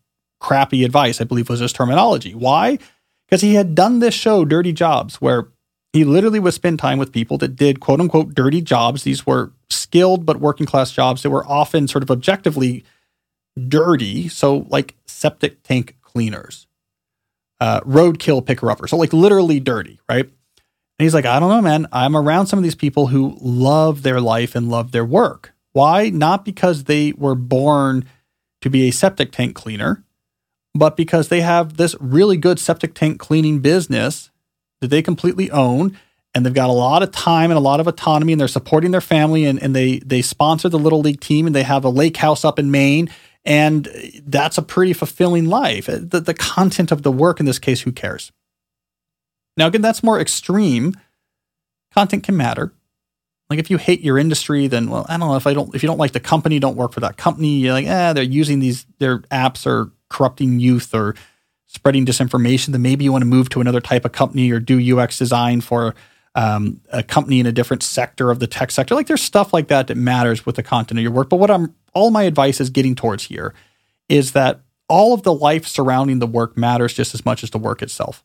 crappy 0.40 0.84
advice. 0.84 1.20
I 1.20 1.24
believe 1.24 1.48
was 1.48 1.60
his 1.60 1.72
terminology. 1.72 2.34
Why? 2.34 2.78
Because 3.28 3.42
he 3.42 3.54
had 3.54 3.74
done 3.74 3.98
this 3.98 4.14
show, 4.14 4.44
Dirty 4.44 4.72
Jobs, 4.72 5.16
where 5.16 5.48
he 5.92 6.04
literally 6.04 6.38
would 6.38 6.54
spend 6.54 6.78
time 6.78 6.98
with 6.98 7.12
people 7.12 7.38
that 7.38 7.56
did 7.56 7.80
quote 7.80 8.00
unquote 8.00 8.34
dirty 8.34 8.60
jobs. 8.60 9.02
These 9.02 9.26
were 9.26 9.52
skilled 9.68 10.24
but 10.24 10.38
working 10.38 10.66
class 10.66 10.92
jobs 10.92 11.22
that 11.22 11.30
were 11.30 11.46
often 11.46 11.88
sort 11.88 12.02
of 12.02 12.10
objectively 12.10 12.84
dirty. 13.68 14.28
So, 14.28 14.66
like 14.68 14.96
septic 15.06 15.62
tank 15.62 15.96
cleaners, 16.00 16.66
uh, 17.60 17.80
roadkill 17.80 18.44
picker 18.44 18.70
uppers. 18.70 18.90
So, 18.90 18.96
like 18.96 19.12
literally 19.12 19.58
dirty, 19.58 20.00
right? 20.08 20.30
And 21.00 21.04
he's 21.04 21.14
like, 21.14 21.24
I 21.24 21.40
don't 21.40 21.48
know, 21.48 21.62
man. 21.62 21.86
I'm 21.92 22.14
around 22.14 22.48
some 22.48 22.58
of 22.58 22.62
these 22.62 22.74
people 22.74 23.06
who 23.06 23.34
love 23.40 24.02
their 24.02 24.20
life 24.20 24.54
and 24.54 24.68
love 24.68 24.92
their 24.92 25.02
work. 25.02 25.54
Why? 25.72 26.10
Not 26.10 26.44
because 26.44 26.84
they 26.84 27.12
were 27.12 27.34
born 27.34 28.04
to 28.60 28.68
be 28.68 28.86
a 28.86 28.90
septic 28.90 29.32
tank 29.32 29.54
cleaner, 29.54 30.04
but 30.74 30.98
because 30.98 31.28
they 31.28 31.40
have 31.40 31.78
this 31.78 31.96
really 32.00 32.36
good 32.36 32.58
septic 32.58 32.94
tank 32.94 33.18
cleaning 33.18 33.60
business 33.60 34.30
that 34.82 34.88
they 34.88 35.00
completely 35.00 35.50
own 35.50 35.98
and 36.34 36.44
they've 36.44 36.52
got 36.52 36.68
a 36.68 36.74
lot 36.74 37.02
of 37.02 37.12
time 37.12 37.50
and 37.50 37.56
a 37.56 37.62
lot 37.62 37.80
of 37.80 37.86
autonomy 37.86 38.34
and 38.34 38.38
they're 38.38 38.46
supporting 38.46 38.90
their 38.90 39.00
family 39.00 39.46
and, 39.46 39.58
and 39.62 39.74
they 39.74 40.00
they 40.00 40.20
sponsor 40.20 40.68
the 40.68 40.78
little 40.78 41.00
league 41.00 41.20
team 41.20 41.46
and 41.46 41.56
they 41.56 41.62
have 41.62 41.82
a 41.82 41.88
lake 41.88 42.18
house 42.18 42.44
up 42.44 42.58
in 42.58 42.70
Maine 42.70 43.08
and 43.46 43.88
that's 44.26 44.58
a 44.58 44.62
pretty 44.62 44.92
fulfilling 44.92 45.46
life. 45.46 45.86
The, 45.86 46.20
the 46.20 46.34
content 46.34 46.92
of 46.92 47.04
the 47.04 47.10
work 47.10 47.40
in 47.40 47.46
this 47.46 47.58
case, 47.58 47.80
who 47.80 47.90
cares? 47.90 48.32
Now 49.60 49.66
again, 49.66 49.82
that's 49.82 50.02
more 50.02 50.18
extreme. 50.18 50.94
Content 51.92 52.24
can 52.24 52.34
matter. 52.34 52.72
Like 53.50 53.58
if 53.58 53.68
you 53.68 53.76
hate 53.76 54.00
your 54.00 54.16
industry, 54.16 54.68
then 54.68 54.88
well, 54.88 55.04
I 55.06 55.18
don't 55.18 55.28
know 55.28 55.36
if 55.36 55.46
I 55.46 55.52
don't 55.52 55.74
if 55.74 55.82
you 55.82 55.86
don't 55.86 55.98
like 55.98 56.12
the 56.12 56.20
company, 56.20 56.58
don't 56.58 56.76
work 56.76 56.94
for 56.94 57.00
that 57.00 57.18
company. 57.18 57.58
You're 57.58 57.74
like, 57.74 57.86
eh, 57.86 58.14
they're 58.14 58.24
using 58.24 58.60
these 58.60 58.86
their 58.98 59.18
apps 59.18 59.66
are 59.66 59.90
corrupting 60.08 60.60
youth 60.60 60.94
or 60.94 61.14
spreading 61.66 62.06
disinformation, 62.06 62.68
then 62.68 62.80
maybe 62.80 63.04
you 63.04 63.12
want 63.12 63.20
to 63.20 63.26
move 63.26 63.50
to 63.50 63.60
another 63.60 63.82
type 63.82 64.06
of 64.06 64.12
company 64.12 64.50
or 64.50 64.60
do 64.60 64.98
UX 64.98 65.18
design 65.18 65.60
for 65.60 65.94
um, 66.34 66.80
a 66.88 67.02
company 67.02 67.38
in 67.38 67.44
a 67.44 67.52
different 67.52 67.82
sector 67.82 68.30
of 68.30 68.38
the 68.40 68.46
tech 68.46 68.70
sector. 68.70 68.94
Like 68.94 69.08
there's 69.08 69.20
stuff 69.20 69.52
like 69.52 69.68
that 69.68 69.88
that 69.88 69.96
matters 69.96 70.46
with 70.46 70.56
the 70.56 70.62
content 70.62 70.98
of 70.98 71.02
your 71.02 71.12
work. 71.12 71.28
But 71.28 71.36
what 71.36 71.50
I'm 71.50 71.74
all 71.92 72.10
my 72.10 72.22
advice 72.22 72.62
is 72.62 72.70
getting 72.70 72.94
towards 72.94 73.24
here 73.24 73.52
is 74.08 74.32
that 74.32 74.60
all 74.88 75.12
of 75.12 75.22
the 75.22 75.34
life 75.34 75.66
surrounding 75.66 76.18
the 76.18 76.26
work 76.26 76.56
matters 76.56 76.94
just 76.94 77.14
as 77.14 77.26
much 77.26 77.44
as 77.44 77.50
the 77.50 77.58
work 77.58 77.82
itself. 77.82 78.24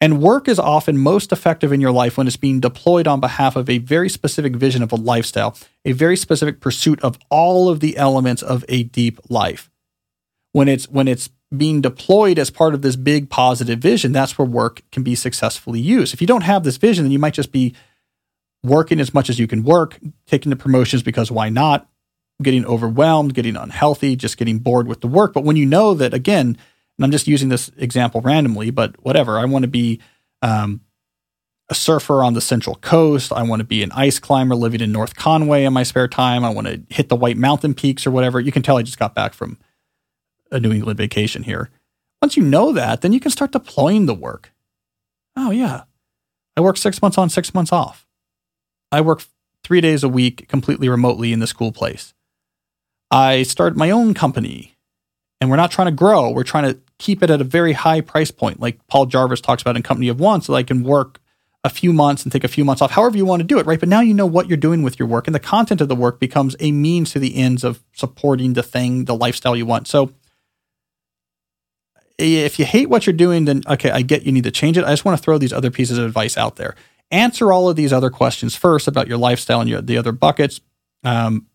And 0.00 0.22
work 0.22 0.48
is 0.48 0.58
often 0.58 0.96
most 0.96 1.30
effective 1.30 1.72
in 1.72 1.80
your 1.80 1.92
life 1.92 2.16
when 2.16 2.26
it's 2.26 2.38
being 2.38 2.58
deployed 2.58 3.06
on 3.06 3.20
behalf 3.20 3.54
of 3.54 3.68
a 3.68 3.78
very 3.78 4.08
specific 4.08 4.56
vision 4.56 4.82
of 4.82 4.92
a 4.92 4.96
lifestyle, 4.96 5.56
a 5.84 5.92
very 5.92 6.16
specific 6.16 6.60
pursuit 6.60 7.00
of 7.02 7.18
all 7.28 7.68
of 7.68 7.80
the 7.80 7.98
elements 7.98 8.42
of 8.42 8.64
a 8.68 8.84
deep 8.84 9.20
life. 9.28 9.70
When 10.52 10.68
it's 10.68 10.88
when 10.88 11.06
it's 11.06 11.28
being 11.54 11.80
deployed 11.80 12.38
as 12.38 12.50
part 12.50 12.74
of 12.74 12.82
this 12.82 12.96
big 12.96 13.28
positive 13.28 13.78
vision, 13.80 14.12
that's 14.12 14.38
where 14.38 14.46
work 14.46 14.82
can 14.90 15.02
be 15.02 15.14
successfully 15.14 15.80
used. 15.80 16.14
If 16.14 16.20
you 16.20 16.26
don't 16.26 16.42
have 16.42 16.64
this 16.64 16.78
vision, 16.78 17.04
then 17.04 17.12
you 17.12 17.18
might 17.18 17.34
just 17.34 17.52
be 17.52 17.74
working 18.62 19.00
as 19.00 19.12
much 19.12 19.28
as 19.28 19.38
you 19.38 19.46
can 19.46 19.64
work, 19.64 19.98
taking 20.26 20.50
the 20.50 20.56
promotions 20.56 21.02
because 21.02 21.30
why 21.30 21.48
not, 21.50 21.88
getting 22.42 22.64
overwhelmed, 22.64 23.34
getting 23.34 23.56
unhealthy, 23.56 24.16
just 24.16 24.38
getting 24.38 24.58
bored 24.58 24.88
with 24.88 25.00
the 25.00 25.08
work. 25.08 25.32
But 25.32 25.44
when 25.44 25.56
you 25.56 25.66
know 25.66 25.94
that, 25.94 26.14
again, 26.14 26.56
and 27.00 27.06
I'm 27.06 27.12
just 27.12 27.26
using 27.26 27.48
this 27.48 27.70
example 27.78 28.20
randomly, 28.20 28.68
but 28.68 29.02
whatever, 29.02 29.38
I 29.38 29.46
want 29.46 29.62
to 29.62 29.70
be 29.70 30.00
um, 30.42 30.82
a 31.70 31.74
surfer 31.74 32.22
on 32.22 32.34
the 32.34 32.42
Central 32.42 32.76
Coast. 32.76 33.32
I 33.32 33.42
want 33.42 33.60
to 33.60 33.64
be 33.64 33.82
an 33.82 33.90
ice 33.92 34.18
climber 34.18 34.54
living 34.54 34.82
in 34.82 34.92
North 34.92 35.16
Conway 35.16 35.64
in 35.64 35.72
my 35.72 35.82
spare 35.82 36.08
time. 36.08 36.44
I 36.44 36.50
want 36.50 36.66
to 36.66 36.82
hit 36.90 37.08
the 37.08 37.16
White 37.16 37.38
Mountain 37.38 37.72
peaks 37.72 38.06
or 38.06 38.10
whatever. 38.10 38.38
You 38.38 38.52
can 38.52 38.62
tell 38.62 38.76
I 38.76 38.82
just 38.82 38.98
got 38.98 39.14
back 39.14 39.32
from 39.32 39.56
a 40.50 40.60
New 40.60 40.72
England 40.72 40.98
vacation 40.98 41.42
here. 41.42 41.70
Once 42.20 42.36
you 42.36 42.42
know 42.42 42.70
that, 42.72 43.00
then 43.00 43.14
you 43.14 43.20
can 43.20 43.30
start 43.30 43.52
deploying 43.52 44.04
the 44.04 44.12
work. 44.12 44.52
Oh, 45.36 45.50
yeah. 45.50 45.84
I 46.54 46.60
work 46.60 46.76
six 46.76 47.00
months 47.00 47.16
on, 47.16 47.30
six 47.30 47.54
months 47.54 47.72
off. 47.72 48.06
I 48.92 49.00
work 49.00 49.22
three 49.64 49.80
days 49.80 50.04
a 50.04 50.08
week 50.10 50.48
completely 50.48 50.90
remotely 50.90 51.32
in 51.32 51.40
this 51.40 51.54
cool 51.54 51.72
place. 51.72 52.12
I 53.10 53.42
started 53.44 53.78
my 53.78 53.90
own 53.90 54.12
company 54.12 54.76
and 55.40 55.48
we're 55.48 55.56
not 55.56 55.70
trying 55.70 55.86
to 55.86 55.92
grow. 55.92 56.28
We're 56.30 56.44
trying 56.44 56.74
to 56.74 56.80
keep 57.00 57.22
it 57.22 57.30
at 57.30 57.40
a 57.40 57.44
very 57.44 57.72
high 57.72 58.00
price 58.00 58.30
point, 58.30 58.60
like 58.60 58.86
Paul 58.86 59.06
Jarvis 59.06 59.40
talks 59.40 59.62
about 59.62 59.74
in 59.74 59.82
Company 59.82 60.08
of 60.08 60.20
One, 60.20 60.42
so 60.42 60.54
I 60.54 60.62
can 60.62 60.84
work 60.84 61.18
a 61.64 61.70
few 61.70 61.92
months 61.92 62.22
and 62.22 62.30
take 62.30 62.44
a 62.44 62.48
few 62.48 62.64
months 62.64 62.80
off, 62.80 62.92
however 62.92 63.16
you 63.16 63.24
want 63.26 63.40
to 63.40 63.46
do 63.46 63.58
it, 63.58 63.66
right? 63.66 63.80
But 63.80 63.88
now 63.88 64.00
you 64.00 64.14
know 64.14 64.26
what 64.26 64.48
you're 64.48 64.56
doing 64.56 64.82
with 64.82 64.98
your 64.98 65.08
work, 65.08 65.26
and 65.26 65.34
the 65.34 65.40
content 65.40 65.80
of 65.80 65.88
the 65.88 65.96
work 65.96 66.20
becomes 66.20 66.54
a 66.60 66.70
means 66.70 67.10
to 67.12 67.18
the 67.18 67.36
ends 67.36 67.64
of 67.64 67.82
supporting 67.92 68.52
the 68.52 68.62
thing, 68.62 69.06
the 69.06 69.16
lifestyle 69.16 69.56
you 69.56 69.66
want. 69.66 69.88
So 69.88 70.12
if 72.18 72.58
you 72.58 72.64
hate 72.64 72.88
what 72.88 73.06
you're 73.06 73.14
doing, 73.14 73.46
then 73.46 73.62
okay, 73.66 73.90
I 73.90 74.02
get 74.02 74.24
you 74.24 74.32
need 74.32 74.44
to 74.44 74.50
change 74.50 74.78
it. 74.78 74.84
I 74.84 74.90
just 74.90 75.04
want 75.04 75.18
to 75.18 75.22
throw 75.22 75.38
these 75.38 75.52
other 75.52 75.70
pieces 75.70 75.98
of 75.98 76.04
advice 76.04 76.36
out 76.36 76.56
there. 76.56 76.76
Answer 77.10 77.52
all 77.52 77.68
of 77.68 77.76
these 77.76 77.92
other 77.92 78.10
questions 78.10 78.54
first 78.54 78.86
about 78.86 79.08
your 79.08 79.18
lifestyle 79.18 79.60
and 79.60 79.68
your, 79.68 79.80
the 79.82 79.96
other 79.96 80.12
buckets. 80.12 80.60
Um, 81.02 81.46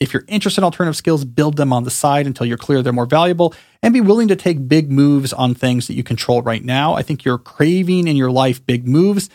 if 0.00 0.12
you're 0.14 0.24
interested 0.26 0.62
in 0.62 0.64
alternative 0.64 0.96
skills, 0.96 1.24
build 1.24 1.56
them 1.56 1.72
on 1.72 1.84
the 1.84 1.90
side 1.90 2.26
until 2.26 2.46
you're 2.46 2.56
clear 2.56 2.82
they're 2.82 2.92
more 2.92 3.06
valuable 3.06 3.54
and 3.82 3.94
be 3.94 4.00
willing 4.00 4.28
to 4.28 4.36
take 4.36 4.66
big 4.66 4.90
moves 4.90 5.32
on 5.32 5.54
things 5.54 5.86
that 5.86 5.94
you 5.94 6.02
control 6.02 6.42
right 6.42 6.64
now. 6.64 6.94
I 6.94 7.02
think 7.02 7.24
you're 7.24 7.38
craving 7.38 8.08
in 8.08 8.16
your 8.16 8.30
life 8.30 8.64
big 8.64 8.88
moves. 8.88 9.28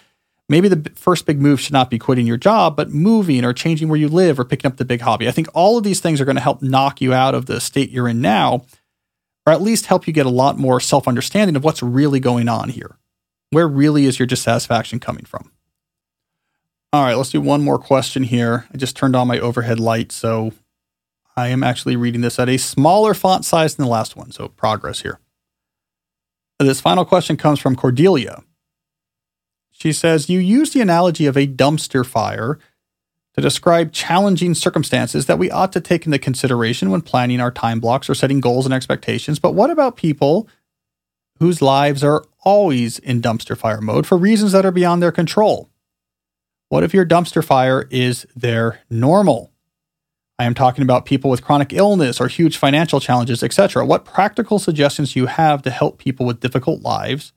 Maybe 0.50 0.68
the 0.68 0.92
first 0.96 1.26
big 1.26 1.40
move 1.40 1.62
should 1.62 1.74
not 1.74 1.90
be 1.90 1.98
quitting 1.98 2.28
your 2.28 2.38
job, 2.38 2.76
but 2.76 2.90
moving 2.90 3.46
or 3.46 3.54
changing 3.54 3.88
where 3.88 4.00
you 4.00 4.10
live 4.10 4.40
or 4.40 4.46
picking 4.46 4.70
up 4.70 4.78
the 4.78 4.86
big 4.86 5.02
hobby. 5.02 5.28
I 5.28 5.32
think 5.32 5.48
all 5.54 5.78
of 5.78 5.84
these 5.84 6.00
things 6.00 6.20
are 6.20 6.26
going 6.26 6.36
to 6.36 6.42
help 6.42 6.62
knock 6.62 7.00
you 7.00 7.14
out 7.14 7.34
of 7.34 7.46
the 7.46 7.62
state 7.62 7.92
you're 7.92 8.08
in 8.08 8.22
now 8.22 8.66
or 9.46 9.54
at 9.54 9.62
least 9.62 9.86
help 9.86 10.08
you 10.08 10.14
get 10.14 10.26
a 10.26 10.30
lot 10.30 10.58
more 10.58 10.80
self 10.80 11.08
understanding 11.08 11.56
of 11.56 11.64
what's 11.64 11.84
really 11.84 12.20
going 12.20 12.50
on 12.50 12.70
here. 12.70 12.98
Where 13.52 13.68
really 13.68 14.06
is 14.06 14.20
your 14.20 14.26
dissatisfaction 14.26 15.00
coming 15.00 15.26
from? 15.26 15.52
All 16.96 17.04
right, 17.04 17.18
let's 17.18 17.32
do 17.32 17.42
one 17.42 17.62
more 17.62 17.78
question 17.78 18.24
here. 18.24 18.68
I 18.74 18.78
just 18.78 18.96
turned 18.96 19.18
on 19.18 19.28
my 19.28 19.38
overhead 19.38 19.82
light, 19.82 20.14
so 20.14 20.54
I 21.36 21.50
am 21.50 21.62
actually 21.62 21.98
reading 21.98 22.22
this 22.22 22.40
at 22.40 22.48
a 22.48 22.56
smaller 22.56 23.14
font 23.14 23.44
size 23.44 23.76
than 23.76 23.84
the 23.84 23.92
last 23.92 24.16
one, 24.16 24.32
so 24.32 24.48
progress 24.48 25.02
here. 25.02 25.20
This 26.58 26.80
final 26.80 27.04
question 27.04 27.36
comes 27.36 27.60
from 27.60 27.76
Cordelia. 27.76 28.44
She 29.72 29.92
says, 29.92 30.30
You 30.30 30.40
use 30.40 30.72
the 30.72 30.80
analogy 30.80 31.26
of 31.26 31.36
a 31.36 31.46
dumpster 31.46 32.06
fire 32.06 32.60
to 33.34 33.42
describe 33.42 33.92
challenging 33.92 34.54
circumstances 34.54 35.26
that 35.26 35.38
we 35.38 35.52
ought 35.52 35.74
to 35.74 35.82
take 35.82 36.06
into 36.06 36.18
consideration 36.18 36.92
when 36.92 37.02
planning 37.02 37.42
our 37.42 37.52
time 37.52 37.82
blocks 37.82 38.10
or 38.10 38.16
setting 38.16 38.40
goals 38.40 38.64
and 38.64 38.74
expectations. 38.74 39.38
But 39.38 39.54
what 39.54 39.70
about 39.70 39.98
people 39.98 40.48
whose 41.40 41.62
lives 41.62 42.06
are 42.06 42.24
always 42.46 43.00
in 43.00 43.22
dumpster 43.22 43.58
fire 43.58 43.82
mode 43.82 44.08
for 44.08 44.18
reasons 44.18 44.54
that 44.54 44.66
are 44.66 44.72
beyond 44.72 45.04
their 45.04 45.12
control? 45.12 45.70
What 46.70 46.84
if 46.84 46.94
your 46.94 47.06
dumpster 47.06 47.44
fire 47.44 47.88
is 47.92 48.26
their 48.36 48.80
normal? 48.90 49.52
I 50.38 50.46
am 50.46 50.54
talking 50.54 50.84
about 50.84 51.06
people 51.06 51.30
with 51.30 51.44
chronic 51.44 51.72
illness 51.72 52.20
or 52.20 52.28
huge 52.28 52.58
financial 52.58 53.00
challenges, 53.00 53.42
etc. 53.42 53.86
What 53.86 54.04
practical 54.04 54.60
suggestions 54.60 55.14
do 55.14 55.20
you 55.20 55.26
have 55.28 55.62
to 55.62 55.70
help 55.70 55.98
people 55.98 56.26
with 56.26 56.42
difficult 56.42 56.82
lives 56.82 57.32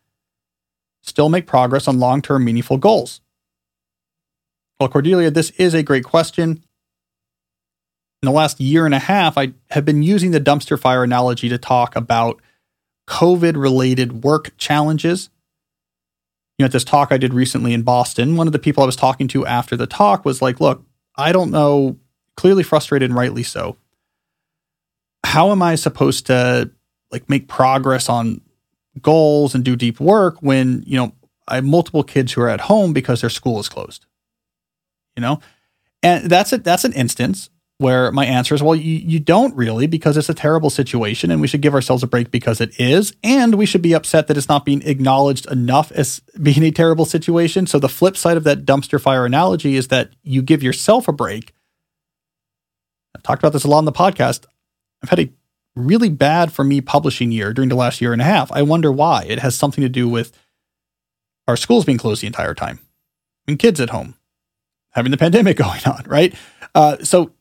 still 1.03 1.29
make 1.29 1.47
progress 1.47 1.87
on 1.87 2.01
long 2.01 2.23
term 2.23 2.45
meaningful 2.45 2.79
goals? 2.79 3.21
Well, 4.81 4.89
Cordelia, 4.89 5.31
this 5.31 5.51
is 5.51 5.75
a 5.75 5.83
great 5.83 6.05
question. 6.05 6.63
In 8.23 8.27
the 8.27 8.33
last 8.33 8.59
year 8.61 8.85
and 8.85 8.95
a 8.95 8.99
half, 8.99 9.39
I 9.39 9.53
have 9.71 9.85
been 9.85 10.03
using 10.03 10.33
the 10.33 10.41
dumpster 10.41 10.79
fire 10.79 11.05
analogy 11.05 11.49
to 11.49 11.59
talk 11.59 11.95
about 11.95 12.41
COVID 13.09 13.61
related 13.61 14.25
work 14.25 14.57
challenges. 14.57 15.31
You 16.59 16.65
know, 16.65 16.67
at 16.67 16.73
this 16.73 16.85
talk 16.85 17.13
I 17.13 17.19
did 17.19 17.33
recently 17.33 17.73
in 17.73 17.83
Boston, 17.83 18.37
one 18.37 18.49
of 18.49 18.53
the 18.53 18.59
people 18.59 18.83
I 18.83 18.87
was 18.87 18.97
talking 18.97 19.29
to 19.29 19.47
after 19.47 19.77
the 19.77 19.87
talk 19.87 20.25
was 20.25 20.43
like, 20.43 20.61
Look, 20.61 20.85
I 21.17 21.33
don't 21.33 21.51
know 21.51 21.99
clearly 22.37 22.63
frustrated 22.63 23.11
and 23.11 23.19
rightly 23.19 23.43
so. 23.43 23.77
How 25.25 25.51
am 25.51 25.63
I 25.63 25.75
supposed 25.75 26.27
to 26.27 26.71
like 27.11 27.29
make 27.29 27.49
progress 27.49 28.09
on 28.09 28.41
goals 29.03 29.55
and 29.55 29.65
do 29.65 29.75
deep 29.77 29.99
work 29.99 30.37
when, 30.41 30.85
you 30.87 30.97
know, 30.97 31.13
I 31.49 31.57
have 31.57 31.65
multiple 31.65 32.05
kids 32.05 32.33
who 32.33 32.43
are 32.43 32.49
at 32.49 32.63
home 32.63 32.93
because 32.93 33.21
their 33.21 33.31
school 33.31 33.59
is 33.59 33.69
closed? 33.69 34.07
You 35.17 35.23
know? 35.23 35.41
And 36.03 36.31
that's 36.31 36.53
it 36.53 36.63
that's 36.63 36.85
an 36.85 36.93
instance 36.93 37.51
where 37.79 38.11
my 38.13 38.27
answer 38.27 38.55
is 38.55 38.63
well 38.63 38.75
you, 38.75 38.97
you 38.97 39.21
don't 39.21 39.55
really 39.57 39.87
because 39.87 40.17
it's 40.17 40.29
a 40.29 40.35
terrible 40.35 40.71
situation 40.71 41.31
and 41.31 41.41
we 41.41 41.47
should 41.47 41.63
give 41.63 41.75
ourselves 41.75 42.03
a 42.03 42.07
break 42.07 42.31
because 42.31 42.61
it 42.61 42.79
is 42.79 43.15
and 43.23 43.55
we 43.55 43.65
should 43.67 43.83
be 43.83 43.93
upset 43.93 44.27
that 44.27 44.37
it's 44.37 44.49
not 44.49 44.65
being 44.65 44.83
acknowledged 44.83 45.47
enough 45.51 45.93
as 45.93 46.21
being 46.43 46.63
a 46.65 46.71
terrible 46.71 47.05
situation 47.05 47.67
so 47.67 47.79
the 47.79 47.89
flip 47.89 48.17
side 48.17 48.37
of 48.37 48.45
that 48.45 48.65
dumpster 48.65 49.01
fire 49.01 49.25
analogy 49.25 49.77
is 49.77 49.89
that 49.89 50.11
you 50.23 50.43
give 50.43 50.63
yourself 50.63 51.09
a 51.09 51.13
break 51.13 51.53
I've 53.19 53.23
talked 53.25 53.43
about 53.43 53.53
this 53.53 53.65
a 53.65 53.69
lot 53.69 53.79
on 53.79 53.85
the 53.85 53.93
podcast. 53.93 54.45
I've 55.03 55.11
had 55.11 55.19
a 55.19 55.31
really 55.75 56.09
bad 56.09 56.53
for 56.53 56.65
me 56.65 56.81
publishing 56.81 57.33
year 57.33 57.53
during 57.53 57.69
the 57.69 57.75
last 57.75 58.01
year 58.01 58.13
and 58.13 58.23
a 58.23 58.25
half. 58.25 58.51
I 58.53 58.63
wonder 58.63 58.93
why. 58.93 59.25
It 59.25 59.41
has 59.41 59.57
something 59.57 59.83
to 59.83 59.89
do 59.89 60.09
with 60.09 60.33
our 61.49 61.57
schools 61.57 61.85
being 61.85 61.99
closed 61.99 62.23
the 62.23 62.27
entire 62.29 62.55
time 62.55 62.79
and 63.49 63.59
kids 63.59 63.81
at 63.81 63.91
home, 63.91 64.15
having 64.91 65.11
the 65.11 65.17
pandemic 65.19 65.57
going 65.57 65.81
on, 65.85 66.05
right? 66.07 66.35
Uh, 66.75 66.99
so 67.03 67.33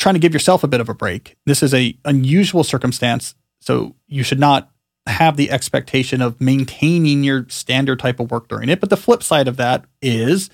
trying 0.00 0.14
to 0.14 0.20
give 0.20 0.32
yourself 0.32 0.64
a 0.64 0.68
bit 0.68 0.80
of 0.80 0.88
a 0.88 0.94
break. 0.94 1.36
This 1.46 1.62
is 1.62 1.74
a 1.74 1.96
unusual 2.04 2.64
circumstance, 2.64 3.34
so 3.60 3.94
you 4.06 4.22
should 4.22 4.40
not 4.40 4.70
have 5.06 5.36
the 5.36 5.50
expectation 5.50 6.20
of 6.20 6.40
maintaining 6.40 7.22
your 7.22 7.46
standard 7.48 7.98
type 7.98 8.18
of 8.18 8.30
work 8.30 8.48
during 8.48 8.68
it. 8.68 8.80
But 8.80 8.90
the 8.90 8.96
flip 8.96 9.22
side 9.22 9.48
of 9.48 9.56
that 9.58 9.84
is 10.02 10.50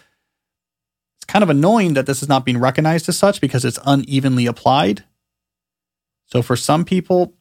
it's 1.19 1.25
kind 1.27 1.43
of 1.43 1.51
annoying 1.51 1.95
that 1.95 2.07
this 2.07 2.23
is 2.23 2.29
not 2.29 2.45
being 2.45 2.59
recognized 2.59 3.09
as 3.09 3.19
such 3.19 3.41
because 3.41 3.65
it's 3.65 3.79
unevenly 3.85 4.47
applied. 4.47 5.05
So 6.27 6.43
for 6.43 6.57
some 6.57 6.85
people, 6.85 7.35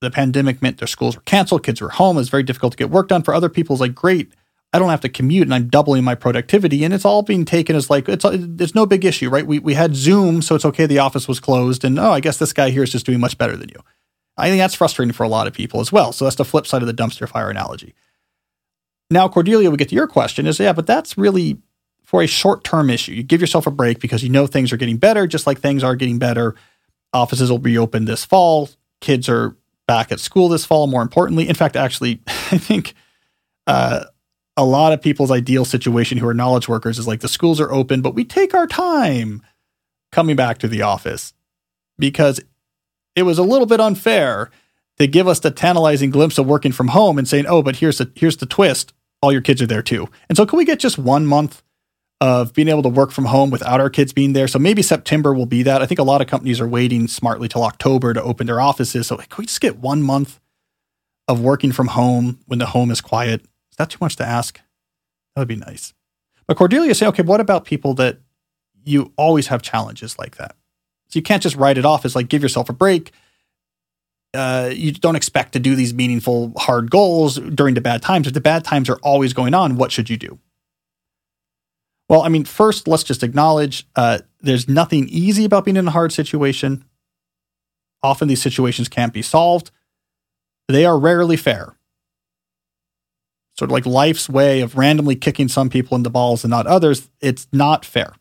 the 0.00 0.10
pandemic 0.10 0.60
meant 0.60 0.78
their 0.78 0.86
schools 0.86 1.16
were 1.16 1.22
canceled, 1.22 1.64
kids 1.64 1.80
were 1.80 1.88
home, 1.88 2.18
it's 2.18 2.28
very 2.28 2.42
difficult 2.42 2.72
to 2.72 2.76
get 2.76 2.90
work 2.90 3.08
done. 3.08 3.22
For 3.22 3.34
other 3.34 3.48
people, 3.48 3.74
it's 3.74 3.80
like, 3.80 3.94
great, 3.94 4.32
I 4.76 4.78
don't 4.78 4.90
have 4.90 5.00
to 5.00 5.08
commute 5.08 5.46
and 5.46 5.54
I'm 5.54 5.68
doubling 5.68 6.04
my 6.04 6.14
productivity. 6.14 6.84
And 6.84 6.92
it's 6.92 7.06
all 7.06 7.22
being 7.22 7.46
taken 7.46 7.74
as 7.74 7.88
like, 7.88 8.10
it's, 8.10 8.26
it's 8.26 8.74
no 8.74 8.84
big 8.84 9.06
issue, 9.06 9.30
right? 9.30 9.46
We, 9.46 9.58
we 9.58 9.72
had 9.72 9.96
Zoom, 9.96 10.42
so 10.42 10.54
it's 10.54 10.66
okay. 10.66 10.84
The 10.84 10.98
office 10.98 11.26
was 11.26 11.40
closed. 11.40 11.82
And 11.82 11.98
oh, 11.98 12.10
I 12.10 12.20
guess 12.20 12.36
this 12.36 12.52
guy 12.52 12.68
here 12.68 12.82
is 12.82 12.92
just 12.92 13.06
doing 13.06 13.18
much 13.18 13.38
better 13.38 13.56
than 13.56 13.70
you. 13.70 13.80
I 14.36 14.50
think 14.50 14.60
that's 14.60 14.74
frustrating 14.74 15.14
for 15.14 15.22
a 15.22 15.30
lot 15.30 15.46
of 15.46 15.54
people 15.54 15.80
as 15.80 15.90
well. 15.90 16.12
So 16.12 16.26
that's 16.26 16.36
the 16.36 16.44
flip 16.44 16.66
side 16.66 16.82
of 16.82 16.88
the 16.88 16.92
dumpster 16.92 17.26
fire 17.26 17.48
analogy. 17.48 17.94
Now, 19.10 19.28
Cordelia, 19.28 19.70
we 19.70 19.78
get 19.78 19.88
to 19.88 19.94
your 19.94 20.06
question 20.06 20.46
is, 20.46 20.60
yeah, 20.60 20.74
but 20.74 20.86
that's 20.86 21.16
really 21.16 21.56
for 22.04 22.22
a 22.22 22.26
short 22.26 22.62
term 22.62 22.90
issue. 22.90 23.12
You 23.12 23.22
give 23.22 23.40
yourself 23.40 23.66
a 23.66 23.70
break 23.70 23.98
because 23.98 24.22
you 24.22 24.28
know 24.28 24.46
things 24.46 24.74
are 24.74 24.76
getting 24.76 24.98
better, 24.98 25.26
just 25.26 25.46
like 25.46 25.58
things 25.58 25.82
are 25.82 25.96
getting 25.96 26.18
better. 26.18 26.54
Offices 27.14 27.50
will 27.50 27.58
be 27.58 27.78
open 27.78 28.04
this 28.04 28.26
fall. 28.26 28.68
Kids 29.00 29.26
are 29.26 29.56
back 29.86 30.12
at 30.12 30.20
school 30.20 30.50
this 30.50 30.66
fall, 30.66 30.86
more 30.86 31.00
importantly. 31.00 31.48
In 31.48 31.54
fact, 31.54 31.76
actually, 31.76 32.20
I 32.26 32.58
think 32.58 32.92
uh, 33.66 34.04
a 34.56 34.64
lot 34.64 34.92
of 34.92 35.02
people's 35.02 35.30
ideal 35.30 35.64
situation 35.64 36.18
who 36.18 36.26
are 36.26 36.34
knowledge 36.34 36.68
workers 36.68 36.98
is 36.98 37.06
like 37.06 37.20
the 37.20 37.28
schools 37.28 37.60
are 37.60 37.72
open, 37.72 38.00
but 38.00 38.14
we 38.14 38.24
take 38.24 38.54
our 38.54 38.66
time 38.66 39.42
coming 40.12 40.36
back 40.36 40.58
to 40.58 40.68
the 40.68 40.82
office 40.82 41.34
because 41.98 42.40
it 43.14 43.22
was 43.22 43.38
a 43.38 43.42
little 43.42 43.66
bit 43.66 43.80
unfair 43.80 44.50
to 44.98 45.06
give 45.06 45.28
us 45.28 45.40
the 45.40 45.50
tantalizing 45.50 46.10
glimpse 46.10 46.38
of 46.38 46.46
working 46.46 46.72
from 46.72 46.88
home 46.88 47.18
and 47.18 47.28
saying, 47.28 47.46
"Oh, 47.46 47.62
but 47.62 47.76
here's 47.76 47.98
the 47.98 48.10
here's 48.14 48.38
the 48.38 48.46
twist: 48.46 48.92
all 49.20 49.32
your 49.32 49.42
kids 49.42 49.60
are 49.60 49.66
there 49.66 49.82
too." 49.82 50.08
And 50.28 50.36
so, 50.36 50.46
can 50.46 50.56
we 50.56 50.64
get 50.64 50.78
just 50.80 50.98
one 50.98 51.26
month 51.26 51.62
of 52.20 52.54
being 52.54 52.68
able 52.68 52.82
to 52.82 52.88
work 52.88 53.10
from 53.10 53.26
home 53.26 53.50
without 53.50 53.80
our 53.80 53.90
kids 53.90 54.12
being 54.12 54.32
there. 54.32 54.48
So 54.48 54.58
maybe 54.58 54.82
September 54.82 55.34
will 55.34 55.46
be 55.46 55.62
that. 55.64 55.82
I 55.82 55.86
think 55.86 55.98
a 55.98 56.04
lot 56.04 56.20
of 56.20 56.26
companies 56.26 56.60
are 56.60 56.68
waiting 56.68 57.08
smartly 57.08 57.48
till 57.48 57.62
October 57.62 58.14
to 58.14 58.22
open 58.22 58.46
their 58.46 58.60
offices. 58.60 59.06
So 59.06 59.16
can 59.16 59.26
we 59.38 59.46
just 59.46 59.60
get 59.60 59.78
one 59.78 60.02
month 60.02 60.40
of 61.28 61.40
working 61.40 61.72
from 61.72 61.88
home 61.88 62.38
when 62.46 62.58
the 62.58 62.66
home 62.66 62.90
is 62.90 63.00
quiet? 63.00 63.44
Is 63.76 63.78
that 63.78 63.90
too 63.90 63.98
much 64.00 64.16
to 64.16 64.24
ask? 64.24 64.58
That 65.34 65.42
would 65.42 65.48
be 65.48 65.56
nice. 65.56 65.92
But 66.46 66.56
Cordelia 66.56 66.94
say, 66.94 67.06
okay, 67.08 67.22
what 67.22 67.40
about 67.40 67.66
people 67.66 67.92
that 67.94 68.20
you 68.84 69.12
always 69.16 69.48
have 69.48 69.60
challenges 69.60 70.18
like 70.18 70.36
that? 70.36 70.56
So 71.08 71.18
you 71.18 71.22
can't 71.22 71.42
just 71.42 71.56
write 71.56 71.76
it 71.76 71.84
off 71.84 72.06
as 72.06 72.16
like 72.16 72.28
give 72.28 72.42
yourself 72.42 72.70
a 72.70 72.72
break. 72.72 73.12
Uh, 74.32 74.70
you 74.72 74.92
don't 74.92 75.14
expect 75.14 75.52
to 75.52 75.58
do 75.58 75.74
these 75.74 75.92
meaningful, 75.92 76.52
hard 76.56 76.90
goals 76.90 77.36
during 77.36 77.74
the 77.74 77.80
bad 77.82 78.00
times. 78.00 78.26
If 78.26 78.32
the 78.32 78.40
bad 78.40 78.64
times 78.64 78.88
are 78.88 78.98
always 79.02 79.34
going 79.34 79.52
on, 79.52 79.76
what 79.76 79.92
should 79.92 80.08
you 80.08 80.16
do? 80.16 80.38
Well, 82.08 82.22
I 82.22 82.28
mean, 82.28 82.44
first, 82.44 82.88
let's 82.88 83.02
just 83.02 83.22
acknowledge 83.22 83.86
uh, 83.94 84.20
there's 84.40 84.68
nothing 84.68 85.08
easy 85.08 85.44
about 85.44 85.64
being 85.64 85.76
in 85.76 85.88
a 85.88 85.90
hard 85.90 86.12
situation. 86.12 86.84
Often 88.02 88.28
these 88.28 88.42
situations 88.42 88.88
can't 88.88 89.12
be 89.12 89.22
solved. 89.22 89.70
They 90.68 90.84
are 90.84 90.98
rarely 90.98 91.36
fair. 91.36 91.75
Sort 93.58 93.70
of 93.70 93.72
like 93.72 93.86
life's 93.86 94.28
way 94.28 94.60
of 94.60 94.76
randomly 94.76 95.16
kicking 95.16 95.48
some 95.48 95.70
people 95.70 95.96
in 95.96 96.02
the 96.02 96.10
balls 96.10 96.44
and 96.44 96.50
not 96.50 96.66
others, 96.66 97.10
it's 97.20 97.48
not 97.52 97.84
fair. 97.84 98.12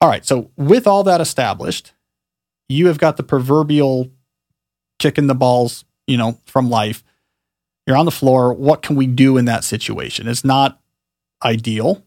All 0.00 0.08
right, 0.08 0.26
so 0.26 0.50
with 0.56 0.86
all 0.86 1.04
that 1.04 1.20
established, 1.20 1.92
you 2.68 2.88
have 2.88 2.98
got 2.98 3.16
the 3.16 3.22
proverbial 3.22 4.10
kicking 4.98 5.26
the 5.26 5.34
balls, 5.34 5.84
you 6.06 6.16
know, 6.16 6.38
from 6.44 6.68
life. 6.68 7.04
You're 7.86 7.96
on 7.96 8.04
the 8.04 8.10
floor. 8.10 8.52
What 8.52 8.82
can 8.82 8.96
we 8.96 9.06
do 9.06 9.36
in 9.36 9.44
that 9.44 9.62
situation? 9.62 10.26
It's 10.26 10.44
not 10.44 10.80
ideal. 11.44 12.02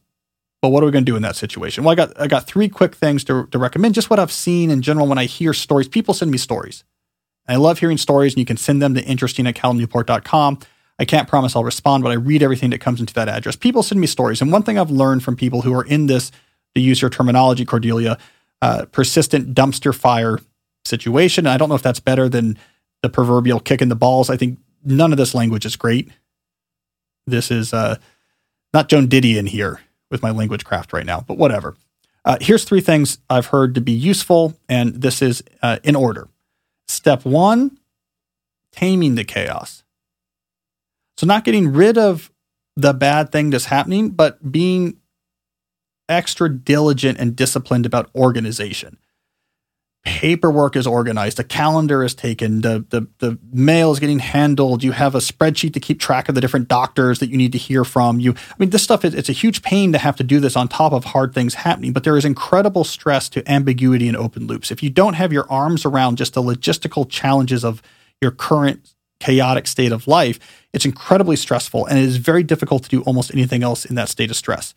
But 0.61 0.69
what 0.69 0.83
are 0.83 0.87
we 0.87 0.91
going 0.91 1.05
to 1.05 1.11
do 1.11 1.15
in 1.15 1.21
that 1.21 1.37
situation? 1.37 1.83
Well, 1.83 1.93
I 1.93 1.95
got 1.95 2.19
I 2.19 2.27
got 2.27 2.45
three 2.45 2.67
quick 2.67 2.93
things 2.93 3.23
to, 3.25 3.47
to 3.47 3.57
recommend. 3.57 3.95
Just 3.95 4.09
what 4.09 4.19
I've 4.19 4.31
seen 4.31 4.69
in 4.69 4.81
general 4.81 5.07
when 5.07 5.17
I 5.17 5.23
hear 5.23 5.53
stories. 5.53 5.87
People 5.87 6.13
send 6.13 6.31
me 6.31 6.37
stories. 6.37 6.83
I 7.47 7.55
love 7.55 7.79
hearing 7.79 7.97
stories, 7.97 8.33
and 8.33 8.39
you 8.39 8.45
can 8.45 8.57
send 8.57 8.81
them 8.81 8.93
to 8.95 9.03
interesting 9.05 9.47
at 9.47 9.55
calnewport.com. 9.55 10.59
I 10.99 11.05
can't 11.05 11.29
promise 11.29 11.55
I'll 11.55 11.63
respond, 11.63 12.03
but 12.03 12.11
I 12.11 12.15
read 12.15 12.43
everything 12.43 12.71
that 12.71 12.79
comes 12.81 12.99
into 12.99 13.13
that 13.13 13.29
address. 13.29 13.55
People 13.55 13.83
send 13.83 14.01
me 14.01 14.07
stories. 14.07 14.41
And 14.41 14.51
one 14.51 14.63
thing 14.63 14.77
I've 14.77 14.91
learned 14.91 15.23
from 15.23 15.35
people 15.35 15.61
who 15.61 15.73
are 15.73 15.85
in 15.85 16.07
this, 16.07 16.31
to 16.75 16.81
use 16.81 17.01
your 17.01 17.09
terminology, 17.09 17.65
Cordelia, 17.65 18.17
uh, 18.61 18.85
persistent 18.91 19.55
dumpster 19.55 19.95
fire 19.95 20.39
situation. 20.85 21.47
I 21.47 21.57
don't 21.57 21.69
know 21.69 21.75
if 21.75 21.81
that's 21.81 21.99
better 21.99 22.27
than 22.27 22.57
the 23.01 23.09
proverbial 23.09 23.59
kick 23.59 23.81
in 23.81 23.89
the 23.89 23.95
balls. 23.95 24.29
I 24.29 24.37
think 24.37 24.59
none 24.83 25.11
of 25.11 25.17
this 25.17 25.33
language 25.33 25.65
is 25.65 25.75
great. 25.75 26.11
This 27.25 27.49
is 27.49 27.73
uh, 27.73 27.97
not 28.73 28.89
Joan 28.89 29.07
Didion 29.07 29.47
here 29.47 29.79
with 30.11 30.21
my 30.21 30.31
language 30.31 30.65
craft 30.65 30.93
right 30.93 31.05
now, 31.05 31.21
but 31.21 31.37
whatever. 31.37 31.75
Uh, 32.25 32.37
here's 32.41 32.65
three 32.65 32.81
things 32.81 33.19
I've 33.29 33.47
heard 33.47 33.75
to 33.75 33.81
be 33.81 33.91
useful, 33.91 34.53
and 34.67 35.01
this 35.01 35.21
is 35.21 35.43
uh, 35.61 35.77
in 35.83 35.95
order. 35.95 36.27
Step 36.87 37.23
one, 37.23 37.79
taming 38.71 39.15
the 39.15 39.23
chaos. 39.23 39.78
So, 41.19 41.27
not 41.27 41.43
getting 41.43 41.73
rid 41.73 41.97
of 41.97 42.31
the 42.77 42.93
bad 42.93 43.29
thing 43.33 43.49
that's 43.49 43.65
happening, 43.65 44.11
but 44.11 44.53
being 44.53 44.99
extra 46.07 46.47
diligent 46.47 47.19
and 47.19 47.35
disciplined 47.35 47.85
about 47.85 48.09
organization. 48.15 48.97
paperwork 50.05 50.77
is 50.77 50.87
organized, 50.87 51.35
the 51.35 51.43
calendar 51.43 52.05
is 52.05 52.15
taken, 52.15 52.61
the, 52.61 52.85
the 52.89 53.05
the 53.17 53.37
mail 53.51 53.91
is 53.91 53.99
getting 53.99 54.19
handled. 54.19 54.81
You 54.81 54.93
have 54.93 55.13
a 55.13 55.17
spreadsheet 55.17 55.73
to 55.73 55.81
keep 55.81 55.99
track 55.99 56.29
of 56.29 56.35
the 56.35 56.41
different 56.41 56.69
doctors 56.69 57.19
that 57.19 57.29
you 57.29 57.35
need 57.35 57.51
to 57.51 57.57
hear 57.57 57.83
from. 57.83 58.21
You, 58.21 58.31
I 58.31 58.55
mean, 58.57 58.69
this 58.69 58.83
stuff 58.83 59.03
is 59.03 59.13
it's 59.13 59.27
a 59.27 59.33
huge 59.33 59.61
pain 59.61 59.91
to 59.91 59.97
have 59.97 60.15
to 60.15 60.23
do 60.23 60.39
this 60.39 60.55
on 60.55 60.69
top 60.69 60.93
of 60.93 61.03
hard 61.03 61.33
things 61.33 61.53
happening. 61.53 61.91
But 61.91 62.05
there 62.05 62.15
is 62.15 62.23
incredible 62.23 62.85
stress 62.85 63.27
to 63.31 63.51
ambiguity 63.51 64.07
and 64.07 64.15
open 64.15 64.47
loops. 64.47 64.71
If 64.71 64.81
you 64.81 64.89
don't 64.89 65.15
have 65.15 65.33
your 65.33 65.51
arms 65.51 65.83
around 65.83 66.17
just 66.17 66.33
the 66.33 66.41
logistical 66.41 67.09
challenges 67.09 67.65
of 67.65 67.81
your 68.21 68.31
current 68.31 68.95
chaotic 69.19 69.67
state 69.67 69.91
of 69.91 70.07
life, 70.07 70.39
it's 70.73 70.85
incredibly 70.85 71.35
stressful 71.35 71.85
and 71.85 71.97
it 71.97 72.05
is 72.05 72.17
very 72.17 72.43
difficult 72.43 72.83
to 72.83 72.89
do 72.89 73.01
almost 73.01 73.33
anything 73.33 73.63
else 73.63 73.85
in 73.85 73.95
that 73.95 74.09
state 74.09 74.29
of 74.29 74.37
stress 74.37 74.73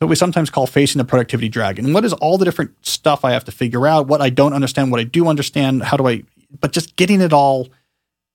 that 0.00 0.06
we 0.06 0.16
sometimes 0.16 0.50
call 0.50 0.66
facing 0.66 0.98
the 0.98 1.04
productivity 1.04 1.48
dragon. 1.48 1.86
And 1.86 1.94
what 1.94 2.04
is 2.04 2.12
all 2.14 2.36
the 2.36 2.44
different 2.44 2.72
stuff 2.86 3.24
I 3.24 3.32
have 3.32 3.44
to 3.44 3.52
figure 3.52 3.86
out, 3.86 4.06
what 4.06 4.20
I 4.20 4.30
don't 4.30 4.52
understand, 4.52 4.90
what 4.90 5.00
I 5.00 5.04
do 5.04 5.26
understand, 5.28 5.82
how 5.82 5.96
do 5.96 6.06
I, 6.06 6.22
but 6.60 6.72
just 6.72 6.96
getting 6.96 7.20
it 7.20 7.32
all 7.32 7.68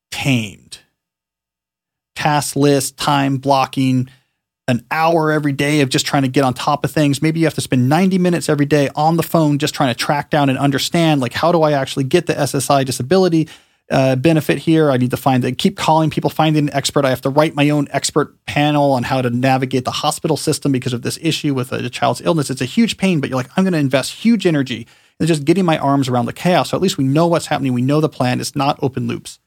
tamed. 0.09 0.79
Task 2.15 2.55
list, 2.55 2.97
time 2.97 3.37
blocking, 3.37 4.09
an 4.67 4.85
hour 4.89 5.31
every 5.31 5.51
day 5.51 5.81
of 5.81 5.89
just 5.89 6.05
trying 6.05 6.23
to 6.23 6.29
get 6.29 6.43
on 6.43 6.53
top 6.53 6.83
of 6.83 6.91
things. 6.91 7.21
Maybe 7.21 7.39
you 7.39 7.45
have 7.45 7.55
to 7.55 7.61
spend 7.61 7.89
90 7.89 8.17
minutes 8.17 8.49
every 8.49 8.65
day 8.65 8.89
on 8.95 9.17
the 9.17 9.23
phone 9.23 9.59
just 9.59 9.73
trying 9.73 9.93
to 9.93 9.97
track 9.97 10.29
down 10.29 10.49
and 10.49 10.57
understand 10.57 11.19
like 11.21 11.33
how 11.33 11.51
do 11.51 11.61
I 11.61 11.73
actually 11.73 12.05
get 12.05 12.25
the 12.25 12.33
SSI 12.33 12.85
disability 12.85 13.49
uh, 13.91 14.15
benefit 14.15 14.57
here. 14.57 14.89
I 14.89 14.97
need 14.97 15.11
to 15.11 15.17
find 15.17 15.43
that 15.43 15.57
keep 15.57 15.77
calling 15.77 16.09
people, 16.09 16.29
finding 16.29 16.69
an 16.69 16.73
expert. 16.73 17.05
I 17.05 17.09
have 17.09 17.21
to 17.21 17.29
write 17.29 17.55
my 17.55 17.69
own 17.69 17.87
expert 17.91 18.43
panel 18.45 18.93
on 18.93 19.03
how 19.03 19.21
to 19.21 19.29
navigate 19.29 19.85
the 19.85 19.91
hospital 19.91 20.37
system 20.37 20.71
because 20.71 20.93
of 20.93 21.01
this 21.01 21.19
issue 21.21 21.53
with 21.53 21.71
a, 21.71 21.85
a 21.85 21.89
child's 21.89 22.21
illness. 22.21 22.49
It's 22.49 22.61
a 22.61 22.65
huge 22.65 22.97
pain, 22.97 23.19
but 23.19 23.29
you're 23.29 23.37
like, 23.37 23.51
I'm 23.57 23.63
going 23.63 23.73
to 23.73 23.79
invest 23.79 24.13
huge 24.13 24.47
energy 24.47 24.87
in 25.19 25.27
just 25.27 25.45
getting 25.45 25.65
my 25.65 25.77
arms 25.77 26.09
around 26.09 26.25
the 26.25 26.33
chaos. 26.33 26.69
So 26.69 26.77
at 26.77 26.81
least 26.81 26.97
we 26.97 27.03
know 27.03 27.27
what's 27.27 27.47
happening. 27.47 27.73
We 27.73 27.81
know 27.81 28.01
the 28.01 28.09
plan. 28.09 28.39
It's 28.39 28.55
not 28.55 28.79
open 28.81 29.07
loops. 29.07 29.39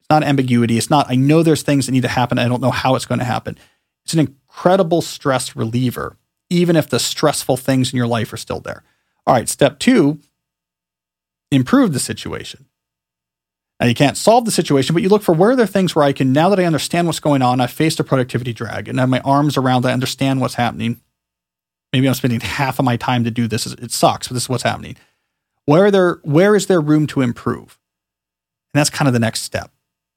It's 0.00 0.08
not 0.08 0.22
ambiguity. 0.22 0.78
It's 0.78 0.88
not, 0.88 1.10
I 1.10 1.16
know 1.16 1.42
there's 1.42 1.62
things 1.62 1.86
that 1.86 1.92
need 1.92 2.02
to 2.02 2.08
happen. 2.08 2.38
I 2.38 2.48
don't 2.48 2.62
know 2.62 2.70
how 2.70 2.94
it's 2.94 3.06
going 3.06 3.18
to 3.18 3.24
happen. 3.24 3.58
It's 4.04 4.14
an 4.14 4.20
incredible 4.20 5.02
stress 5.02 5.54
reliever, 5.54 6.16
even 6.48 6.74
if 6.74 6.88
the 6.88 6.98
stressful 6.98 7.58
things 7.58 7.92
in 7.92 7.96
your 7.96 8.06
life 8.06 8.32
are 8.32 8.38
still 8.38 8.60
there. 8.60 8.82
All 9.26 9.34
right, 9.34 9.48
step 9.48 9.78
two, 9.78 10.20
improve 11.50 11.92
the 11.92 12.00
situation. 12.00 12.66
Now, 13.80 13.86
you 13.86 13.94
can't 13.94 14.16
solve 14.16 14.44
the 14.44 14.50
situation, 14.50 14.92
but 14.92 15.02
you 15.02 15.08
look 15.08 15.22
for 15.22 15.34
where 15.34 15.50
are 15.50 15.56
there 15.56 15.66
things 15.66 15.96
where 15.96 16.04
I 16.04 16.12
can, 16.12 16.32
now 16.32 16.50
that 16.50 16.60
I 16.60 16.64
understand 16.64 17.06
what's 17.06 17.18
going 17.18 17.40
on, 17.40 17.60
I 17.60 17.66
faced 17.66 17.98
a 17.98 18.04
productivity 18.04 18.52
drag 18.52 18.88
and 18.88 19.00
I 19.00 19.02
have 19.02 19.08
my 19.08 19.20
arms 19.20 19.56
around, 19.56 19.86
I 19.86 19.94
understand 19.94 20.42
what's 20.42 20.54
happening. 20.54 21.00
Maybe 21.90 22.06
I'm 22.06 22.14
spending 22.14 22.40
half 22.42 22.78
of 22.78 22.84
my 22.84 22.98
time 22.98 23.24
to 23.24 23.30
do 23.30 23.48
this. 23.48 23.64
It 23.66 23.90
sucks, 23.90 24.28
but 24.28 24.34
this 24.34 24.44
is 24.44 24.48
what's 24.50 24.64
happening. 24.64 24.96
Where 25.64 25.90
there, 25.90 26.20
where 26.24 26.54
is 26.54 26.66
there 26.66 26.80
room 26.80 27.06
to 27.08 27.22
improve? 27.22 27.78
And 28.74 28.78
that's 28.78 28.90
kind 28.90 29.08
of 29.08 29.14
the 29.14 29.18
next 29.18 29.42
step. 29.42 29.72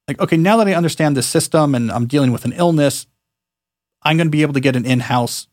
Like, 0.09 0.19
okay, 0.19 0.35
now 0.35 0.57
that 0.57 0.67
I 0.67 0.73
understand 0.73 1.15
the 1.15 1.23
system 1.23 1.73
and 1.73 1.89
I'm 1.89 2.05
dealing 2.05 2.33
with 2.33 2.43
an 2.43 2.51
illness, 2.53 3.07
I'm 4.01 4.17
going 4.17 4.27
to 4.27 4.31
be 4.31 4.41
able 4.41 4.53
to 4.53 4.59
get 4.59 4.75
an 4.75 4.85
in-house 4.85 5.47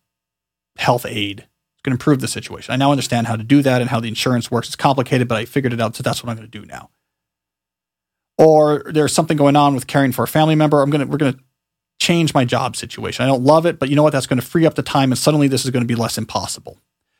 health 0.79 1.07
aide. 1.07 1.41
It's 1.41 1.83
going 1.85 1.93
to 1.93 2.03
improve 2.03 2.21
the 2.21 2.29
situation. 2.29 2.75
I 2.75 2.77
now 2.77 2.91
understand 2.91 3.29
how 3.29 3.37
to 3.37 3.45
do 3.45 3.63
that 3.63 3.81
and 3.81 3.89
how 3.89 4.01
the 4.01 4.09
insurance 4.09 4.51
works. 4.51 4.67
It's 4.67 4.77
complicated, 4.77 5.29
but 5.29 5.39
I 5.39 5.45
figured 5.45 5.73
it 5.73 5.81
out. 5.81 5.95
So 5.95 6.03
that's 6.03 6.25
what 6.25 6.31
I'm 6.31 6.37
going 6.37 6.51
to 6.51 6.59
do 6.59 6.67
now 6.67 6.91
or 8.41 8.83
there's 8.87 9.13
something 9.13 9.37
going 9.37 9.55
on 9.55 9.75
with 9.75 9.87
caring 9.87 10.13
for 10.13 10.25
a 10.25 10.29
family 10.29 10.55
member. 10.55 10.81
I'm 10.81 10.89
gonna 10.89 11.07
we're 11.07 11.19
gonna 11.19 11.37
change 11.99 12.33
my 12.33 12.47
job 12.47 12.75
situation. 12.75 13.23
I 13.23 13.29
don't 13.29 13.45
love 13.45 13.67
it, 13.67 13.79
but 13.79 13.91
you 13.91 13.97
know 13.97 14.03
what? 14.03 14.15
That's 14.15 14.27
going 14.27 14.41
to 14.41 14.47
free 14.47 14.65
up 14.65 14.75
the 14.75 14.83
time, 14.83 15.13
and 15.13 15.19
suddenly 15.19 15.47
this 15.47 15.67
is 15.67 15.71
going 15.71 15.83
to 15.83 15.87
be 15.87 15.95
less 15.95 16.17
impossible. 16.17 16.79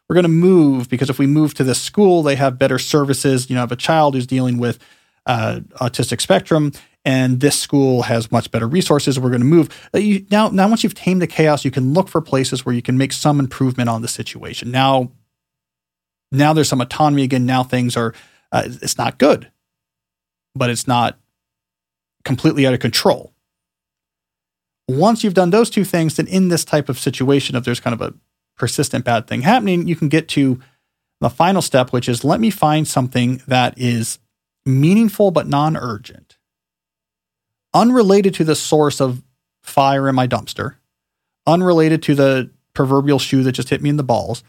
We're 0.09 0.15
going 0.15 0.25
to 0.25 0.31
move 0.31 0.89
because 0.89 1.11
if 1.11 1.19
we 1.19 1.27
move 1.27 1.53
to 1.55 1.65
this 1.65 1.81
school, 1.81 2.23
they 2.23 2.37
have 2.37 2.59
better 2.59 2.79
services. 2.79 3.51
You 3.51 3.55
know, 3.55 3.61
I 3.61 3.65
have 3.65 3.73
a 3.73 3.77
child 3.77 4.15
who's 4.15 4.27
dealing 4.27 4.57
with 4.57 4.79
uh, 5.27 5.61
autistic 5.75 6.23
spectrum, 6.23 6.73
and 7.05 7.41
this 7.41 7.61
school 7.61 8.03
has 8.03 8.33
much 8.33 8.51
better 8.51 8.67
resources. 8.67 9.21
We're 9.21 9.29
going 9.29 9.43
to 9.43 9.47
move 9.47 9.91
now. 10.31 10.49
Now, 10.49 10.69
once 10.69 10.83
you've 10.83 10.95
tamed 10.95 11.21
the 11.21 11.27
chaos, 11.27 11.63
you 11.63 11.71
can 11.71 11.93
look 11.93 12.09
for 12.09 12.23
places 12.23 12.65
where 12.65 12.75
you 12.75 12.83
can 12.83 12.97
make 12.97 13.13
some 13.13 13.39
improvement 13.39 13.91
on 13.91 14.01
the 14.01 14.09
situation. 14.09 14.71
Now, 14.71 15.13
now 16.33 16.55
there's 16.55 16.71
some 16.71 16.81
autonomy 16.81 17.25
again. 17.25 17.45
Now 17.45 17.63
things 17.63 17.95
are. 17.99 18.15
Uh, 18.53 18.63
it's 18.67 18.99
not 18.99 19.19
good 19.19 19.53
but 20.55 20.71
it's 20.71 20.87
not 20.87 21.19
completely 22.25 22.67
out 22.67 22.75
of 22.75 22.81
control. 22.81 23.33
Once 24.89 25.23
you've 25.23 25.35
done 25.35 25.51
those 25.51 25.71
two 25.71 25.85
things, 25.85 26.17
then 26.17 26.27
in 26.27 26.49
this 26.49 26.65
type 26.65 26.89
of 26.89 26.99
situation, 26.99 27.55
if 27.55 27.65
there's 27.65 27.81
kind 27.81 27.95
of 27.95 28.01
a 28.01 28.15
persistent 28.57 29.05
bad 29.05 29.27
thing 29.27 29.43
happening, 29.43 29.87
you 29.87 29.97
can 29.97 30.09
get 30.09 30.29
to 30.29 30.61
the 31.21 31.31
final 31.31 31.63
step, 31.63 31.93
which 31.93 32.09
is 32.09 32.25
let 32.25 32.41
me 32.41 32.51
find 32.51 32.89
something 32.89 33.43
that 33.47 33.75
is 33.79 34.19
meaningful 34.67 35.31
but 35.31 35.47
non 35.47 35.77
urgent, 35.77 36.39
unrelated 37.73 38.35
to 38.35 38.45
the 38.45 38.57
source 38.57 39.01
of 39.01 39.23
fire 39.63 40.09
in 40.09 40.15
my 40.15 40.27
dumpster, 40.27 40.77
unrelated 41.47 42.03
to 42.03 42.15
the 42.15 42.51
proverbial 42.75 43.19
shoe 43.19 43.43
that 43.43 43.53
just 43.53 43.69
hit 43.69 43.83
me 43.83 43.91
in 43.91 43.97
the 43.97 44.03
balls. 44.03 44.43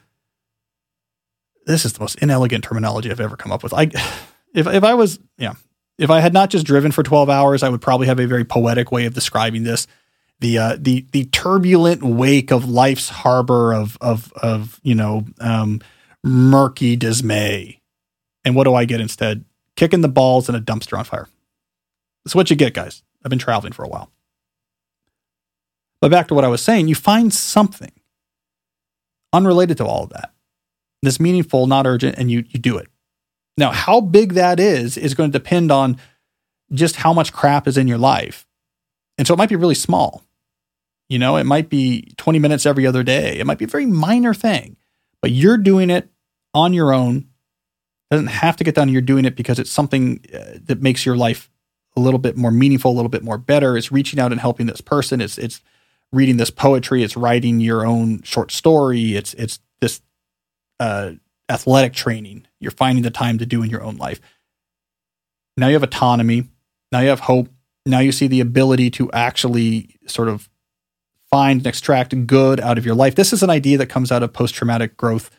This 1.65 1.85
is 1.85 1.93
the 1.93 1.99
most 1.99 2.15
inelegant 2.15 2.63
terminology 2.63 3.11
I've 3.11 3.19
ever 3.19 3.37
come 3.37 3.51
up 3.51 3.63
with. 3.63 3.73
I, 3.73 3.83
if 4.53 4.67
if 4.67 4.83
I 4.83 4.93
was, 4.93 5.19
yeah, 5.37 5.53
if 6.01 6.09
I 6.09 6.19
had 6.19 6.33
not 6.33 6.49
just 6.49 6.65
driven 6.65 6.91
for 6.91 7.03
12 7.03 7.29
hours, 7.29 7.61
I 7.61 7.69
would 7.69 7.79
probably 7.79 8.07
have 8.07 8.19
a 8.19 8.25
very 8.25 8.43
poetic 8.43 8.91
way 8.91 9.05
of 9.05 9.13
describing 9.13 9.63
this. 9.63 9.85
The 10.39 10.57
uh, 10.57 10.77
the 10.79 11.05
the 11.11 11.25
turbulent 11.25 12.01
wake 12.01 12.49
of 12.51 12.67
life's 12.67 13.09
harbor 13.09 13.71
of 13.71 13.99
of 14.01 14.33
of 14.33 14.79
you 14.81 14.95
know 14.95 15.25
um, 15.39 15.79
murky 16.23 16.95
dismay, 16.95 17.79
and 18.43 18.55
what 18.55 18.63
do 18.63 18.73
I 18.73 18.85
get 18.85 18.99
instead? 18.99 19.45
Kicking 19.75 20.01
the 20.01 20.09
balls 20.09 20.49
in 20.49 20.55
a 20.55 20.59
dumpster 20.59 20.97
on 20.97 21.05
fire. 21.05 21.27
That's 22.25 22.33
what 22.33 22.49
you 22.49 22.55
get, 22.55 22.73
guys. 22.73 23.03
I've 23.23 23.29
been 23.29 23.37
traveling 23.37 23.71
for 23.71 23.85
a 23.85 23.87
while. 23.87 24.11
But 26.01 26.09
back 26.09 26.27
to 26.29 26.33
what 26.33 26.43
I 26.43 26.47
was 26.47 26.63
saying, 26.63 26.87
you 26.87 26.95
find 26.95 27.31
something 27.31 27.91
unrelated 29.31 29.77
to 29.77 29.85
all 29.85 30.05
of 30.05 30.09
that 30.09 30.33
that's 31.03 31.19
meaningful, 31.19 31.67
not 31.67 31.85
urgent, 31.85 32.17
and 32.17 32.31
you 32.31 32.43
you 32.49 32.59
do 32.59 32.79
it. 32.79 32.90
Now, 33.61 33.71
how 33.71 34.01
big 34.01 34.33
that 34.33 34.59
is 34.59 34.97
is 34.97 35.13
going 35.13 35.31
to 35.31 35.37
depend 35.37 35.71
on 35.71 35.97
just 36.73 36.95
how 36.95 37.13
much 37.13 37.31
crap 37.31 37.67
is 37.67 37.77
in 37.77 37.87
your 37.87 37.99
life. 37.99 38.47
And 39.19 39.27
so 39.27 39.35
it 39.35 39.37
might 39.37 39.49
be 39.49 39.55
really 39.55 39.75
small. 39.75 40.23
You 41.09 41.19
know, 41.19 41.37
it 41.37 41.43
might 41.43 41.69
be 41.69 42.11
20 42.17 42.39
minutes 42.39 42.65
every 42.65 42.87
other 42.87 43.03
day. 43.03 43.37
It 43.37 43.45
might 43.45 43.59
be 43.59 43.65
a 43.65 43.67
very 43.67 43.85
minor 43.85 44.33
thing, 44.33 44.77
but 45.21 45.29
you're 45.29 45.57
doing 45.57 45.91
it 45.91 46.09
on 46.55 46.73
your 46.73 46.91
own. 46.91 47.17
It 48.09 48.15
doesn't 48.15 48.27
have 48.27 48.57
to 48.57 48.63
get 48.63 48.73
done. 48.73 48.89
You're 48.89 49.01
doing 49.03 49.25
it 49.25 49.35
because 49.35 49.59
it's 49.59 49.69
something 49.69 50.25
uh, 50.33 50.57
that 50.65 50.81
makes 50.81 51.05
your 51.05 51.15
life 51.15 51.47
a 51.95 51.99
little 51.99 52.17
bit 52.17 52.37
more 52.37 52.51
meaningful, 52.51 52.91
a 52.91 52.95
little 52.95 53.09
bit 53.09 53.23
more 53.23 53.37
better. 53.37 53.77
It's 53.77 53.91
reaching 53.91 54.19
out 54.19 54.31
and 54.31 54.41
helping 54.41 54.65
this 54.65 54.81
person. 54.81 55.21
It's 55.21 55.37
it's 55.37 55.61
reading 56.11 56.37
this 56.37 56.49
poetry. 56.49 57.03
It's 57.03 57.15
writing 57.15 57.59
your 57.59 57.85
own 57.85 58.23
short 58.23 58.51
story. 58.51 59.15
It's 59.15 59.35
it's 59.35 59.59
this 59.81 60.01
uh, 60.79 61.11
athletic 61.51 61.93
training 61.93 62.47
you're 62.61 62.71
finding 62.71 63.03
the 63.03 63.11
time 63.11 63.39
to 63.39 63.45
do 63.45 63.63
in 63.63 63.69
your 63.69 63.83
own 63.83 63.97
life. 63.97 64.21
Now 65.57 65.67
you 65.67 65.73
have 65.73 65.83
autonomy. 65.83 66.47
Now 66.91 66.99
you 66.99 67.09
have 67.09 67.21
hope. 67.21 67.49
Now 67.85 67.99
you 67.99 68.11
see 68.11 68.27
the 68.27 68.39
ability 68.39 68.91
to 68.91 69.11
actually 69.11 69.97
sort 70.05 70.29
of 70.29 70.47
find 71.29 71.59
and 71.59 71.67
extract 71.67 72.27
good 72.27 72.59
out 72.59 72.77
of 72.77 72.85
your 72.85 72.95
life. 72.95 73.15
This 73.15 73.33
is 73.33 73.41
an 73.41 73.49
idea 73.49 73.77
that 73.79 73.87
comes 73.87 74.11
out 74.11 74.21
of 74.21 74.31
post 74.31 74.53
traumatic 74.53 74.95
growth, 74.95 75.31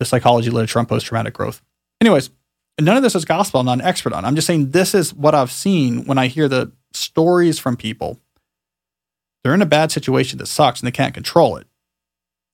the 0.00 0.04
psychology 0.04 0.50
literature 0.50 0.80
on 0.80 0.86
post 0.86 1.06
traumatic 1.06 1.34
growth. 1.34 1.62
Anyways, 2.00 2.30
none 2.80 2.96
of 2.96 3.02
this 3.02 3.14
is 3.14 3.24
gospel. 3.24 3.60
I'm 3.60 3.66
not 3.66 3.78
an 3.78 3.84
expert 3.84 4.12
on. 4.12 4.24
I'm 4.24 4.34
just 4.34 4.46
saying 4.46 4.72
this 4.72 4.94
is 4.94 5.14
what 5.14 5.34
I've 5.34 5.52
seen 5.52 6.04
when 6.06 6.18
I 6.18 6.26
hear 6.26 6.48
the 6.48 6.72
stories 6.92 7.58
from 7.58 7.76
people. 7.76 8.18
They're 9.42 9.54
in 9.54 9.62
a 9.62 9.66
bad 9.66 9.92
situation 9.92 10.38
that 10.38 10.46
sucks 10.46 10.80
and 10.80 10.86
they 10.86 10.92
can't 10.92 11.14
control 11.14 11.56
it 11.56 11.68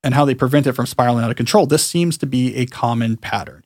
and 0.02 0.14
how 0.14 0.24
they 0.24 0.34
prevent 0.34 0.66
it 0.66 0.72
from 0.72 0.86
spiraling 0.86 1.24
out 1.24 1.30
of 1.30 1.36
control. 1.36 1.66
This 1.66 1.86
seems 1.86 2.16
to 2.18 2.26
be 2.26 2.56
a 2.56 2.66
common 2.66 3.16
pattern. 3.16 3.64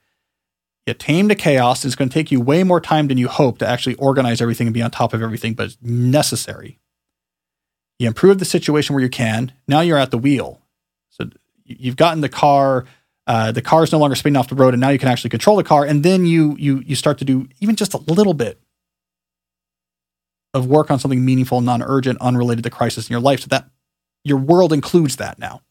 You 0.86 0.94
tame 0.94 1.28
the 1.28 1.34
chaos. 1.34 1.84
It's 1.84 1.94
going 1.94 2.10
to 2.10 2.14
take 2.14 2.30
you 2.30 2.40
way 2.40 2.62
more 2.62 2.80
time 2.80 3.08
than 3.08 3.16
you 3.16 3.28
hope 3.28 3.58
to 3.58 3.66
actually 3.66 3.94
organize 3.94 4.42
everything 4.42 4.66
and 4.66 4.74
be 4.74 4.82
on 4.82 4.90
top 4.90 5.14
of 5.14 5.22
everything, 5.22 5.54
but 5.54 5.66
it's 5.66 5.78
necessary. 5.80 6.78
You 7.98 8.08
improve 8.08 8.38
the 8.38 8.44
situation 8.44 8.94
where 8.94 9.02
you 9.02 9.08
can. 9.08 9.52
Now 9.66 9.80
you're 9.80 9.98
at 9.98 10.10
the 10.10 10.18
wheel. 10.18 10.60
So 11.10 11.30
you've 11.64 11.96
gotten 11.96 12.20
the 12.20 12.28
car. 12.28 12.84
Uh, 13.26 13.52
the 13.52 13.62
car 13.62 13.84
is 13.84 13.92
no 13.92 13.98
longer 13.98 14.16
spinning 14.16 14.36
off 14.36 14.48
the 14.48 14.54
road, 14.54 14.74
and 14.74 14.80
now 14.80 14.90
you 14.90 14.98
can 14.98 15.08
actually 15.08 15.30
control 15.30 15.56
the 15.56 15.64
car. 15.64 15.84
And 15.84 16.02
then 16.02 16.26
you 16.26 16.56
you 16.58 16.82
you 16.84 16.96
start 16.96 17.18
to 17.18 17.24
do 17.24 17.48
even 17.60 17.76
just 17.76 17.94
a 17.94 17.98
little 17.98 18.34
bit 18.34 18.60
of 20.52 20.66
work 20.66 20.90
on 20.90 20.98
something 20.98 21.24
meaningful, 21.24 21.60
non-urgent, 21.60 22.20
unrelated 22.20 22.64
to 22.64 22.70
crisis 22.70 23.08
in 23.08 23.12
your 23.14 23.20
life. 23.22 23.40
So 23.40 23.46
that 23.48 23.70
your 24.24 24.38
world 24.38 24.72
includes 24.72 25.16
that 25.16 25.38
now 25.38 25.62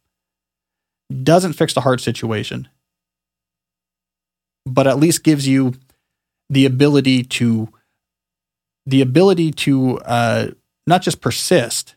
doesn't 1.13 1.53
fix 1.53 1.73
the 1.73 1.81
heart 1.81 2.01
situation, 2.01 2.67
but 4.65 4.87
at 4.87 4.99
least 4.99 5.23
gives 5.23 5.47
you 5.47 5.73
the 6.49 6.65
ability 6.65 7.23
to 7.23 7.69
the 8.85 9.01
ability 9.01 9.51
to 9.51 9.99
uh, 9.99 10.47
not 10.85 11.01
just 11.01 11.21
persist, 11.21 11.95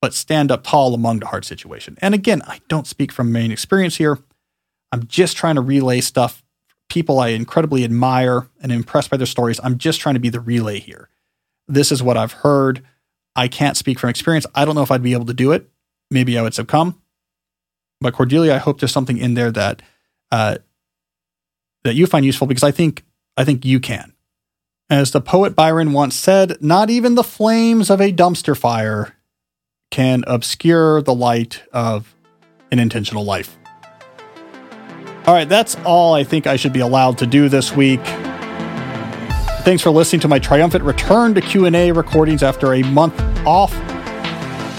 but 0.00 0.14
stand 0.14 0.50
up 0.50 0.62
tall 0.62 0.94
among 0.94 1.20
the 1.20 1.26
hard 1.26 1.44
situation. 1.44 1.96
And 2.00 2.14
again, 2.14 2.42
I 2.46 2.60
don't 2.68 2.86
speak 2.86 3.10
from 3.10 3.32
main 3.32 3.50
experience 3.50 3.96
here. 3.96 4.18
I'm 4.92 5.06
just 5.06 5.36
trying 5.36 5.56
to 5.56 5.60
relay 5.60 6.00
stuff. 6.00 6.44
People 6.88 7.18
I 7.18 7.28
incredibly 7.28 7.82
admire 7.82 8.48
and 8.60 8.70
impressed 8.70 9.10
by 9.10 9.16
their 9.16 9.26
stories. 9.26 9.58
I'm 9.64 9.78
just 9.78 10.00
trying 10.00 10.14
to 10.14 10.20
be 10.20 10.28
the 10.28 10.40
relay 10.40 10.78
here. 10.78 11.08
This 11.66 11.90
is 11.90 12.02
what 12.02 12.16
I've 12.16 12.32
heard. 12.32 12.84
I 13.34 13.48
can't 13.48 13.76
speak 13.76 13.98
from 13.98 14.10
experience. 14.10 14.46
I 14.54 14.64
don't 14.64 14.74
know 14.74 14.82
if 14.82 14.90
I'd 14.90 15.02
be 15.02 15.14
able 15.14 15.26
to 15.26 15.34
do 15.34 15.50
it. 15.50 15.68
Maybe 16.10 16.38
I 16.38 16.42
would 16.42 16.54
succumb. 16.54 17.00
But 18.04 18.12
Cordelia, 18.12 18.54
I 18.54 18.58
hope 18.58 18.80
there's 18.80 18.92
something 18.92 19.16
in 19.16 19.32
there 19.32 19.50
that 19.50 19.80
uh, 20.30 20.56
that 21.84 21.94
you 21.94 22.06
find 22.06 22.26
useful 22.26 22.46
because 22.46 22.62
I 22.62 22.70
think 22.70 23.02
I 23.38 23.46
think 23.46 23.64
you 23.64 23.80
can. 23.80 24.12
As 24.90 25.12
the 25.12 25.22
poet 25.22 25.56
Byron 25.56 25.94
once 25.94 26.14
said, 26.14 26.58
not 26.60 26.90
even 26.90 27.14
the 27.14 27.24
flames 27.24 27.88
of 27.88 28.02
a 28.02 28.12
dumpster 28.12 28.54
fire 28.54 29.16
can 29.90 30.22
obscure 30.26 31.00
the 31.00 31.14
light 31.14 31.62
of 31.72 32.14
an 32.70 32.78
intentional 32.78 33.24
life. 33.24 33.56
All 35.26 35.32
right, 35.32 35.48
that's 35.48 35.74
all 35.86 36.12
I 36.12 36.24
think 36.24 36.46
I 36.46 36.56
should 36.56 36.74
be 36.74 36.80
allowed 36.80 37.16
to 37.18 37.26
do 37.26 37.48
this 37.48 37.72
week. 37.72 38.04
Thanks 39.64 39.82
for 39.82 39.88
listening 39.88 40.20
to 40.20 40.28
my 40.28 40.38
triumphant 40.38 40.84
return 40.84 41.32
to 41.36 41.40
Q&A 41.40 41.90
recordings 41.90 42.42
after 42.42 42.74
a 42.74 42.82
month 42.82 43.18
off. 43.46 43.72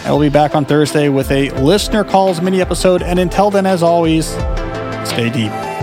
I 0.06 0.12
will 0.12 0.20
be 0.20 0.30
back 0.30 0.54
on 0.54 0.66
Thursday 0.66 1.10
with 1.10 1.32
a 1.32 1.50
listener 1.60 2.04
calls 2.04 2.40
mini 2.40 2.62
episode 2.62 3.02
and 3.02 3.18
until 3.18 3.50
then 3.50 3.66
as 3.66 3.82
always, 3.82 4.28
stay 5.04 5.32
deep. 5.34 5.75